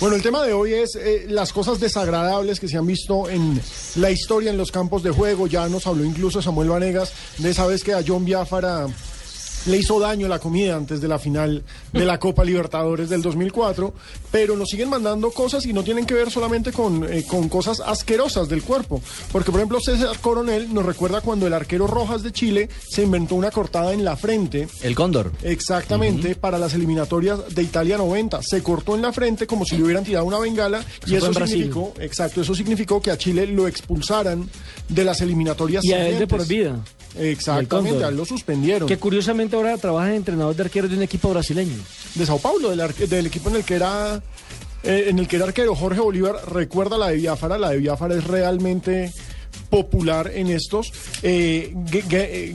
Bueno, 0.00 0.16
el 0.16 0.22
tema 0.22 0.42
de 0.44 0.52
hoy 0.52 0.74
es 0.74 0.96
eh, 0.96 1.26
las 1.28 1.52
cosas 1.52 1.80
desagradables 1.80 2.60
que 2.60 2.68
se 2.68 2.76
han 2.76 2.86
visto 2.86 3.28
en 3.28 3.60
la 3.96 4.10
historia 4.10 4.50
en 4.50 4.56
los 4.56 4.70
campos 4.70 5.02
de 5.02 5.10
juego. 5.10 5.46
Ya 5.46 5.68
nos 5.68 5.86
habló 5.86 6.04
incluso 6.04 6.40
Samuel 6.40 6.68
Vanegas 6.68 7.12
de 7.38 7.50
esa 7.50 7.66
vez 7.66 7.82
que 7.82 7.92
a 7.92 8.02
John 8.06 8.24
Biafara 8.24 8.86
le 9.66 9.76
hizo 9.76 10.00
daño 10.00 10.28
la 10.28 10.38
comida 10.38 10.76
antes 10.76 11.00
de 11.00 11.08
la 11.08 11.18
final 11.18 11.62
de 11.92 12.04
la 12.04 12.18
Copa 12.18 12.44
Libertadores 12.44 13.08
del 13.08 13.22
2004, 13.22 13.94
pero 14.30 14.56
nos 14.56 14.68
siguen 14.68 14.88
mandando 14.88 15.30
cosas 15.30 15.66
y 15.66 15.72
no 15.72 15.84
tienen 15.84 16.06
que 16.06 16.14
ver 16.14 16.30
solamente 16.30 16.72
con, 16.72 17.04
eh, 17.04 17.24
con 17.26 17.48
cosas 17.48 17.80
asquerosas 17.80 18.48
del 18.48 18.62
cuerpo. 18.62 19.00
Porque, 19.30 19.50
por 19.50 19.60
ejemplo, 19.60 19.78
César 19.80 20.18
Coronel 20.20 20.72
nos 20.72 20.84
recuerda 20.84 21.20
cuando 21.20 21.46
el 21.46 21.52
arquero 21.52 21.86
Rojas 21.86 22.22
de 22.22 22.32
Chile 22.32 22.68
se 22.88 23.02
inventó 23.02 23.34
una 23.34 23.50
cortada 23.50 23.92
en 23.92 24.04
la 24.04 24.16
frente 24.16 24.68
El 24.82 24.94
cóndor. 24.94 25.32
Exactamente, 25.42 26.34
para 26.34 26.58
las 26.58 26.74
eliminatorias 26.74 27.54
de 27.54 27.62
Italia 27.62 27.96
90. 27.98 28.40
Se 28.42 28.62
cortó 28.62 28.94
en 28.94 29.02
la 29.02 29.12
frente 29.12 29.46
como 29.46 29.64
si 29.64 29.76
le 29.76 29.84
hubieran 29.84 30.04
tirado 30.04 30.24
una 30.24 30.38
bengala 30.38 30.84
y 31.06 31.14
eso 31.14 31.32
significó, 31.32 31.94
exacto, 31.98 32.40
eso 32.40 32.54
significó 32.54 33.00
que 33.00 33.10
a 33.10 33.18
Chile 33.18 33.46
lo 33.46 33.68
expulsaran 33.68 34.48
de 34.88 35.04
las 35.04 35.20
eliminatorias 35.20 35.84
Y 35.84 35.92
a 35.92 36.08
él 36.08 36.18
de 36.18 36.26
por 36.26 36.46
vida. 36.46 36.82
Exactamente, 37.18 38.10
lo 38.10 38.24
suspendieron. 38.24 38.88
Que 38.88 38.96
curiosamente 38.98 39.56
ahora 39.56 39.76
trabaja 39.78 40.08
de 40.08 40.16
entrenador 40.16 40.54
de 40.56 40.62
arqueros 40.62 40.90
de 40.90 40.96
un 40.96 41.02
equipo 41.02 41.28
brasileño. 41.30 41.76
De 42.14 42.24
Sao 42.26 42.38
Paulo, 42.38 42.70
del, 42.70 42.80
arque- 42.80 43.06
del 43.06 43.26
equipo 43.26 43.50
en 43.50 43.56
el 43.56 43.64
que 43.64 43.74
era 43.74 44.22
eh, 44.82 45.04
en 45.08 45.18
el 45.18 45.28
que 45.28 45.36
era 45.36 45.44
arquero 45.44 45.74
Jorge 45.76 46.00
Bolívar, 46.00 46.36
recuerda 46.50 46.98
la 46.98 47.08
de 47.08 47.16
Biafara, 47.16 47.58
la 47.58 47.70
de 47.70 47.78
Biafara 47.78 48.14
es 48.16 48.24
realmente 48.24 49.12
popular 49.72 50.30
en 50.34 50.48
estos. 50.48 50.92
Eh, 51.22 51.72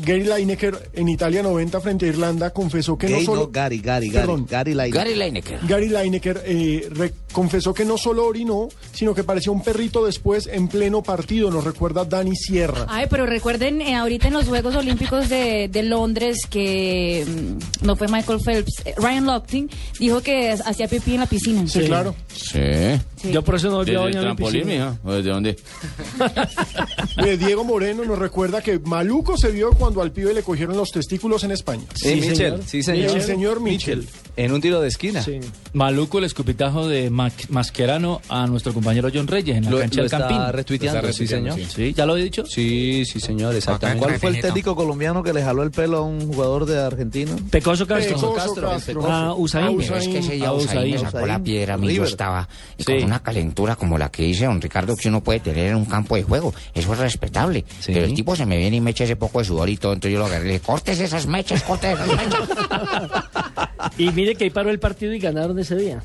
Gary 0.06 0.24
Lineker 0.24 0.92
en 0.94 1.10
Italia 1.10 1.42
90 1.42 1.82
frente 1.82 2.06
a 2.06 2.10
Irlanda 2.10 2.52
confesó 2.52 2.96
que 2.96 3.08
Gay, 3.08 3.22
no 3.22 3.26
solo... 3.26 3.42
no, 3.42 3.52
Gary, 3.52 3.80
Gary, 3.80 4.10
Gary, 4.10 4.28
Perdón. 4.28 4.46
Gary 4.48 4.76
Lineker. 4.76 5.02
Gary 5.02 5.16
Lineker. 5.16 5.60
Gary 5.68 5.90
Lineker 5.90 6.44
eh, 6.46 7.12
confesó 7.32 7.74
que 7.74 7.86
no 7.86 7.98
solo 7.98 8.24
orinó, 8.24 8.70
sino 8.94 9.16
que 9.16 9.24
parecía 9.24 9.52
un 9.52 9.64
perrito 9.64 10.06
después 10.06 10.46
en 10.46 10.68
pleno 10.68 11.02
partido, 11.02 11.50
nos 11.50 11.64
recuerda 11.64 12.06
Dani 12.06 12.36
Sierra. 12.36 12.86
Ay, 12.88 13.08
pero 13.10 13.26
recuerden 13.26 13.82
eh, 13.82 13.96
ahorita 13.96 14.28
en 14.28 14.34
los 14.34 14.46
Juegos 14.46 14.76
Olímpicos 14.76 15.28
de, 15.28 15.70
de 15.70 15.84
Londres 15.84 16.42
que 16.48 17.26
mm, 17.28 17.86
no 17.86 17.96
fue 17.96 18.08
Michael 18.10 18.40
Phelps, 18.46 18.84
eh, 18.86 18.94
Ryan 18.96 19.26
Lochte 19.26 19.66
dijo 20.00 20.22
que 20.22 20.52
hacía 20.52 20.88
pipí 20.88 21.16
en 21.16 21.22
la 21.22 21.26
piscina. 21.26 21.66
Sí, 21.68 21.80
claro. 21.82 22.14
Sí. 22.32 23.32
Yo 23.32 23.42
por 23.42 23.56
eso 23.56 23.70
no 23.70 23.78
volví 23.78 23.96
a 23.96 24.02
¿Desde 24.02 24.08
el 24.08 24.14
bañarme 24.14 24.30
en 24.30 24.36
trampolín, 24.36 24.64
piscina. 24.64 25.00
¿Desde 25.04 25.30
dónde? 25.32 25.58
Eh, 27.18 27.38
Diego 27.38 27.64
Moreno 27.64 28.04
nos 28.06 28.20
recuerda 28.20 28.62
que 28.62 28.80
maluco 28.80 29.38
se 29.38 29.52
vio 29.52 29.72
cuando 29.72 30.02
al 30.02 30.12
pibe 30.12 30.34
le 30.34 30.44
cogieron 30.44 30.78
los 30.78 30.92
testículos 30.92 31.44
en 31.44 31.52
España. 31.52 31.84
Sí, 31.96 32.16
Michel, 32.16 32.62
sí, 32.66 32.84
señor. 32.84 33.16
El 33.18 33.22
señor 33.22 33.60
Michel. 33.62 34.08
En 34.36 34.52
un 34.52 34.62
tiro 34.62 34.80
de 34.82 34.88
esquina. 34.90 35.26
Maluco 35.74 36.20
el 36.20 36.26
escupitajo 36.26 36.88
de 36.88 37.10
Mac- 37.10 37.50
Mascherano 37.50 38.22
a 38.30 38.46
nuestro 38.46 38.72
compañero 38.74 39.10
John 39.12 39.28
Reyes 39.28 39.58
en 39.58 39.66
la 39.66 39.72
Lo, 39.72 39.80
cancha 39.80 39.98
lo 39.98 40.04
del 40.04 40.06
está 40.14 40.18
Campín. 40.28 40.54
retuiteando, 40.54 41.02
Lo 41.02 41.08
está 41.08 41.18
sí, 41.18 41.28
señor. 41.28 41.60
Sí, 41.68 41.94
¿ya 41.94 42.06
lo 42.06 42.18
he 42.18 42.24
dicho? 42.24 42.46
Sí, 42.46 43.04
sí, 43.06 43.20
señor, 43.20 43.56
exactamente. 43.56 44.04
¿Cuál 44.06 44.20
fue 44.20 44.30
el 44.30 44.42
técnico 44.42 44.76
colombiano 44.76 45.24
que 45.24 45.34
le 45.34 45.42
jaló 45.44 45.64
el 45.64 45.72
pelo 45.72 45.98
a 45.98 46.02
un 46.02 46.32
jugador 46.32 46.66
de 46.68 46.80
Argentina? 46.80 47.36
Pecoso 47.50 47.88
Castro. 47.88 48.16
Pecoso 48.16 48.34
Castro. 48.36 48.70
Castro. 48.70 49.08
A 49.12 49.34
Usain. 49.34 49.76
Pero 49.78 49.96
es 49.98 50.08
que 50.08 50.20
ese 50.20 50.34
A 50.34 50.38
ya 50.38 50.54
Usain 50.54 50.92
me 50.92 51.00
sacó 51.00 51.26
la 51.26 51.40
piedra, 51.42 51.74
a 51.74 51.78
River. 51.78 52.08
estaba 52.08 52.48
y 52.78 52.84
Sí. 52.84 52.94
con 52.94 53.04
una 53.06 53.24
calentura 53.24 53.76
como 53.76 53.98
la 53.98 54.10
que 54.12 54.24
dice 54.24 54.46
don 54.46 54.62
Ricardo 54.62 54.96
que 54.96 55.10
uno 55.10 55.22
puede 55.24 55.40
tener 55.40 55.70
en 55.70 55.76
un 55.76 55.86
campo 55.86 56.16
de 56.16 56.22
juego. 56.24 56.54
Eso 56.76 56.94
es 56.94 56.97
respetable. 56.98 57.64
Sí. 57.80 57.94
Pero 57.94 58.06
el 58.06 58.14
tipo 58.14 58.36
se 58.36 58.46
me 58.46 58.58
viene 58.58 58.78
y 58.78 58.82
me 58.82 58.92
echa 58.92 59.04
ese 59.06 59.16
poco 59.16 59.40
de 59.40 59.46
sudor 59.46 59.70
y 59.70 59.78
todo, 59.78 59.94
entonces 59.94 60.14
yo 60.14 60.20
lo 60.20 60.26
agarré 60.26 60.46
y 60.46 60.48
le 60.48 60.54
dije, 60.56 60.66
cortes 60.66 61.00
esas 61.00 61.26
mechas, 61.28 61.64
cortes 61.64 61.94
esas 61.94 62.08
mechas. 62.08 62.42
Y 63.98 64.12
mire 64.12 64.36
que 64.36 64.46
ahí 64.46 64.50
paró 64.50 64.70
el 64.70 64.80
partido 64.80 65.14
y 65.14 65.20
ganaron 65.20 65.58
ese 65.60 65.76
día. 65.76 66.04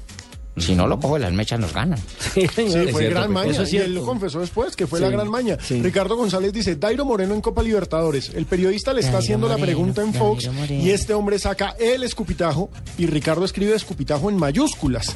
si 0.56 0.74
no 0.74 0.86
lo 0.86 0.98
cojo, 1.00 1.18
las 1.18 1.32
mechas 1.32 1.58
nos 1.58 1.72
ganan. 1.72 1.98
Sí, 2.34 2.46
fue 2.48 2.64
cierto, 2.72 2.98
gran 2.98 3.12
Pecoso. 3.12 3.28
maña. 3.32 3.50
Eso 3.50 3.62
es 3.62 3.72
y 3.72 3.76
él 3.78 3.94
lo 3.94 4.04
confesó 4.04 4.40
después, 4.40 4.76
que 4.76 4.86
fue 4.86 4.98
Sí, 4.98 5.04
la 5.04 5.10
gran 5.10 5.28
maña. 5.30 5.58
sí. 5.60 5.82
Ricardo 5.82 6.16
González 6.16 6.52
dice, 6.52 6.76
Dairo 6.76 7.04
Moreno 7.04 7.34
en 7.34 7.40
Copa 7.40 7.62
Libertadores. 7.62 8.30
El 8.34 8.46
periodista 8.46 8.92
le 8.92 9.00
está 9.00 9.12
Dairo 9.12 9.22
haciendo 9.24 9.48
la 9.48 9.56
pregunta 9.58 10.02
en 10.02 10.14
Fox 10.14 10.48
y 10.70 10.90
este 10.90 11.14
hombre 11.14 11.38
saca 11.38 11.74
el 11.78 12.02
escupitajo 12.04 12.70
y 12.98 13.06
Ricardo 13.06 13.44
escribe 13.44 13.74
escupitajo 13.74 14.30
en 14.30 14.36
mayúsculas. 14.36 15.14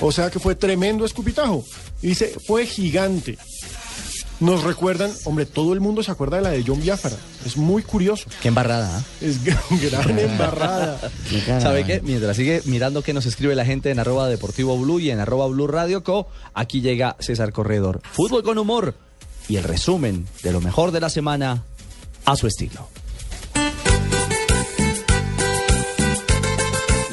O 0.00 0.10
sea 0.10 0.30
que 0.30 0.38
fue 0.40 0.54
tremendo 0.56 1.04
escupitajo. 1.04 1.64
Y 2.02 2.08
dice, 2.08 2.34
fue 2.46 2.66
gigante. 2.66 3.38
Nos 4.42 4.64
recuerdan, 4.64 5.12
hombre, 5.24 5.46
todo 5.46 5.72
el 5.72 5.78
mundo 5.78 6.02
se 6.02 6.10
acuerda 6.10 6.38
de 6.38 6.42
la 6.42 6.50
de 6.50 6.64
John 6.66 6.80
Biafara. 6.80 7.14
Es 7.46 7.56
muy 7.56 7.84
curioso. 7.84 8.28
Qué 8.40 8.48
embarrada. 8.48 8.98
¿ah? 8.98 9.02
Es 9.20 9.44
gran, 9.44 9.62
gran 9.80 10.18
embarrada. 10.18 10.98
¿Sabe 11.60 11.84
qué? 11.84 12.00
Mientras 12.02 12.36
sigue 12.36 12.60
mirando 12.64 13.02
qué 13.02 13.12
nos 13.12 13.24
escribe 13.24 13.54
la 13.54 13.64
gente 13.64 13.92
en 13.92 14.00
arroba 14.00 14.28
deportivo 14.28 14.76
blue 14.76 14.98
y 14.98 15.12
en 15.12 15.20
arroba 15.20 15.46
blue 15.46 15.68
radio 15.68 16.02
co, 16.02 16.26
aquí 16.54 16.80
llega 16.80 17.14
César 17.20 17.52
Corredor. 17.52 18.00
Fútbol 18.10 18.42
con 18.42 18.58
humor 18.58 18.96
y 19.48 19.58
el 19.58 19.62
resumen 19.62 20.26
de 20.42 20.50
lo 20.50 20.60
mejor 20.60 20.90
de 20.90 20.98
la 20.98 21.08
semana 21.08 21.62
a 22.24 22.34
su 22.34 22.48
estilo. 22.48 22.88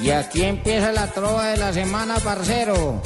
Y 0.01 0.09
aquí 0.09 0.41
empieza 0.41 0.91
la 0.91 1.11
trova 1.11 1.49
de 1.49 1.57
la 1.57 1.73
semana, 1.73 2.15
parcero. 2.15 3.03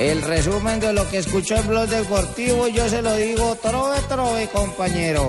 El 0.00 0.22
resumen 0.22 0.80
de 0.80 0.94
lo 0.94 1.06
que 1.10 1.18
escuchó 1.18 1.56
en 1.56 1.68
Blog 1.68 1.86
Deportivo, 1.86 2.66
yo 2.68 2.88
se 2.88 3.02
lo 3.02 3.14
digo 3.16 3.54
trove, 3.56 4.00
trove, 4.08 4.48
compañero. 4.48 5.28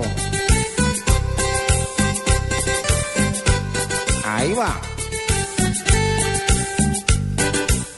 Ahí 4.24 4.54
va. 4.54 4.80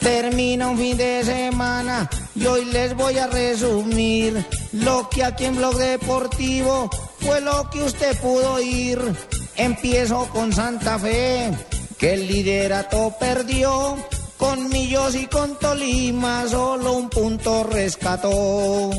Termina 0.01 0.67
un 0.67 0.77
fin 0.77 0.97
de 0.97 1.23
semana 1.23 2.09
y 2.35 2.45
hoy 2.45 2.65
les 2.65 2.93
voy 2.93 3.19
a 3.19 3.27
resumir 3.27 4.45
lo 4.73 5.09
que 5.09 5.23
aquí 5.23 5.45
en 5.45 5.55
Blog 5.55 5.77
Deportivo 5.77 6.89
fue 7.21 7.39
lo 7.39 7.69
que 7.69 7.83
usted 7.83 8.19
pudo 8.19 8.55
oír. 8.55 8.99
Empiezo 9.55 10.27
con 10.27 10.51
Santa 10.51 10.99
Fe, 10.99 11.51
que 11.97 12.15
el 12.15 12.27
liderato 12.27 13.15
perdió. 13.17 13.95
Con 14.37 14.69
Millos 14.69 15.15
y 15.15 15.25
con 15.27 15.57
Tolima 15.57 16.47
solo 16.47 16.93
un 16.93 17.09
punto 17.09 17.63
rescató. 17.63 18.91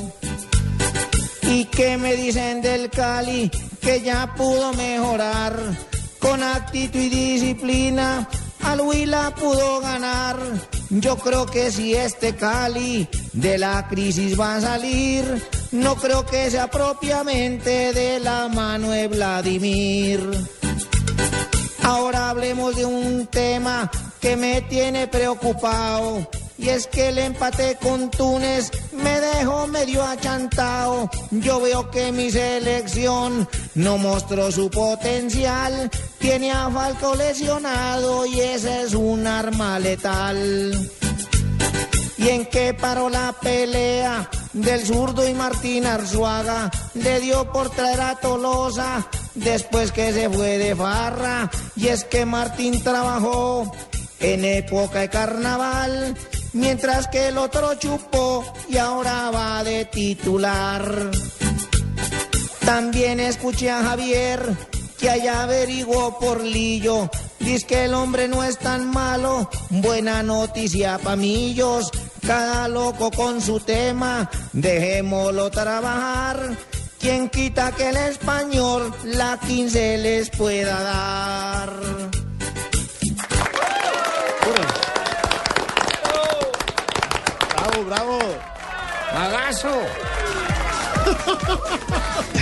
¿Y 1.43 1.67
qué 1.67 1.97
me 1.97 2.15
dicen 2.17 2.63
del 2.63 2.91
Cali? 2.91 3.51
Que 3.81 4.01
ya 4.01 4.35
pudo 4.35 4.73
mejorar. 4.73 5.57
Con 6.19 6.43
actitud 6.43 6.99
y 6.99 7.09
disciplina, 7.09 8.29
al 8.65 8.81
Huila 8.81 9.35
pudo 9.35 9.81
ganar. 9.81 10.39
Yo 10.91 11.17
creo 11.17 11.47
que 11.47 11.71
si 11.71 11.95
este 11.95 12.35
Cali 12.35 13.09
de 13.33 13.59
la 13.59 13.87
crisis 13.89 14.39
va 14.39 14.57
a 14.57 14.61
salir, 14.61 15.25
no 15.73 15.97
creo 15.97 16.25
que 16.25 16.51
sea 16.51 16.69
propiamente 16.71 17.93
de 17.93 18.21
la 18.21 18.49
mano 18.49 18.91
de 18.91 19.09
Vladimir. 19.09 20.31
Ahora 21.83 22.31
hablemos 22.31 22.75
de 22.75 22.85
un 22.85 23.27
tema 23.27 23.91
que 24.27 24.37
me 24.37 24.61
tiene 24.63 25.07
preocupado. 25.07 26.29
Y 26.59 26.69
es 26.71 26.89
que 26.89 27.11
el 27.11 27.19
empate 27.19 27.79
con 27.81 28.11
Túnez 28.11 28.73
me 28.93 29.21
dejó 29.21 29.69
medio 29.69 30.03
achantado. 30.03 31.09
Yo 31.31 31.61
veo 31.61 31.89
que 31.93 32.11
mi 32.11 32.29
selección 32.33 33.49
no 33.77 33.99
mostró 33.99 34.51
su 34.51 34.69
potencial. 34.69 35.89
Tiene 36.19 36.51
a 36.51 36.69
Falco 36.69 37.15
lesionado 37.15 38.27
y 38.27 38.41
ese 38.41 38.83
es 38.83 38.95
un 38.95 39.29
arma 39.29 39.79
letal. 39.79 40.91
¿Y 42.19 42.29
en 42.29 42.47
qué 42.47 42.75
paró 42.75 43.09
la 43.09 43.33
pelea 43.41 44.29
del 44.55 44.85
zurdo 44.85 45.29
y 45.29 45.35
Martín 45.35 45.87
Arzuaga 45.87 46.73
le 46.95 47.21
dio 47.21 47.53
por 47.53 47.71
traer 47.71 48.01
a 48.01 48.17
Tolosa 48.17 49.07
después 49.37 49.93
que 49.93 50.13
se 50.13 50.29
fue 50.29 50.59
de 50.59 50.75
farra. 50.75 51.49
Y 51.77 51.89
es 51.89 52.05
que 52.05 52.25
Martín 52.27 52.83
trabajó 52.83 53.71
en 54.21 54.45
época 54.45 55.01
de 55.01 55.09
carnaval, 55.09 56.17
mientras 56.53 57.09
que 57.09 57.29
el 57.29 57.39
otro 57.39 57.75
chupó 57.75 58.45
y 58.69 58.79
ahora 58.79 59.31
va 59.31 59.63
de 59.65 59.85
titular. 59.85 61.11
También 62.65 63.21
escuché 63.21 63.71
a 63.71 63.83
Javier 63.83 64.57
que 64.99 65.11
allá 65.11 65.43
averiguó 65.43 66.19
por 66.19 66.43
Lillo. 66.43 67.09
Dice 67.39 67.67
que 67.67 67.85
el 67.85 67.95
hombre 67.95 68.29
no 68.29 68.43
es 68.43 68.59
tan 68.59 68.91
malo, 68.91 69.49
buena 69.71 70.23
noticia 70.23 70.99
pa' 70.99 71.17
millos. 71.17 71.91
Cada 72.27 72.67
loco 72.67 73.13
con 73.13 73.41
su 73.41 73.61
tema, 73.61 74.29
dejémoslo 74.53 75.51
trabajar. 75.51 76.57
Quien 76.99 77.29
quita 77.29 77.71
que 77.73 77.91
el 77.91 77.97
español 77.97 78.93
la 79.05 79.39
15 79.39 79.99
les 79.99 80.31
pueda 80.31 80.83
dar. 80.83 82.16
Bravo. 87.87 88.19
Magazo. 89.15 89.71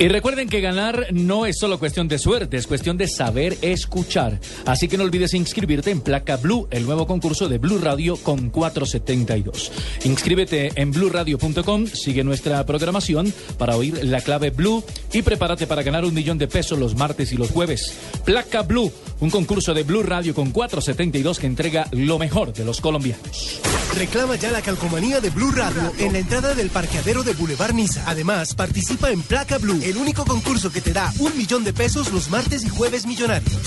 Y 0.00 0.08
recuerden 0.08 0.48
que 0.48 0.62
ganar 0.62 1.08
no 1.12 1.44
es 1.44 1.58
solo 1.58 1.78
cuestión 1.78 2.08
de 2.08 2.18
suerte, 2.18 2.56
es 2.56 2.66
cuestión 2.66 2.96
de 2.96 3.06
saber 3.06 3.58
escuchar. 3.60 4.40
Así 4.64 4.88
que 4.88 4.96
no 4.96 5.04
olvides 5.04 5.34
inscribirte 5.34 5.90
en 5.90 6.00
Placa 6.00 6.38
Blue, 6.38 6.66
el 6.70 6.86
nuevo 6.86 7.06
concurso 7.06 7.50
de 7.50 7.58
Blue 7.58 7.76
Radio 7.76 8.16
con 8.16 8.48
472. 8.48 9.70
Inscríbete 10.04 10.72
en 10.80 10.90
blueradio.com, 10.90 11.86
sigue 11.86 12.24
nuestra 12.24 12.64
programación 12.64 13.30
para 13.58 13.76
oír 13.76 14.02
la 14.02 14.22
clave 14.22 14.48
Blue 14.48 14.82
y 15.12 15.20
prepárate 15.20 15.66
para 15.66 15.82
ganar 15.82 16.06
un 16.06 16.14
millón 16.14 16.38
de 16.38 16.48
pesos 16.48 16.78
los 16.78 16.96
martes 16.96 17.30
y 17.32 17.36
los 17.36 17.50
jueves. 17.50 17.94
Placa 18.24 18.62
Blue, 18.62 18.90
un 19.20 19.28
concurso 19.28 19.74
de 19.74 19.82
Blue 19.82 20.02
Radio 20.02 20.34
con 20.34 20.50
472 20.50 21.38
que 21.38 21.46
entrega 21.46 21.86
lo 21.92 22.18
mejor 22.18 22.54
de 22.54 22.64
los 22.64 22.80
colombianos. 22.80 23.60
Reclama 23.96 24.36
ya 24.36 24.52
la 24.52 24.62
calcomanía 24.62 25.20
de 25.20 25.30
Blue 25.30 25.50
Radio 25.50 25.92
en 25.98 26.12
la 26.12 26.20
entrada 26.20 26.54
del 26.54 26.70
parqueadero 26.70 27.22
de 27.22 27.34
Boulevard 27.34 27.74
Niza. 27.74 28.04
Además, 28.06 28.54
participa 28.54 29.10
en 29.10 29.20
Placa 29.20 29.58
Blue, 29.58 29.80
el 29.90 29.96
único 29.96 30.24
concurso 30.24 30.70
que 30.70 30.80
te 30.80 30.92
da 30.92 31.12
un 31.18 31.36
millón 31.36 31.64
de 31.64 31.72
pesos 31.72 32.12
los 32.12 32.30
martes 32.30 32.64
y 32.64 32.68
jueves 32.68 33.06
millonarios. 33.06 33.60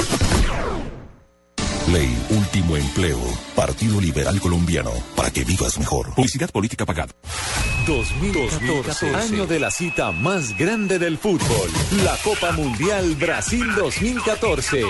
Ley 1.88 2.18
Último 2.30 2.78
Empleo. 2.78 3.20
Partido 3.56 4.00
Liberal 4.00 4.40
Colombiano. 4.40 4.92
Para 5.16 5.32
que 5.32 5.44
vivas 5.44 5.78
mejor. 5.78 6.14
Publicidad 6.16 6.50
política 6.50 6.86
pagada. 6.86 7.14
2014, 7.86 9.14
año 9.14 9.46
de 9.46 9.60
la 9.60 9.70
cita 9.70 10.12
más 10.12 10.58
grande 10.58 11.00
del 11.00 11.18
fútbol, 11.18 11.70
la 12.06 12.16
Copa 12.24 12.54
Mundial 12.54 13.16
Brasil 13.16 13.66
2014. 13.76 14.84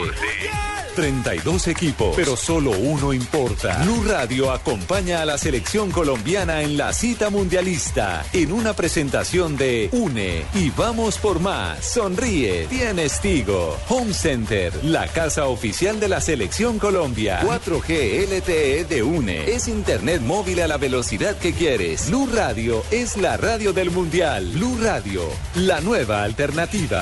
32 0.96 1.68
equipos, 1.70 2.16
pero 2.16 2.38
solo 2.38 2.72
uno 2.72 3.14
importa. 3.14 3.80
Blue 3.84 4.04
Radio 4.08 4.52
acompaña 4.52 5.22
a 5.22 5.26
la 5.26 5.38
selección 5.38 5.92
colombiana 5.92 6.62
en 6.62 6.78
la 6.78 6.94
cita 6.94 7.30
mundialista 7.30 8.24
en 8.32 8.52
una 8.52 8.74
presentación 8.74 9.58
de 9.58 9.90
Une 9.92 10.46
y 10.54 10.70
vamos 10.70 11.18
por 11.18 11.40
más. 11.40 11.84
Sonríe, 11.84 12.68
tienes 12.68 13.20
Tigo. 13.22 13.78
Home 13.90 14.14
Center, 14.14 14.72
la 14.84 15.08
casa 15.08 15.48
oficial 15.48 16.00
de 16.00 16.10
la 16.10 16.22
selección 16.22 16.78
Colombia. 16.84 17.40
4G 17.44 18.28
LTE 18.28 18.84
de 18.84 19.04
Une. 19.04 19.50
Es 19.50 19.70
internet 19.70 20.20
móvil 20.20 20.60
a 20.60 20.68
la 20.68 20.76
velocidad 20.76 21.38
que 21.38 21.54
quieres. 21.54 22.10
Blue 22.10 22.28
Radio 22.34 22.84
es 22.92 23.16
la 23.16 23.38
radio 23.38 23.72
del 23.72 23.90
mundial. 23.90 24.52
Blue 24.54 24.78
Radio, 24.82 25.22
la 25.56 25.80
nueva 25.80 26.24
alternativa. 26.24 27.02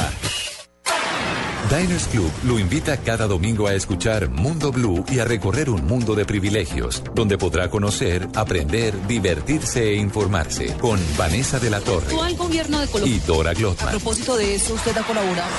Diners 1.71 2.07
Club 2.07 2.29
lo 2.43 2.59
invita 2.59 2.97
cada 2.97 3.27
domingo 3.27 3.65
a 3.65 3.73
escuchar 3.73 4.29
Mundo 4.29 4.73
Blue 4.73 5.05
y 5.09 5.19
a 5.19 5.25
recorrer 5.25 5.69
un 5.69 5.85
mundo 5.85 6.15
de 6.15 6.25
privilegios, 6.25 7.01
donde 7.15 7.37
podrá 7.37 7.69
conocer, 7.69 8.27
aprender, 8.35 8.93
divertirse 9.07 9.91
e 9.91 9.95
informarse 9.95 10.75
con 10.81 10.99
Vanessa 11.17 11.59
de 11.59 11.69
la 11.69 11.79
Torre 11.79 12.13
gobierno 12.35 12.77
de 12.77 12.87
Colombia. 12.87 13.15
y 13.15 13.19
Dora 13.19 13.51
A 13.51 13.53
Glotman. 13.53 13.91
propósito 13.91 14.35
de 14.35 14.55
eso, 14.55 14.73
usted 14.73 14.97
ha 14.97 15.03
colaborado. 15.03 15.49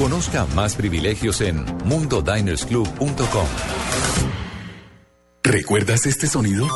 Conozca 0.00 0.46
más 0.46 0.74
privilegios 0.74 1.40
en 1.40 1.64
mundodinersclub.com. 1.84 3.46
¿Recuerdas 5.44 6.06
este 6.06 6.26
sonido? 6.26 6.66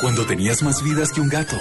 Cuando 0.00 0.26
tenías 0.26 0.62
más 0.62 0.84
vidas 0.84 1.12
que 1.12 1.20
un 1.20 1.28
gato. 1.28 1.56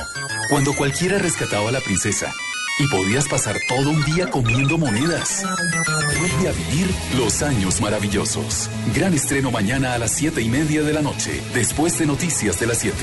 Cuando 0.51 0.75
cualquiera 0.75 1.17
rescataba 1.17 1.69
a 1.69 1.71
la 1.71 1.79
princesa. 1.79 2.31
Y 2.79 2.87
podías 2.87 3.27
pasar 3.27 3.57
todo 3.67 3.89
un 3.89 4.03
día 4.05 4.29
comiendo 4.31 4.77
monedas. 4.77 5.43
Vuelve 6.17 6.47
a 6.47 6.51
vivir 6.53 6.89
los 7.17 7.41
años 7.41 7.81
maravillosos. 7.81 8.69
Gran 8.95 9.13
estreno 9.13 9.51
mañana 9.51 9.93
a 9.93 9.97
las 9.97 10.11
siete 10.11 10.41
y 10.41 10.47
media 10.47 10.81
de 10.81 10.93
la 10.93 11.01
noche, 11.01 11.41
después 11.53 11.99
de 11.99 12.05
Noticias 12.05 12.57
de 12.57 12.67
las 12.67 12.77
7. 12.77 12.95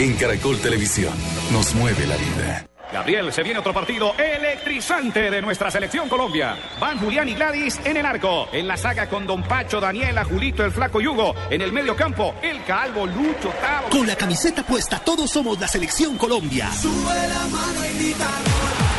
En 0.00 0.14
Caracol 0.14 0.58
Televisión. 0.58 1.14
Nos 1.52 1.74
mueve 1.76 2.06
la 2.08 2.16
vida. 2.16 2.66
Gabriel, 2.92 3.32
se 3.32 3.44
viene 3.44 3.60
otro 3.60 3.72
partido 3.72 4.14
electrizante 4.18 5.30
de 5.30 5.40
nuestra 5.40 5.70
selección 5.70 6.08
Colombia. 6.08 6.56
Van 6.80 6.98
Julián 6.98 7.28
y 7.28 7.34
Gladys 7.34 7.78
en 7.84 7.98
el 7.98 8.06
arco. 8.06 8.48
En 8.52 8.66
la 8.66 8.76
saga 8.76 9.08
con 9.08 9.28
Don 9.28 9.44
Pacho, 9.44 9.80
Daniela, 9.80 10.24
Julito, 10.24 10.64
el 10.64 10.72
Flaco 10.72 11.00
Yugo. 11.00 11.36
En 11.50 11.62
el 11.62 11.72
medio 11.72 11.94
campo, 11.94 12.34
el 12.42 12.64
Calvo, 12.64 13.06
Lucho, 13.06 13.50
Tavo. 13.60 13.90
Con 13.90 14.08
la 14.08 14.16
camiseta 14.16 14.64
puesta, 14.64 14.98
todos 14.98 15.30
somos 15.30 15.60
la 15.60 15.68
selección 15.68 16.18
Colombia. 16.18 16.68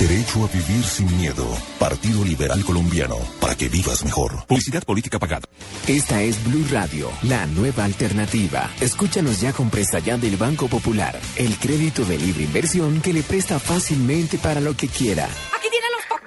Derecho 0.00 0.46
a 0.46 0.48
vivir 0.48 0.82
sin 0.82 1.14
miedo. 1.18 1.46
Partido 1.78 2.24
Liberal 2.24 2.64
Colombiano. 2.64 3.18
Para 3.38 3.54
que 3.54 3.68
vivas 3.68 4.02
mejor. 4.02 4.46
Publicidad 4.46 4.82
política 4.82 5.18
pagada. 5.18 5.46
Esta 5.86 6.22
es 6.22 6.42
Blue 6.42 6.64
Radio, 6.70 7.10
la 7.20 7.44
nueva 7.44 7.84
alternativa. 7.84 8.70
Escúchanos 8.80 9.42
ya 9.42 9.52
con 9.52 9.68
Presta 9.68 9.98
Ya 9.98 10.16
del 10.16 10.38
Banco 10.38 10.68
Popular, 10.68 11.20
el 11.36 11.54
crédito 11.58 12.06
de 12.06 12.16
libre 12.16 12.44
inversión 12.44 13.02
que 13.02 13.12
le 13.12 13.22
presta 13.22 13.58
fácilmente 13.58 14.38
para 14.38 14.62
lo 14.62 14.74
que 14.74 14.88
quiera. 14.88 15.28
Aquí 15.54 15.68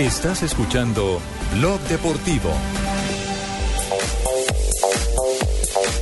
Estás 0.00 0.42
escuchando 0.42 1.20
Blog 1.56 1.78
Deportivo. 1.80 2.50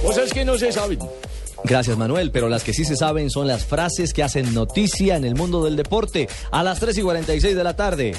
Cosas 0.05 0.33
que 0.33 0.45
no 0.45 0.57
se 0.57 0.71
saben. 0.71 1.01
Gracias 1.65 1.99
Manuel, 1.99 2.31
pero 2.31 2.49
las 2.49 2.65
que 2.65 2.73
sí 2.73 2.85
se 2.85 2.97
saben 2.97 3.31
son 3.31 3.47
las 3.47 3.65
frases 3.65 4.13
que 4.13 4.23
hacen 4.23 4.55
noticia 4.55 5.17
en 5.17 5.25
el 5.25 5.35
mundo 5.35 5.65
del 5.65 5.77
deporte 5.77 6.29
a 6.51 6.63
las 6.63 6.81
3 6.81 6.99
y 6.99 7.03
46 7.03 7.57
de 7.57 7.65
la 7.65 7.75
tarde, 7.77 8.15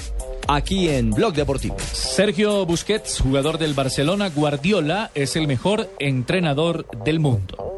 aquí 0.48 0.90
en 0.90 1.12
Blog 1.12 1.34
Deportivo. 1.34 1.78
Sergio 1.92 2.66
Busquets, 2.66 3.20
jugador 3.22 3.58
del 3.58 3.74
Barcelona, 3.74 4.30
Guardiola 4.30 5.12
es 5.16 5.36
el 5.36 5.48
mejor 5.48 5.90
entrenador 6.00 6.86
del 7.06 7.20
mundo. 7.20 7.70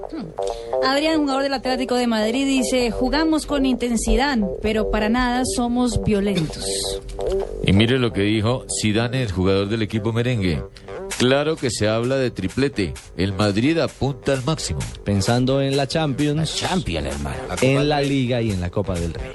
Adrián, 0.83 1.19
jugador 1.19 1.43
del 1.43 1.53
Atlético 1.53 1.95
de 1.95 2.07
Madrid, 2.07 2.45
dice, 2.45 2.91
jugamos 2.91 3.45
con 3.45 3.65
intensidad, 3.65 4.37
pero 4.61 4.89
para 4.89 5.09
nada 5.09 5.43
somos 5.45 6.03
violentos. 6.03 6.65
Y 7.63 7.71
mire 7.71 7.99
lo 7.99 8.11
que 8.11 8.21
dijo 8.21 8.65
Zidane, 8.81 9.23
el 9.23 9.31
jugador 9.31 9.69
del 9.69 9.83
equipo 9.83 10.11
merengue. 10.11 10.61
Claro 11.21 11.55
que 11.55 11.69
se 11.69 11.87
habla 11.87 12.15
de 12.17 12.31
triplete. 12.31 12.95
El 13.15 13.33
Madrid 13.33 13.77
apunta 13.77 14.33
al 14.33 14.43
máximo. 14.43 14.79
Pensando 15.03 15.61
en 15.61 15.77
la 15.77 15.87
Champions, 15.87 16.55
Champion, 16.55 17.05
hermano. 17.05 17.37
en 17.61 17.87
la 17.87 18.01
Liga 18.01 18.41
y 18.41 18.49
en 18.49 18.59
la 18.59 18.71
Copa 18.71 18.95
del 18.99 19.13
Rey. 19.13 19.31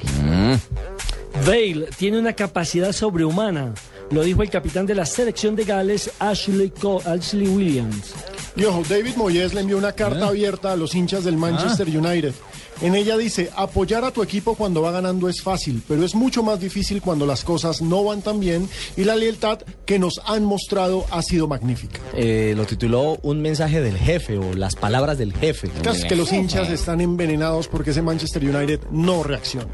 Bale 1.46 1.86
tiene 1.96 2.18
una 2.18 2.32
capacidad 2.32 2.90
sobrehumana. 2.90 3.72
Lo 4.10 4.22
dijo 4.24 4.42
el 4.42 4.50
capitán 4.50 4.84
de 4.86 4.96
la 4.96 5.06
selección 5.06 5.54
de 5.54 5.62
Gales, 5.64 6.10
Ashley, 6.18 6.70
Co- 6.70 7.02
Ashley 7.06 7.46
Williams. 7.46 8.14
Y 8.56 8.64
ojo, 8.64 8.82
David 8.88 9.14
Moyes 9.14 9.54
le 9.54 9.60
envió 9.60 9.78
una 9.78 9.92
carta 9.92 10.26
abierta 10.26 10.72
a 10.72 10.76
los 10.76 10.92
hinchas 10.94 11.22
del 11.22 11.36
Manchester 11.36 11.86
United. 11.88 12.32
En 12.82 12.94
ella 12.94 13.16
dice, 13.16 13.50
apoyar 13.56 14.04
a 14.04 14.10
tu 14.10 14.22
equipo 14.22 14.54
cuando 14.54 14.82
va 14.82 14.90
ganando 14.90 15.28
es 15.28 15.40
fácil, 15.40 15.82
pero 15.88 16.04
es 16.04 16.14
mucho 16.14 16.42
más 16.42 16.60
difícil 16.60 17.00
cuando 17.00 17.24
las 17.24 17.42
cosas 17.42 17.80
no 17.80 18.04
van 18.04 18.22
tan 18.22 18.38
bien 18.38 18.68
y 18.96 19.04
la 19.04 19.16
lealtad 19.16 19.60
que 19.86 19.98
nos 19.98 20.20
han 20.26 20.44
mostrado 20.44 21.06
ha 21.10 21.22
sido 21.22 21.48
magnífica. 21.48 22.00
Eh, 22.14 22.54
lo 22.56 22.64
tituló 22.66 23.18
Un 23.22 23.40
mensaje 23.40 23.80
del 23.80 23.96
jefe 23.96 24.36
o 24.38 24.52
las 24.54 24.74
palabras 24.74 25.16
del 25.18 25.32
jefe. 25.32 25.68
Casi 25.82 26.06
que 26.06 26.16
los 26.16 26.32
hinchas 26.32 26.68
están 26.70 27.00
envenenados 27.00 27.68
porque 27.68 27.90
ese 27.90 28.02
Manchester 28.02 28.44
United 28.44 28.80
no 28.90 29.22
reacciona. 29.22 29.68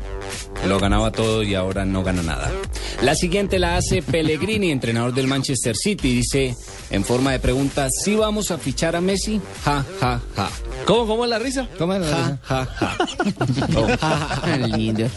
Lo 0.67 0.79
ganaba 0.79 1.11
todo 1.11 1.43
y 1.43 1.55
ahora 1.55 1.85
no 1.85 2.05
gana 2.05 2.23
nada. 2.23 2.51
La 3.03 3.15
siguiente 3.15 3.59
la 3.59 3.77
hace 3.77 4.03
Pellegrini, 4.03 4.71
entrenador 4.71 5.13
del 5.13 5.27
Manchester 5.27 5.77
City. 5.77 6.15
Dice, 6.15 6.57
en 6.91 7.05
forma 7.05 7.33
de 7.33 7.41
pregunta, 7.41 7.89
¿sí 7.91 8.15
vamos 8.15 8.51
a 8.51 8.59
fichar 8.59 8.95
a 8.95 9.01
Messi? 9.01 9.41
Ja, 9.65 9.85
ja, 10.01 10.21
ja. 10.37 10.51
¿Cómo, 10.87 11.07
cómo 11.07 11.25
es 11.25 11.31
la 11.31 11.39
risa? 11.39 11.69
¿Cómo 11.79 11.95
es 11.95 12.01
la 12.01 12.07
risa? 12.07 12.39
Ja, 12.43 12.67
ja, 12.67 12.67
ja. 12.67 12.92
Lindo. 14.77 15.09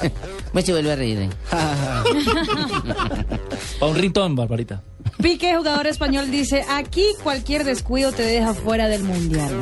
Me 0.53 0.61
se 0.61 0.71
vuelve 0.71 0.91
a 0.91 0.95
reír. 0.95 1.19
eh. 1.19 1.29
Pa' 3.79 3.85
un 3.85 3.95
rintón, 3.95 4.35
Barbarita. 4.35 4.81
Pique, 5.21 5.55
jugador 5.55 5.87
español, 5.87 6.29
dice, 6.31 6.63
aquí 6.69 7.05
cualquier 7.23 7.63
descuido 7.63 8.11
te 8.11 8.23
deja 8.23 8.53
fuera 8.53 8.87
del 8.87 9.03
mundial. 9.03 9.59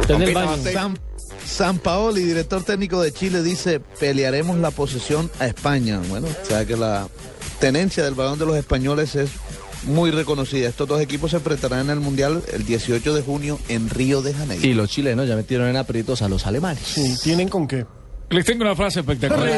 Está 0.00 0.14
en 0.14 0.22
el 0.22 0.34
baño. 0.34 0.56
San, 0.72 0.98
San 1.44 1.78
Paoli, 1.78 2.22
director 2.24 2.62
técnico 2.62 3.00
de 3.02 3.12
Chile, 3.12 3.42
dice, 3.42 3.80
pelearemos 3.80 4.56
la 4.58 4.70
posesión 4.70 5.30
a 5.38 5.46
España. 5.46 6.00
Bueno, 6.08 6.28
o 6.28 6.46
sea 6.46 6.64
que 6.64 6.76
la 6.76 7.08
tenencia 7.58 8.04
del 8.04 8.14
balón 8.14 8.38
de 8.38 8.46
los 8.46 8.56
españoles 8.56 9.14
es 9.14 9.30
muy 9.84 10.10
reconocida. 10.10 10.68
Estos 10.68 10.88
dos 10.88 11.00
equipos 11.00 11.30
se 11.30 11.38
enfrentarán 11.38 11.80
en 11.80 11.90
el 11.90 12.00
Mundial 12.00 12.42
el 12.52 12.64
18 12.64 13.14
de 13.14 13.22
junio 13.22 13.58
en 13.68 13.88
Río 13.88 14.22
de 14.22 14.34
Janeiro. 14.34 14.66
Y 14.66 14.74
los 14.74 14.90
chilenos 14.90 15.28
ya 15.28 15.36
metieron 15.36 15.68
en 15.68 15.76
aprietos 15.76 16.22
a 16.22 16.28
los 16.28 16.46
alemanes. 16.46 16.82
Sí, 16.84 17.16
¿tienen 17.22 17.48
con 17.48 17.66
qué? 17.66 17.86
Les 18.30 18.44
tengo 18.44 18.62
una 18.62 18.76
frase 18.76 19.00
espectacular. 19.00 19.50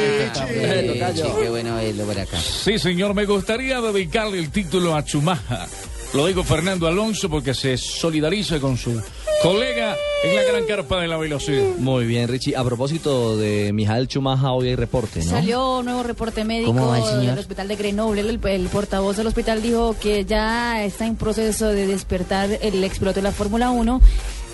Sí, 1.15 1.23
qué 1.43 1.51
bueno 1.51 1.77
verlo 1.77 2.05
por 2.05 2.19
acá. 2.19 2.39
Sí, 2.39 2.79
señor, 2.79 3.15
me 3.15 3.27
gustaría 3.27 3.81
dedicarle 3.81 4.39
el 4.39 4.51
título 4.51 4.97
a 4.97 5.05
Chumaja. 5.05 5.67
Lo 6.15 6.27
digo 6.27 6.43
Fernando 6.43 6.87
Alonso 6.87 7.29
porque 7.29 7.55
se 7.55 7.77
solidariza 7.77 8.61
con 8.61 8.77
su 8.77 9.01
colega 9.43 9.97
en 10.25 10.37
la 10.37 10.43
gran 10.43 10.65
carpa 10.67 11.01
de 11.01 11.09
la 11.09 11.17
velocidad. 11.17 11.77
Muy 11.79 12.07
bien, 12.07 12.29
Richie. 12.29 12.57
A 12.57 12.63
propósito 12.65 13.37
de 13.37 13.73
Mijael 13.73 14.07
Chumaja, 14.09 14.53
hoy 14.53 14.69
hay 14.69 14.77
reporte, 14.77 15.25
¿no? 15.25 15.31
Salió 15.31 15.79
un 15.79 15.87
nuevo 15.87 16.03
reporte 16.03 16.45
médico 16.45 16.93
del 16.93 17.39
hospital 17.39 17.69
de 17.69 17.77
Grenoble. 17.77 18.21
El, 18.21 18.41
el 18.45 18.69
portavoz 18.69 19.17
del 19.17 19.27
hospital 19.27 19.63
dijo 19.63 19.97
que 20.01 20.25
ya 20.25 20.85
está 20.85 21.07
en 21.07 21.17
proceso 21.17 21.69
de 21.69 21.87
despertar 21.87 22.51
el 22.63 22.85
expiloto 22.85 23.17
de 23.17 23.23
la 23.23 23.33
Fórmula 23.33 23.71
1 23.71 24.01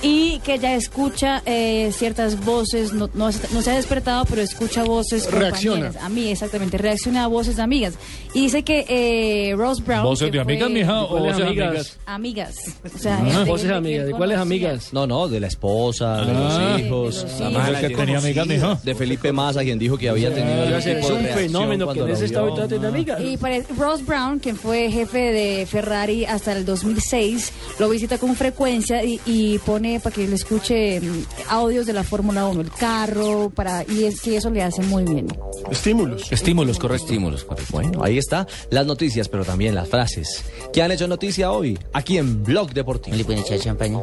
y 0.02 0.38
que 0.40 0.58
ya 0.58 0.74
escucha 0.74 1.42
eh, 1.46 1.90
ciertas 1.92 2.44
voces, 2.44 2.92
no, 2.92 3.10
no, 3.14 3.32
se- 3.32 3.52
no 3.54 3.62
se 3.62 3.70
ha 3.70 3.74
despertado, 3.76 4.24
pero 4.26 4.42
escucha 4.42 4.84
voces 4.84 5.30
Reacciona. 5.30 5.92
A 6.00 6.08
mí, 6.08 6.28
exactamente, 6.28 6.78
reacciona 6.78 7.24
a 7.24 7.26
voces 7.26 7.56
de 7.56 7.62
amigas. 7.62 7.94
Y 8.34 8.42
dice 8.42 8.62
que 8.62 8.84
eh, 8.88 9.54
Rose 9.56 9.82
Brown... 9.82 10.04
¿Voces 10.04 10.30
de 10.30 10.40
amigas, 10.40 10.70
mija, 10.70 11.02
o 11.02 11.08
¿Cuáles 11.08 11.32
voces 11.32 11.38
de 11.38 11.44
amigas? 11.64 11.98
amigas? 12.06 12.54
Amigas. 12.54 12.94
O 12.94 12.98
sea, 12.98 13.18
Ah. 13.18 13.24
gente- 13.24 13.50
Voces 13.50 13.70
amigas. 13.70 14.06
¿De 14.06 14.12
cuáles 14.12 14.38
amigas? 14.38 14.92
No, 14.92 15.06
no, 15.06 15.26
de 15.28 15.40
la 15.40 15.46
esposa, 15.48 16.24
de 16.24 16.32
Ah, 16.32 16.70
los 16.76 16.80
hijos. 16.80 17.16
de 17.16 17.30
los 17.30 17.40
La 17.40 17.70
hijos. 17.70 17.80
que 17.80 17.96
tenía 17.96 18.18
amigas, 18.18 18.46
mijo. 18.46 18.78
De 18.84 18.94
Felipe 18.94 19.32
Massa, 19.32 19.62
quien 19.62 19.78
dijo 19.78 19.96
que 19.98 20.08
había 20.08 20.32
tenido 20.32 20.64
Es 20.76 20.84
tipo 20.84 21.08
de 21.08 21.14
un 21.14 21.26
fenómeno 21.34 21.92
que 21.92 22.00
en 22.00 22.08
ese 22.10 22.26
estado 22.26 22.66
tiene 22.68 22.86
amigas. 22.86 23.20
Y 23.20 23.36
pare- 23.36 23.64
Ross 23.76 24.04
Brown, 24.04 24.38
quien 24.38 24.56
fue 24.56 24.90
jefe 24.90 25.18
de 25.32 25.66
Ferrari 25.66 26.24
hasta 26.24 26.52
el 26.52 26.64
2006, 26.64 27.52
lo 27.78 27.88
visita 27.88 28.18
con 28.18 28.36
frecuencia 28.36 29.02
y, 29.02 29.18
y 29.26 29.58
pone 29.58 29.87
para 30.02 30.14
que 30.14 30.26
le 30.26 30.34
escuche 30.34 31.00
mm, 31.00 31.24
audios 31.48 31.86
de 31.86 31.92
la 31.92 32.04
Fórmula 32.04 32.46
1, 32.46 32.60
el 32.60 32.70
carro, 32.70 33.50
para 33.54 33.84
y 33.84 34.04
es 34.04 34.20
que 34.20 34.36
eso 34.36 34.50
le 34.50 34.62
hace 34.62 34.82
muy 34.82 35.04
bien. 35.04 35.26
Estímulos. 35.70 36.30
Estímulos, 36.30 36.78
correcto. 36.78 37.06
Estímulos, 37.06 37.44
correcto. 37.44 37.72
Bueno, 37.72 38.04
ahí 38.04 38.18
está 38.18 38.46
las 38.70 38.86
noticias, 38.86 39.28
pero 39.28 39.44
también 39.44 39.74
las 39.74 39.88
frases 39.88 40.44
que 40.72 40.82
han 40.82 40.92
hecho 40.92 41.08
noticia 41.08 41.50
hoy 41.50 41.78
aquí 41.92 42.18
en 42.18 42.44
Blog 42.44 42.72
Deportivo. 42.72 43.16
¿Le 43.16 43.24
pueden 43.24 43.42
echar 43.42 43.58
champaña? 43.58 44.00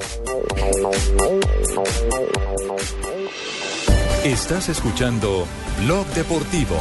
Estás 4.24 4.70
escuchando 4.70 5.46
Blog 5.84 6.06
Deportivo. 6.16 6.76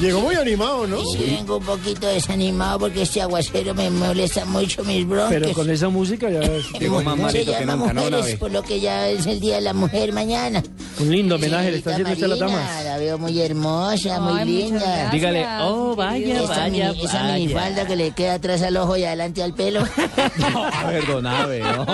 Llegó 0.00 0.20
muy 0.22 0.34
animado, 0.34 0.86
¿no? 0.86 1.04
Sí, 1.04 1.34
vengo 1.36 1.58
un 1.58 1.64
poquito 1.64 2.06
desanimado 2.06 2.78
porque 2.78 3.02
este 3.02 3.20
aguacero 3.20 3.74
me 3.74 3.90
molesta 3.90 4.46
mucho 4.46 4.82
mis 4.84 5.06
bronquios. 5.06 5.42
Pero 5.42 5.52
con 5.52 5.68
esa 5.68 5.90
música 5.90 6.30
ya 6.30 6.40
es 6.40 6.70
Llegó 6.80 7.02
más 7.02 7.18
malito 7.18 7.52
que 7.52 7.66
nunca, 7.66 7.92
¿no? 7.92 8.04
mujeres, 8.04 8.36
por 8.36 8.50
lo 8.50 8.62
que 8.62 8.80
ya 8.80 9.08
es 9.10 9.26
el 9.26 9.40
Día 9.40 9.56
de 9.56 9.60
la 9.60 9.74
Mujer 9.74 10.12
mañana. 10.14 10.62
un 11.00 11.10
lindo 11.10 11.34
homenaje 11.34 11.70
le 11.72 11.78
está 11.78 11.90
haciendo 11.90 12.12
usted 12.14 12.24
a 12.24 12.28
las 12.28 12.40
Marina, 12.40 12.58
damas. 12.60 12.84
La 12.86 12.96
veo 12.98 13.18
muy 13.18 13.40
hermosa, 13.42 14.20
muy 14.20 14.40
Ay, 14.40 14.48
linda. 14.48 15.10
Dígale, 15.10 15.46
oh, 15.60 15.94
vaya, 15.94 16.34
Esa, 16.44 16.46
vaya, 16.48 16.92
mini- 16.92 17.04
esa 17.04 17.22
vaya. 17.22 17.34
minifalda 17.34 17.86
que 17.86 17.96
le 17.96 18.10
queda 18.12 18.34
atrás 18.34 18.62
al 18.62 18.76
ojo 18.78 18.96
y 18.96 19.04
adelante 19.04 19.42
al 19.42 19.52
pelo. 19.54 19.80
A 20.72 20.90
ver, 20.90 21.06
don 21.06 21.26
Abe, 21.26 21.60
¿no? 21.62 21.84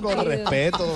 con 0.00 0.24
respeto, 0.24 0.86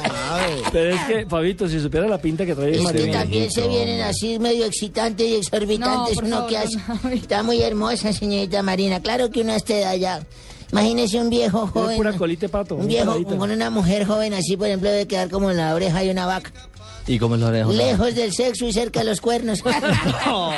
Pero 0.72 0.94
es 0.94 1.00
que, 1.06 1.26
Fabito, 1.26 1.68
si 1.68 1.80
supiera 1.80 2.06
la 2.06 2.18
pinta 2.18 2.46
que 2.46 2.54
trae 2.54 2.70
Es 2.70 2.76
que 2.78 2.82
María. 2.84 3.12
también 3.12 3.50
se 3.50 3.66
vienen 3.66 4.00
así 4.02 4.38
medio 4.38 4.64
excitantes 4.66 5.26
y 5.26 5.39
exorbitantes. 5.40 6.16
No, 6.16 6.26
uno 6.26 6.36
favor, 6.36 6.50
que 6.50 6.58
hace. 6.58 6.78
no. 7.02 7.10
Está 7.10 7.42
muy 7.42 7.60
hermosa, 7.62 8.12
señorita 8.12 8.62
Marina. 8.62 9.00
Claro 9.00 9.30
que 9.30 9.40
uno 9.40 9.52
a 9.52 9.56
esta 9.56 9.76
edad 9.76 9.94
ya. 9.96 10.26
Imagínese 10.72 11.20
un 11.20 11.30
viejo 11.30 11.66
joven. 11.66 11.96
pura 11.96 12.12
colita 12.12 12.42
de 12.46 12.48
pato. 12.48 12.76
Un 12.76 12.86
viejo 12.86 13.06
paradita. 13.06 13.36
con 13.36 13.50
una 13.50 13.70
mujer 13.70 14.06
joven 14.06 14.34
así, 14.34 14.56
por 14.56 14.68
ejemplo, 14.68 14.88
debe 14.90 15.06
quedar 15.06 15.28
como 15.28 15.50
en 15.50 15.56
la 15.56 15.74
oreja 15.74 16.00
de 16.00 16.10
una 16.10 16.26
vaca. 16.26 16.52
¿Y 17.06 17.18
cómo 17.18 17.34
es 17.34 17.40
dejo? 17.40 17.72
Lejos 17.72 18.14
del 18.14 18.32
sexo 18.32 18.66
y 18.66 18.72
cerca 18.72 19.00
de 19.00 19.06
los 19.06 19.20
cuernos. 19.20 19.62
No, 20.26 20.52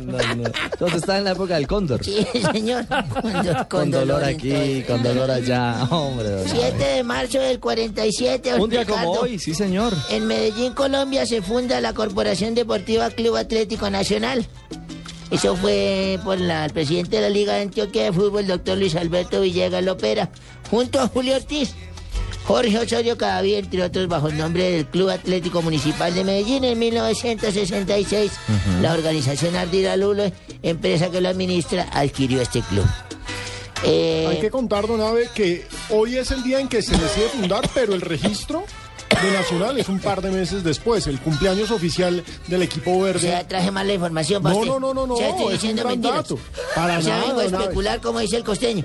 no, 0.00 0.34
no. 0.36 0.44
Entonces 0.72 0.98
está 0.98 1.18
en 1.18 1.24
la 1.24 1.32
época 1.32 1.54
del 1.56 1.66
cóndor. 1.66 2.04
Sí, 2.04 2.26
señor. 2.52 2.86
Con, 3.20 3.42
do- 3.44 3.68
Con 3.68 3.90
dolor 3.90 4.24
aquí, 4.24 4.82
con 4.86 5.02
dolor 5.02 5.30
allá. 5.30 5.84
Hombre, 5.90 6.30
don 6.30 6.48
7 6.48 6.66
Abe. 6.66 6.94
de 6.94 7.02
marzo 7.02 7.38
del 7.38 7.58
47. 7.60 8.50
don 8.52 8.60
Un 8.62 8.70
día 8.70 8.84
como 8.84 9.10
hoy, 9.12 9.38
sí, 9.38 9.54
señor. 9.54 9.92
En 10.10 10.26
Medellín, 10.26 10.72
Colombia, 10.72 11.26
se 11.26 11.42
funda 11.42 11.80
la 11.80 11.92
Corporación 11.92 12.54
Deportiva 12.54 13.10
Club 13.10 13.36
Atlético 13.36 13.90
Nacional. 13.90 14.46
Eso 15.30 15.56
fue 15.56 16.18
por 16.24 16.38
la, 16.40 16.64
el 16.66 16.72
presidente 16.72 17.16
de 17.16 17.22
la 17.22 17.30
Liga 17.30 17.54
de 17.54 17.62
Antioquia 17.62 18.04
de 18.04 18.12
Fútbol, 18.12 18.46
doctor 18.46 18.78
Luis 18.78 18.94
Alberto 18.94 19.40
Villegas 19.40 19.82
Lopera, 19.82 20.30
junto 20.70 21.00
a 21.00 21.08
Julio 21.08 21.34
Ortiz, 21.36 21.74
Jorge 22.46 22.78
Osorio 22.78 23.18
Cadavid, 23.18 23.56
entre 23.56 23.82
otros, 23.82 24.06
bajo 24.06 24.28
el 24.28 24.38
nombre 24.38 24.70
del 24.70 24.86
Club 24.86 25.08
Atlético 25.10 25.62
Municipal 25.62 26.14
de 26.14 26.22
Medellín 26.22 26.62
en 26.64 26.78
1966. 26.78 28.32
La 28.82 28.92
organización 28.92 29.56
Ardira 29.56 29.96
Lulo, 29.96 30.30
empresa 30.62 31.10
que 31.10 31.20
lo 31.20 31.28
administra, 31.28 31.88
adquirió 31.92 32.40
este 32.40 32.60
club. 32.62 32.86
Eh, 33.84 34.26
Hay 34.30 34.40
que 34.40 34.50
contar, 34.50 34.86
don 34.86 35.00
Abe, 35.00 35.28
que 35.34 35.66
hoy 35.90 36.16
es 36.16 36.30
el 36.30 36.42
día 36.44 36.60
en 36.60 36.68
que 36.68 36.82
se 36.82 36.92
decide 36.96 37.28
fundar, 37.36 37.68
pero 37.74 37.94
el 37.94 38.00
registro 38.00 38.64
de 39.22 39.30
Nacional 39.30 39.78
es 39.78 39.88
un 39.88 39.98
par 39.98 40.20
de 40.20 40.30
meses 40.30 40.62
después, 40.64 41.06
el 41.06 41.18
cumpleaños 41.20 41.70
oficial 41.70 42.22
del 42.48 42.62
equipo 42.62 42.92
o 42.98 43.00
verde. 43.02 43.20
sea, 43.20 43.46
traje 43.46 43.70
mal 43.70 43.86
la 43.86 43.94
información 43.94 44.42
para 44.42 44.54
No, 44.54 44.60
usted. 44.60 44.72
no, 44.72 44.80
no, 44.80 44.94
no, 44.94 45.06
no, 45.06 45.14
O 45.14 45.16
sea, 45.16 45.28
estoy 45.30 45.42
es 45.44 45.46
un 45.46 45.52
diciendo 45.52 45.82
gran 45.82 45.92
mentiras. 45.92 46.16
dato. 46.16 46.38
Para 46.74 46.98
o 46.98 47.02
sea, 47.02 47.18
nada, 47.18 47.26
vengo 47.34 47.40
a 47.40 47.44
especular 47.62 48.00
como 48.00 48.18
dice 48.20 48.36
el 48.36 48.44
costeño. 48.44 48.84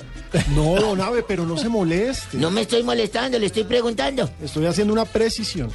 No, 0.55 0.75
don 0.75 1.01
Abe, 1.01 1.23
pero 1.23 1.45
no 1.45 1.57
se 1.57 1.67
moleste. 1.69 2.37
No 2.37 2.49
me 2.51 2.61
estoy 2.61 2.83
molestando, 2.83 3.37
le 3.39 3.47
estoy 3.47 3.63
preguntando. 3.65 4.29
Estoy 4.43 4.65
haciendo 4.67 4.93
una 4.93 5.05
precisión. 5.05 5.69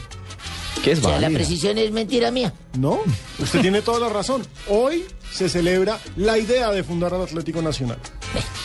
¿Qué 0.82 0.92
es 0.92 0.98
O 0.98 1.02
sea, 1.02 1.12
la 1.12 1.22
válida? 1.22 1.38
precisión 1.38 1.78
es 1.78 1.90
mentira 1.90 2.30
mía. 2.30 2.52
No, 2.78 3.00
usted 3.38 3.60
tiene 3.60 3.82
toda 3.82 3.98
la 3.98 4.08
razón. 4.08 4.46
Hoy 4.68 5.04
se 5.32 5.48
celebra 5.48 5.98
la 6.16 6.38
idea 6.38 6.70
de 6.70 6.82
fundar 6.82 7.12
al 7.14 7.22
Atlético 7.22 7.62
Nacional. 7.62 7.98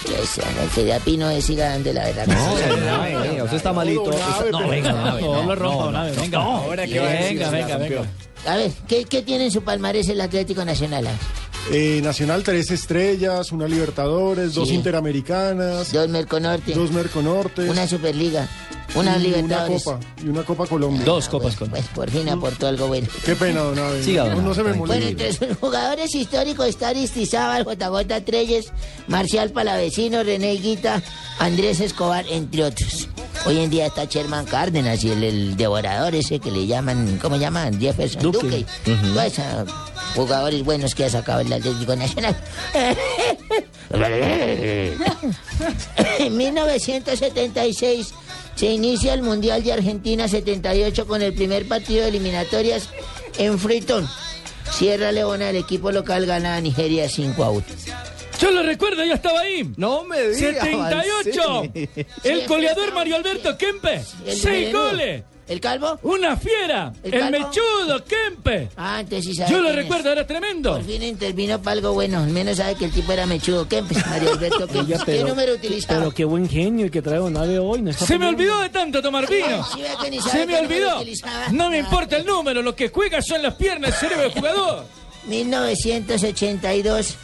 Que 0.06 0.16
que 0.76 0.86
ya 0.88 1.00
Pino 1.00 1.28
de 1.28 1.42
siga 1.42 1.70
dando 1.70 1.94
la 1.94 2.06
verdad. 2.06 2.28
No, 2.28 2.56
venga, 2.56 3.44
usted 3.44 3.58
está 3.58 3.74
malito. 3.74 4.12
No, 4.52 4.68
venga, 4.68 4.92
No, 4.92 5.44
lo 5.44 5.56
rompa, 5.56 6.04
venga. 6.04 6.40
Ahora, 6.40 6.88
¿qué 6.88 7.00
va 7.00 7.08
a 7.08 7.12
decir, 7.12 7.38
Venga, 7.40 7.50
venga, 7.52 7.78
venga. 7.78 8.06
A 8.48 8.56
ver, 8.56 8.72
¿qué, 8.88 9.06
qué 9.06 9.22
tiene 9.22 9.46
en 9.46 9.52
su 9.52 9.64
palmarés 9.64 10.10
el 10.10 10.20
Atlético 10.20 10.66
Nacional? 10.66 11.08
Eh, 11.70 12.02
Nacional, 12.04 12.44
tres 12.44 12.72
estrellas, 12.72 13.52
una 13.52 13.68
Libertadores, 13.68 14.54
dos 14.56 14.70
Sí. 14.70 14.76
Interamericanas, 14.76 15.92
Dos 15.94 16.10
Merconorte. 16.10 16.74
dos 16.74 16.92
Merconortes. 16.92 17.70
Una 17.70 17.88
Superliga. 17.88 18.48
Una 18.94 19.16
y 19.18 19.22
Libertadores. 19.22 19.86
Una 19.88 19.96
Copa, 20.00 20.08
y 20.22 20.28
una 20.28 20.44
Copa 20.44 20.68
Colombia. 20.68 21.06
Dos 21.06 21.30
copas 21.30 21.56
con. 21.56 21.70
Pues 21.70 21.86
por 21.96 22.10
fin 22.10 22.28
aportó 22.28 22.68
algo 22.68 22.88
bueno. 22.88 23.08
Qué 23.24 23.36
pena, 23.38 23.62
don 23.62 23.80
Abe. 23.80 24.04
Siga, 24.04 24.26
don 24.26 24.38
no, 24.38 24.50
no 24.50 24.54
se 24.54 24.64
me 24.64 24.74
tranquilo. 24.74 24.88
Bueno, 24.88 25.08
entre 25.08 25.32
sus 25.32 25.58
jugadores 25.60 26.14
históricos 26.14 26.66
está 26.68 26.90
Aristizábal, 26.90 27.64
JJ 27.64 28.22
Treyes, 28.26 28.66
Marcial 29.08 29.52
Palavecino, 29.52 30.24
René 30.24 30.54
Guita, 30.56 31.02
Andrés 31.40 31.80
Escobar, 31.80 32.26
entre 32.28 32.66
otros. 32.66 33.08
Hoy 33.46 33.60
en 33.60 33.70
día 33.70 33.86
está 33.86 34.06
Sherman 34.06 34.46
Cárdenas 34.46 35.04
y 35.06 35.12
el, 35.12 35.24
el 35.24 35.56
devorador 35.58 36.14
ese 36.14 36.40
que 36.40 36.52
le 36.52 36.68
llaman, 36.68 37.18
¿cómo 37.22 37.38
llaman? 37.38 37.80
Jefferson 37.80 38.22
Duque. 38.22 38.40
Duque. 38.40 38.66
Ujú. 38.92 39.14
Todos 39.14 39.26
esos 39.26 39.74
jugadores 40.16 40.64
buenos 40.66 40.94
que 40.94 41.06
ha 41.06 41.10
sacado 41.10 41.40
el 41.40 41.51
Atlético 41.54 41.96
Nacional. 41.96 42.36
en 46.20 46.38
1976 46.38 48.14
se 48.56 48.66
inicia 48.68 49.14
el 49.14 49.22
Mundial 49.24 49.64
de 49.64 49.74
Argentina 49.74 50.28
78 50.28 51.08
con 51.08 51.22
el 51.22 51.34
primer 51.34 51.68
partido 51.68 52.04
de 52.04 52.10
eliminatorias 52.10 52.90
en 53.38 53.58
Freetown. 53.58 54.08
Sierra 54.72 55.12
Leona, 55.12 55.50
el 55.50 55.58
equipo 55.58 55.92
local 55.92 56.26
gana 56.26 56.56
a 56.56 56.62
Nigeria 56.62 57.10
5 57.10 57.44
a 57.44 57.50
1. 57.52 57.64
Yo 58.40 58.52
lo 58.52 58.64
recuerdo, 58.64 59.04
yo 59.04 59.14
estaba 59.14 59.42
ahí. 59.42 59.70
No 59.78 60.04
me 60.04 60.20
digas. 60.30 60.64
78. 60.64 61.64
El 62.24 62.48
goleador 62.48 62.94
Mario 62.94 63.18
Alberto 63.18 63.58
Kempe. 63.58 64.02
El 64.26 64.36
Seis 64.38 64.44
melenudo. 64.44 64.90
goles. 64.90 65.24
¿El 65.52 65.60
calvo? 65.60 66.00
Una 66.04 66.38
fiera. 66.38 66.94
¿El 67.04 67.30
mechudo 67.30 68.02
Kempe. 68.06 68.70
Ah, 68.78 69.02
entonces 69.02 69.26
sí 69.26 69.36
sabe 69.36 69.52
Yo 69.52 69.60
lo 69.62 69.70
es. 69.72 69.76
recuerdo, 69.76 70.10
era 70.10 70.26
tremendo. 70.26 70.76
Por 70.76 70.86
fin 70.86 71.04
intervino 71.04 71.62
para 71.62 71.74
algo 71.74 71.92
bueno. 71.92 72.20
Al 72.20 72.30
menos 72.30 72.56
sabe 72.56 72.76
que 72.76 72.86
el 72.86 72.92
tipo 72.92 73.12
era 73.12 73.26
mechudo. 73.26 73.68
Kempes, 73.68 73.98
Mario 74.08 74.32
Alberto 74.34 74.60
Kempes. 74.60 74.78
Oiga, 74.78 74.98
¿Qué 75.00 75.04
pero- 75.12 75.28
número 75.28 75.54
utilizaba? 75.56 76.00
Pero 76.00 76.14
qué 76.14 76.24
buen 76.24 76.48
genio 76.48 76.86
el 76.86 76.92
que 76.92 77.02
trae 77.02 77.18
Don 77.18 77.36
Abe 77.36 77.60
hoy. 77.60 77.82
No 77.82 77.92
está 77.92 78.06
Se 78.06 78.18
me 78.18 78.28
olvidó 78.30 78.62
de 78.62 78.70
tanto 78.70 79.02
tomar 79.02 79.28
vino. 79.30 79.66
Sí, 79.74 79.82
ve 79.82 79.90
que 80.02 80.10
ni 80.10 80.20
sabe 80.22 80.32
Se 80.40 80.46
me 80.48 80.60
olvidó. 80.60 81.04
No 81.52 81.70
me 81.70 81.80
importa 81.80 82.16
el 82.16 82.26
número, 82.26 82.62
lo 82.62 82.74
que 82.74 82.88
juega 82.88 83.22
son 83.22 83.42
las 83.44 83.56
piernas, 83.56 83.90
el 83.92 83.96
cerebro 83.98 84.24
del 84.24 84.32
jugador. 84.32 84.86
1982. 85.28 87.16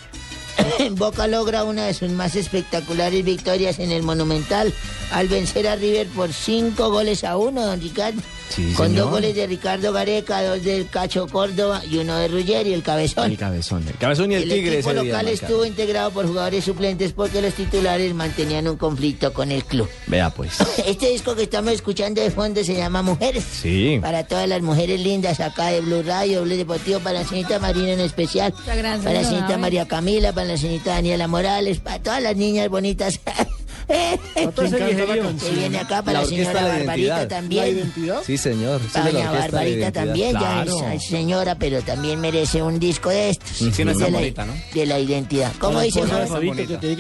Boca 0.92 1.28
logra 1.28 1.64
una 1.64 1.86
de 1.86 1.94
sus 1.94 2.10
más 2.12 2.36
espectaculares 2.36 3.24
victorias 3.24 3.80
en 3.80 3.92
el 3.92 4.04
Monumental 4.04 4.74
al 5.12 5.28
vencer 5.28 5.68
a 5.68 5.76
River 5.76 6.08
por 6.08 6.34
cinco 6.34 6.90
goles 6.90 7.24
a 7.24 7.38
uno, 7.38 7.66
don 7.66 7.82
Ricardo. 7.82 8.22
Sí, 8.50 8.74
Con 8.76 8.88
señor. 8.88 9.04
dos 9.06 9.12
goles 9.12 9.36
de 9.36 9.48
Ricardo 9.48 9.92
Gareca, 9.94 10.44
dos 10.44 10.64
del 10.64 10.88
Cacho 10.90 11.28
Córdoba 11.28 11.82
y 11.90 11.98
uno 11.98 12.16
de 12.18 12.28
Ruggeri, 12.28 12.74
el 12.74 12.84
cabezón. 12.84 13.32
El 13.32 13.38
cabezón. 13.38 13.88
El 13.88 13.96
cabezón 13.98 14.32
y 14.32 14.36
el, 14.36 14.44
El 14.44 14.50
tigre 14.50 14.74
equipo 14.76 14.92
ese 14.92 15.02
día 15.02 15.12
local 15.14 15.28
estuvo 15.28 15.66
integrado 15.66 16.12
por 16.12 16.28
jugadores 16.28 16.64
suplentes 16.66 17.12
porque 17.14 17.42
los 17.42 17.54
titulares 17.54 18.14
mantenían 18.14 18.68
un 18.68 18.78
conflicto 18.78 19.34
con 19.34 19.52
el 19.52 19.64
club. 19.66 19.90
Vea 20.08 20.30
pues. 20.30 20.54
Este 20.86 21.10
disco 21.10 21.36
que 21.36 21.44
estamos 21.44 21.74
escuchando 21.74 22.22
de 22.22 22.32
fondo 22.32 22.64
se 22.64 22.76
llama 22.76 23.02
Mujeres. 23.02 23.44
Sí. 23.62 24.00
Para 24.02 24.26
todas 24.26 24.48
las 24.48 24.62
mujeres 24.62 25.00
lindas 25.00 25.40
acá 25.40 25.68
de 25.68 25.82
Blue 25.82 26.04
Radio, 26.04 26.44
Blue 26.44 26.56
Deportivo, 26.56 27.00
para 27.00 27.20
la 27.22 27.28
señorita 27.28 27.60
Marina 27.60 27.94
en 27.94 28.00
especial. 28.00 28.54
Para 28.66 28.98
la 28.98 29.24
señorita. 29.24 29.58
María 29.58 29.88
Camila, 29.88 30.34
para 30.34 30.48
la 30.48 30.58
señorita 30.58 30.92
Daniela 30.92 31.28
Morales, 31.28 31.80
para 31.80 32.00
todas 32.02 32.22
las 32.22 32.36
niñas 32.36 32.70
bonitas. 32.70 33.20
canción. 33.88 35.56
viene 35.56 35.78
acá 35.80 36.02
para 36.02 36.22
La 36.22 36.26
señora 36.28 36.54
la 36.54 36.62
Barbarita 36.68 36.94
identidad. 36.96 37.18
¿La 37.22 37.28
también. 37.28 37.78
identidad? 37.78 38.24
Sí, 38.26 38.38
señor. 38.38 38.82
De 38.82 39.14
la 39.14 39.32
Barbarita 39.32 39.92
también, 39.92 40.36
Claro. 40.36 40.88
es 40.92 41.06
señora, 41.08 41.56
pero 41.56 41.82
también 41.82 42.20
merece 42.20 42.62
un 42.62 42.80
disco 42.80 43.10
de 43.10 43.30
estos. 43.32 43.50
Sí, 43.50 43.86
no 43.86 43.92
es 43.92 43.98
de, 43.98 44.04
tan 44.04 44.12
la, 44.14 44.20
bonita, 44.20 44.46
¿no? 44.46 44.54
de 44.74 44.86
la 44.86 45.00
identidad. 45.00 45.52
¿Cómo 45.60 45.74
Para 45.74 45.86
dice? 45.86 46.00
Yo 46.00 46.08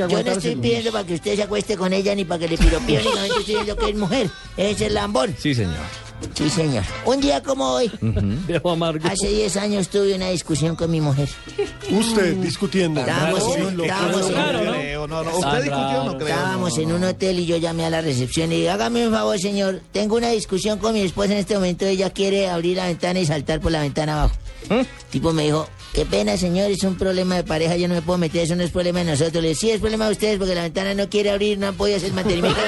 no 0.07 0.18
estoy 0.31 0.55
pidiendo 0.55 0.91
para 0.91 1.05
que 1.05 1.14
usted 1.15 1.35
se 1.35 1.43
acueste 1.43 1.77
con 1.77 1.93
ella 1.93 2.15
ni 2.15 2.26
para 2.26 2.39
que 2.39 2.47
le 2.47 2.57
piropee, 2.57 2.99
únicamente 2.99 3.27
estoy 3.39 3.55
diciendo 3.55 3.76
que 3.76 3.89
es 3.89 3.95
mujer. 3.95 4.30
Es 4.55 4.81
el 4.81 4.93
lambón. 4.93 5.35
Sí, 5.38 5.53
señor. 5.53 6.06
Sí, 6.34 6.49
señor. 6.49 6.84
Un 7.06 7.19
día 7.22 7.41
como 7.44 7.65
hoy, 7.73 7.91
Viejo 8.48 8.72
amargo. 8.72 9.07
hace 9.07 9.27
10 9.27 9.57
años 9.57 9.89
tuve 9.89 10.14
una 10.15 10.30
discusión 10.30 10.76
con 10.76 10.89
mi 10.91 10.99
mujer. 11.02 11.27
Usted 11.91 12.35
discutiendo. 12.38 12.99
Estábamos 13.02 13.56
en 13.56 13.65
un, 13.65 13.81
estábamos 13.81 14.30
en- 14.30 14.35
No 14.35 14.72
creo, 14.73 15.07
no, 15.07 15.23
no. 15.23 15.38
Usted 15.38 15.64
discutió, 15.64 16.03
no 16.03 16.18
creo. 16.18 16.27
estábamos 16.30 16.77
en 16.77 16.91
un 16.91 17.03
hotel 17.03 17.39
y 17.39 17.45
yo 17.45 17.57
llamé 17.57 17.85
a 17.85 17.89
la 17.89 18.02
recepción 18.02 18.52
y 18.52 18.57
dije, 18.57 18.69
hágame 18.69 19.07
un 19.07 19.14
favor, 19.14 19.39
señor. 19.39 19.81
Tengo 19.91 20.15
una 20.15 20.30
discusión 20.30 20.80
con 20.80 20.94
mi 20.94 21.02
esposa 21.02 21.31
en 21.34 21.39
este 21.39 21.56
momento. 21.56 21.85
Ella 21.85 22.10
quiere 22.11 22.49
abrir 22.49 22.77
la 22.77 22.85
ventana 22.88 23.19
y 23.19 23.26
saltar 23.26 23.60
por 23.60 23.72
la 23.72 23.81
ventana 23.81 24.19
abajo. 24.22 24.35
¿Eh? 24.69 24.80
El 24.81 24.88
tipo 25.11 25.31
me 25.34 25.44
dijo, 25.44 25.68
qué 25.94 26.06
pena, 26.06 26.35
señor, 26.35 26.69
es 26.72 26.84
un 26.84 26.95
problema 26.98 27.35
de 27.35 27.44
pareja. 27.44 27.77
Yo 27.77 27.88
no 27.88 27.94
me 27.95 28.02
puedo 28.02 28.18
meter, 28.18 28.41
eso 28.44 28.56
no 28.56 28.64
es 28.64 28.72
problema 28.72 28.99
de 28.99 29.06
nosotros. 29.06 29.41
Le 29.41 29.49
dije, 29.49 29.60
sí, 29.61 29.69
es 29.72 29.80
problema 29.80 30.06
de 30.07 30.11
ustedes 30.14 30.38
porque 30.39 30.56
la 30.56 30.64
ventana 30.64 30.94
no 30.94 31.07
quiere 31.10 31.30
abrir, 31.31 31.57
no 31.57 31.68
han 31.68 31.76
podido 31.76 31.98
hacer 31.98 32.11
mantenimiento. 32.14 32.60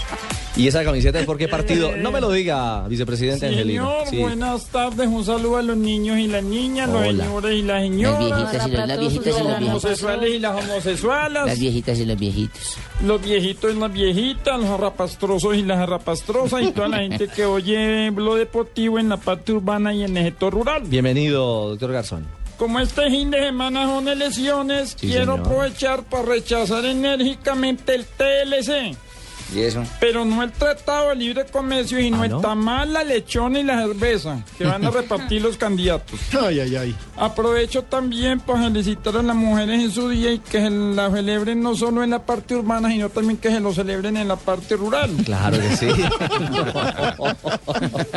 ¿Y 0.57 0.67
esa 0.67 0.83
camiseta 0.83 1.17
es 1.19 1.25
por 1.25 1.37
qué 1.37 1.47
partido? 1.47 1.95
No 1.95 2.11
me 2.11 2.19
lo 2.19 2.29
diga, 2.29 2.85
vicepresidente 2.87 3.47
Angelino. 3.47 3.89
Señor, 3.89 4.07
Sí. 4.09 4.17
buenas 4.17 4.65
tardes. 4.65 5.07
Un 5.07 5.23
saludo 5.23 5.57
a 5.57 5.61
los 5.61 5.77
niños 5.77 6.17
y 6.19 6.27
las 6.27 6.43
niñas, 6.43 6.89
los 6.89 7.03
señores 7.07 7.55
y 7.55 7.61
las 7.61 7.81
señoras. 7.83 8.19
Las 8.19 8.29
viejitas 8.29 8.67
y 8.67 8.71
los- 8.71 8.87
las 8.87 8.99
viejitas 8.99 9.27
y 9.39 9.43
los 9.43 9.57
homosexuales 9.69 10.29
y 10.33 10.39
las 10.39 10.63
homosexuales. 10.63 11.45
Las 11.45 11.59
viejitas 11.59 11.99
y 11.99 12.05
los 12.05 12.19
viejitos. 12.19 12.77
Los 13.05 13.21
viejitos 13.21 13.73
y 13.73 13.79
las 13.79 13.93
viejitas, 13.93 14.59
los 14.59 14.69
arrapastrosos 14.69 15.55
y 15.55 15.63
las 15.63 15.77
arrapastrosas 15.79 16.61
y 16.63 16.71
toda 16.73 16.89
la 16.89 16.97
gente 16.97 17.29
que 17.29 17.45
oye 17.45 18.11
lo 18.11 18.35
deportivo 18.35 18.99
en 18.99 19.07
la 19.07 19.17
parte 19.17 19.53
urbana 19.53 19.93
y 19.93 20.03
en 20.03 20.17
el 20.17 20.25
sector 20.25 20.53
rural. 20.53 20.83
Bienvenido, 20.85 21.69
doctor 21.69 21.93
Garzón. 21.93 22.27
Como 22.57 22.79
este 22.79 23.09
fin 23.09 23.31
de 23.31 23.39
semana 23.39 23.85
son 23.87 24.07
elecciones, 24.09 24.95
Sí, 24.99 25.07
quiero 25.07 25.35
señor. 25.35 25.39
aprovechar 25.47 26.03
para 26.03 26.23
rechazar 26.23 26.85
enérgicamente 26.85 27.95
el 27.95 28.05
TLC. 28.05 28.95
¿Y 29.53 29.61
eso? 29.61 29.83
Pero 29.99 30.23
no 30.23 30.41
el 30.43 30.51
Tratado 30.51 31.09
de 31.09 31.15
Libre 31.15 31.45
Comercio, 31.45 31.97
sino 31.99 32.21
Ah, 32.21 32.25
el 32.25 32.31
¿no? 32.31 32.41
tamal, 32.41 32.93
la 32.93 33.03
lechona 33.03 33.59
y 33.59 33.63
la 33.63 33.81
cerveza 33.85 34.43
que 34.57 34.63
van 34.65 34.85
a 34.85 34.91
repartir 34.91 35.41
los 35.41 35.57
candidatos. 35.57 36.19
Ay, 36.41 36.59
ay, 36.61 36.75
ay. 36.75 36.95
Aprovecho 37.17 37.83
también 37.83 38.39
para 38.39 38.63
felicitar 38.63 39.17
a 39.17 39.21
las 39.21 39.35
mujeres 39.35 39.81
en 39.81 39.91
su 39.91 40.07
día 40.09 40.31
y 40.31 40.39
que 40.39 40.59
se 40.61 40.69
la 40.69 41.09
celebren 41.11 41.61
no 41.61 41.75
solo 41.75 42.03
en 42.03 42.11
la 42.11 42.25
parte 42.25 42.55
urbana, 42.55 42.89
sino 42.89 43.09
también 43.09 43.37
que 43.37 43.49
se 43.49 43.59
lo 43.59 43.73
celebren 43.73 44.15
en 44.17 44.27
la 44.27 44.35
parte 44.37 44.75
rural. 44.77 45.09
Claro 45.25 45.57
que 45.59 45.75
sí. 45.77 45.87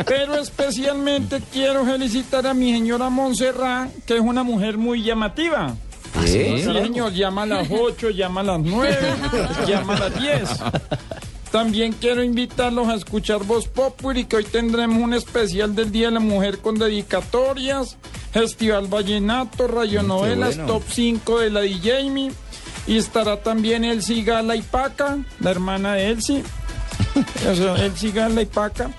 Pero 0.05 0.35
especialmente 0.35 1.41
quiero 1.51 1.85
felicitar 1.85 2.47
a 2.47 2.53
mi 2.53 2.71
señora 2.71 3.09
Montserrat, 3.09 3.89
que 4.05 4.15
es 4.15 4.21
una 4.21 4.43
mujer 4.43 4.77
muy 4.77 5.03
llamativa. 5.03 5.75
¿Sí? 6.25 6.57
Sí, 6.57 6.63
señor, 6.63 7.13
llama 7.13 7.43
a 7.43 7.45
las 7.45 7.67
8, 7.69 8.09
llama 8.11 8.41
a 8.41 8.43
las 8.43 8.59
9, 8.61 8.97
llama 9.67 9.95
a 9.95 9.99
las 9.99 10.19
10. 10.19 10.49
También 11.51 11.93
quiero 11.93 12.21
invitarlos 12.21 12.89
a 12.89 12.95
escuchar 12.95 13.43
Voz 13.43 13.67
Populi, 13.67 14.25
que 14.25 14.35
hoy 14.35 14.43
tendremos 14.43 15.01
un 15.01 15.13
especial 15.13 15.73
del 15.73 15.89
Día 15.91 16.07
de 16.07 16.15
la 16.15 16.19
Mujer 16.19 16.59
con 16.59 16.77
dedicatorias, 16.77 17.97
Festival 18.33 18.87
Vallenato, 18.87 19.65
Radionovelas, 19.67 20.57
bueno. 20.57 20.73
Top 20.73 20.83
5 20.89 21.39
de 21.39 21.49
la 21.51 21.61
DJMI. 21.61 22.31
Y 22.87 22.97
estará 22.97 23.41
también 23.41 23.85
Elsie 23.85 24.23
Gala 24.23 24.57
y 24.57 24.61
Paca, 24.61 25.17
la 25.39 25.51
hermana 25.51 25.93
de 25.93 26.09
Elsie. 26.09 26.43
O 27.49 27.55
sea, 27.55 27.75
Elsie 27.85 28.11
Gala 28.11 28.41
y 28.41 28.45
Paca. 28.45 28.91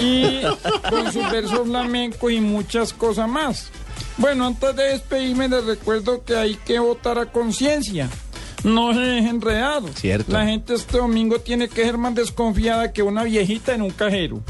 Y 0.00 0.42
con 0.88 1.12
sus 1.12 1.30
versos 1.32 1.66
flamencos 1.66 2.30
y 2.30 2.40
muchas 2.40 2.92
cosas 2.92 3.28
más. 3.28 3.70
Bueno, 4.16 4.46
antes 4.46 4.76
de 4.76 4.84
despedirme 4.84 5.48
les 5.48 5.64
recuerdo 5.64 6.24
que 6.24 6.36
hay 6.36 6.54
que 6.54 6.78
votar 6.78 7.18
a 7.18 7.26
conciencia. 7.26 8.08
No 8.62 8.94
se 8.94 9.00
dejen 9.00 9.36
enredados. 9.36 9.90
Cierto. 9.96 10.32
La 10.32 10.46
gente 10.46 10.74
este 10.74 10.96
domingo 10.96 11.38
tiene 11.40 11.68
que 11.68 11.84
ser 11.84 11.98
más 11.98 12.14
desconfiada 12.14 12.92
que 12.92 13.02
una 13.02 13.24
viejita 13.24 13.74
en 13.74 13.82
un 13.82 13.90
cajero. 13.90 14.40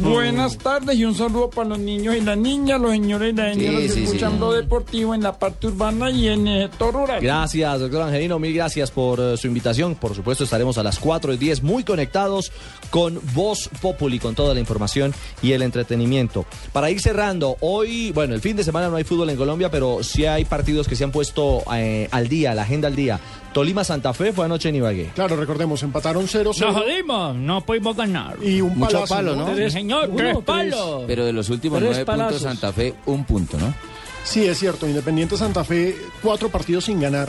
Buenas 0.00 0.56
tardes 0.56 0.96
y 0.96 1.04
un 1.04 1.14
saludo 1.14 1.50
para 1.50 1.68
los 1.68 1.78
niños 1.78 2.16
y 2.16 2.22
las 2.22 2.38
niñas, 2.38 2.80
los 2.80 2.92
señores 2.92 3.32
y 3.32 3.36
las 3.36 3.54
señoras 3.54 3.82
sí, 3.82 3.88
sí. 3.90 4.02
escuchando 4.04 4.52
deportivo 4.52 5.14
en 5.14 5.22
la 5.22 5.38
parte 5.38 5.66
urbana 5.66 6.10
y 6.10 6.28
en 6.28 6.48
el 6.48 6.70
sector 6.70 6.94
rural. 6.94 7.20
Gracias, 7.20 7.80
doctor 7.80 8.02
Angelino. 8.02 8.38
Mil 8.38 8.54
gracias 8.54 8.90
por 8.90 9.20
eh, 9.20 9.36
su 9.36 9.46
invitación. 9.46 9.94
Por 9.96 10.14
supuesto, 10.14 10.44
estaremos 10.44 10.78
a 10.78 10.82
las 10.82 10.98
4 10.98 11.34
y 11.34 11.36
10 11.36 11.62
muy 11.62 11.84
conectados 11.84 12.50
con 12.88 13.20
Voz 13.34 13.68
Populi, 13.82 14.18
con 14.18 14.34
toda 14.34 14.54
la 14.54 14.60
información 14.60 15.12
y 15.42 15.52
el 15.52 15.60
entretenimiento. 15.62 16.46
Para 16.72 16.90
ir 16.90 17.00
cerrando, 17.00 17.58
hoy, 17.60 18.10
bueno, 18.12 18.34
el 18.34 18.40
fin 18.40 18.56
de 18.56 18.64
semana 18.64 18.88
no 18.88 18.96
hay 18.96 19.04
fútbol 19.04 19.28
en 19.28 19.36
Colombia, 19.36 19.70
pero 19.70 20.02
sí 20.02 20.24
hay 20.24 20.46
partidos 20.46 20.88
que 20.88 20.96
se 20.96 21.04
han 21.04 21.12
puesto 21.12 21.62
eh, 21.74 22.08
al 22.10 22.28
día, 22.28 22.54
la 22.54 22.62
agenda 22.62 22.88
al 22.88 22.96
día. 22.96 23.20
Tolima 23.52 23.82
Santa 23.82 24.12
Fe 24.14 24.32
fue 24.32 24.44
anoche 24.44 24.68
en 24.68 24.76
Ibagué. 24.76 25.10
Claro, 25.14 25.34
recordemos, 25.36 25.82
empataron 25.82 26.26
0-0. 26.28 26.44
Nos 26.44 26.74
jodimos, 26.76 27.34
no 27.34 27.60
pudimos 27.62 27.96
ganar. 27.96 28.36
Y 28.42 28.60
un 28.60 28.78
Mucho 28.78 28.92
palazo, 29.04 29.14
palo, 29.14 29.34
¿no? 29.36 29.56
Sí, 29.56 29.70
señor, 29.70 30.06
Uno, 30.08 30.16
tres 30.16 30.32
tres. 30.34 30.44
palos. 30.44 31.04
Pero 31.06 31.24
de 31.24 31.32
los 31.32 31.48
últimos 31.50 31.78
Tres 31.80 31.90
nueve 31.90 32.04
palazos. 32.04 32.34
puntos, 32.34 32.52
Santa 32.52 32.72
Fe, 32.72 32.94
un 33.06 33.24
punto, 33.24 33.58
¿no? 33.58 33.74
Sí, 34.22 34.46
es 34.46 34.58
cierto. 34.58 34.86
Independiente 34.86 35.36
Santa 35.36 35.64
Fe, 35.64 35.96
cuatro 36.22 36.48
partidos 36.48 36.84
sin 36.84 37.00
ganar. 37.00 37.28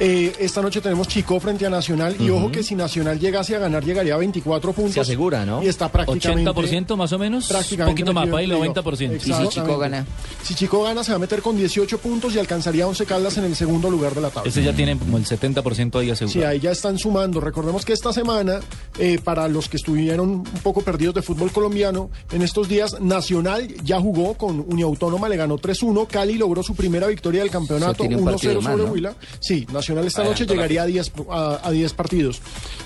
Eh, 0.00 0.34
esta 0.40 0.60
noche 0.60 0.80
tenemos 0.80 1.06
Chico 1.06 1.38
frente 1.38 1.64
a 1.66 1.70
Nacional 1.70 2.16
y 2.18 2.28
ojo 2.30 2.50
que 2.50 2.62
si 2.62 2.74
Nacional 2.74 3.20
llegase 3.20 3.54
a 3.54 3.60
ganar 3.60 3.84
llegaría 3.84 4.14
a 4.14 4.18
24 4.18 4.72
puntos. 4.72 4.94
Se 4.94 5.00
asegura, 5.00 5.46
¿no? 5.46 5.62
Y 5.62 5.68
está 5.68 5.88
prácticamente... 5.88 6.50
80% 6.50 6.96
más 6.96 7.12
o 7.12 7.18
menos. 7.18 7.46
Prácticamente 7.46 8.02
Un 8.02 8.08
poquito 8.08 8.12
más, 8.12 8.24
metido 8.26 8.36
para 8.36 8.44
en 8.44 9.12
el 9.12 9.18
playoff. 9.20 9.54
90%. 9.56 9.64
Exactamente. 9.70 10.10
Si 10.42 10.54
Chico 10.54 10.82
gana 10.82 11.04
se 11.04 11.12
va 11.12 11.16
a 11.16 11.18
meter 11.20 11.42
con 11.42 11.56
18 11.56 11.98
puntos 11.98 12.34
y 12.34 12.38
alcanzaría 12.38 12.84
a 12.84 12.88
11 12.88 13.06
Caldas 13.06 13.38
en 13.38 13.44
el 13.44 13.54
segundo 13.54 13.88
lugar 13.88 14.14
de 14.14 14.20
la 14.20 14.30
tabla. 14.30 14.48
Ese 14.48 14.62
ya 14.62 14.72
tiene 14.72 14.98
como 14.98 15.16
el 15.16 15.24
70% 15.24 16.00
ahí 16.00 16.10
asegurado. 16.10 16.40
Sí, 16.40 16.42
ahí 16.42 16.58
ya 16.58 16.72
están 16.72 16.98
sumando. 16.98 17.40
Recordemos 17.40 17.84
que 17.84 17.92
esta 17.92 18.12
semana, 18.12 18.60
eh, 18.98 19.20
para 19.22 19.46
los 19.48 19.68
que 19.68 19.76
estuvieron 19.76 20.28
un 20.30 20.44
poco 20.62 20.82
perdidos 20.82 21.14
de 21.14 21.22
fútbol 21.22 21.52
colombiano, 21.52 22.10
en 22.32 22.42
estos 22.42 22.68
días 22.68 23.00
Nacional 23.00 23.68
ya 23.84 24.00
jugó 24.00 24.34
con 24.34 24.60
Uniautónoma, 24.60 25.28
le 25.28 25.36
ganó 25.36 25.56
3-1. 25.56 26.08
Cali 26.08 26.34
logró 26.34 26.62
su 26.62 26.74
primera 26.74 27.06
victoria 27.06 27.42
del 27.42 27.50
campeonato, 27.50 27.94
tiene 27.94 28.16
un 28.16 28.24
1-0 28.24 28.30
partido 28.32 28.54
más, 28.60 28.72
sobre 28.72 28.84
¿no? 28.84 28.92
Huila. 28.92 29.14
Sí, 29.38 29.66
Nacional 29.72 29.83
esta 29.92 30.22
Adelantó 30.22 30.24
noche 30.24 30.46
llegaría 30.46 30.82
a 30.82 30.86
10, 30.86 31.12
a, 31.30 31.60
a 31.62 31.70
10 31.70 31.92
partidos. 31.94 32.40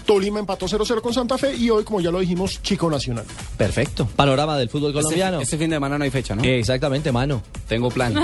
Tolima 0.07 0.41
empató 0.41 0.67
0-0 0.67 1.01
con 1.01 1.13
Santa 1.15 1.39
Fe 1.39 1.55
y 1.55 1.71
hoy, 1.71 1.85
como 1.85 2.01
ya 2.01 2.11
lo 2.11 2.21
dijimos, 2.21 2.63
Chico 2.63 2.91
Nacional. 2.91 3.25
Perfecto. 3.57 4.07
Panorama 4.17 4.57
del 4.57 4.69
fútbol 4.69 4.93
colombiano. 4.93 5.41
Este, 5.41 5.59
fin 5.59 5.71
de 5.71 5.77
semana 5.77 5.99
no 5.99 6.05
hay 6.05 6.11
fecha, 6.11 6.35
¿no? 6.35 6.43
Exactamente, 6.43 7.13
mano. 7.13 7.43
Tengo 7.69 7.91
plan. 7.91 8.15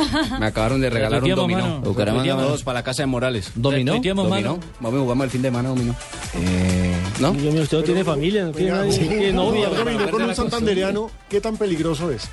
Me 0.40 0.46
acabaron 0.46 0.80
de 0.80 0.90
regalar 0.90 1.22
un 1.22 1.30
dominó. 1.30 1.80
Bucaramanga 1.80 2.36
todos 2.36 2.62
para 2.62 2.80
la 2.80 2.84
casa 2.84 3.02
de 3.02 3.06
Morales. 3.06 3.52
¿Dominó? 3.54 3.94
¿Dominó? 3.94 4.24
mano. 4.24 4.58
Vamos, 4.80 5.00
jugamos 5.00 5.24
el 5.24 5.30
fin 5.30 5.42
de 5.42 5.48
semana 5.48 5.68
dominó. 5.68 5.94
¿No? 7.20 7.32
Dios 7.32 7.52
mío, 7.52 7.62
usted 7.62 7.78
no 7.78 7.84
tiene 7.84 8.04
familia, 8.04 8.44
no 8.46 8.52
tiene 8.52 9.32
novia. 9.32 9.68
Dominó 9.68 10.10
con 10.10 10.22
un 10.22 10.28
la 10.28 10.34
santanderiano, 10.34 11.10
¿qué 11.28 11.40
tan 11.40 11.56
peligroso 11.56 12.10
es? 12.10 12.28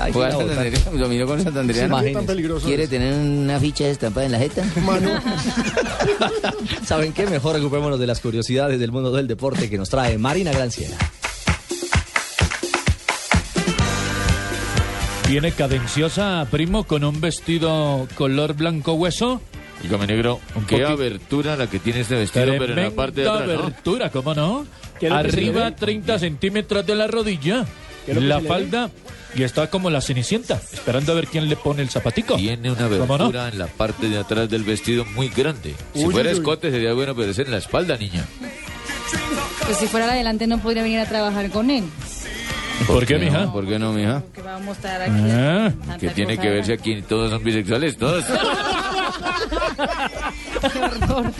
Ay, 0.00 0.12
Juega 0.12 0.30
qué 0.30 0.36
Santander- 0.44 0.74
botar. 0.78 0.98
Dominó 0.98 1.26
con 1.26 1.42
Santanderiano. 1.42 2.00
¿Qué 2.02 2.10
tan 2.12 2.26
peligroso 2.26 2.66
¿Quiere 2.66 2.82
es? 2.84 2.90
tener 2.90 3.14
una 3.14 3.60
ficha 3.60 3.86
estampada 3.88 4.26
en 4.26 4.32
la 4.32 4.38
jeta? 4.38 4.64
Manu, 4.84 5.10
¿Saben 6.84 7.12
qué? 7.12 7.26
Mejor 7.26 7.56
ocupémonos 7.56 7.98
de 8.00 8.06
las 8.06 8.20
curiosidades 8.20 8.78
del 8.80 8.90
mundo 8.92 9.12
del 9.12 9.26
deporte 9.28 9.70
que 9.70 9.78
nos 9.78 9.88
trae 9.88 10.18
Marina 10.18 10.50
Granciera. 10.52 10.96
Viene 15.28 15.52
cadenciosa, 15.52 16.46
primo, 16.50 16.84
con 16.84 17.02
un 17.02 17.20
vestido 17.20 18.06
color 18.14 18.54
blanco 18.54 18.92
hueso. 18.92 19.40
Dígame, 19.82 20.06
negro, 20.06 20.38
Un 20.54 20.64
qué 20.66 20.76
poquito- 20.76 20.88
abertura 20.92 21.56
la 21.56 21.66
que 21.66 21.78
tiene 21.78 22.00
este 22.00 22.14
vestido, 22.14 22.44
pero 22.58 22.64
en 22.74 22.76
la 22.76 22.90
parte 22.90 23.22
de 23.22 23.26
Tremenda 23.26 23.42
atrás, 23.44 23.56
¿no? 23.58 23.62
abertura, 23.64 24.10
¿cómo 24.10 24.34
no? 24.34 24.66
¿Qué 25.00 25.06
es 25.06 25.12
lo 25.12 25.22
que 25.22 25.30
se 25.30 25.36
le 25.40 25.42
Arriba 25.48 25.64
ve? 25.70 25.72
30 25.72 26.18
centímetros 26.18 26.86
de 26.86 26.94
la 26.94 27.06
rodilla. 27.06 27.64
¿Qué 28.06 28.12
es 28.12 28.16
lo 28.16 28.22
que 28.22 28.26
La 28.28 28.40
falda 28.40 28.90
y 29.36 29.42
está 29.42 29.68
como 29.68 29.90
la 29.90 30.00
cenicienta, 30.00 30.60
esperando 30.72 31.10
a 31.12 31.14
ver 31.16 31.26
quién 31.26 31.48
le 31.48 31.56
pone 31.56 31.82
el 31.82 31.90
zapatico. 31.90 32.36
Tiene 32.36 32.70
una 32.70 32.84
abertura 32.84 33.48
en 33.48 33.58
la 33.58 33.66
parte 33.66 34.08
de 34.08 34.18
atrás 34.18 34.48
del 34.48 34.62
vestido 34.62 35.04
muy 35.04 35.28
grande. 35.28 35.74
Si 35.94 36.04
Uy, 36.04 36.12
fuera 36.12 36.28
uy, 36.30 36.34
uy. 36.34 36.40
escote 36.40 36.70
sería 36.70 36.92
bueno, 36.92 37.14
pero 37.16 37.30
es 37.32 37.38
en 37.38 37.50
la 37.50 37.58
espalda, 37.58 37.96
niña. 37.96 38.24
Pues 39.66 39.76
si 39.78 39.86
fuera 39.86 40.10
adelante 40.10 40.46
no 40.46 40.58
podría 40.58 40.82
venir 40.82 41.00
a 41.00 41.06
trabajar 41.06 41.50
con 41.50 41.70
él. 41.70 41.84
¿Por 42.86 43.06
qué, 43.06 43.14
no? 43.18 43.24
mija? 43.24 43.52
¿Por 43.52 43.66
qué 43.66 43.78
no, 43.78 43.92
mija? 43.92 44.22
Que 44.34 44.42
va 44.42 44.56
a 44.56 44.58
mostrar 44.58 45.00
aquí. 45.02 45.12
Ah, 45.30 45.72
Que 45.98 46.10
tiene 46.10 46.36
que 46.38 46.50
verse 46.50 46.72
aquí, 46.74 47.02
todos 47.02 47.30
son 47.30 47.42
bisexuales, 47.42 47.96
todos. 47.96 48.24
Qué 50.72 50.78
horror. 50.78 51.32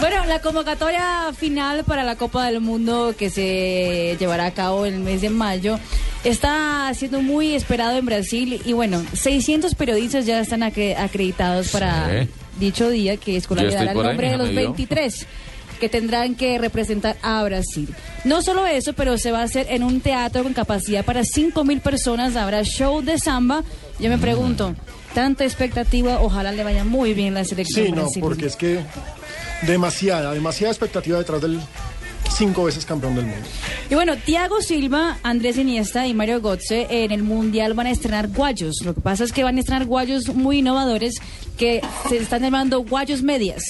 Bueno, 0.00 0.24
la 0.26 0.40
convocatoria 0.40 1.30
final 1.36 1.84
para 1.84 2.04
la 2.04 2.16
Copa 2.16 2.46
del 2.46 2.60
Mundo 2.60 3.14
que 3.18 3.28
se 3.28 4.16
llevará 4.18 4.46
a 4.46 4.50
cabo 4.52 4.86
en 4.86 4.94
el 4.94 5.00
mes 5.00 5.20
de 5.20 5.28
mayo 5.30 5.78
está 6.24 6.90
siendo 6.94 7.20
muy 7.20 7.54
esperado 7.54 7.98
en 7.98 8.06
Brasil 8.06 8.62
y 8.64 8.72
bueno, 8.72 9.02
600 9.12 9.74
periodistas 9.74 10.24
ya 10.24 10.40
están 10.40 10.60
acre- 10.62 10.96
acreditados 10.96 11.68
para 11.68 12.22
Sí. 12.24 12.28
dicho 12.58 12.88
día 12.88 13.18
que 13.18 13.36
es 13.36 13.46
Yo 13.46 13.54
estoy 13.56 13.66
el 13.74 13.88
ahí, 13.88 13.94
nombre 13.94 14.30
de 14.30 14.36
los 14.38 14.46
me 14.48 14.52
vio. 14.62 14.62
23 14.72 15.26
que 15.78 15.88
tendrán 15.88 16.34
que 16.34 16.58
representar 16.58 17.16
a 17.22 17.42
Brasil. 17.42 17.88
No 18.24 18.42
solo 18.42 18.66
eso, 18.66 18.92
pero 18.94 19.16
se 19.18 19.32
va 19.32 19.40
a 19.40 19.44
hacer 19.44 19.66
en 19.70 19.82
un 19.82 20.00
teatro 20.00 20.42
con 20.42 20.52
capacidad 20.52 21.04
para 21.04 21.24
5 21.24 21.64
mil 21.64 21.80
personas. 21.80 22.36
Habrá 22.36 22.62
show 22.64 23.00
de 23.00 23.18
samba. 23.18 23.64
Yo 23.98 24.10
me 24.10 24.18
pregunto, 24.18 24.74
tanta 25.14 25.44
expectativa, 25.44 26.20
ojalá 26.20 26.52
le 26.52 26.64
vaya 26.64 26.84
muy 26.84 27.14
bien 27.14 27.32
la 27.32 27.44
selección 27.44 27.86
Sí, 27.86 27.92
no, 27.92 28.02
brasileña. 28.02 28.22
porque 28.28 28.46
es 28.46 28.56
que 28.56 28.80
demasiada, 29.62 30.32
demasiada 30.32 30.72
expectativa 30.72 31.18
detrás 31.18 31.40
del 31.42 31.60
cinco 32.36 32.64
veces 32.64 32.86
campeón 32.86 33.14
del 33.14 33.26
mundo. 33.26 33.46
Y 33.90 33.94
bueno, 33.94 34.16
Thiago 34.16 34.62
Silva, 34.62 35.18
Andrés 35.22 35.58
Iniesta 35.58 36.06
y 36.06 36.14
Mario 36.14 36.40
Götze 36.40 36.86
en 37.04 37.10
el 37.10 37.22
Mundial 37.22 37.74
van 37.74 37.86
a 37.86 37.90
estrenar 37.90 38.28
guayos. 38.28 38.76
Lo 38.84 38.94
que 38.94 39.00
pasa 39.00 39.24
es 39.24 39.32
que 39.32 39.44
van 39.44 39.56
a 39.56 39.60
estrenar 39.60 39.86
guayos 39.86 40.28
muy 40.28 40.58
innovadores 40.58 41.16
que 41.58 41.80
se 42.08 42.16
están 42.16 42.42
llamando 42.42 42.80
guayos 42.80 43.22
medias. 43.22 43.62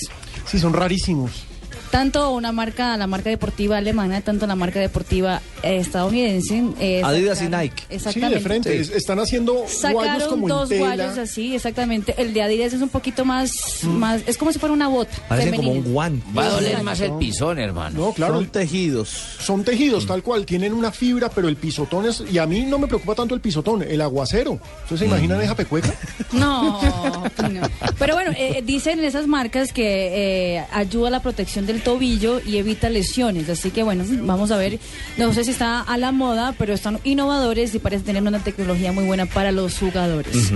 Sí, 0.46 0.58
son 0.58 0.72
rarísimos. 0.72 1.49
Tanto 1.90 2.30
una 2.32 2.52
marca, 2.52 2.96
la 2.96 3.06
marca 3.08 3.30
deportiva 3.30 3.76
alemana, 3.78 4.20
tanto 4.20 4.46
la 4.46 4.54
marca 4.54 4.78
deportiva 4.78 5.40
eh, 5.62 5.78
estadounidense. 5.78 6.62
eh, 6.78 7.02
Adidas 7.04 7.42
y 7.42 7.48
Nike. 7.48 7.80
Sí, 7.88 7.94
Exactamente. 7.96 8.34
de 8.36 8.40
frente. 8.40 8.80
Es- 8.80 8.90
Están 8.90 9.18
haciendo 9.18 9.54
guayos 9.54 9.72
Sacaron 9.72 10.28
como 10.30 10.48
dos 10.48 10.70
en 10.70 10.78
tela. 10.78 10.94
guayos 10.94 11.18
así, 11.18 11.54
exactamente. 11.54 12.14
El 12.16 12.32
de 12.32 12.42
Adidas 12.42 12.72
es 12.74 12.80
un 12.82 12.90
poquito 12.90 13.24
más, 13.24 13.50
más 13.84 14.22
es 14.26 14.36
como 14.38 14.52
si 14.52 14.58
fuera 14.60 14.72
una 14.72 14.86
bota. 14.88 15.10
Parecen 15.28 15.56
como 15.56 15.72
un 15.72 15.92
guante. 15.92 16.24
Va 16.36 16.44
a 16.46 16.48
doler 16.50 16.82
más 16.84 17.00
el 17.00 17.12
pisón, 17.14 17.58
hermano. 17.58 17.98
No, 18.06 18.12
claro. 18.12 18.34
Son 18.34 18.46
tejidos. 18.46 19.08
Son 19.40 19.64
tejidos, 19.64 20.06
tal 20.06 20.22
cual, 20.22 20.46
tienen 20.46 20.72
una 20.72 20.92
fibra, 20.92 21.28
pero 21.28 21.48
el 21.48 21.56
pisotón 21.56 22.06
es. 22.06 22.22
Y 22.32 22.38
a 22.38 22.46
mí 22.46 22.60
no 22.66 22.78
me 22.78 22.86
preocupa 22.86 23.16
tanto 23.16 23.34
el 23.34 23.40
pisotón, 23.40 23.82
el 23.82 24.00
aguacero. 24.00 24.60
¿Ustedes 24.84 25.00
se 25.00 25.06
imaginan 25.06 25.40
esa 25.40 25.56
pecueca? 25.56 25.92
No, 26.32 26.80
no. 26.80 27.62
Pero 27.98 28.14
bueno, 28.14 28.30
eh, 28.36 28.62
dicen 28.64 29.02
esas 29.02 29.26
marcas 29.26 29.72
que 29.72 30.56
eh, 30.58 30.64
ayuda 30.72 31.08
a 31.08 31.10
la 31.10 31.20
protección 31.22 31.66
del 31.66 31.79
tobillo 31.80 32.40
y 32.44 32.56
evita 32.56 32.88
lesiones. 32.88 33.48
Así 33.48 33.70
que 33.70 33.82
bueno, 33.82 34.04
vamos 34.22 34.50
a 34.50 34.56
ver. 34.56 34.78
No 35.16 35.32
sé 35.32 35.44
si 35.44 35.50
está 35.50 35.80
a 35.80 35.96
la 35.98 36.12
moda, 36.12 36.54
pero 36.58 36.74
están 36.74 37.00
innovadores 37.04 37.74
y 37.74 37.78
parece 37.78 38.04
tener 38.04 38.22
una 38.22 38.42
tecnología 38.42 38.92
muy 38.92 39.04
buena 39.04 39.26
para 39.26 39.52
los 39.52 39.78
jugadores. 39.78 40.52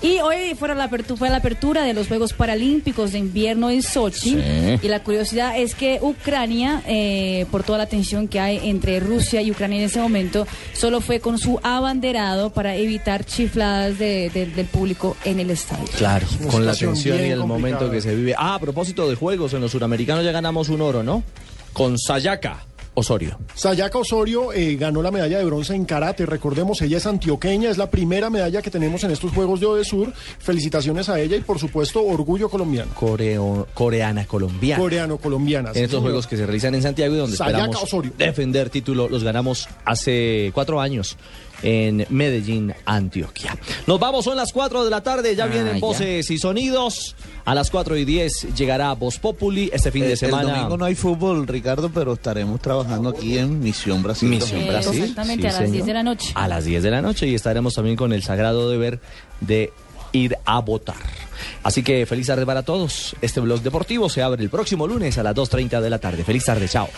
Y 0.00 0.18
hoy 0.20 0.54
fuera 0.56 0.74
la 0.76 0.84
apertura, 0.84 1.18
fue 1.18 1.28
la 1.28 1.38
apertura 1.38 1.82
de 1.82 1.92
los 1.92 2.06
Juegos 2.06 2.32
Paralímpicos 2.32 3.10
de 3.12 3.18
Invierno 3.18 3.68
en 3.70 3.82
Sochi. 3.82 4.34
Sí. 4.34 4.78
Y 4.80 4.88
la 4.88 5.02
curiosidad 5.02 5.58
es 5.58 5.74
que 5.74 5.98
Ucrania, 6.00 6.82
eh, 6.86 7.46
por 7.50 7.64
toda 7.64 7.78
la 7.78 7.86
tensión 7.86 8.28
que 8.28 8.38
hay 8.38 8.60
entre 8.68 9.00
Rusia 9.00 9.42
y 9.42 9.50
Ucrania 9.50 9.78
en 9.78 9.84
ese 9.86 10.00
momento, 10.00 10.46
solo 10.72 11.00
fue 11.00 11.18
con 11.18 11.36
su 11.38 11.58
abanderado 11.64 12.50
para 12.50 12.76
evitar 12.76 13.24
chifladas 13.24 13.98
de- 13.98 14.30
de- 14.30 14.46
del 14.46 14.66
público 14.66 15.16
en 15.24 15.40
el 15.40 15.50
estadio. 15.50 15.84
Claro, 15.96 16.26
con 16.48 16.64
la 16.64 16.74
tensión 16.76 17.18
y 17.18 17.30
el 17.30 17.44
momento 17.44 17.90
que 17.90 18.00
se 18.00 18.14
vive. 18.14 18.34
Ah, 18.38 18.54
a 18.54 18.58
propósito 18.60 19.08
de 19.08 19.16
juegos, 19.16 19.52
en 19.54 19.60
los 19.62 19.72
suramericanos 19.72 20.24
ya 20.24 20.30
ganamos 20.30 20.68
un 20.68 20.80
oro, 20.80 21.02
¿no? 21.02 21.24
Con 21.72 21.98
Sayaka 21.98 22.64
Osorio. 22.98 23.38
Sayaka 23.54 23.98
Osorio 23.98 24.52
eh, 24.52 24.76
ganó 24.76 25.02
la 25.02 25.10
medalla 25.10 25.38
de 25.38 25.44
bronce 25.44 25.74
en 25.74 25.84
karate. 25.84 26.26
Recordemos, 26.26 26.80
ella 26.82 26.98
es 26.98 27.06
antioqueña, 27.06 27.70
es 27.70 27.78
la 27.78 27.90
primera 27.90 28.30
medalla 28.30 28.62
que 28.62 28.70
tenemos 28.70 29.04
en 29.04 29.10
estos 29.10 29.32
Juegos 29.32 29.60
de 29.60 29.66
Odesur. 29.66 30.12
Felicitaciones 30.38 31.08
a 31.08 31.18
ella 31.20 31.36
y, 31.36 31.40
por 31.40 31.58
supuesto, 31.58 32.02
orgullo 32.04 32.48
colombiano. 32.48 32.90
Coreo- 32.94 33.66
coreana 33.74 34.26
colombiana. 34.26 34.82
Coreano-colombiana. 34.82 35.72
sí, 35.72 35.78
en 35.78 35.84
estos 35.86 35.98
señor. 35.98 36.10
juegos 36.10 36.26
que 36.26 36.36
se 36.36 36.44
realizan 36.46 36.74
en 36.74 36.82
Santiago 36.82 37.14
y 37.14 37.18
donde 37.18 37.36
Sayaka 37.36 37.58
esperamos 37.58 37.82
Osorio. 37.82 38.12
defender 38.18 38.70
título. 38.70 39.08
Los 39.08 39.24
ganamos 39.24 39.68
hace 39.84 40.50
cuatro 40.54 40.80
años 40.80 41.16
en 41.62 42.06
Medellín, 42.10 42.72
Antioquia. 42.84 43.56
Nos 43.86 43.98
vamos, 43.98 44.24
son 44.24 44.36
las 44.36 44.52
cuatro 44.52 44.84
de 44.84 44.90
la 44.90 45.02
tarde, 45.02 45.34
ya 45.34 45.44
Ah, 45.44 45.48
vienen 45.48 45.74
ya. 45.74 45.80
voces 45.80 46.30
y 46.30 46.38
sonidos. 46.38 47.16
A 47.44 47.54
las 47.54 47.70
cuatro 47.70 47.96
y 47.96 48.04
diez 48.04 48.46
llegará 48.54 48.92
Voz 48.92 49.18
Populi 49.18 49.70
este 49.72 49.90
fin 49.90 50.02
Eh, 50.02 50.06
de 50.08 50.12
El 50.12 50.18
semana. 50.18 50.52
domingo 50.52 50.76
no 50.76 50.84
hay 50.84 50.94
fútbol, 50.94 51.46
Ricardo, 51.46 51.90
pero 51.90 52.12
estaremos 52.12 52.60
trabajando 52.60 53.08
aquí 53.08 53.38
en 53.38 53.60
Misión 53.60 54.02
Brasil. 54.02 54.28
Misión 54.28 54.60
Eh, 54.60 54.68
Brasil. 54.68 55.00
exactamente, 55.00 55.42
sí, 55.50 55.56
a 55.56 55.60
las 55.60 55.60
10 55.60 55.70
señor. 55.70 55.86
de 55.86 55.94
la 55.94 56.02
noche. 56.02 56.32
A 56.34 56.48
las 56.48 56.64
10 56.64 56.82
de 56.82 56.90
la 56.90 57.00
noche 57.02 57.26
y 57.26 57.34
estaremos 57.34 57.74
también 57.74 57.96
con 57.96 58.12
el 58.12 58.22
sagrado 58.22 58.68
deber 58.70 59.00
de 59.40 59.72
ir 60.12 60.36
a 60.44 60.60
votar. 60.60 60.96
Así 61.62 61.82
que 61.82 62.04
feliz 62.06 62.26
tarde 62.26 62.44
para 62.44 62.62
todos. 62.64 63.14
Este 63.22 63.40
blog 63.40 63.60
deportivo 63.62 64.08
se 64.10 64.22
abre 64.22 64.42
el 64.42 64.50
próximo 64.50 64.86
lunes 64.86 65.16
a 65.18 65.22
las 65.22 65.34
2.30 65.34 65.80
de 65.80 65.90
la 65.90 65.98
tarde. 65.98 66.24
Feliz 66.24 66.44
tarde, 66.44 66.68
chao. 66.68 66.88